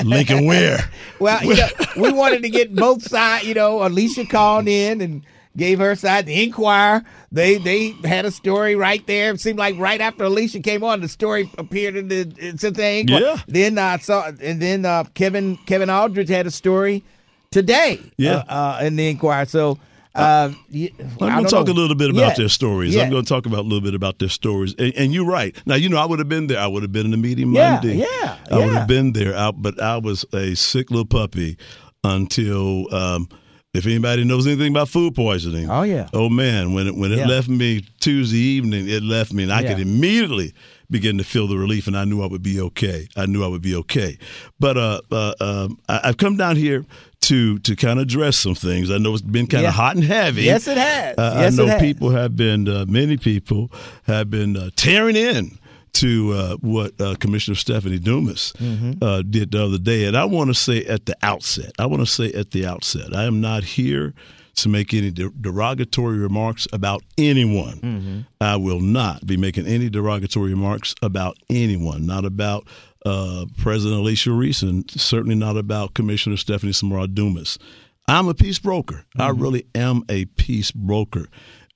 Lincoln 0.04 0.46
Ware. 0.46 0.90
well, 1.18 1.42
you 1.44 1.54
know, 1.54 1.68
we 1.96 2.12
wanted 2.12 2.42
to 2.42 2.50
get 2.50 2.74
both 2.74 3.02
sides. 3.02 3.46
You 3.46 3.54
know, 3.54 3.86
Alicia 3.86 4.26
called 4.26 4.68
in 4.68 5.00
and 5.00 5.22
gave 5.56 5.78
her 5.78 5.94
side. 5.94 6.26
The 6.26 6.42
Enquirer, 6.42 7.04
they 7.30 7.58
they 7.58 7.90
had 8.04 8.24
a 8.24 8.30
story 8.30 8.74
right 8.76 9.04
there. 9.06 9.32
It 9.32 9.40
seemed 9.40 9.58
like 9.58 9.78
right 9.78 10.00
after 10.00 10.24
Alicia 10.24 10.60
came 10.60 10.82
on, 10.82 11.00
the 11.00 11.08
story 11.08 11.50
appeared 11.58 11.96
in 11.96 12.08
the 12.08 12.20
in 12.38 12.58
Cincinnati 12.58 13.00
Enquirer. 13.00 13.20
Yeah. 13.20 13.42
Then 13.46 13.78
I 13.78 13.98
saw, 13.98 14.30
and 14.40 14.60
then 14.60 14.84
uh, 14.84 15.04
Kevin 15.14 15.56
Kevin 15.66 15.90
Aldridge 15.90 16.28
had 16.28 16.46
a 16.46 16.50
story 16.50 17.04
today. 17.50 18.00
Yeah. 18.16 18.44
Uh, 18.48 18.78
uh, 18.80 18.84
in 18.84 18.96
the 18.96 19.08
Enquirer. 19.08 19.46
So. 19.46 19.78
Uh, 20.14 20.52
I 20.52 20.90
I'm 21.20 21.28
going 21.28 21.44
to 21.44 21.50
talk 21.50 21.66
know. 21.66 21.72
a 21.72 21.74
little 21.74 21.96
bit 21.96 22.10
about 22.10 22.20
Yeah. 22.28 22.34
their 22.34 22.48
stories. 22.48 22.94
Yeah. 22.94 23.02
I'm 23.02 23.10
going 23.10 23.24
to 23.24 23.28
talk 23.28 23.46
about 23.46 23.60
a 23.60 23.62
little 23.68 23.80
bit 23.80 23.94
about 23.94 24.18
their 24.20 24.28
stories. 24.28 24.74
And, 24.78 24.92
and 24.96 25.12
you're 25.12 25.26
right. 25.26 25.56
Now, 25.66 25.74
you 25.74 25.88
know, 25.88 25.96
I 25.98 26.04
would 26.06 26.18
have 26.20 26.28
been 26.28 26.46
there. 26.46 26.58
I 26.60 26.66
would 26.68 26.82
have 26.82 26.92
been 26.92 27.04
in 27.06 27.10
the 27.10 27.16
meeting 27.16 27.52
Yeah, 27.52 27.72
Monday. 27.74 27.96
yeah, 27.96 28.36
I 28.50 28.58
would 28.58 28.68
have 28.74 28.86
been 28.88 29.12
there. 29.12 29.34
Out, 29.34 29.60
but 29.60 29.80
I 29.82 29.96
was 29.98 30.24
a 30.32 30.54
sick 30.54 30.90
little 30.90 31.06
puppy 31.06 31.56
until. 32.02 32.92
Um, 32.94 33.28
if 33.72 33.86
anybody 33.86 34.22
knows 34.22 34.46
anything 34.46 34.70
about 34.70 34.88
food 34.88 35.16
poisoning, 35.16 35.68
Oh, 35.68 35.82
yeah. 35.82 36.06
oh 36.12 36.28
man, 36.28 36.74
when 36.74 36.86
it 36.86 36.94
when 36.94 37.10
it 37.10 37.18
Yeah. 37.18 37.26
left 37.26 37.48
me 37.48 37.84
Tuesday 37.98 38.38
evening, 38.38 38.88
it 38.88 39.02
left 39.02 39.32
me, 39.32 39.42
and 39.42 39.52
I 39.52 39.64
could 39.64 39.80
immediately 39.80 40.52
begin 40.88 41.18
to 41.18 41.24
feel 41.24 41.48
the 41.48 41.58
relief, 41.58 41.88
and 41.88 41.96
I 41.98 42.04
knew 42.04 42.22
I 42.22 42.26
would 42.26 42.42
be 42.44 42.60
okay. 42.60 43.08
I 43.16 43.26
knew 43.26 43.42
I 43.42 43.48
would 43.48 43.62
be 43.62 43.74
okay. 43.74 44.16
But 44.60 44.76
uh, 44.76 45.00
uh, 45.10 45.68
I, 45.88 46.00
I've 46.04 46.18
come 46.18 46.36
down 46.36 46.54
here 46.54 46.84
to 47.28 47.58
to 47.60 47.76
kind 47.76 47.98
of 47.98 48.04
address 48.04 48.36
some 48.36 48.54
things. 48.54 48.90
I 48.90 48.98
know 48.98 49.12
it's 49.14 49.22
been 49.22 49.46
kind 49.46 49.62
Yeah. 49.62 49.68
of 49.70 49.74
hot 49.74 49.94
and 49.96 50.04
heavy. 50.04 50.42
Yes, 50.42 50.66
it 50.68 50.76
has. 50.78 51.16
Uh, 51.18 51.34
Yes, 51.40 51.58
I 51.58 51.64
know 51.64 51.78
people 51.78 52.10
have 52.10 52.36
been, 52.36 52.68
uh, 52.68 52.84
many 52.88 53.16
people 53.16 53.70
have 54.04 54.30
been 54.30 54.56
uh, 54.56 54.70
tearing 54.76 55.16
in 55.16 55.58
to 55.94 56.32
uh, 56.32 56.56
what 56.56 57.00
uh, 57.00 57.14
Commissioner 57.20 57.54
Stephanie 57.54 57.98
Dumas 58.00 58.52
Mm-hmm. 58.58 59.02
uh, 59.02 59.22
did 59.22 59.52
the 59.52 59.64
other 59.64 59.78
day. 59.78 60.04
And 60.06 60.16
I 60.16 60.24
want 60.24 60.48
to 60.50 60.54
say 60.54 60.84
at 60.86 61.06
the 61.06 61.16
outset, 61.22 61.72
I 61.78 61.86
want 61.86 62.00
to 62.02 62.06
say 62.06 62.32
at 62.32 62.50
the 62.50 62.66
outset, 62.66 63.14
I 63.14 63.24
am 63.24 63.40
not 63.40 63.62
here 63.64 64.12
to 64.56 64.68
make 64.68 64.92
any 64.94 65.10
de- 65.10 65.30
derogatory 65.40 66.18
remarks 66.18 66.66
about 66.72 67.02
anyone. 67.18 67.78
Mm-hmm. 67.80 68.18
I 68.40 68.56
will 68.56 68.80
not 68.80 69.26
be 69.26 69.36
making 69.36 69.66
any 69.66 69.88
derogatory 69.90 70.50
remarks 70.50 70.94
about 71.02 71.36
anyone, 71.50 72.06
not 72.06 72.24
about 72.24 72.66
uh, 73.04 73.46
President 73.58 74.00
Alicia 74.00 74.32
Reece, 74.32 74.62
and 74.62 74.90
certainly 74.90 75.34
not 75.34 75.56
about 75.56 75.94
Commissioner 75.94 76.36
Stephanie 76.36 76.72
Summerow 76.72 77.06
Dumas. 77.06 77.58
I'm 78.06 78.28
a 78.28 78.34
peace 78.34 78.58
broker. 78.58 79.04
I 79.18 79.30
really 79.30 79.66
am 79.74 80.02
a 80.08 80.26
peace 80.26 80.70
broker. 80.70 81.26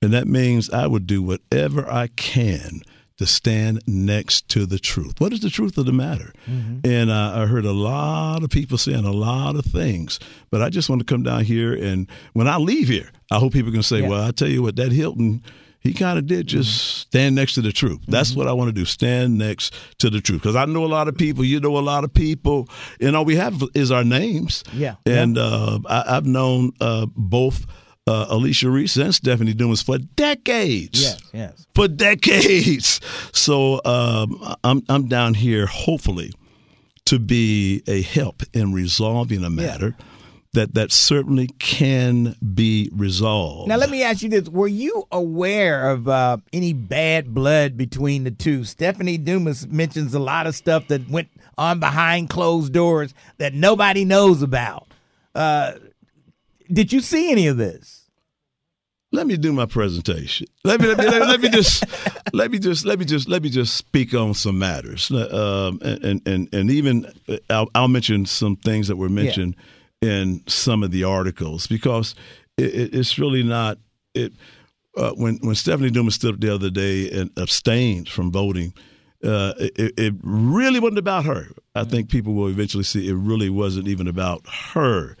And 0.01 0.13
that 0.13 0.27
means 0.27 0.69
I 0.69 0.87
would 0.87 1.07
do 1.07 1.21
whatever 1.21 1.89
I 1.91 2.07
can 2.07 2.81
to 3.17 3.25
stand 3.25 3.81
next 3.85 4.47
to 4.49 4.65
the 4.65 4.79
truth. 4.79 5.19
What 5.19 5.33
is 5.33 5.41
the 5.41 5.49
truth 5.49 5.77
of 5.77 5.85
the 5.85 5.91
matter? 5.91 6.31
And 6.85 7.09
uh, 7.09 7.33
I 7.35 7.45
heard 7.47 7.65
a 7.65 7.73
lot 7.73 8.43
of 8.43 8.49
people 8.49 8.77
saying 8.77 9.03
a 9.03 9.11
lot 9.11 9.57
of 9.57 9.65
things, 9.65 10.19
but 10.51 10.61
I 10.61 10.69
just 10.69 10.89
want 10.89 10.99
to 10.99 11.05
come 11.05 11.23
down 11.23 11.43
here 11.43 11.73
and 11.73 12.07
when 12.33 12.47
I 12.47 12.55
leave 12.57 12.87
here, 12.87 13.11
I 13.29 13.37
hope 13.39 13.51
people 13.53 13.73
can 13.73 13.83
say, 13.83 14.01
"Well, 14.07 14.23
I 14.23 14.31
tell 14.31 14.47
you 14.47 14.63
what, 14.63 14.77
that 14.77 14.91
Hilton." 14.91 15.43
He 15.81 15.93
kind 15.93 16.19
of 16.19 16.27
did 16.27 16.47
just 16.47 16.97
stand 16.97 17.35
next 17.35 17.53
to 17.53 17.61
the 17.61 17.71
truth. 17.71 17.99
That's 18.07 18.35
what 18.35 18.47
I 18.47 18.53
want 18.53 18.67
to 18.67 18.73
do. 18.73 18.83
Stand 18.83 19.37
next 19.37 19.73
to 19.99 20.09
the 20.09 20.19
truth. 20.19 20.41
Because 20.41 20.57
I 20.57 20.65
know 20.65 20.83
a 20.83 20.87
lot 20.87 21.07
of 21.07 21.17
people. 21.17 21.45
You 21.45 21.59
know 21.61 21.77
a 21.77 21.79
lot 21.79 22.03
of 22.03 22.13
people. 22.13 22.67
And 22.99 23.15
all 23.15 23.23
we 23.23 23.37
have 23.37 23.63
is 23.73 23.89
our 23.89 24.03
names. 24.03 24.63
Yeah. 24.73 24.95
And 25.05 25.37
uh, 25.37 25.79
I, 25.85 26.17
I've 26.17 26.25
known 26.25 26.73
uh, 26.81 27.05
both 27.15 27.65
uh, 28.07 28.25
Alicia 28.29 28.69
Reece 28.69 28.97
and 28.97 29.15
Stephanie 29.15 29.53
Dumas 29.53 29.81
for 29.81 29.97
decades. 29.99 31.01
Yes, 31.01 31.21
yes. 31.31 31.67
For 31.75 31.87
decades. 31.87 32.99
So 33.31 33.79
um, 33.85 34.55
I'm 34.63 34.83
I'm 34.89 35.07
down 35.07 35.35
here 35.35 35.65
hopefully 35.65 36.33
to 37.05 37.19
be 37.19 37.83
a 37.87 38.01
help 38.01 38.43
in 38.53 38.73
resolving 38.73 39.43
a 39.43 39.49
matter 39.49 39.95
that 40.53 40.73
that 40.73 40.91
certainly 40.91 41.47
can 41.59 42.35
be 42.53 42.89
resolved. 42.93 43.67
Now, 43.67 43.77
let 43.77 43.89
me 43.89 44.03
ask 44.03 44.21
you 44.21 44.29
this: 44.29 44.49
Were 44.49 44.67
you 44.67 45.07
aware 45.11 45.89
of 45.89 46.07
uh, 46.07 46.37
any 46.51 46.73
bad 46.73 47.33
blood 47.33 47.77
between 47.77 48.23
the 48.23 48.31
two? 48.31 48.63
Stephanie 48.63 49.17
Dumas 49.17 49.67
mentions 49.67 50.13
a 50.13 50.19
lot 50.19 50.47
of 50.47 50.55
stuff 50.55 50.87
that 50.87 51.09
went 51.09 51.29
on 51.57 51.79
behind 51.79 52.29
closed 52.29 52.73
doors 52.73 53.13
that 53.37 53.53
nobody 53.53 54.05
knows 54.05 54.41
about. 54.41 54.87
Uh, 55.35 55.73
did 56.71 56.91
you 56.93 57.01
see 57.01 57.31
any 57.31 57.47
of 57.47 57.57
this? 57.57 57.99
let 59.11 59.25
me 59.25 59.37
do 59.37 59.51
my 59.51 59.65
presentation. 59.65 60.47
Let 60.63 60.81
me 60.81 60.87
let 60.87 60.97
me, 60.97 61.05
let, 61.05 61.21
let 61.21 61.41
me 61.41 61.49
just 61.49 61.83
let 62.33 62.51
me 62.51 62.59
just 62.59 62.85
let 62.85 62.99
me 62.99 63.05
just 63.05 63.27
let 63.27 63.41
me 63.41 63.49
just 63.49 63.75
speak 63.75 64.13
on 64.13 64.33
some 64.33 64.59
matters. 64.59 65.09
Um, 65.11 65.79
and 65.81 66.21
and 66.27 66.53
and 66.53 66.71
even 66.71 67.11
uh, 67.27 67.37
I'll, 67.49 67.69
I'll 67.73 67.87
mention 67.87 68.25
some 68.25 68.55
things 68.55 68.87
that 68.87 68.97
were 68.97 69.09
mentioned 69.09 69.55
in 70.01 70.43
some 70.47 70.83
of 70.83 70.91
the 70.91 71.03
articles 71.03 71.67
because 71.67 72.15
it, 72.57 72.93
it's 72.93 73.19
really 73.19 73.43
not 73.43 73.77
it. 74.13 74.33
Uh, 74.97 75.11
when 75.11 75.37
when 75.41 75.55
Stephanie 75.55 75.91
Dumas 75.91 76.15
stood 76.15 76.35
up 76.35 76.41
the 76.41 76.53
other 76.53 76.69
day 76.69 77.09
and 77.11 77.31
abstained 77.37 78.09
from 78.09 78.31
voting, 78.31 78.73
uh, 79.23 79.53
it, 79.57 79.93
it 79.97 80.13
really 80.23 80.79
wasn't 80.79 80.97
about 80.97 81.25
her. 81.25 81.47
I 81.75 81.83
think 81.83 82.09
people 82.09 82.33
will 82.33 82.47
eventually 82.47 82.83
see 82.83 83.07
it 83.07 83.13
really 83.13 83.49
wasn't 83.49 83.87
even 83.87 84.07
about 84.07 84.45
her. 84.73 85.15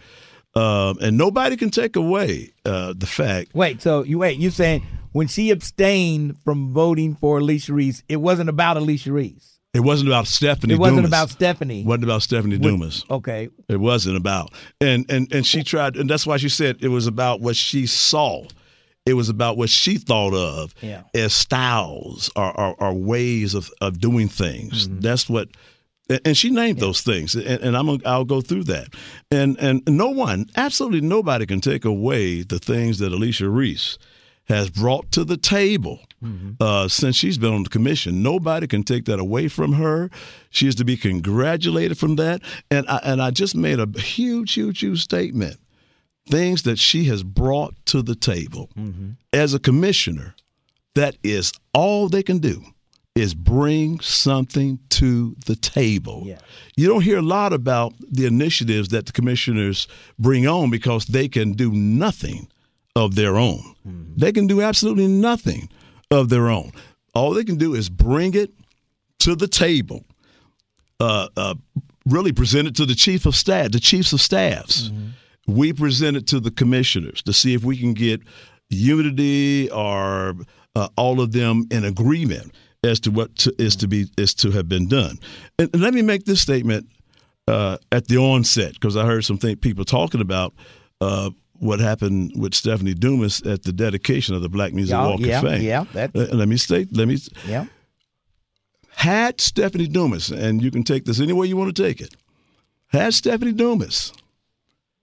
Um, 0.55 0.97
and 0.99 1.17
nobody 1.17 1.55
can 1.55 1.69
take 1.69 1.95
away 1.95 2.53
uh, 2.65 2.93
the 2.97 3.05
fact. 3.05 3.53
Wait, 3.53 3.81
so 3.81 4.03
you 4.03 4.17
wait, 4.17 4.39
you 4.39 4.49
saying 4.49 4.85
when 5.11 5.27
she 5.27 5.51
abstained 5.51 6.37
from 6.39 6.73
voting 6.73 7.15
for 7.15 7.37
Alicia 7.37 7.73
Reece, 7.73 8.03
it 8.09 8.17
wasn't 8.17 8.49
about 8.49 8.77
Alicia 8.77 9.11
Reece. 9.11 9.58
It 9.73 9.81
wasn't 9.81 10.09
about 10.09 10.25
Stephanie. 10.27 10.73
It 10.73 10.79
wasn't 10.79 10.97
Dumas. 10.97 11.09
about 11.09 11.29
Stephanie. 11.29 11.81
It 11.81 11.85
wasn't 11.85 12.03
about 12.05 12.23
Stephanie 12.23 12.57
Dumas. 12.57 13.05
Okay. 13.09 13.49
It 13.67 13.79
wasn't 13.79 14.17
about, 14.17 14.51
and 14.81 15.05
and 15.09 15.31
and 15.31 15.45
she 15.45 15.63
tried, 15.63 15.95
and 15.95 16.09
that's 16.09 16.25
why 16.25 16.37
she 16.37 16.49
said 16.49 16.77
it 16.81 16.87
was 16.87 17.05
about 17.05 17.39
what 17.41 17.55
she 17.55 17.85
saw. 17.85 18.45
It 19.05 19.13
was 19.13 19.29
about 19.29 19.57
what 19.57 19.69
she 19.69 19.97
thought 19.97 20.33
of 20.33 20.73
Yeah. 20.81 21.03
as 21.15 21.33
styles 21.33 22.29
or, 22.35 22.59
or, 22.59 22.75
or 22.79 22.93
ways 22.93 23.55
of, 23.55 23.71
of 23.81 23.99
doing 23.99 24.27
things. 24.27 24.87
Mm-hmm. 24.87 24.99
That's 24.99 25.27
what, 25.27 25.49
and- 26.25 26.37
she 26.37 26.51
named 26.51 26.79
those 26.79 27.01
things, 27.01 27.33
and, 27.33 27.45
and 27.61 27.77
I'm 27.77 27.85
gonna, 27.87 28.03
I'll 28.05 28.25
go 28.25 28.41
through 28.41 28.65
that. 28.65 28.87
And 29.31 29.57
and 29.59 29.81
no 29.87 30.09
one, 30.09 30.47
absolutely 30.55 31.01
nobody, 31.01 31.45
can 31.45 31.61
take 31.61 31.85
away 31.85 32.41
the 32.43 32.59
things 32.59 32.99
that 32.99 33.11
Alicia 33.11 33.49
Reece 33.49 33.97
has 34.49 34.69
brought 34.69 35.11
to 35.11 35.23
the 35.23 35.37
table 35.37 35.99
uh, 36.59 36.87
since 36.89 37.15
she's 37.15 37.37
been 37.37 37.53
on 37.53 37.63
the 37.63 37.69
commission. 37.69 38.21
Nobody 38.21 38.67
can 38.67 38.83
take 38.83 39.05
that 39.05 39.19
away 39.19 39.47
from 39.47 39.73
her. 39.73 40.09
She 40.49 40.67
is 40.67 40.75
to 40.75 40.83
be 40.83 40.97
congratulated 40.97 41.97
from 41.97 42.17
that. 42.17 42.41
And 42.69 42.85
I, 42.89 42.99
and 43.05 43.21
I 43.21 43.31
just 43.31 43.55
made 43.55 43.79
a 43.79 43.87
huge, 43.99 44.53
huge, 44.53 44.79
huge 44.81 45.01
statement. 45.01 45.57
Things 46.27 46.63
that 46.63 46.77
she 46.77 47.05
has 47.05 47.23
brought 47.23 47.73
to 47.85 48.01
the 48.01 48.15
table 48.15 48.69
as 49.31 49.53
a 49.53 49.59
commissioner. 49.59 50.35
That 50.95 51.15
is 51.23 51.53
all 51.73 52.09
they 52.09 52.23
can 52.23 52.39
do 52.39 52.63
is 53.15 53.33
bring 53.33 53.99
something 54.01 54.79
to 54.89 55.35
the 55.45 55.55
table. 55.55 56.23
You 56.75 56.87
don't 56.87 57.01
hear 57.03 57.19
a 57.19 57.21
lot 57.37 57.53
about 57.53 57.93
the 58.11 58.25
initiatives 58.25 58.89
that 58.89 59.05
the 59.05 59.11
commissioners 59.13 59.87
bring 60.17 60.47
on 60.47 60.69
because 60.69 61.05
they 61.05 61.27
can 61.29 61.53
do 61.53 61.71
nothing 61.71 62.47
of 62.95 63.15
their 63.15 63.37
own. 63.37 63.75
They 64.17 64.31
can 64.31 64.47
do 64.47 64.61
absolutely 64.61 65.07
nothing 65.07 65.69
of 66.11 66.29
their 66.29 66.49
own. 66.49 66.71
All 67.13 67.33
they 67.33 67.43
can 67.43 67.57
do 67.57 67.73
is 67.73 67.89
bring 67.89 68.33
it 68.33 68.51
to 69.19 69.35
the 69.35 69.47
table. 69.47 70.05
Uh, 70.99 71.27
uh, 71.37 71.55
really 72.05 72.31
present 72.31 72.67
it 72.67 72.75
to 72.75 72.85
the 72.85 72.95
chief 72.95 73.25
of 73.25 73.35
staff, 73.35 73.71
the 73.71 73.79
chiefs 73.79 74.13
of 74.13 74.21
staffs. 74.21 74.91
We 75.47 75.73
present 75.73 76.17
it 76.17 76.27
to 76.27 76.39
the 76.39 76.51
commissioners 76.51 77.21
to 77.23 77.33
see 77.33 77.53
if 77.53 77.63
we 77.63 77.77
can 77.77 77.93
get 77.93 78.21
unity 78.69 79.69
or 79.71 80.35
uh, 80.75 80.89
all 80.95 81.21
of 81.21 81.31
them 81.31 81.65
in 81.71 81.85
agreement 81.85 82.53
as 82.83 82.99
to 83.01 83.11
what 83.11 83.35
to, 83.37 83.53
is 83.57 83.75
to 83.77 83.87
be 83.87 84.07
is 84.17 84.33
to 84.35 84.51
have 84.51 84.69
been 84.69 84.87
done. 84.87 85.17
And, 85.57 85.69
and 85.73 85.81
let 85.81 85.93
me 85.93 86.01
make 86.01 86.25
this 86.25 86.41
statement 86.41 86.87
uh, 87.47 87.77
at 87.91 88.07
the 88.07 88.17
onset 88.17 88.73
because 88.73 88.95
I 88.95 89.05
heard 89.05 89.25
some 89.25 89.37
think, 89.37 89.61
people 89.61 89.85
talking 89.85 90.21
about 90.21 90.53
uh, 91.01 91.31
what 91.59 91.79
happened 91.79 92.31
with 92.35 92.53
Stephanie 92.55 92.93
Dumas 92.93 93.41
at 93.43 93.63
the 93.63 93.71
dedication 93.73 94.33
of 94.35 94.41
the 94.41 94.49
Black 94.49 94.73
Music 94.73 94.93
Yeah, 94.93 95.07
Walk 95.07 95.19
yeah, 95.19 95.37
of 95.39 95.43
Fame. 95.43 95.61
yeah, 95.61 95.83
that's- 95.93 96.29
Uh, 96.31 96.35
let 96.35 96.47
me 96.47 96.57
state. 96.57 96.95
Let 96.95 97.07
me. 97.07 97.17
Yeah. 97.47 97.65
Had 98.95 99.39
Stephanie 99.39 99.87
Dumas, 99.87 100.29
and 100.29 100.61
you 100.61 100.71
can 100.71 100.83
take 100.83 101.05
this 101.05 101.19
any 101.19 101.31
way 101.33 101.47
you 101.47 101.55
want 101.57 101.73
to 101.75 101.83
take 101.83 102.01
it, 102.01 102.15
had 102.87 103.13
Stephanie 103.13 103.53
Dumas 103.53 104.11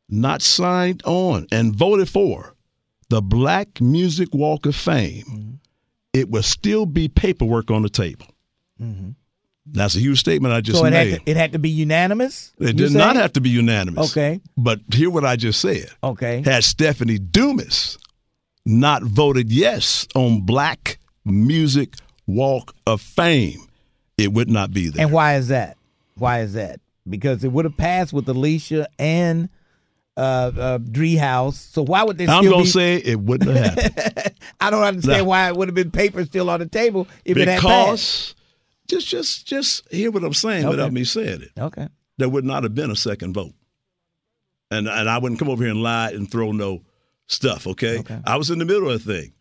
not 0.09 0.43
signed 0.43 1.03
on 1.05 1.47
and 1.51 1.75
voted 1.75 2.09
for 2.09 2.55
the 3.09 3.23
Black 3.23 3.81
Music 3.81 4.29
Walk 4.35 4.67
of 4.67 4.75
Fame, 4.77 5.61
it 6.13 6.29
would 6.31 6.45
still 6.45 6.85
be 6.87 7.09
paperwork 7.09 7.71
on 7.71 7.83
the 7.83 7.89
table. 7.89 8.27
That's 9.69 9.97
a 9.97 10.01
huge 10.01 10.21
statement 10.21 10.55
I 10.55 10.61
just 10.61 10.79
so 10.79 10.85
it 10.85 10.91
made. 10.91 11.11
had, 11.11 11.25
to, 11.25 11.31
it 11.31 11.37
had 11.37 11.53
to 11.53 11.59
be 11.59 11.69
unanimous. 11.71 12.53
It 12.59 12.77
did 12.77 12.93
not 12.93 13.17
have 13.17 13.33
to 13.35 13.41
be 13.41 13.51
unanimous. 13.51 14.11
Okay. 14.13 14.41
But 14.57 14.81
hear 14.93 15.11
what 15.11 15.25
I 15.25 15.37
just 15.37 15.61
said. 15.61 15.91
Okay. 16.03 16.43
Had 16.45 16.65
Stephanie 16.65 17.19
Dumas 17.19 17.99
not 18.65 19.03
voted 19.03 19.51
yes 19.53 20.07
on 20.15 20.41
Black 20.43 20.99
Music 21.25 21.95
Walk 22.27 22.75
of 22.87 23.01
Fame, 23.01 23.61
it 24.17 24.33
would 24.33 24.49
not 24.49 24.73
be 24.73 24.89
there. 24.89 25.05
And 25.05 25.13
why 25.13 25.37
is 25.37 25.49
that? 25.49 25.77
Why 26.15 26.41
is 26.41 26.55
that? 26.55 26.81
Because 27.09 27.45
it 27.45 27.49
would 27.53 27.65
have 27.65 27.77
passed 27.77 28.13
with 28.13 28.29
Alicia 28.29 28.89
and 28.99 29.49
uh, 30.17 30.79
uh. 30.81 31.51
So 31.51 31.83
why 31.83 32.03
would 32.03 32.17
they? 32.19 32.27
I'm 32.27 32.43
still 32.43 32.53
going 32.53 32.63
be- 32.63 32.67
to 32.67 32.71
say 32.73 32.97
it 32.97 33.21
wouldn't 33.21 33.55
have 33.57 33.75
happened. 33.75 34.35
I 34.61 34.71
don't 34.71 34.83
understand 34.83 35.25
Nah. 35.25 35.29
why 35.29 35.49
it 35.49 35.57
would 35.57 35.69
have 35.69 35.75
been 35.75 35.91
paper 35.91 36.25
still 36.25 36.49
on 36.51 36.61
the 36.61 36.67
table 36.67 37.07
if 37.25 37.37
it 37.37 37.47
had 37.49 37.61
passed. 37.61 38.35
Just 38.87 39.09
just 39.09 39.47
just 39.47 39.93
hear 39.93 40.11
what 40.11 40.25
I'm 40.25 40.35
saying 40.35 40.65
Okay. 40.65 40.71
without 40.71 40.93
me 40.93 41.05
saying 41.05 41.43
it. 41.43 41.51
Okay. 41.59 41.89
There 42.19 42.29
would 42.29 42.45
not 42.45 42.63
have 42.63 42.75
been 42.75 42.91
a 42.91 42.97
second 42.97 43.35
vote. 43.35 43.53
And 44.71 44.89
and 44.89 45.09
I 45.09 45.19
wouldn't 45.19 45.39
come 45.39 45.49
over 45.51 45.63
here 45.63 45.73
and 45.73 45.83
lie 45.83 46.11
and 46.11 46.31
throw 46.31 46.53
no 46.53 46.83
stuff, 47.29 47.67
okay? 47.67 48.03
I 48.25 48.37
was 48.37 48.51
in 48.51 48.59
the 48.59 48.65
middle 48.65 48.91
of 48.91 49.05
the 49.05 49.13
thing. 49.21 49.33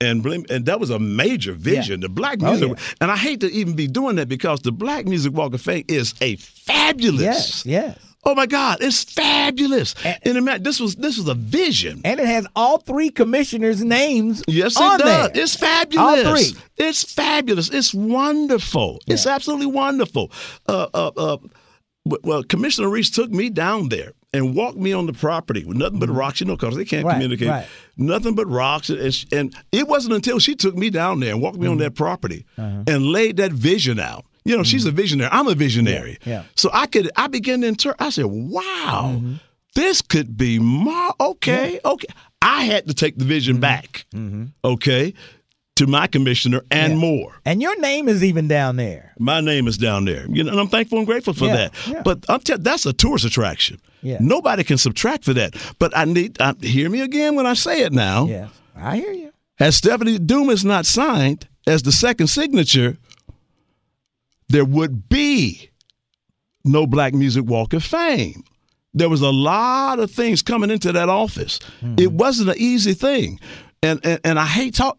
And 0.00 0.22
blame, 0.22 0.44
and 0.50 0.66
that 0.66 0.80
was 0.80 0.90
a 0.90 0.98
major 0.98 1.52
vision. 1.52 2.00
The 2.00 2.08
black 2.08 2.38
Oh, 2.42 2.50
music, 2.50 2.68
yeah. 2.70 2.94
and 3.00 3.10
I 3.10 3.16
hate 3.16 3.40
to 3.40 3.50
even 3.52 3.74
be 3.74 3.86
doing 3.86 4.16
that 4.16 4.28
because 4.28 4.60
the 4.60 4.72
Black 4.72 5.06
Music 5.06 5.32
Walk 5.32 5.54
of 5.54 5.60
Fame 5.62 5.84
is 5.88 6.14
a 6.20 6.34
fabulous. 6.36 7.22
Yes, 7.22 7.64
yes. 7.64 7.98
Oh 8.26 8.34
my 8.34 8.46
God, 8.46 8.78
it's 8.80 9.04
fabulous. 9.04 9.94
And, 10.24 10.36
ima- 10.38 10.58
this 10.58 10.80
was 10.80 10.96
this 10.96 11.18
was 11.18 11.28
a 11.28 11.34
vision. 11.34 12.00
And 12.04 12.18
it 12.20 12.26
has 12.26 12.46
all 12.56 12.78
three 12.78 13.10
commissioners' 13.10 13.84
names. 13.84 14.42
Yes, 14.46 14.76
on 14.76 14.94
it 15.00 15.04
does. 15.04 15.32
there. 15.32 15.42
It's 15.42 15.54
fabulous. 15.56 16.24
All 16.26 16.36
three. 16.36 16.60
It's 16.76 17.02
fabulous. 17.12 17.70
It's 17.70 17.92
wonderful. 17.94 19.00
It's 19.06 19.26
absolutely 19.26 19.66
wonderful. 19.66 20.30
Uh, 20.66 20.86
uh, 20.94 21.10
uh, 21.16 21.36
well, 22.22 22.42
Commissioner 22.42 22.88
Reece 22.88 23.10
took 23.10 23.30
me 23.30 23.48
down 23.48 23.88
there 23.88 24.12
and 24.34 24.54
walked 24.54 24.76
me 24.76 24.92
on 24.92 25.06
the 25.06 25.12
property 25.12 25.64
with 25.64 25.76
nothing 25.76 25.98
but 26.00 26.10
rocks, 26.10 26.40
you 26.40 26.46
know, 26.46 26.56
because 26.56 26.76
they 26.76 26.84
can't 26.84 27.00
Mm-hmm. 27.00 27.08
Right, 27.08 27.14
communicate. 27.14 27.48
right. 27.48 27.66
Nothing 27.96 28.34
but 28.34 28.46
rocks. 28.46 28.90
And, 28.90 29.24
and 29.32 29.54
it 29.72 29.86
wasn't 29.88 30.14
until 30.14 30.38
she 30.38 30.54
took 30.54 30.74
me 30.74 30.90
down 30.90 31.20
there 31.20 31.32
and 31.32 31.40
walked 31.40 31.56
me 31.58 31.66
on 31.66 31.74
Mm-hmm. 31.76 31.84
that 31.84 31.94
property 31.94 32.44
Uh-huh. 32.58 32.82
and 32.86 33.06
laid 33.06 33.36
that 33.38 33.52
vision 33.52 33.98
out. 33.98 34.24
You 34.44 34.56
know, 34.56 34.62
she's 34.62 34.84
a 34.84 34.90
visionary. 34.90 35.30
I'm 35.32 35.48
a 35.48 35.54
visionary. 35.54 36.18
Mm-hmm. 36.20 36.30
Yeah, 36.30 36.36
yeah. 36.42 36.44
So 36.56 36.70
I 36.72 36.86
could, 36.86 37.10
I 37.16 37.28
began 37.28 37.62
to 37.62 37.66
inter. 37.68 37.94
I 37.98 38.10
said, 38.10 38.26
wow, 38.26 39.12
Mm-hmm. 39.16 39.34
this 39.74 40.02
could 40.02 40.36
be 40.36 40.58
more. 40.58 41.12
Okay, 41.20 41.80
okay. 41.84 42.08
I 42.42 42.64
had 42.64 42.86
to 42.88 42.94
take 42.94 43.16
the 43.16 43.24
Mm-hmm. 43.24 43.28
vision 43.28 43.60
back. 43.60 44.06
Okay, 44.64 45.14
to 45.76 45.86
my 45.86 46.06
commissioner 46.06 46.62
and 46.70 46.98
more. 46.98 47.40
And 47.44 47.60
your 47.62 47.78
name 47.80 48.06
is 48.08 48.22
even 48.22 48.46
down 48.46 48.76
there. 48.76 49.12
My 49.18 49.40
name 49.40 49.66
is 49.66 49.76
down 49.78 50.04
there. 50.04 50.26
You 50.28 50.44
know, 50.44 50.52
and 50.52 50.60
I'm 50.60 50.68
thankful 50.68 50.98
and 50.98 51.06
grateful 51.06 51.32
for 51.34 51.46
Yeah, 51.46 51.56
that. 51.56 51.72
yeah. 51.88 52.02
But 52.04 52.24
I'm 52.28 52.40
tell 52.40 52.58
that's 52.58 52.86
a 52.86 52.92
tourist 52.92 53.24
attraction. 53.24 53.80
Yeah. 54.02 54.18
Nobody 54.20 54.62
can 54.62 54.76
subtract 54.78 55.24
for 55.24 55.32
that. 55.34 55.54
But 55.78 55.96
I 55.96 56.04
need 56.04 56.40
I, 56.40 56.54
hear 56.60 56.90
me 56.90 57.00
again 57.00 57.34
when 57.34 57.46
I 57.46 57.54
say 57.54 57.80
it 57.80 57.92
now. 57.92 58.26
Yes, 58.26 58.50
I 58.76 58.96
hear 58.98 59.12
you. 59.12 59.32
Has 59.56 59.76
Stephanie 59.76 60.18
Dumas 60.18 60.64
not 60.64 60.84
signed 60.86 61.48
as 61.66 61.82
the 61.82 61.92
second 61.92 62.26
signature, 62.26 62.98
there 64.48 64.64
would 64.64 65.08
be 65.08 65.70
no 66.64 66.86
Black 66.86 67.14
Music 67.14 67.44
Walk 67.44 67.72
of 67.72 67.84
Fame. 67.84 68.42
There 68.92 69.08
was 69.08 69.22
a 69.22 69.30
lot 69.30 69.98
of 69.98 70.10
things 70.10 70.42
coming 70.42 70.70
into 70.70 70.92
that 70.92 71.08
office. 71.08 71.58
Hmm. 71.80 71.96
It 71.98 72.12
wasn't 72.12 72.50
an 72.50 72.56
easy 72.58 72.94
thing. 72.94 73.40
And, 73.82 74.00
and, 74.04 74.20
and 74.24 74.38
I 74.38 74.46
hate 74.46 74.74
talk, 74.74 74.98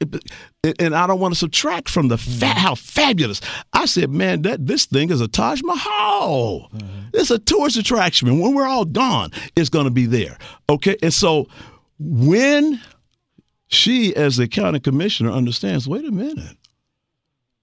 and 0.80 0.96
I 0.96 1.08
don't 1.08 1.20
want 1.20 1.34
to 1.34 1.40
subtract 1.40 1.90
from 1.90 2.10
the 2.10 2.18
fa- 2.18 2.54
hmm. 2.54 2.60
how 2.60 2.76
fabulous. 2.76 3.42
I 3.74 3.86
said, 3.86 4.10
man, 4.12 4.44
that 4.44 4.68
this 4.68 4.86
thing 4.86 5.10
is 5.12 5.22
a 5.22 5.28
Taj 5.28 5.62
Mahal. 5.64 6.70
Hmm. 6.72 6.80
It's 7.14 7.32
a 7.32 7.40
tourist 7.40 7.78
attraction. 7.78 8.28
And 8.28 8.42
when 8.42 8.54
we're 8.54 8.68
all 8.68 8.86
gone, 8.86 9.32
it's 9.56 9.70
going 9.70 9.86
to 9.86 9.92
be 9.92 10.06
there. 10.06 10.38
Okay, 10.70 10.98
and 11.02 11.14
so 11.14 11.48
when 11.98 12.82
she, 13.68 14.16
as 14.16 14.38
the 14.38 14.48
county 14.48 14.80
commissioner, 14.80 15.32
understands. 15.32 15.88
Wait 15.88 16.06
a 16.06 16.12
minute, 16.12 16.58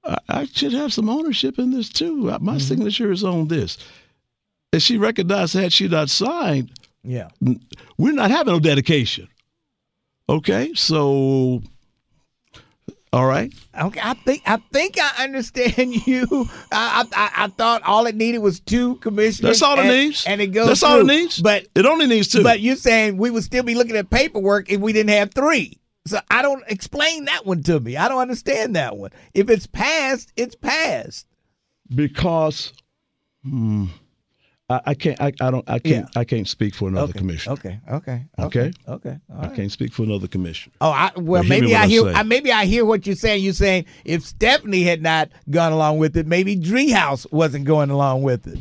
I, 0.05 0.47
should 0.47 0.73
have 0.73 0.93
some 0.93 1.09
ownership 1.09 1.59
in 1.59 1.71
this 1.71 1.89
too. 1.89 2.31
Uh, 2.31 2.39
my 2.41 2.53
mm-hmm. 2.53 2.59
signature 2.59 3.13
is 3.13 3.25
on 3.25 3.49
this. 3.49 3.79
And 4.73 4.83
she 4.83 4.97
recognized 4.97 5.55
had 5.55 5.73
she 5.73 5.89
not 5.89 6.11
signed, 6.11 6.73
Yeah. 7.05 7.29
We're 7.99 8.13
not 8.13 8.31
having 8.31 8.53
no 8.53 8.61
dedication. 8.61 9.29
Okay, 10.29 10.73
so 10.75 11.63
all 13.13 13.27
right. 13.27 13.53
Okay, 13.79 14.01
I 14.03 14.15
think 14.15 14.43
I 14.47 14.57
think 14.73 14.97
I 14.99 15.25
understand 15.25 16.07
you. 16.07 16.27
I 16.73 17.05
I, 17.13 17.31
I 17.37 17.49
thought 17.49 17.83
all 17.83 18.07
it 18.07 18.15
needed 18.15 18.39
was 18.39 18.61
two 18.61 18.97
commissioners. 18.97 19.61
That's 19.61 19.63
all 19.63 19.79
it 19.79 19.81
and, 19.81 19.89
needs. 19.89 20.25
and 20.27 20.41
it 20.41 20.49
goes. 20.49 20.69
That's 20.69 20.83
all 20.83 20.97
it 20.97 21.01
through. 21.01 21.09
needs. 21.09 21.43
But 21.43 21.67
it 21.75 21.85
only 21.85 22.07
needs 22.07 22.29
two. 22.29 22.43
But 22.43 22.61
you're 22.61 22.77
saying 22.77 23.19
we 23.19 23.31
would 23.31 23.45
still 23.45 23.63
be 23.63 23.75
looking 23.75 23.97
at 23.97 24.09
paperwork 24.09 24.71
if 24.71 24.81
we 24.81 24.95
didn't 24.95 25.11
have 25.11 25.35
three. 25.35 25.79
So 26.07 26.19
I 26.31 26.43
don't 26.43 26.65
explain 26.69 27.27
that 27.27 27.47
one 27.47 27.63
to 27.65 27.79
me. 27.79 27.97
I 27.97 28.09
don't 28.09 28.21
understand 28.21 28.75
that 28.77 28.97
one. 28.97 29.11
If 29.35 29.49
it's 29.49 29.67
passed, 29.67 30.33
it's 30.37 30.57
passed. 30.57 31.27
because 31.95 32.73
hmm, 33.45 33.85
I, 34.69 34.81
I 34.87 34.95
can't. 34.95 35.21
I, 35.21 35.33
I 35.41 35.51
don't. 35.53 35.69
I 35.71 35.79
can't. 35.79 36.09
I 36.17 36.25
can't 36.25 36.49
speak 36.49 36.75
for 36.75 36.89
another 36.89 37.11
Okay, 37.11 37.19
commissioner. 37.19 37.53
okay, 37.55 37.81
okay, 37.89 38.25
Okay. 38.39 38.73
okay, 38.89 39.19
all 39.33 39.45
I 39.45 39.49
can't 39.49 39.71
speak 39.71 39.93
for 39.93 40.03
another 40.03 40.27
commissioner. 40.27 40.75
Oh, 40.81 40.91
I, 40.91 41.13
well, 41.17 41.43
But 41.43 41.47
hear 41.47 41.55
me 41.55 41.61
maybe 41.61 41.77
I 41.77 41.87
hear. 41.87 42.07
I, 42.09 42.23
maybe 42.25 42.51
I 42.51 42.65
hear 42.65 42.85
what 42.85 43.07
you're 43.07 43.15
saying. 43.17 43.45
You're 43.45 43.53
saying 43.53 43.85
if 44.05 44.25
Stephanie 44.25 44.83
had 44.83 45.03
not 45.03 45.29
gone 45.51 45.73
along 45.73 45.99
with 45.99 46.17
it, 46.17 46.27
maybe 46.27 46.57
Driehaus 46.57 47.31
wasn't 47.31 47.65
going 47.65 47.91
along 47.91 48.23
with 48.23 48.47
it. 48.49 48.59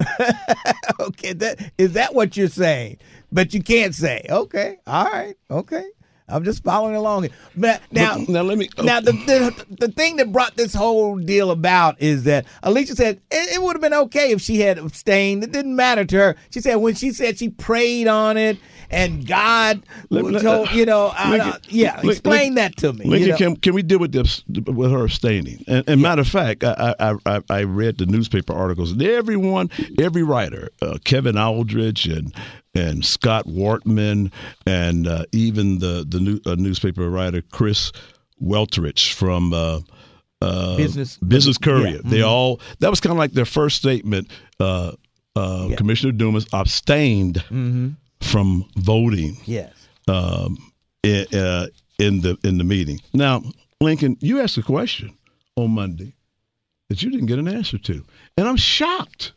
okay, 1.00 1.32
that 1.34 1.72
is 1.78 1.92
that 1.92 2.14
what 2.14 2.36
you're 2.36 2.48
saying? 2.48 2.98
But 3.32 3.52
you 3.52 3.62
can't 3.62 3.94
say. 3.94 4.24
Okay, 4.30 4.78
all 4.86 5.04
right, 5.10 5.36
okay. 5.50 5.84
I'm 6.28 6.42
just 6.44 6.64
following 6.64 6.96
along. 6.96 7.28
But 7.56 7.82
now, 7.90 8.16
now 8.28 8.42
let 8.42 8.56
me. 8.56 8.68
now 8.82 9.00
the, 9.00 9.12
the 9.12 9.66
the 9.86 9.88
thing 9.92 10.16
that 10.16 10.32
brought 10.32 10.56
this 10.56 10.72
whole 10.74 11.18
deal 11.18 11.50
about 11.50 12.00
is 12.00 12.24
that 12.24 12.46
Alicia 12.62 12.96
said 12.96 13.20
it, 13.30 13.54
it 13.54 13.62
would 13.62 13.74
have 13.76 13.82
been 13.82 13.92
okay 13.94 14.30
if 14.32 14.40
she 14.40 14.60
had 14.60 14.78
abstained. 14.78 15.44
It 15.44 15.52
didn't 15.52 15.76
matter 15.76 16.04
to 16.06 16.16
her. 16.16 16.36
She 16.50 16.60
said 16.62 16.76
when 16.76 16.94
she 16.94 17.12
said 17.12 17.38
she 17.38 17.50
prayed 17.50 18.08
on 18.08 18.36
it 18.38 18.58
and 18.90 19.26
God 19.26 19.82
Let- 20.08 20.40
told 20.42 20.70
you 20.72 20.86
know, 20.86 21.12
Lincoln- 21.28 21.40
I- 21.52 21.58
yeah, 21.68 21.96
Lin- 22.00 22.10
explain 22.10 22.38
Lincoln- 22.40 22.54
that 22.56 22.76
to 22.78 22.92
me. 22.94 23.04
you 23.04 23.10
Lincoln, 23.10 23.28
know? 23.30 23.36
can 23.36 23.56
can 23.56 23.74
we 23.74 23.82
deal 23.82 23.98
with 23.98 24.12
this 24.12 24.42
with 24.48 24.90
her 24.90 25.04
abstaining? 25.04 25.62
And, 25.68 25.84
and 25.88 26.00
matter 26.00 26.22
of 26.22 26.28
fact, 26.28 26.64
I, 26.64 26.94
I 26.98 27.14
I 27.26 27.40
I 27.50 27.62
read 27.64 27.98
the 27.98 28.06
newspaper 28.06 28.54
articles. 28.54 28.92
And 28.92 29.02
everyone, 29.02 29.68
every 29.98 30.22
writer, 30.22 30.70
uh, 30.80 30.96
Kevin 31.04 31.36
Aldridge 31.36 32.06
and 32.06 32.32
and 32.74 33.04
Scott 33.04 33.46
Wartman, 33.46 34.32
and 34.66 35.06
uh, 35.06 35.24
even 35.32 35.78
the 35.78 36.04
the 36.08 36.20
new, 36.20 36.40
uh, 36.46 36.54
newspaper 36.56 37.08
writer 37.10 37.42
Chris 37.52 37.92
Wetterich 38.42 39.12
from. 39.12 39.52
Uh, 39.52 39.80
uh, 40.42 40.76
Business- 40.76 41.16
Business 41.18 41.56
Courier. 41.56 41.86
yeah, 41.96 42.00
They 42.04 42.18
mhm. 42.18 42.28
all 42.28 42.60
that 42.80 42.90
was 42.90 43.00
kind 43.00 43.12
of 43.12 43.18
like 43.18 43.32
their 43.32 43.46
first 43.46 43.76
statement. 43.76 44.28
Uh, 44.60 44.92
uh, 45.36 45.68
Yeah. 45.70 45.76
Commissioner 45.76 46.12
Dumas 46.12 46.46
abstained 46.52 47.42
Mhm. 47.50 47.96
from 48.20 48.66
voting 48.76 49.38
Yes. 49.46 49.72
um, 50.06 50.58
in, 51.02 51.24
uh, 51.32 51.68
in 51.98 52.20
the 52.20 52.36
in 52.44 52.58
the 52.58 52.64
meeting. 52.64 53.00
Now, 53.14 53.42
Lincoln, 53.80 54.16
you 54.20 54.40
asked 54.40 54.58
a 54.58 54.62
question 54.62 55.16
on 55.56 55.70
Monday 55.70 56.12
that 56.90 57.02
you 57.02 57.10
didn't 57.10 57.26
get 57.26 57.38
an 57.38 57.48
answer 57.48 57.78
to, 57.78 58.04
and 58.36 58.46
I'm 58.46 58.56
shocked 58.58 59.32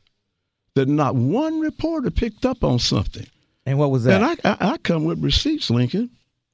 that 0.78 0.88
not 0.88 1.16
one 1.16 1.60
reporter 1.60 2.10
picked 2.10 2.46
up 2.46 2.64
on 2.64 2.80
something. 2.80 3.26
And 3.66 3.78
what 3.78 3.92
was 3.92 4.06
that? 4.06 4.22
And 4.22 4.40
I, 4.44 4.52
I, 4.52 4.74
I 4.74 4.78
come 4.78 5.04
with 5.04 5.22
receipts, 5.24 5.70
Lincoln. 5.70 6.10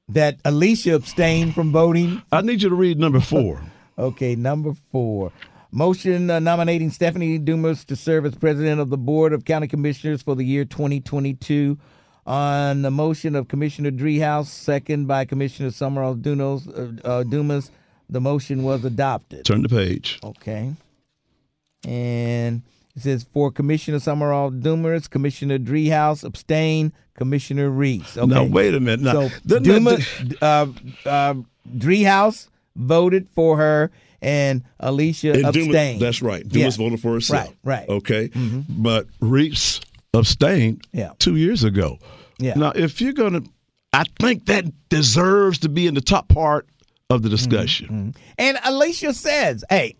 that 0.08 0.38
Alicia 0.44 0.94
abstained 0.96 1.54
from 1.54 1.70
voting. 1.72 2.20
I 2.32 2.40
need 2.42 2.62
you 2.62 2.68
to 2.68 2.74
read 2.74 2.98
number 2.98 3.20
four. 3.20 3.60
Okay, 3.96 4.34
number 4.34 4.72
four. 4.90 5.30
Motion 5.70 6.28
uh, 6.28 6.40
nominating 6.40 6.90
Stephanie 6.90 7.38
Dumas 7.38 7.84
to 7.84 7.94
serve 7.94 8.26
as 8.26 8.34
president 8.34 8.80
of 8.80 8.90
the 8.90 8.96
Board 8.98 9.32
of 9.32 9.44
County 9.44 9.68
Commissioners 9.68 10.20
for 10.20 10.34
the 10.34 10.42
year 10.44 10.64
2022. 10.64 11.78
On 12.26 12.82
the 12.82 12.90
motion 12.90 13.36
of 13.36 13.46
Commissioner 13.46 13.92
Driehaus, 13.92 14.46
second 14.46 15.06
by 15.06 15.24
Commissioner 15.24 15.68
Summerow 15.68 16.20
Dunos, 16.20 16.66
uh, 17.04 17.08
uh, 17.08 17.22
Dumas, 17.22 17.70
the 18.10 18.20
motion 18.20 18.64
was 18.64 18.84
adopted. 18.84 19.44
Turn 19.44 19.62
the 19.62 19.68
page. 19.68 20.18
Okay. 20.24 20.72
And 21.86 22.62
it 22.96 23.02
says 23.02 23.26
for 23.32 23.50
Commissioner 23.50 23.98
Summerow 23.98 24.50
Dumas, 24.62 25.08
Commissioner 25.08 25.58
Driehaus 25.58 26.24
abstain, 26.24 26.92
Commissioner 27.14 27.70
Reece. 27.70 28.16
Okay. 28.16 28.26
Now, 28.26 28.44
wait 28.44 28.74
a 28.74 28.80
minute. 28.80 29.00
Now, 29.00 29.28
so 29.48 29.58
Dumas, 29.60 30.06
uh, 30.42 30.66
uh, 31.06 31.34
Driehaus 31.76 32.48
voted 32.76 33.28
for 33.30 33.56
her, 33.56 33.90
and 34.20 34.62
Alicia 34.80 35.32
And 35.32 35.42
Dumas- 35.52 35.56
abstained. 35.68 36.00
that's 36.00 36.22
right. 36.22 36.48
Dumas 36.48 36.76
Yeah. 36.78 36.84
voted 36.84 37.00
for 37.00 37.12
herself. 37.12 37.48
Right, 37.62 37.80
right. 37.80 37.88
Okay. 37.88 38.30
But 38.68 39.06
Reece 39.20 39.80
abstained 40.12 40.82
Yeah. 40.92 41.10
two 41.18 41.36
years 41.36 41.62
ago. 41.64 41.98
Yeah. 42.38 42.54
Now, 42.54 42.72
if 42.74 43.00
you're 43.00 43.12
going 43.12 43.34
to, 43.34 43.44
I 43.92 44.04
think 44.20 44.46
that 44.46 44.64
deserves 44.88 45.58
to 45.58 45.68
be 45.68 45.86
in 45.86 45.94
the 45.94 46.00
top 46.00 46.28
part 46.28 46.66
of 47.10 47.22
the 47.22 47.28
discussion. 47.28 48.14
And 48.38 48.58
Alicia 48.64 49.12
says, 49.14 49.62
"Hey, 49.70 49.94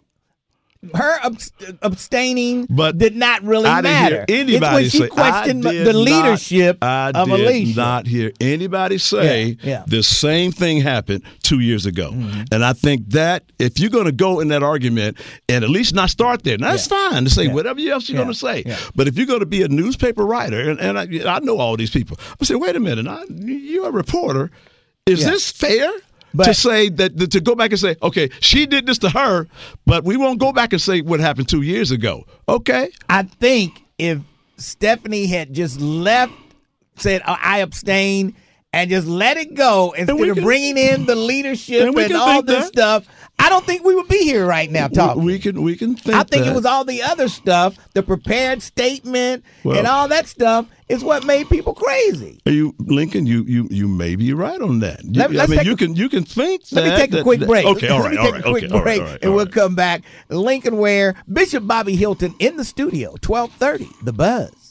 her 0.95 1.19
abs- 1.23 1.53
abstaining 1.83 2.67
But 2.69 2.99
did 2.99 3.15
not 3.17 3.43
really 3.43 3.67
I 3.67 3.81
didn't 3.83 3.93
matter. 3.95 4.25
hear 4.29 4.41
anybody 4.41 4.55
it's 4.57 4.73
when 4.75 4.91
she 4.91 4.99
say 4.99 5.09
questioned 5.09 5.67
I 5.67 5.73
the 5.73 5.85
did 5.85 5.95
leadership 5.95 6.79
not, 6.83 7.17
I 7.17 7.21
of 7.21 7.29
did 7.29 7.41
Alicia. 7.41 7.77
not 7.77 8.07
hear 8.07 8.33
anybody 8.41 8.99
say 8.99 9.45
Yeah, 9.45 9.55
Mm-hmm. 9.55 9.69
yeah. 9.69 9.85
the 9.87 10.03
same 10.03 10.53
thing 10.53 10.81
happened 10.81 11.23
two 11.43 11.61
years 11.61 11.87
ago. 11.87 12.11
And 12.53 12.65
I 12.65 12.73
think 12.73 13.11
that 13.11 13.45
if 13.59 13.79
you're 13.81 13.91
going 13.91 14.07
to 14.07 14.13
go 14.13 14.41
in 14.41 14.49
that 14.49 14.63
argument 14.63 15.19
and 15.49 15.65
at 15.65 15.71
least 15.71 15.95
not 15.95 16.11
start 16.11 16.43
there, 16.43 16.59
now 16.59 16.71
that's 16.73 16.87
fine 16.87 17.25
to 17.25 17.31
say 17.31 17.49
whatever 17.49 17.81
else 17.81 18.09
you're 18.09 18.19
Yeah, 18.19 18.25
going 18.25 18.33
to 18.35 18.39
say. 18.39 18.63
yeah. 18.67 18.79
But 18.95 19.09
if 19.09 19.17
you're 19.17 19.27
going 19.27 19.41
to 19.41 19.47
be 19.47 19.63
a 19.63 19.69
newspaper 19.69 20.25
writer, 20.27 20.71
and, 20.71 20.81
and 20.81 20.99
I, 20.99 21.37
I 21.37 21.39
know 21.41 21.59
all 21.59 21.77
these 21.77 21.91
people, 21.91 22.19
I 22.41 22.45
say, 22.45 22.55
wait 22.55 22.77
a 22.77 22.81
minute, 22.81 23.07
I, 23.07 23.25
you're 23.31 23.89
a 23.89 23.93
reporter. 23.93 24.51
Is 25.07 25.21
Yeah. 25.23 25.31
this 25.31 25.51
fair? 25.51 25.91
But- 26.35 26.45
to 26.45 26.55
say 26.55 26.89
that 26.91 27.31
to 27.31 27.41
go 27.41 27.55
back 27.55 27.71
and 27.71 27.81
say, 27.81 27.97
okay, 28.03 28.29
she 28.41 28.67
did 28.67 28.87
this 28.87 28.99
to 28.99 29.11
her, 29.11 29.47
but 29.87 30.05
we 30.05 30.17
won't 30.17 30.41
go 30.41 30.53
back 30.53 30.73
and 30.73 30.83
say 30.83 31.01
what 31.01 31.21
happened 31.21 31.49
two 31.49 31.63
years 31.63 31.91
ago. 31.91 32.25
Okay, 32.49 32.91
I 33.09 33.23
think 33.23 33.83
if 33.99 34.19
Stephanie 34.57 35.27
had 35.27 35.53
just 35.53 35.81
left, 35.81 36.33
said 36.97 37.23
"Oh, 37.27 37.37
I 37.41 37.59
abstain, 37.59 38.35
and 38.75 38.91
just 38.91 39.07
let 39.07 39.37
it 39.37 39.55
go 39.55 39.93
instead 39.97 40.21
of 40.29 40.35
can- 40.35 40.45
bringing 40.45 40.77
in 40.77 41.07
the 41.07 41.15
leadership 41.15 41.83
And 41.87 41.97
and 41.99 42.13
all 42.15 42.43
this 42.43 42.65
that. 42.65 42.73
stuff, 42.73 43.07
I 43.39 43.49
don't 43.49 43.65
think 43.65 43.85
we 43.85 43.95
would 43.95 44.09
be 44.09 44.25
here 44.25 44.47
right 44.47 44.71
now 44.71 44.89
talking. 44.89 45.23
we 45.25 45.39
can 45.39 45.63
we 45.63 45.77
can 45.77 45.97
think. 45.97 46.17
I 46.17 46.23
think 46.25 46.45
that. 46.45 46.53
it 46.53 46.55
was 46.55 46.65
all 46.67 46.85
the 46.85 47.03
other 47.03 47.29
stuff, 47.29 47.77
the 47.95 48.03
prepared 48.03 48.63
statement 48.63 49.45
Well- 49.65 49.79
and 49.79 49.87
all 49.87 50.09
that 50.09 50.27
stuff 50.29 50.67
is 50.89 51.03
what 51.03 51.25
made 51.25 51.49
people 51.49 51.73
crazy. 51.75 52.41
Are 52.47 52.53
you 52.53 52.75
Lincoln? 52.79 53.27
You 53.27 53.43
you 53.45 53.67
you 53.71 53.89
may 53.89 54.17
be 54.17 54.33
right 54.35 54.61
on 54.61 54.81
that. 54.81 55.03
You- 55.05 55.13
Let- 55.21 55.39
I 55.41 55.47
mean, 55.47 55.65
you 55.65 55.73
a- 55.73 55.77
can 55.77 55.95
you 55.97 56.09
can 56.09 56.25
think. 56.25 56.63
Let 56.73 56.85
me 56.85 56.91
that- 56.91 56.99
take 56.99 57.15
a 57.15 57.23
quick 57.23 57.41
break. 57.41 57.65
Okay, 57.67 57.89
all 57.89 58.01
right, 58.01 58.11
me 58.13 58.17
all 58.19 58.31
right, 58.33 58.41
a 58.41 58.51
quick 58.51 58.65
okay, 58.65 58.75
all 58.75 58.83
right, 58.85 59.01
all 59.01 59.07
right, 59.07 59.19
and 59.23 59.31
all 59.31 59.37
we'll 59.37 59.47
come 59.47 59.75
back. 59.75 60.03
Lincoln 60.29 60.77
Ware, 60.77 61.15
Bishop 61.33 61.67
Bobby 61.67 61.97
Hilton 61.97 62.35
in 62.39 62.57
the 62.57 62.65
studio, 62.65 63.15
twelve 63.21 63.51
thirty. 63.53 63.89
The 64.03 64.13
Buzz. 64.13 64.64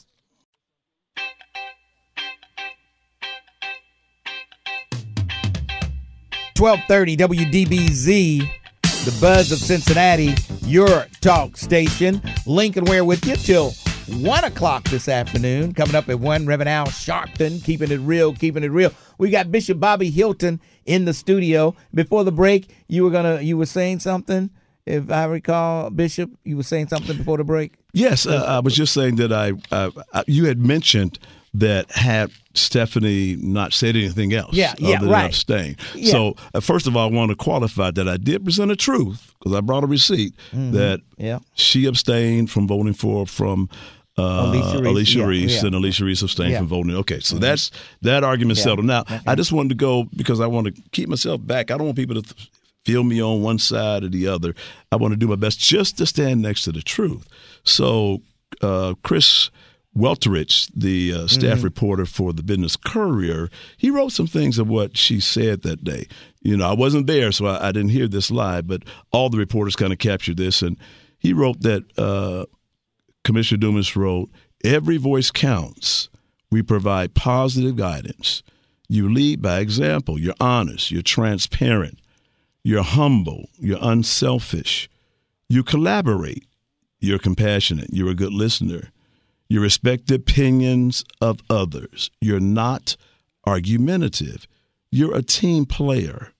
Twelve 6.54 6.78
thirty 6.86 7.16
WDBZ, 7.16 8.38
the 8.82 9.18
Buzz 9.20 9.50
of 9.50 9.58
Cincinnati, 9.58 10.36
your 10.62 11.06
talk 11.20 11.56
station. 11.56 12.22
Lincoln 12.46 12.84
Ware 12.84 13.04
with 13.04 13.26
you 13.26 13.34
till 13.34 13.72
one 14.20 14.44
o'clock 14.44 14.84
this 14.84 15.08
afternoon. 15.08 15.74
Coming 15.74 15.96
up 15.96 16.08
at 16.08 16.20
one, 16.20 16.46
Reverend 16.46 16.68
Al 16.68 16.86
Sharpton, 16.86 17.62
keeping 17.64 17.90
it 17.90 17.98
real, 17.98 18.32
keeping 18.32 18.62
it 18.62 18.70
real. 18.70 18.92
We 19.18 19.30
got 19.30 19.50
Bishop 19.50 19.80
Bobby 19.80 20.10
Hilton 20.10 20.60
in 20.86 21.06
the 21.06 21.12
studio. 21.12 21.74
Before 21.92 22.22
the 22.22 22.30
break, 22.30 22.72
you 22.86 23.02
were 23.02 23.10
gonna, 23.10 23.40
you 23.40 23.56
were 23.58 23.66
saying 23.66 23.98
something. 23.98 24.48
If 24.86 25.10
I 25.10 25.24
recall, 25.24 25.90
Bishop, 25.90 26.30
you 26.44 26.56
were 26.56 26.62
saying 26.62 26.86
something 26.86 27.16
before 27.16 27.38
the 27.38 27.44
break. 27.44 27.74
Yes, 27.92 28.26
uh, 28.26 28.44
I 28.46 28.60
was 28.60 28.76
just 28.76 28.94
saying 28.94 29.16
that 29.16 29.32
I, 29.32 29.54
uh, 29.72 29.90
you 30.28 30.44
had 30.44 30.60
mentioned 30.60 31.18
that 31.54 31.90
had 31.92 32.30
Stephanie 32.54 33.36
not 33.38 33.72
said 33.72 33.94
anything 33.96 34.32
else, 34.32 34.54
Yeah, 34.54 34.74
yeah, 34.78 34.96
other 34.96 35.06
than 35.06 35.10
right. 35.14 35.24
abstain. 35.26 35.76
Yeah. 35.94 36.10
So 36.12 36.36
uh, 36.54 36.60
first 36.60 36.86
of 36.86 36.96
all, 36.96 37.08
I 37.08 37.12
want 37.12 37.30
to 37.30 37.36
qualify 37.36 37.90
that 37.92 38.08
I 38.08 38.16
did 38.16 38.44
present 38.44 38.70
a 38.72 38.76
truth 38.76 39.32
because 39.38 39.56
I 39.56 39.60
brought 39.60 39.84
a 39.84 39.86
receipt 39.86 40.34
Mhm. 40.52 40.72
that 40.72 41.00
Yeah. 41.18 41.38
she 41.54 41.86
abstained 41.86 42.50
from 42.50 42.66
voting 42.66 42.94
for 42.94 43.26
from. 43.26 43.68
Uh, 44.16 44.46
Alicia 44.52 44.78
Reece, 44.78 44.86
Alicia 44.86 45.18
yeah, 45.18 45.24
Reece 45.26 45.54
yeah. 45.60 45.66
and 45.66 45.74
Alicia 45.74 46.04
Reece 46.04 46.22
abstained 46.22 46.52
Yeah. 46.52 46.58
from 46.58 46.68
voting. 46.68 46.94
Okay, 46.94 47.18
so 47.18 47.36
that's 47.36 47.72
that 48.02 48.22
argument 48.22 48.58
settled. 48.60 48.84
Now, 48.86 49.00
Okay. 49.00 49.18
I 49.26 49.34
just 49.34 49.50
wanted 49.50 49.70
to 49.70 49.74
go 49.74 50.08
because 50.14 50.38
I 50.38 50.46
want 50.46 50.68
to 50.68 50.82
keep 50.92 51.08
myself 51.08 51.44
back. 51.44 51.72
I 51.72 51.76
don't 51.76 51.86
want 51.86 51.96
people 51.96 52.14
to 52.14 52.22
th- 52.22 52.48
feel 52.84 53.02
me 53.02 53.20
on 53.20 53.42
one 53.42 53.58
side 53.58 54.04
or 54.04 54.08
the 54.08 54.28
other. 54.28 54.54
I 54.92 54.96
want 54.96 55.12
to 55.14 55.16
do 55.16 55.26
my 55.26 55.34
best 55.34 55.58
just 55.58 55.98
to 55.98 56.06
stand 56.06 56.42
next 56.42 56.62
to 56.62 56.70
the 56.70 56.80
truth. 56.82 57.26
So, 57.64 58.22
uh, 58.62 58.94
Chris 59.02 59.50
Wetterich, 59.96 60.70
the 60.74 61.12
uh, 61.14 61.26
staff 61.28 61.58
Mhm. 61.60 61.64
reporter 61.64 62.04
for 62.06 62.32
the 62.32 62.42
Business 62.42 62.76
Courier, 62.76 63.48
he 63.76 63.90
wrote 63.90 64.12
some 64.12 64.26
things 64.26 64.58
of 64.58 64.68
what 64.68 64.96
she 64.96 65.20
said 65.20 65.62
that 65.62 65.84
day. 65.84 66.06
You 66.42 66.56
know, 66.56 66.68
I 66.68 66.74
wasn't 66.74 67.06
there, 67.06 67.30
so 67.32 67.46
I, 67.46 67.68
I 67.68 67.72
didn't 67.72 67.90
hear 67.90 68.08
this 68.08 68.30
live, 68.30 68.66
but 68.66 68.82
all 69.12 69.30
the 69.30 69.38
reporters 69.38 69.76
kind 69.76 69.92
of 69.92 69.98
captured 69.98 70.36
this. 70.36 70.62
And 70.62 70.76
he 71.18 71.32
wrote 71.32 71.60
that 71.60 71.84
uh, 71.96 72.46
Commissioner 73.22 73.58
Dumas 73.58 73.94
wrote, 73.96 74.30
Every 74.64 74.96
voice 74.96 75.30
counts 75.30 76.08
We 76.50 76.62
provide 76.62 77.14
positive 77.14 77.76
guidance. 77.76 78.42
You 78.88 79.08
lead 79.12 79.42
by 79.42 79.60
example. 79.60 80.18
You're 80.20 80.34
honest. 80.40 80.90
You're 80.90 81.02
transparent. 81.02 81.98
You're 82.62 82.82
humble. 82.82 83.48
You're 83.58 83.78
unselfish. 83.82 84.88
You 85.48 85.62
collaborate. 85.62 86.46
You're 87.00 87.18
compassionate. 87.18 87.90
You're 87.92 88.10
a 88.10 88.14
good 88.14 88.32
listener. 88.32 88.90
You 89.48 89.60
respect 89.60 90.06
the 90.08 90.14
opinions 90.16 91.04
of 91.20 91.40
others. 91.50 92.10
You're 92.20 92.40
not 92.40 92.96
argumentative. 93.46 94.46
You're 94.90 95.16
a 95.16 95.22
team 95.22 95.66
player. 95.66 96.32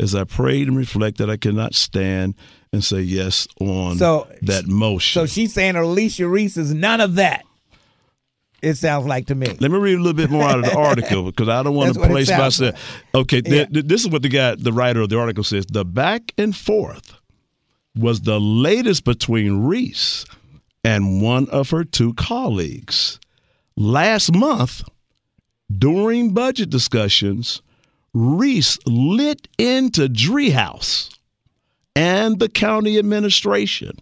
As 0.00 0.14
I 0.14 0.24
prayed 0.24 0.66
and 0.68 0.76
reflected, 0.76 1.30
I 1.30 1.36
cannot 1.36 1.74
stand 1.74 2.34
and 2.72 2.82
say 2.82 3.00
yes 3.02 3.46
on 3.60 3.98
So- 3.98 4.26
that 4.42 4.66
motion. 4.66 5.20
So 5.20 5.26
she's 5.26 5.52
saying 5.52 5.76
Alicia 5.76 6.26
Reece 6.26 6.56
is 6.56 6.74
none 6.74 7.00
of 7.00 7.14
that. 7.16 7.44
It 8.62 8.74
sounds 8.76 9.06
like 9.06 9.26
to 9.26 9.34
me. 9.34 9.46
Let 9.60 9.70
me 9.72 9.78
read 9.78 9.94
a 9.94 9.98
little 9.98 10.12
bit 10.12 10.30
more 10.30 10.44
out 10.44 10.60
of 10.60 10.64
the 10.64 10.76
article 10.76 11.24
because 11.24 11.48
I 11.48 11.62
don't 11.64 11.74
want 11.74 11.94
to 11.94 12.00
place 12.00 12.30
myself. 12.30 12.76
Okay, 13.14 13.40
th- 13.40 13.72
th- 13.72 13.84
this 13.86 14.02
is 14.02 14.08
what 14.08 14.22
the 14.22 14.28
guy, 14.28 14.54
the 14.54 14.72
writer 14.72 15.00
of 15.00 15.08
the 15.08 15.18
article 15.18 15.42
says. 15.42 15.66
The 15.66 15.84
back 15.84 16.32
and 16.38 16.54
forth 16.54 17.12
was 17.96 18.20
the 18.20 18.40
latest 18.40 19.04
between 19.04 19.64
Reece 19.64 20.24
and 20.84 21.22
one 21.22 21.48
of 21.50 21.70
her 21.70 21.84
two 21.84 22.14
colleagues. 22.14 23.18
Last 23.76 24.34
month, 24.34 24.82
during 25.70 26.34
budget 26.34 26.70
discussions, 26.70 27.62
Reece 28.14 28.78
lit 28.86 29.48
into 29.58 30.08
Driehaus 30.08 31.10
and 31.96 32.38
the 32.38 32.48
county 32.48 32.98
administration 32.98 33.98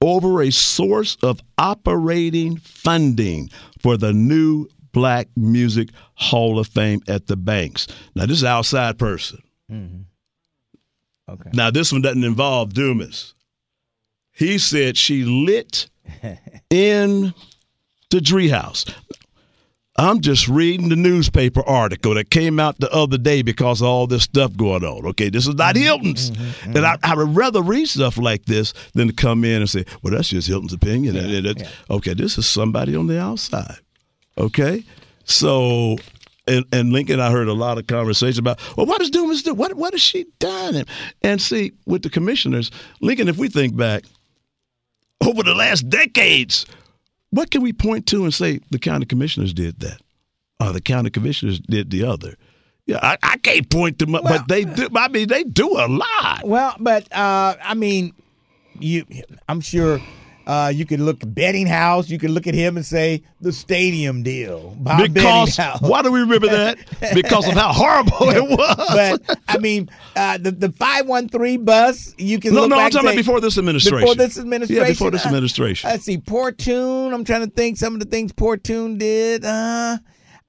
over 0.00 0.40
a 0.40 0.50
source 0.50 1.16
of 1.22 1.40
operating 1.58 2.56
funding 2.56 3.50
for 3.80 3.96
the 3.96 4.12
new 4.12 4.66
Black 4.92 5.28
Music 5.36 5.90
Hall 6.14 6.58
of 6.58 6.66
Fame 6.66 7.00
at 7.06 7.26
the 7.26 7.36
Banks. 7.36 7.86
Now, 8.14 8.26
this 8.26 8.38
is 8.38 8.42
an 8.42 8.48
outside 8.48 8.98
person. 8.98 9.42
Mm-hmm. 9.70 11.32
Okay. 11.32 11.50
Now, 11.52 11.70
this 11.70 11.92
one 11.92 12.02
doesn't 12.02 12.24
involve 12.24 12.72
Dumas. 12.74 13.34
He 14.32 14.58
said 14.58 14.96
she 14.96 15.24
lit 15.24 15.88
in 16.70 17.34
the 18.10 18.18
Driehaus. 18.18 18.92
I'm 19.96 20.20
just 20.22 20.48
reading 20.48 20.88
the 20.88 20.96
newspaper 20.96 21.62
article 21.66 22.14
that 22.14 22.30
came 22.30 22.58
out 22.58 22.78
the 22.78 22.90
other 22.90 23.18
day 23.18 23.42
because 23.42 23.82
of 23.82 23.88
all 23.88 24.06
this 24.06 24.22
stuff 24.22 24.56
going 24.56 24.82
on. 24.82 25.04
Okay, 25.08 25.28
this 25.28 25.46
is 25.46 25.56
not 25.56 25.74
mm-hmm. 25.74 25.84
Hilton's. 25.84 26.30
Mm-hmm. 26.30 26.42
Mm-hmm. 26.42 26.76
And 26.76 26.86
I, 26.86 26.96
I 27.02 27.14
would 27.14 27.36
rather 27.36 27.60
read 27.60 27.86
stuff 27.86 28.16
like 28.16 28.46
this 28.46 28.72
than 28.94 29.08
to 29.08 29.12
come 29.12 29.44
in 29.44 29.60
and 29.60 29.68
say, 29.68 29.84
well, 30.02 30.14
that's 30.14 30.30
just 30.30 30.48
Hilton's 30.48 30.72
opinion. 30.72 31.16
And 31.16 31.30
it- 31.30 31.44
it- 31.44 31.68
Okay, 31.90 32.14
this 32.14 32.38
is 32.38 32.48
somebody 32.48 32.96
on 32.96 33.08
the 33.08 33.20
outside. 33.20 33.76
Okay? 34.38 34.84
So, 35.24 35.98
and, 36.46 36.64
and 36.72 36.92
Lincoln, 36.92 37.20
I 37.20 37.30
heard 37.30 37.48
a 37.48 37.52
lot 37.52 37.76
of 37.76 37.86
conversation 37.86 38.38
about, 38.40 38.58
well, 38.78 38.86
what 38.86 39.00
does 39.00 39.10
Dumas 39.10 39.42
do? 39.42 39.52
What, 39.52 39.74
what 39.74 39.92
has 39.92 40.00
she 40.00 40.24
done? 40.38 40.76
And, 40.76 40.88
and 41.20 41.42
see, 41.42 41.72
with 41.84 42.02
the 42.02 42.10
commissioners, 42.10 42.70
Lincoln, 43.02 43.28
if 43.28 43.36
we 43.36 43.48
think 43.48 43.76
back, 43.76 44.04
over 45.24 45.42
the 45.42 45.54
last 45.54 45.88
decades, 45.88 46.66
what 47.30 47.50
can 47.50 47.62
we 47.62 47.72
point 47.72 48.06
to 48.06 48.24
and 48.24 48.34
say 48.34 48.60
the 48.70 48.78
county 48.78 49.06
commissioners 49.06 49.52
did 49.54 49.80
that? 49.80 50.00
Or 50.60 50.72
the 50.72 50.80
county 50.80 51.10
commissioners 51.10 51.58
did 51.58 51.90
the 51.90 52.04
other? 52.04 52.36
Yeah, 52.86 52.98
I, 53.02 53.16
I 53.22 53.36
can't 53.38 53.70
point 53.70 53.98
to 54.00 54.06
much, 54.06 54.24
but 54.24 54.48
they 54.48 54.64
do. 54.64 54.88
I 54.96 55.08
mean, 55.08 55.28
they 55.28 55.44
do 55.44 55.68
a 55.78 55.86
lot. 55.86 56.42
Well, 56.44 56.74
but 56.80 57.10
uh, 57.12 57.56
I 57.62 57.74
mean, 57.74 58.14
you. 58.78 59.04
I'm 59.48 59.60
sure 59.60 60.00
uh, 60.50 60.68
you 60.68 60.84
could 60.84 60.98
look 61.00 61.20
Bedinghaus. 61.20 62.08
You 62.08 62.18
could 62.18 62.30
look 62.30 62.46
at 62.48 62.54
him 62.54 62.76
and 62.76 62.84
say 62.84 63.22
the 63.40 63.52
stadium 63.52 64.24
deal. 64.24 64.74
Bob 64.78 65.12
Because 65.14 65.56
why 65.80 66.02
do 66.02 66.10
we 66.10 66.20
remember 66.20 66.48
that? 66.58 66.76
Because 67.14 67.46
of 67.46 67.54
how 67.54 67.72
horrible 67.72 68.30
it 68.30 68.42
was. 68.58 68.76
but 69.28 69.38
I 69.46 69.58
mean, 69.58 69.88
uh, 70.16 70.38
the 70.38 70.50
the 70.50 70.72
five 70.72 71.06
one 71.06 71.28
three 71.28 71.56
bus. 71.56 72.14
You 72.18 72.40
can 72.40 72.52
No, 72.54 72.62
look 72.62 72.70
no, 72.70 72.78
I'm 72.80 72.90
talking 72.90 73.08
and 73.08 73.14
about 73.14 73.16
before 73.24 73.40
this 73.40 73.58
administration. 73.58 74.00
Before 74.00 74.14
this 74.16 74.38
administration. 74.38 74.82
Yeah, 74.84 74.90
before 74.90 75.10
this 75.12 75.24
Uh, 75.24 75.28
administration. 75.28 75.88
let's 75.90 76.04
see, 76.04 76.18
Portune. 76.18 77.12
I'm 77.14 77.24
trying 77.24 77.44
to 77.46 77.50
think 77.50 77.76
some 77.76 77.94
of 77.94 78.00
the 78.00 78.06
things 78.06 78.32
Portune 78.32 78.98
did. 78.98 79.44
Uh, 79.44 79.98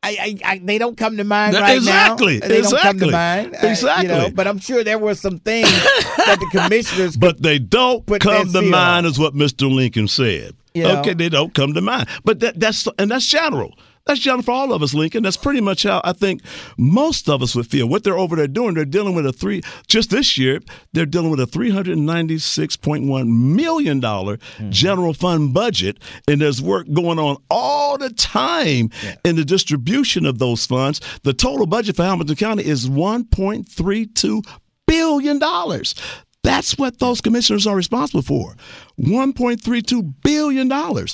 I, 0.03 0.09
I, 0.43 0.53
I, 0.53 0.57
they 0.57 0.79
don't 0.79 0.97
come 0.97 1.17
to 1.17 1.23
mind 1.23 1.55
right 1.55 1.77
exactly, 1.77 2.39
now. 2.39 2.47
They 2.47 2.61
don't 2.61 2.71
come 2.79 2.99
to 2.99 3.05
exactly, 3.05 3.11
mind. 3.11 3.55
Exactly. 3.61 4.07
you 4.07 4.11
know, 4.11 4.31
but 4.31 4.47
I'm 4.47 4.57
sure 4.57 4.83
there 4.83 4.97
were 4.97 5.13
some 5.13 5.37
things 5.39 5.69
that 5.69 6.37
the 6.39 6.47
commissioners. 6.59 7.17
But 7.21 7.41
they 7.41 7.59
don't 7.59 8.03
come 8.19 8.51
to 8.51 8.61
mind, 8.63 9.05
is 9.05 9.19
what 9.19 9.35
Mr. 9.35 9.71
Lincoln 9.71 10.07
said. 10.07 10.55
You 10.73 10.83
know? 10.83 10.99
Okay, 11.01 11.13
they 11.13 11.29
don't 11.29 11.53
come 11.53 11.73
to 11.75 11.81
mind. 11.81 12.07
But 12.23 12.39
that, 12.39 12.59
that's 12.59 12.87
and 12.97 13.11
that's 13.11 13.27
general. 13.27 13.77
That's 14.05 14.19
general 14.19 14.43
for 14.43 14.51
all 14.51 14.73
of 14.73 14.81
us, 14.81 14.93
Lincoln. 14.93 15.23
That's 15.23 15.37
pretty 15.37 15.61
much 15.61 15.83
how 15.83 16.01
I 16.03 16.13
think 16.13 16.41
most 16.77 17.29
of 17.29 17.41
us 17.41 17.55
would 17.55 17.67
feel. 17.67 17.87
What 17.87 18.03
they're 18.03 18.17
over 18.17 18.35
there 18.35 18.47
doing, 18.47 18.73
they're 18.73 18.85
dealing 18.85 19.13
with 19.13 19.25
a 19.25 19.33
three. 19.33 19.61
Just 19.87 20.09
this 20.09 20.37
year, 20.37 20.59
they're 20.93 21.05
dealing 21.05 21.29
with 21.29 21.39
a 21.39 21.45
three 21.45 21.69
hundred 21.69 21.97
ninety-six 21.97 22.75
point 22.75 23.05
one 23.05 23.55
million 23.55 23.99
dollar 23.99 24.37
mm-hmm. 24.37 24.71
general 24.71 25.13
fund 25.13 25.53
budget, 25.53 25.99
and 26.27 26.41
there's 26.41 26.61
work 26.61 26.87
going 26.91 27.19
on 27.19 27.37
all 27.49 27.97
the 27.97 28.09
time 28.09 28.89
in 29.23 29.35
the 29.35 29.45
distribution 29.45 30.25
of 30.25 30.39
those 30.39 30.65
funds. 30.65 31.01
The 31.23 31.33
total 31.33 31.65
budget 31.65 31.95
for 31.95 32.03
Hamilton 32.03 32.35
County 32.35 32.65
is 32.65 32.89
one 32.89 33.25
point 33.25 33.69
three 33.69 34.05
two 34.07 34.41
billion 34.87 35.39
dollars. 35.39 35.95
That's 36.43 36.77
what 36.77 36.99
those 36.99 37.21
commissioners 37.21 37.67
are 37.67 37.75
responsible 37.75 38.23
for. 38.23 38.55
$1.32 38.99 40.13
billion. 40.23 41.07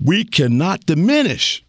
We 0.00 0.24
cannot 0.24 0.86
diminish 0.86 1.64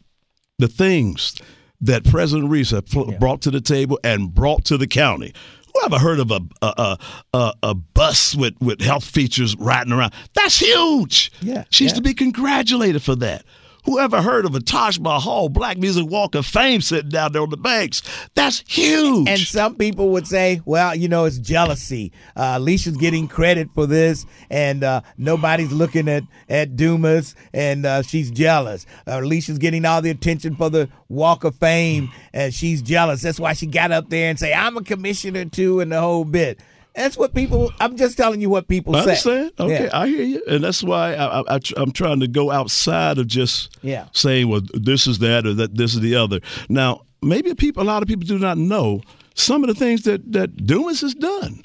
the 0.60 0.68
things 0.68 1.36
that 1.81 2.03
President 2.03 2.49
Reece 2.49 2.73
pl- 2.91 3.14
brought 3.19 3.41
to 3.41 3.52
the 3.52 3.61
table 3.61 3.99
and 4.03 4.34
brought 4.34 4.65
to 4.65 4.77
the 4.77 4.88
county. 4.88 5.34
Who 5.73 5.86
ever 5.86 5.98
heard 5.98 6.19
of 6.19 6.30
a 6.31 6.41
a, 6.61 6.68
a, 6.77 6.98
a, 7.34 7.53
a 7.64 7.73
bus 7.73 8.36
with, 8.36 8.56
with 8.60 8.81
health 8.81 9.06
features 9.06 9.56
riding 9.56 9.94
around? 9.94 10.14
That's 10.34 10.60
huge. 10.60 11.31
Yeah, 11.41 11.64
She's 11.69 11.91
yeah. 11.91 11.95
to 11.95 12.02
be 12.02 12.14
congratulated 12.14 13.02
for 13.02 13.15
that. 13.15 13.45
Whoever 13.85 14.22
heard 14.22 14.45
of 14.45 14.56
a 14.56 14.60
Taj 14.60 14.99
Mahal 14.99 15.49
Black 15.49 15.77
Music 15.77 16.06
Walk 16.06 16.35
of 16.35 16.45
Fame 16.45 16.81
sitting 16.81 17.10
down 17.10 17.31
there 17.31 17.41
on 17.41 17.49
the 17.49 17.57
banks? 17.57 18.01
That's 18.35 18.64
huge. 18.68 19.27
And 19.27 19.39
some 19.39 19.76
people 19.76 20.10
would 20.10 20.27
say, 20.27 20.61
well, 20.65 20.93
you 20.95 21.07
know, 21.07 21.26
it's 21.26 21.38
jealousy. 21.38 22.11
Uh, 22.35 22.56
Alicia's 22.57 22.97
getting 22.97 23.27
credit 23.27 23.69
for 23.73 23.85
this, 23.85 24.26
and 24.49 24.84
uh, 24.84 25.01
nobody's 25.18 25.72
looking 25.72 26.07
at, 26.07 26.23
at 26.49 26.76
Dumas, 26.76 27.35
and 27.53 27.85
uh, 27.85 28.01
she's 28.01 28.30
jealous. 28.31 28.85
Uh, 29.07 29.22
Alicia's 29.22 29.57
getting 29.57 29.85
all 29.85 30.01
the 30.01 30.10
attention 30.10 30.56
for 30.56 30.69
the 30.69 30.89
Walk 31.07 31.43
of 31.43 31.56
Fame, 31.56 32.11
and 32.34 32.53
she's 32.53 32.81
jealous. 32.81 33.22
That's 33.22 33.39
why 33.39 33.53
she 33.53 33.65
got 33.65 33.91
up 33.91 34.10
there 34.10 34.30
and 34.30 34.38
say, 34.38 34.53
I'm 34.53 34.77
a 34.77 34.84
commissioner 34.84 35.45
too, 35.45 35.80
and 35.80 35.91
the 35.91 35.99
whole 35.99 36.26
bit. 36.26 36.60
That's 36.99 37.17
what 37.17 37.34
people, 37.34 37.71
I'm 37.80 37.95
just 37.97 38.17
telling 38.17 38.41
you 38.41 38.49
what 38.49 38.67
people 38.67 38.95
I 38.95 38.99
say. 38.99 39.09
understand. 39.09 39.51
Okay, 39.59 39.84
Yeah. 39.85 39.89
I 40.01 40.07
hear 40.07 40.23
you, 40.23 40.43
and 40.47 40.63
that's 40.63 40.84
why 40.84 41.13
I, 41.15 41.39
I, 41.39 41.55
I, 41.55 41.59
am 41.77 41.91
trying 41.91 42.19
to 42.19 42.27
go 42.27 42.51
outside 42.51 43.17
of 43.17 43.26
just 43.27 43.77
Yeah. 43.81 44.05
saying, 44.11 44.49
"Well, 44.49 44.61
this 44.73 45.07
is 45.07 45.19
that 45.19 45.45
or 45.47 45.53
that 45.53 45.76
this 45.76 45.93
is 45.93 46.01
the 46.01 46.15
other." 46.15 46.39
Now, 46.67 47.01
maybe 47.21 47.53
people, 47.55 47.84
a 47.84 47.85
lot 47.93 48.01
of 48.03 48.07
people 48.09 48.26
do 48.27 48.38
not 48.38 48.57
know 48.57 49.01
some 49.34 49.63
of 49.63 49.67
the 49.69 49.76
things 49.76 50.01
that 50.03 50.31
that 50.34 50.65
Dumas 50.65 50.99
has 51.01 51.13
done, 51.15 51.63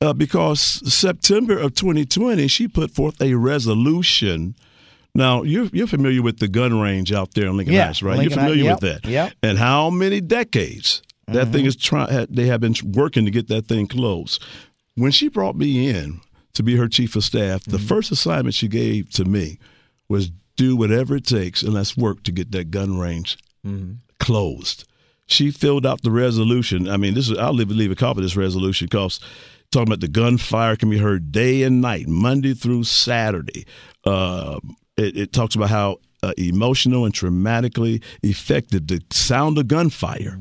uh, 0.00 0.12
because 0.12 0.60
September 0.92 1.56
of 1.56 1.74
2020, 1.74 2.48
she 2.48 2.66
put 2.68 2.90
forth 2.90 3.22
a 3.22 3.34
resolution. 3.34 4.54
Now, 5.14 5.42
you're 5.42 5.68
you're 5.72 5.86
familiar 5.86 6.22
with 6.22 6.38
the 6.38 6.48
gun 6.48 6.80
range 6.80 7.12
out 7.12 7.34
there 7.34 7.46
in 7.46 7.56
Lincoln 7.56 7.74
Yeah, 7.74 7.86
Heights, 7.86 8.02
right? 8.02 8.18
Lincoln 8.18 8.30
you're 8.38 8.38
familiar 8.48 8.70
Heights, 8.70 8.82
with 8.82 9.02
that, 9.02 9.08
yep. 9.10 9.32
and 9.42 9.58
how 9.58 9.90
many 9.90 10.20
decades 10.20 11.02
that 11.28 11.44
Mm-hmm. 11.44 11.52
thing 11.52 11.66
is 11.66 11.76
trying. 11.76 12.26
They 12.30 12.46
have 12.46 12.60
been 12.60 12.74
working 12.92 13.24
to 13.26 13.30
get 13.30 13.46
that 13.48 13.66
thing 13.66 13.86
closed. 13.86 14.42
When 14.94 15.10
she 15.10 15.28
brought 15.28 15.56
me 15.56 15.88
in 15.88 16.20
to 16.54 16.62
be 16.62 16.76
her 16.76 16.88
chief 16.88 17.16
of 17.16 17.24
staff, 17.24 17.64
the 17.64 17.78
first 17.78 18.10
assignment 18.10 18.54
she 18.54 18.68
gave 18.68 19.08
to 19.10 19.24
me 19.24 19.58
was 20.08 20.30
do 20.56 20.76
whatever 20.76 21.16
it 21.16 21.26
takes 21.26 21.62
and 21.62 21.72
let's 21.72 21.96
work 21.96 22.22
to 22.24 22.32
get 22.32 22.52
that 22.52 22.70
gun 22.70 22.98
range 22.98 23.38
closed. 24.18 24.84
She 25.26 25.50
filled 25.50 25.86
out 25.86 26.02
the 26.02 26.10
resolution. 26.10 26.88
I 26.88 26.96
mean, 26.98 27.14
this 27.14 27.30
is 27.30 27.38
I'll 27.38 27.54
leave, 27.54 27.70
leave 27.70 27.90
a 27.90 27.94
copy 27.94 28.18
of 28.18 28.24
this 28.24 28.36
resolution 28.36 28.86
because 28.86 29.18
talking 29.70 29.88
about 29.88 30.00
the 30.00 30.08
gunfire 30.08 30.76
can 30.76 30.90
be 30.90 30.98
heard 30.98 31.32
day 31.32 31.62
and 31.62 31.80
night, 31.80 32.06
Monday 32.08 32.52
through 32.54 32.84
Saturday. 32.84 33.64
Uh, 34.04 34.58
it, 34.98 35.16
it 35.16 35.32
talks 35.32 35.54
about 35.54 35.70
how 35.70 35.98
uh, 36.22 36.32
emotional 36.36 37.04
and 37.06 37.14
traumatically 37.14 38.02
effective 38.22 38.86
the 38.88 39.00
sound 39.10 39.56
of 39.58 39.68
gunfire 39.68 40.38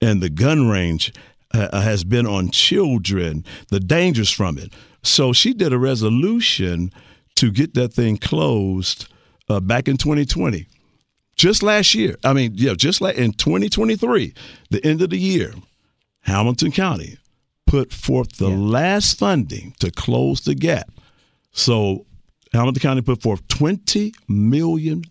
and 0.00 0.20
the 0.20 0.28
gun 0.28 0.68
range 0.68 1.12
uh, 1.54 1.80
has 1.80 2.04
been 2.04 2.26
on 2.26 2.50
children, 2.50 3.44
the 3.68 3.80
dangers 3.80 4.30
from 4.30 4.58
it. 4.58 4.72
So 5.02 5.32
she 5.32 5.54
did 5.54 5.72
a 5.72 5.78
resolution 5.78 6.92
to 7.36 7.50
get 7.50 7.74
that 7.74 7.92
thing 7.92 8.16
closed 8.16 9.06
uh, 9.48 9.60
back 9.60 9.88
in 9.88 9.96
2020 9.96 10.66
just 11.36 11.62
last 11.62 11.94
year. 11.94 12.16
I 12.24 12.32
mean, 12.32 12.52
yeah, 12.54 12.74
just 12.74 13.00
like 13.00 13.16
in 13.16 13.32
2023, 13.32 14.34
the 14.70 14.84
end 14.84 15.02
of 15.02 15.10
the 15.10 15.18
year, 15.18 15.52
Hamilton 16.20 16.72
County 16.72 17.18
put 17.66 17.92
forth 17.92 18.36
the 18.36 18.48
last 18.48 19.18
funding 19.18 19.74
to 19.80 19.90
close 19.90 20.42
the 20.42 20.54
gap. 20.54 20.90
So 21.52 22.06
Hamilton 22.52 22.80
County 22.80 23.02
put 23.02 23.20
forth 23.20 23.46
$20 23.48 24.14
million 24.28 25.02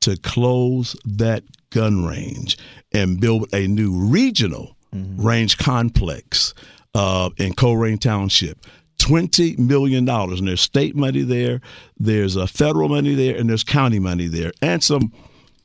to 0.00 0.16
close 0.22 0.96
that 1.04 1.44
gun 1.70 2.04
range 2.04 2.58
and 2.92 3.20
build 3.20 3.52
a 3.54 3.66
new 3.68 3.96
regional 3.96 4.76
range 4.92 5.58
complex 5.58 6.54
uh, 6.94 7.30
in 7.36 7.52
Colerain 7.54 8.00
Township. 8.00 8.66
Twenty 8.98 9.56
million 9.56 10.04
dollars, 10.04 10.40
and 10.40 10.48
there's 10.48 10.60
state 10.60 10.94
money 10.94 11.22
there, 11.22 11.62
there's 11.98 12.36
uh, 12.36 12.46
federal 12.46 12.90
money 12.90 13.14
there, 13.14 13.34
and 13.34 13.48
there's 13.48 13.64
county 13.64 13.98
money 13.98 14.28
there, 14.28 14.52
and 14.60 14.84
some 14.84 15.10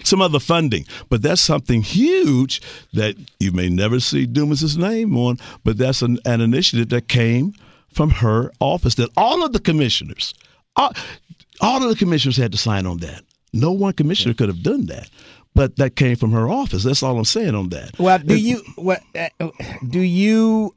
some 0.04 0.22
other 0.22 0.40
funding. 0.40 0.86
But 1.10 1.22
that's 1.22 1.42
something 1.42 1.82
huge 1.82 2.62
that 2.94 3.16
you 3.40 3.52
may 3.52 3.68
never 3.68 4.00
see 4.00 4.26
Dumas's 4.26 4.78
name 4.78 5.18
on. 5.18 5.38
But 5.66 5.78
that's 5.78 6.02
an, 6.02 6.18
an 6.26 6.40
initiative 6.40 6.90
that 6.90 7.10
came 7.10 7.54
from 7.90 8.10
her 8.10 8.52
office. 8.62 8.96
That 8.96 9.10
all 9.18 9.44
of 9.44 9.52
the 9.52 9.60
commissioners, 9.60 10.34
all, 10.78 10.94
all 11.60 11.84
of 11.84 11.90
the 11.90 11.96
commissioners 11.96 12.38
had 12.38 12.54
to 12.54 12.58
sign 12.58 12.86
on 12.86 13.00
that. 13.00 13.22
No 13.52 13.72
one 13.72 13.94
commissioner 13.94 14.34
could 14.34 14.48
have 14.48 14.64
done 14.64 14.86
that. 14.86 15.10
But 15.56 15.78
that 15.78 15.96
came 15.96 16.18
from 16.18 16.32
her 16.34 16.50
office. 16.50 16.84
That's 16.84 17.02
all 17.02 17.18
I'm 17.18 17.26
saying 17.26 17.56
on 17.56 17.70
that. 17.70 17.98
Well, 17.98 18.20
do 18.20 18.36
you 18.36 18.62
what 18.76 19.02
uh, 19.18 19.50
do 19.88 20.02
you 20.02 20.76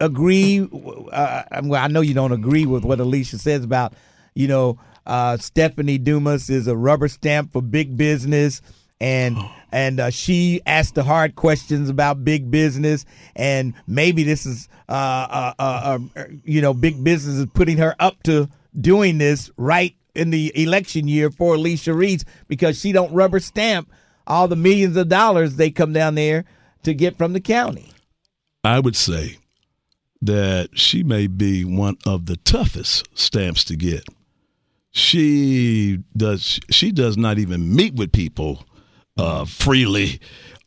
agree? 0.00 0.66
Uh, 1.12 1.42
well, 1.62 1.84
I 1.84 1.88
know 1.88 2.00
you 2.00 2.14
don't 2.14 2.32
agree 2.32 2.66
with 2.66 2.82
what 2.82 2.98
Alicia 2.98 3.38
says 3.38 3.62
about 3.62 3.92
you 4.34 4.48
know 4.48 4.78
uh, 5.06 5.36
Stephanie 5.36 5.98
Dumas 5.98 6.48
is 6.50 6.66
a 6.66 6.76
rubber 6.76 7.08
stamp 7.08 7.52
for 7.52 7.62
big 7.62 7.96
business, 7.96 8.62
and 9.00 9.36
and 9.72 10.00
uh, 10.00 10.10
she 10.10 10.62
asked 10.66 10.94
the 10.94 11.04
hard 11.04 11.36
questions 11.36 11.88
about 11.90 12.24
big 12.24 12.50
business, 12.50 13.04
and 13.36 13.74
maybe 13.86 14.22
this 14.22 14.46
is 14.46 14.68
uh, 14.88 14.92
uh, 14.92 15.54
uh, 15.58 15.98
uh, 16.16 16.24
you 16.44 16.60
know 16.60 16.74
big 16.74 17.02
business 17.02 17.36
is 17.36 17.46
putting 17.54 17.78
her 17.78 17.94
up 17.98 18.22
to 18.22 18.48
doing 18.80 19.18
this 19.18 19.50
right 19.56 19.94
in 20.14 20.30
the 20.30 20.52
election 20.60 21.08
year 21.08 21.30
for 21.30 21.54
Alicia 21.54 21.94
Reece 21.94 22.24
because 22.48 22.78
she 22.78 22.92
don't 22.92 23.12
rubber 23.12 23.40
stamp 23.40 23.90
all 24.26 24.48
the 24.48 24.56
millions 24.56 24.96
of 24.96 25.08
dollars 25.08 25.56
they 25.56 25.70
come 25.70 25.92
down 25.92 26.14
there 26.14 26.44
to 26.82 26.94
get 26.94 27.16
from 27.18 27.32
the 27.32 27.40
county. 27.40 27.92
I 28.62 28.80
would 28.80 28.96
say 28.96 29.38
that 30.22 30.70
she 30.78 31.02
may 31.02 31.26
be 31.26 31.64
one 31.64 31.98
of 32.06 32.26
the 32.26 32.36
toughest 32.36 33.06
stamps 33.14 33.64
to 33.64 33.76
get. 33.76 34.04
She 34.90 35.98
does 36.16 36.60
she 36.70 36.92
does 36.92 37.16
not 37.16 37.38
even 37.38 37.74
meet 37.74 37.94
with 37.94 38.12
people 38.12 38.64
uh, 39.18 39.44
freely 39.44 40.20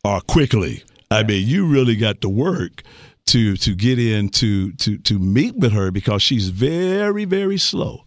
or 0.04 0.22
quickly. 0.22 0.84
I 1.10 1.24
mean, 1.24 1.48
you 1.48 1.66
really 1.66 1.96
got 1.96 2.22
to 2.22 2.30
work 2.30 2.84
to 3.28 3.56
to 3.58 3.74
get 3.74 4.00
in 4.00 4.30
to 4.30 4.74
to 4.74 4.98
to 4.98 5.18
meet 5.18 5.56
with 5.56 5.72
her 5.72 5.92
because 5.92 6.22
she's 6.22 6.50
very 6.50 7.26
very 7.26 7.58
slow 7.58 8.04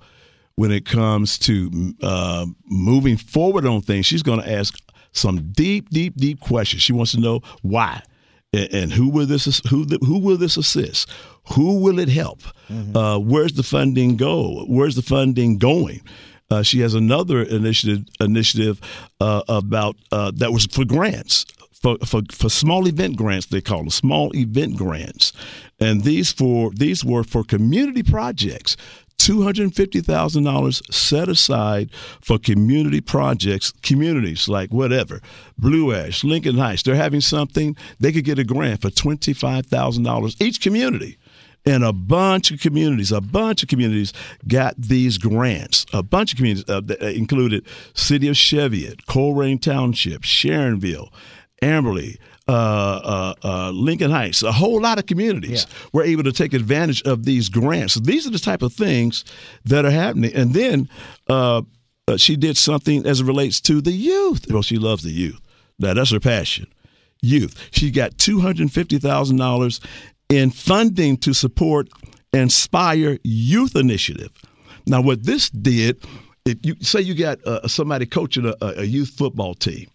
when 0.61 0.71
it 0.71 0.85
comes 0.85 1.39
to 1.39 1.95
uh, 2.03 2.45
moving 2.67 3.17
forward 3.17 3.65
on 3.65 3.81
things. 3.81 4.05
She's 4.05 4.23
going 4.23 4.43
to 4.43 4.53
ask 4.53 4.75
some 5.13 5.53
deep, 5.53 5.89
deep, 5.89 6.17
deep 6.17 6.39
questions. 6.39 6.83
She 6.83 6.93
wants 6.93 7.13
to 7.13 7.21
know 7.21 7.41
why 7.63 8.03
and, 8.53 8.93
who 8.93 9.09
will 9.09 9.25
this 9.27 9.63
who 9.71 9.85
who 10.01 10.19
will 10.19 10.37
this 10.37 10.59
assist? 10.59 11.09
Who 11.55 11.81
will 11.81 11.99
it 11.99 12.11
help? 12.11 12.43
Uh, 12.95 13.19
where's 13.19 13.55
the 13.55 13.63
funding 13.63 14.17
go? 14.17 14.67
Where's 14.69 14.97
the 14.97 15.03
funding 15.03 15.57
going? 15.57 16.03
Uh, 16.51 16.63
she 16.63 16.81
has 16.81 16.93
another 16.93 17.43
initiative 17.43 18.05
initiative 18.21 18.81
uh, 19.21 19.43
about 19.49 19.97
uh, 20.13 20.31
that 20.35 20.53
was 20.53 20.67
for 20.67 20.85
grants 20.85 21.47
for, 21.81 21.97
for 22.05 22.23
for 22.31 22.51
small 22.51 22.87
event 22.87 23.17
grants 23.17 23.47
they 23.47 23.61
call 23.61 23.79
them 23.79 23.91
small 23.91 24.37
event 24.37 24.77
grants, 24.77 25.33
and 25.79 26.03
these 26.03 26.33
for 26.33 26.71
these 26.73 27.05
were 27.05 27.25
for 27.25 27.45
community 27.45 28.03
projects. 28.03 28.77
$250,000 29.21 30.93
set 30.93 31.29
aside 31.29 31.91
for 32.21 32.39
community 32.39 33.01
projects, 33.03 33.73
communities 33.83 34.49
like 34.49 34.73
whatever, 34.73 35.21
Blue 35.59 35.95
Ash, 35.95 36.25
Lincoln 36.25 36.57
Heights. 36.57 36.83
They're 36.83 36.95
having 36.95 37.21
something, 37.21 37.77
they 37.99 38.13
could 38.13 38.25
get 38.25 38.39
a 38.39 38.45
grant 38.45 38.81
for 38.81 38.89
$25,000 38.89 40.41
each 40.41 40.61
community. 40.63 41.19
And 41.67 41.85
a 41.85 41.93
bunch 41.93 42.51
of 42.51 42.61
communities, 42.61 43.13
a 43.13 43.21
bunch 43.21 43.63
of 43.63 43.69
communities 43.69 44.15
got 44.49 44.75
these 44.79 45.19
grants. 45.19 45.85
A 45.93 46.03
bunch 46.03 46.33
of 46.33 46.39
communities 46.39 46.65
uh, 46.71 46.81
that 46.81 47.03
included 47.15 47.67
City 47.93 48.29
of 48.29 48.37
Cheviot, 48.39 49.05
Colerain 49.07 49.61
Township, 49.61 50.23
Sharonville, 50.23 51.13
Amberley, 51.61 52.17
uh, 52.51 52.55
uh, 53.05 53.35
uh, 53.45 53.71
Lincoln 53.71 54.11
Heights, 54.11 54.43
a 54.43 54.51
whole 54.51 54.81
lot 54.81 54.99
of 54.99 55.07
communities 55.07 55.67
were 55.93 56.03
able 56.03 56.25
to 56.25 56.33
take 56.33 56.53
advantage 56.53 57.01
of 57.03 57.25
these 57.25 57.49
grants. 57.49 57.95
These 57.95 58.27
are 58.27 58.31
the 58.31 58.41
type 58.41 58.63
of 58.63 58.73
things 58.73 59.25
that 59.65 59.85
are 59.85 59.91
happening. 59.91 60.35
And 60.35 60.53
then 60.53 60.89
uh, 61.29 61.63
uh, 62.09 62.17
she 62.17 62.35
did 62.37 62.57
something 62.57 63.07
as 63.07 63.21
it 63.21 63.25
relates 63.25 63.61
to 63.63 63.81
the 63.81 63.93
youth. 63.93 64.51
Well, 64.51 64.63
she 64.63 64.79
loves 64.79 65.05
the 65.05 65.13
youth. 65.13 65.41
Now, 65.79 65.95
that's 65.95 66.11
her 66.11 66.19
passion. 66.19 66.67
Youth. 67.23 67.69
She 67.71 67.93
got 67.93 68.17
$250,000 68.17 69.87
in 70.29 70.51
funding 70.51 71.17
to 71.19 71.33
support 71.33 71.89
Inspire 72.33 73.19
Youth 73.23 73.77
Initiative. 73.77 74.31
Now, 74.87 75.03
what 75.03 75.25
this 75.25 75.51
did, 75.51 76.03
if 76.45 76.59
you 76.63 76.75
say 76.81 77.01
you 77.01 77.15
got 77.15 77.45
uh, 77.45 77.69
somebody 77.69 78.07
coaching 78.07 78.47
a, 78.47 78.55
a 78.61 78.85
youth 78.85 79.11
football 79.11 79.55
team, 79.55 79.89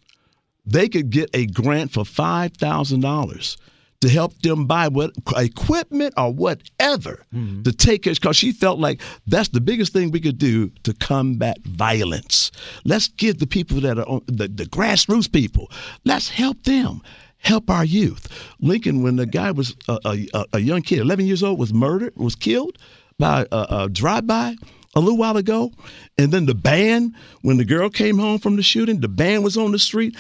they 0.66 0.90
could 0.90 1.10
get 1.10 1.30
a 1.34 1.46
grant 1.48 1.92
for 1.92 2.06
five 2.06 2.54
thousand 2.54 3.02
dollars 3.02 3.58
to 4.02 4.10
help 4.10 4.40
them 4.42 4.66
buy 4.66 4.88
what 4.88 5.12
equipment 5.36 6.14
or 6.18 6.32
whatever 6.32 7.26
mm-hmm. 7.34 7.64
to 7.64 7.72
take 7.72 8.04
care 8.04 8.14
because 8.14 8.38
she 8.38 8.52
felt 8.52 8.78
like 8.80 9.02
that's 9.26 9.50
the 9.50 9.62
biggest 9.62 9.94
thing 9.94 10.12
we 10.12 10.20
could 10.20 10.38
do 10.38 10.70
to 10.84 10.94
combat 10.94 11.58
violence. 11.64 12.52
Let's 12.84 13.08
give 13.08 13.40
the 13.40 13.48
people 13.48 13.80
that 13.82 13.98
are 13.98 14.08
on, 14.08 14.22
the, 14.28 14.48
the 14.48 14.66
grassroots 14.66 15.32
people. 15.32 15.72
Let's 16.04 16.30
help 16.30 16.64
them. 16.64 17.02
Help 17.38 17.70
our 17.70 17.86
youth. 17.86 18.28
Lincoln, 18.60 19.04
when 19.04 19.18
the 19.18 19.26
guy 19.26 19.52
was 19.52 19.76
uh, 19.88 20.00
a, 20.06 20.28
a, 20.34 20.46
a 20.54 20.60
young 20.60 20.82
kid, 20.82 21.00
11 21.00 21.26
years 21.26 21.44
old, 21.44 21.60
was 21.60 21.74
murdered, 21.74 22.14
was 22.16 22.36
killed 22.36 22.78
by 23.20 23.46
a, 23.52 23.66
a 23.70 23.90
drive-by 23.90 24.56
a 24.96 25.00
little 25.00 25.18
while 25.18 25.36
ago, 25.36 25.72
and 26.18 26.32
then 26.32 26.46
the 26.46 26.56
band, 26.56 27.14
when 27.42 27.58
the 27.58 27.66
girl 27.66 27.90
came 27.90 28.18
home 28.18 28.40
from 28.40 28.56
the 28.56 28.64
shooting, 28.64 29.02
the 29.02 29.10
band 29.10 29.44
was 29.44 29.58
on 29.58 29.72
the 29.72 29.80
street. 29.80 30.16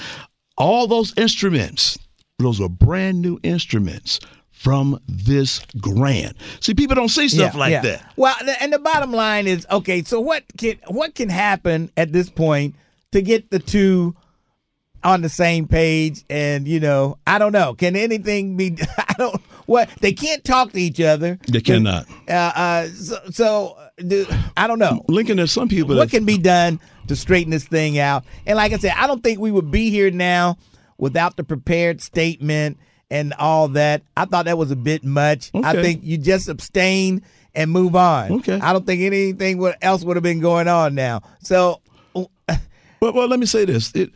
All 0.57 0.88
those 0.88 1.14
instruments, 1.18 1.98
those 2.40 2.61
are 2.61 2.69
brand 2.69 3.22
new 3.22 3.40
instruments 3.44 4.19
from 4.52 4.99
this 5.07 5.61
grant. 5.80 6.36
See, 6.61 6.73
people 6.73 6.95
don't 6.95 7.10
see 7.10 7.27
stuff 7.27 7.53
Yeah, 7.53 7.60
like 7.60 7.72
yeah. 7.72 7.82
that. 7.82 8.14
Well, 8.15 8.36
and 8.61 8.73
the 8.73 8.80
bottom 8.80 9.11
line 9.11 9.48
is 9.48 9.68
okay. 9.69 10.02
So 10.03 10.19
what 10.19 10.44
can 10.57 10.80
what 10.88 11.14
can 11.14 11.30
happen 11.30 11.91
at 11.98 12.11
this 12.11 12.30
point 12.30 12.76
to 13.11 13.22
get 13.22 13.52
the 13.52 13.60
two 13.60 14.15
on 15.03 15.22
the 15.22 15.30
same 15.30 15.68
page? 15.68 16.23
And 16.30 16.68
you 16.68 16.80
know, 16.80 17.19
I 17.27 17.38
don't 17.38 17.52
know. 17.52 17.76
Can 17.76 17.95
anything 17.95 18.57
be? 18.57 18.77
I 18.98 19.14
don't. 19.18 19.41
What 19.65 19.90
they 20.02 20.14
can't 20.14 20.44
talk 20.44 20.72
to 20.72 20.80
each 20.80 21.02
other. 21.02 21.38
They 21.48 21.61
cannot. 21.61 22.07
Uh, 22.27 22.32
uh 22.56 22.88
so, 22.88 23.19
so 23.32 23.77
I 23.98 24.68
don't 24.68 24.80
know. 24.80 25.04
Lincoln, 25.08 25.38
there's 25.38 25.52
some 25.52 25.70
people. 25.70 25.96
What 25.96 26.10
can 26.10 26.26
be 26.26 26.38
done 26.38 26.80
to 27.08 27.16
straighten 27.16 27.52
this 27.52 27.66
thing 27.66 27.98
out? 27.98 28.26
And 28.46 28.58
like 28.58 28.74
I 28.74 28.78
said, 28.78 28.94
I 28.98 29.08
don't 29.08 29.24
think 29.24 29.40
we 29.40 29.52
would 29.52 29.72
be 29.72 29.90
here 29.90 30.12
now 30.12 30.58
without 30.98 31.38
the 31.38 31.44
prepared 31.44 32.02
statement 32.02 32.78
and 33.10 33.34
all 33.34 33.70
that. 33.70 34.02
I 34.18 34.26
thought 34.26 34.46
that 34.46 34.58
was 34.58 34.72
a 34.72 34.76
bit 34.76 35.04
much. 35.04 35.52
I 35.54 35.74
think 35.82 36.04
you 36.04 36.18
just 36.18 36.50
abstain 36.50 37.22
and 37.54 37.72
move 37.72 37.96
on. 37.96 38.32
Okay. 38.34 38.60
I 38.60 38.74
don't 38.74 38.86
think 38.86 39.02
anything 39.02 39.64
else 39.82 40.04
would 40.04 40.18
have 40.18 40.24
been 40.24 40.42
going 40.42 40.68
on 40.68 40.94
now. 40.94 41.22
So 41.40 41.82
well, 42.14 42.30
well, 43.00 43.28
let 43.28 43.40
me 43.40 43.46
say 43.46 43.64
this. 43.66 43.94
It, 43.96 44.12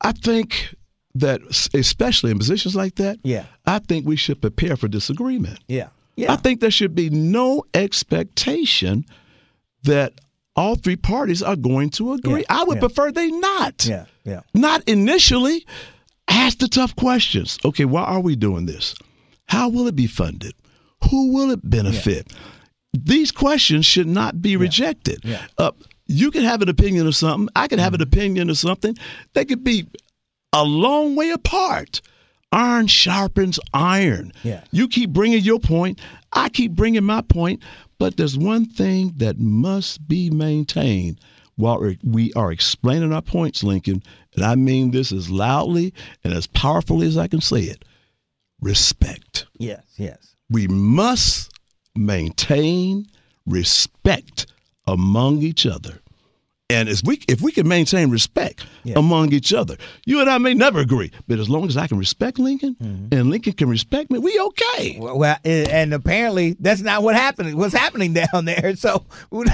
I 0.00 0.10
think 0.12 0.74
that, 1.14 1.40
especially 1.74 2.32
in 2.32 2.38
positions 2.38 2.74
like 2.74 2.96
that, 2.96 3.18
Yeah. 3.22 3.44
I 3.66 3.78
think 3.78 4.06
we 4.06 4.16
should 4.16 4.40
prepare 4.40 4.76
for 4.76 4.88
disagreement. 4.88 5.60
yeah, 5.68 5.88
I 6.18 6.36
think 6.36 6.60
there 6.60 6.70
should 6.70 6.94
be 6.94 7.10
no 7.10 7.64
expectation 7.74 9.04
that 9.84 10.20
all 10.54 10.76
three 10.76 10.96
parties 10.96 11.42
are 11.42 11.56
going 11.56 11.90
to 11.90 12.12
agree. 12.12 12.40
Yeah, 12.40 12.60
I 12.60 12.64
would 12.64 12.76
yeah. 12.76 12.80
prefer 12.80 13.12
they 13.12 13.30
not. 13.30 13.86
yeah, 13.86 14.04
yeah. 14.24 14.40
Not 14.54 14.86
initially. 14.88 15.66
Ask 16.28 16.58
the 16.58 16.68
tough 16.68 16.94
questions. 16.96 17.58
Okay, 17.64 17.84
why 17.84 18.04
are 18.04 18.20
we 18.20 18.36
doing 18.36 18.66
this? 18.66 18.94
How 19.46 19.68
will 19.68 19.86
it 19.86 19.96
be 19.96 20.06
funded? 20.06 20.54
Who 21.10 21.32
will 21.32 21.50
it 21.50 21.68
benefit? 21.68 22.32
These 22.92 23.32
questions 23.32 23.86
should 23.86 24.06
not 24.06 24.40
be 24.40 24.56
rejected. 24.56 25.20
Yeah. 25.24 25.44
Uh, 25.58 25.72
you 26.06 26.30
can 26.30 26.44
have 26.44 26.62
an 26.62 26.68
opinion 26.68 27.06
of 27.06 27.16
something. 27.16 27.48
I 27.56 27.68
can 27.68 27.78
have 27.78 27.94
an 27.94 28.02
opinion 28.02 28.50
of 28.50 28.58
something. 28.58 28.96
They 29.32 29.44
could 29.44 29.64
be 29.64 29.86
a 30.52 30.64
long 30.64 31.16
way 31.16 31.30
apart. 31.30 32.02
Iron 32.52 32.86
sharpens 32.86 33.58
iron. 33.72 34.32
Yeah. 34.42 34.62
You 34.70 34.86
keep 34.88 35.10
bringing 35.10 35.42
your 35.42 35.58
point. 35.58 36.00
I 36.32 36.48
keep 36.48 36.72
bringing 36.72 37.04
my 37.04 37.22
point. 37.22 37.62
But 37.98 38.16
there's 38.16 38.36
one 38.36 38.66
thing 38.66 39.14
that 39.16 39.38
must 39.38 40.06
be 40.06 40.28
maintained 40.30 41.20
while 41.56 41.94
we 42.02 42.32
are 42.34 42.52
explaining 42.52 43.12
our 43.12 43.22
points, 43.22 43.62
Lincoln. 43.62 44.02
And 44.34 44.44
I 44.44 44.54
mean 44.54 44.90
this 44.90 45.12
as 45.12 45.30
loudly 45.30 45.94
and 46.24 46.32
as 46.32 46.46
powerfully 46.46 47.06
as 47.06 47.16
I 47.16 47.28
can 47.28 47.40
say 47.40 47.60
it 47.60 47.84
respect. 48.60 49.46
Yes, 49.58 49.84
yes. 49.96 50.34
We 50.48 50.68
must 50.68 51.50
maintain 51.94 53.06
respect 53.46 54.46
among 54.86 55.42
each 55.42 55.66
other. 55.66 56.01
And 56.72 56.88
if 56.88 57.02
we 57.04 57.20
if 57.28 57.42
we 57.42 57.52
can 57.52 57.68
maintain 57.68 58.08
respect 58.10 58.64
among 58.96 59.32
each 59.32 59.52
other, 59.52 59.76
you 60.06 60.20
and 60.20 60.30
I 60.30 60.38
may 60.38 60.54
never 60.54 60.80
agree, 60.80 61.12
but 61.28 61.38
as 61.38 61.50
long 61.50 61.66
as 61.66 61.76
I 61.76 61.86
can 61.86 61.98
respect 61.98 62.38
Lincoln 62.38 62.76
and 62.80 63.30
Lincoln 63.30 63.52
can 63.52 63.68
respect 63.68 64.10
me, 64.10 64.18
we 64.18 64.38
okay. 64.38 64.96
Well, 64.98 65.18
well, 65.18 65.36
and 65.44 65.92
apparently 65.92 66.56
that's 66.58 66.80
not 66.80 67.02
what 67.02 67.14
happened. 67.14 67.54
What's 67.56 67.74
happening 67.74 68.14
down 68.14 68.44
there? 68.44 68.74
So 68.82 69.04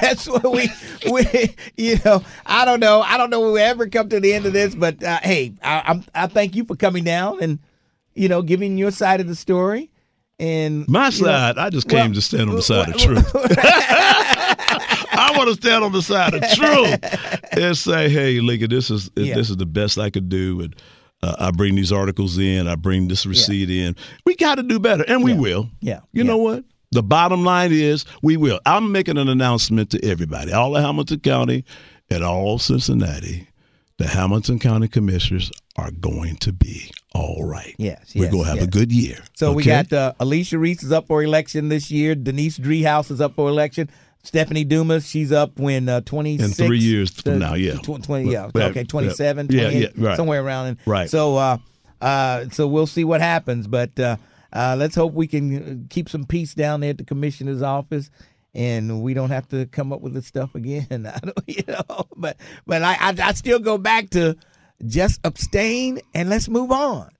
that's 0.01 0.27
what 0.27 0.51
we, 0.51 0.71
we, 1.11 1.55
you 1.77 1.99
know, 2.03 2.23
I 2.47 2.65
don't 2.65 2.81
know. 2.81 3.03
I 3.03 3.19
don't 3.19 3.29
know 3.29 3.49
if 3.49 3.55
we 3.55 3.61
ever 3.61 3.87
come 3.89 4.09
to 4.09 4.21
the 4.21 4.33
end 4.33 4.47
of 4.47 4.55
this, 4.55 4.75
but 4.75 5.03
uh, 5.03 5.19
hey, 5.23 5.53
I, 5.63 5.83
I'm 5.87 6.05
I 6.15 6.29
thank 6.29 6.57
you 6.57 6.65
for 6.65 6.77
coming 6.77 7.05
down 7.05 7.43
and 7.43 7.59
you 8.15 8.29
know 8.29 8.41
giving 8.41 8.79
your 8.79 8.91
side 8.91 9.21
of 9.21 9.27
the 9.27 9.35
story. 9.35 9.91
And 10.39 10.89
My 10.89 11.09
you 11.09 11.23
know, 11.23 11.29
side, 11.29 11.59
I 11.59 11.69
just 11.69 11.89
came 11.89 12.15
to 12.15 12.23
stand 12.23 12.49
on 12.49 12.57
the 12.57 12.63
side 12.63 12.89
of 12.89 12.97
truth. 12.97 13.35
Want 15.39 15.49
to 15.51 15.55
stand 15.55 15.85
on 15.85 15.93
the 15.93 16.03
side 16.03 16.35
of 16.35 16.43
truth 16.55 17.53
and 17.57 17.77
say, 17.77 18.09
"Hey, 18.09 18.41
Lincoln, 18.41 18.71
this 18.71 18.91
is 18.91 19.11
Yeah. 19.17 19.35
this 19.35 19.51
is 19.51 19.57
the 19.57 19.67
best 19.67 19.99
I 19.99 20.11
could 20.11 20.29
do." 20.29 20.61
And 20.61 20.77
uh, 21.23 21.37
I 21.39 21.51
bring 21.51 21.75
these 21.77 21.93
articles 21.93 22.39
in, 22.39 22.69
I 22.69 22.75
bring 22.75 23.09
this 23.09 23.25
receipt 23.27 23.71
in. 23.71 23.97
We 24.25 24.37
got 24.37 24.57
to 24.57 24.63
do 24.63 24.79
better, 24.79 25.05
and 25.09 25.23
we 25.25 25.35
will. 25.35 25.69
Yeah. 25.81 26.01
You 26.13 26.25
know 26.25 26.39
what? 26.39 26.65
The 26.91 27.03
bottom 27.03 27.45
line 27.45 27.73
is 27.73 28.05
we 28.23 28.37
will. 28.37 28.61
I'm 28.65 28.93
making 28.93 29.19
an 29.19 29.29
announcement 29.29 29.91
to 29.91 30.05
everybody, 30.05 30.53
all 30.53 30.77
of 30.77 30.83
Hamilton 30.83 31.21
County 31.21 31.65
and 32.11 32.25
all 32.25 32.59
Cincinnati. 32.59 33.47
The 33.99 34.07
Hamilton 34.07 34.61
County 34.61 34.87
Commissioners 34.87 35.51
are 35.77 35.91
going 35.91 36.37
to 36.37 36.53
be 36.53 36.91
all 37.15 37.45
right. 37.45 37.75
Yes, 37.79 38.13
We're 38.15 38.31
going 38.31 38.45
to 38.45 38.49
have 38.49 38.59
yes. 38.59 38.67
a 38.67 38.71
good 38.71 38.93
year. 38.93 39.19
So 39.35 39.53
we 39.53 39.65
got 39.65 39.93
uh, 39.93 40.13
Alicia 40.21 40.57
Reece 40.57 40.85
is 40.85 40.93
up 40.93 41.09
for 41.09 41.23
election 41.25 41.69
this 41.69 41.91
year. 41.91 42.15
Denise 42.15 42.59
Driehaus 42.59 43.11
is 43.11 43.21
up 43.21 43.35
for 43.35 43.49
election. 43.49 43.91
Stephanie 44.23 44.65
Dumas, 44.65 45.09
she's 45.09 45.33
up 45.33 45.59
when 45.59 45.89
uh, 45.89 46.01
26. 46.03 46.59
In 46.59 46.67
three 46.67 46.79
years 46.79 47.11
from 47.11 47.39
now, 47.39 47.55
yeah. 47.55 47.75
20, 47.83 48.31
yeah, 48.31 48.51
Yeah, 48.55 48.65
okay, 48.67 48.85
27, 48.85 49.47
Yeah, 49.51 49.63
28, 49.63 49.81
yeah, 49.97 50.07
right. 50.09 50.17
somewhere 50.17 50.45
around. 50.45 50.67
In. 50.67 50.79
Right. 50.87 51.09
So, 51.09 51.37
uh, 51.37 51.59
uh, 52.01 52.47
so 52.51 52.67
we'll 52.67 52.87
see 52.87 53.05
what 53.05 53.21
happens. 53.21 53.67
But 53.67 53.99
uh, 53.99 54.17
uh, 54.53 54.77
let's 54.79 54.95
hope 54.95 55.15
we 55.15 55.27
can 55.27 55.63
uh, 55.63 55.87
keep 55.89 56.09
some 56.09 56.25
peace 56.25 56.53
down 56.55 56.81
there 56.81 56.91
at 56.91 56.99
the 56.99 57.05
commissioner's 57.05 57.63
office. 57.63 58.11
And 58.55 59.03
we 59.03 59.15
don't 59.15 59.31
have 59.31 59.47
to 59.49 59.67
come 59.67 59.93
up 59.93 60.01
with 60.01 60.15
this 60.15 60.27
stuff 60.27 60.55
again, 60.55 60.87
I 61.15 61.19
don't, 61.19 61.39
you 61.47 61.63
know. 61.69 62.07
But 62.17 62.37
but 62.67 62.83
I, 62.83 62.95
I 63.01 63.15
I 63.23 63.33
still 63.35 63.61
go 63.61 63.79
back 63.79 64.11
to 64.11 64.37
just 64.87 65.21
abstain 65.25 66.01
and 66.15 66.29
let's 66.29 66.49
move 66.49 66.73
on. 66.73 67.11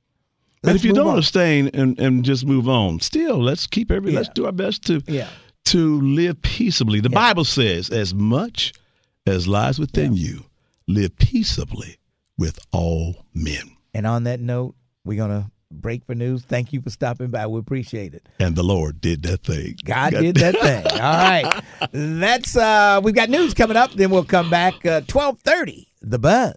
But 0.63 0.73
Let's 0.73 0.81
if 0.81 0.85
you 0.87 0.93
don't 0.93 1.07
on. 1.09 1.19
abstain 1.19 1.69
and, 1.75 1.97
and 2.01 2.25
just 2.25 2.45
move 2.45 2.69
on, 2.69 2.99
still 2.99 3.39
let's 3.41 3.67
keep 3.69 3.93
every 3.93 4.11
let's 4.11 4.29
do 4.31 4.47
our 4.47 4.53
best 4.53 4.85
to 4.87 5.01
Yeah. 5.07 5.29
To 5.69 6.01
live 6.01 6.41
peaceably. 6.43 7.01
The 7.01 7.11
Bible 7.11 7.45
says, 7.45 7.91
as 7.91 8.15
much 8.15 8.73
as 9.27 9.47
lies 9.47 9.79
within 9.79 10.15
you, 10.15 10.45
live 10.87 11.17
peaceably 11.19 11.99
with 12.39 12.59
all 12.73 13.27
men. 13.35 13.77
And 13.93 14.07
on 14.07 14.25
that 14.25 14.41
note, 14.41 14.75
we're 15.05 15.19
gonna 15.19 15.51
break 15.71 16.05
for 16.07 16.15
news. 16.15 16.43
Thank 16.43 16.73
you 16.73 16.81
for 16.81 16.91
stopping 16.91 17.29
by. 17.29 17.47
We 17.47 17.59
appreciate 17.59 18.15
it. 18.15 18.27
And 18.41 18.57
the 18.57 18.63
Lord 18.63 19.01
did 19.01 19.23
that 19.25 19.43
thing. 19.43 19.77
God 19.85 20.13
did 20.13 20.37
that 20.37 20.59
thing. 20.59 20.87
All 20.93 20.99
right. 20.99 21.63
That's 21.93 22.57
uh 22.57 23.01
we've 23.03 23.15
got 23.15 23.29
news 23.29 23.55
coming 23.55 23.77
up, 23.77 23.93
then 23.93 24.11
we'll 24.11 24.25
come 24.25 24.49
back 24.51 24.85
uh 24.87 25.03
twelve 25.07 25.41
thirty. 25.41 25.89
The 26.01 26.19
buzz. 26.19 26.55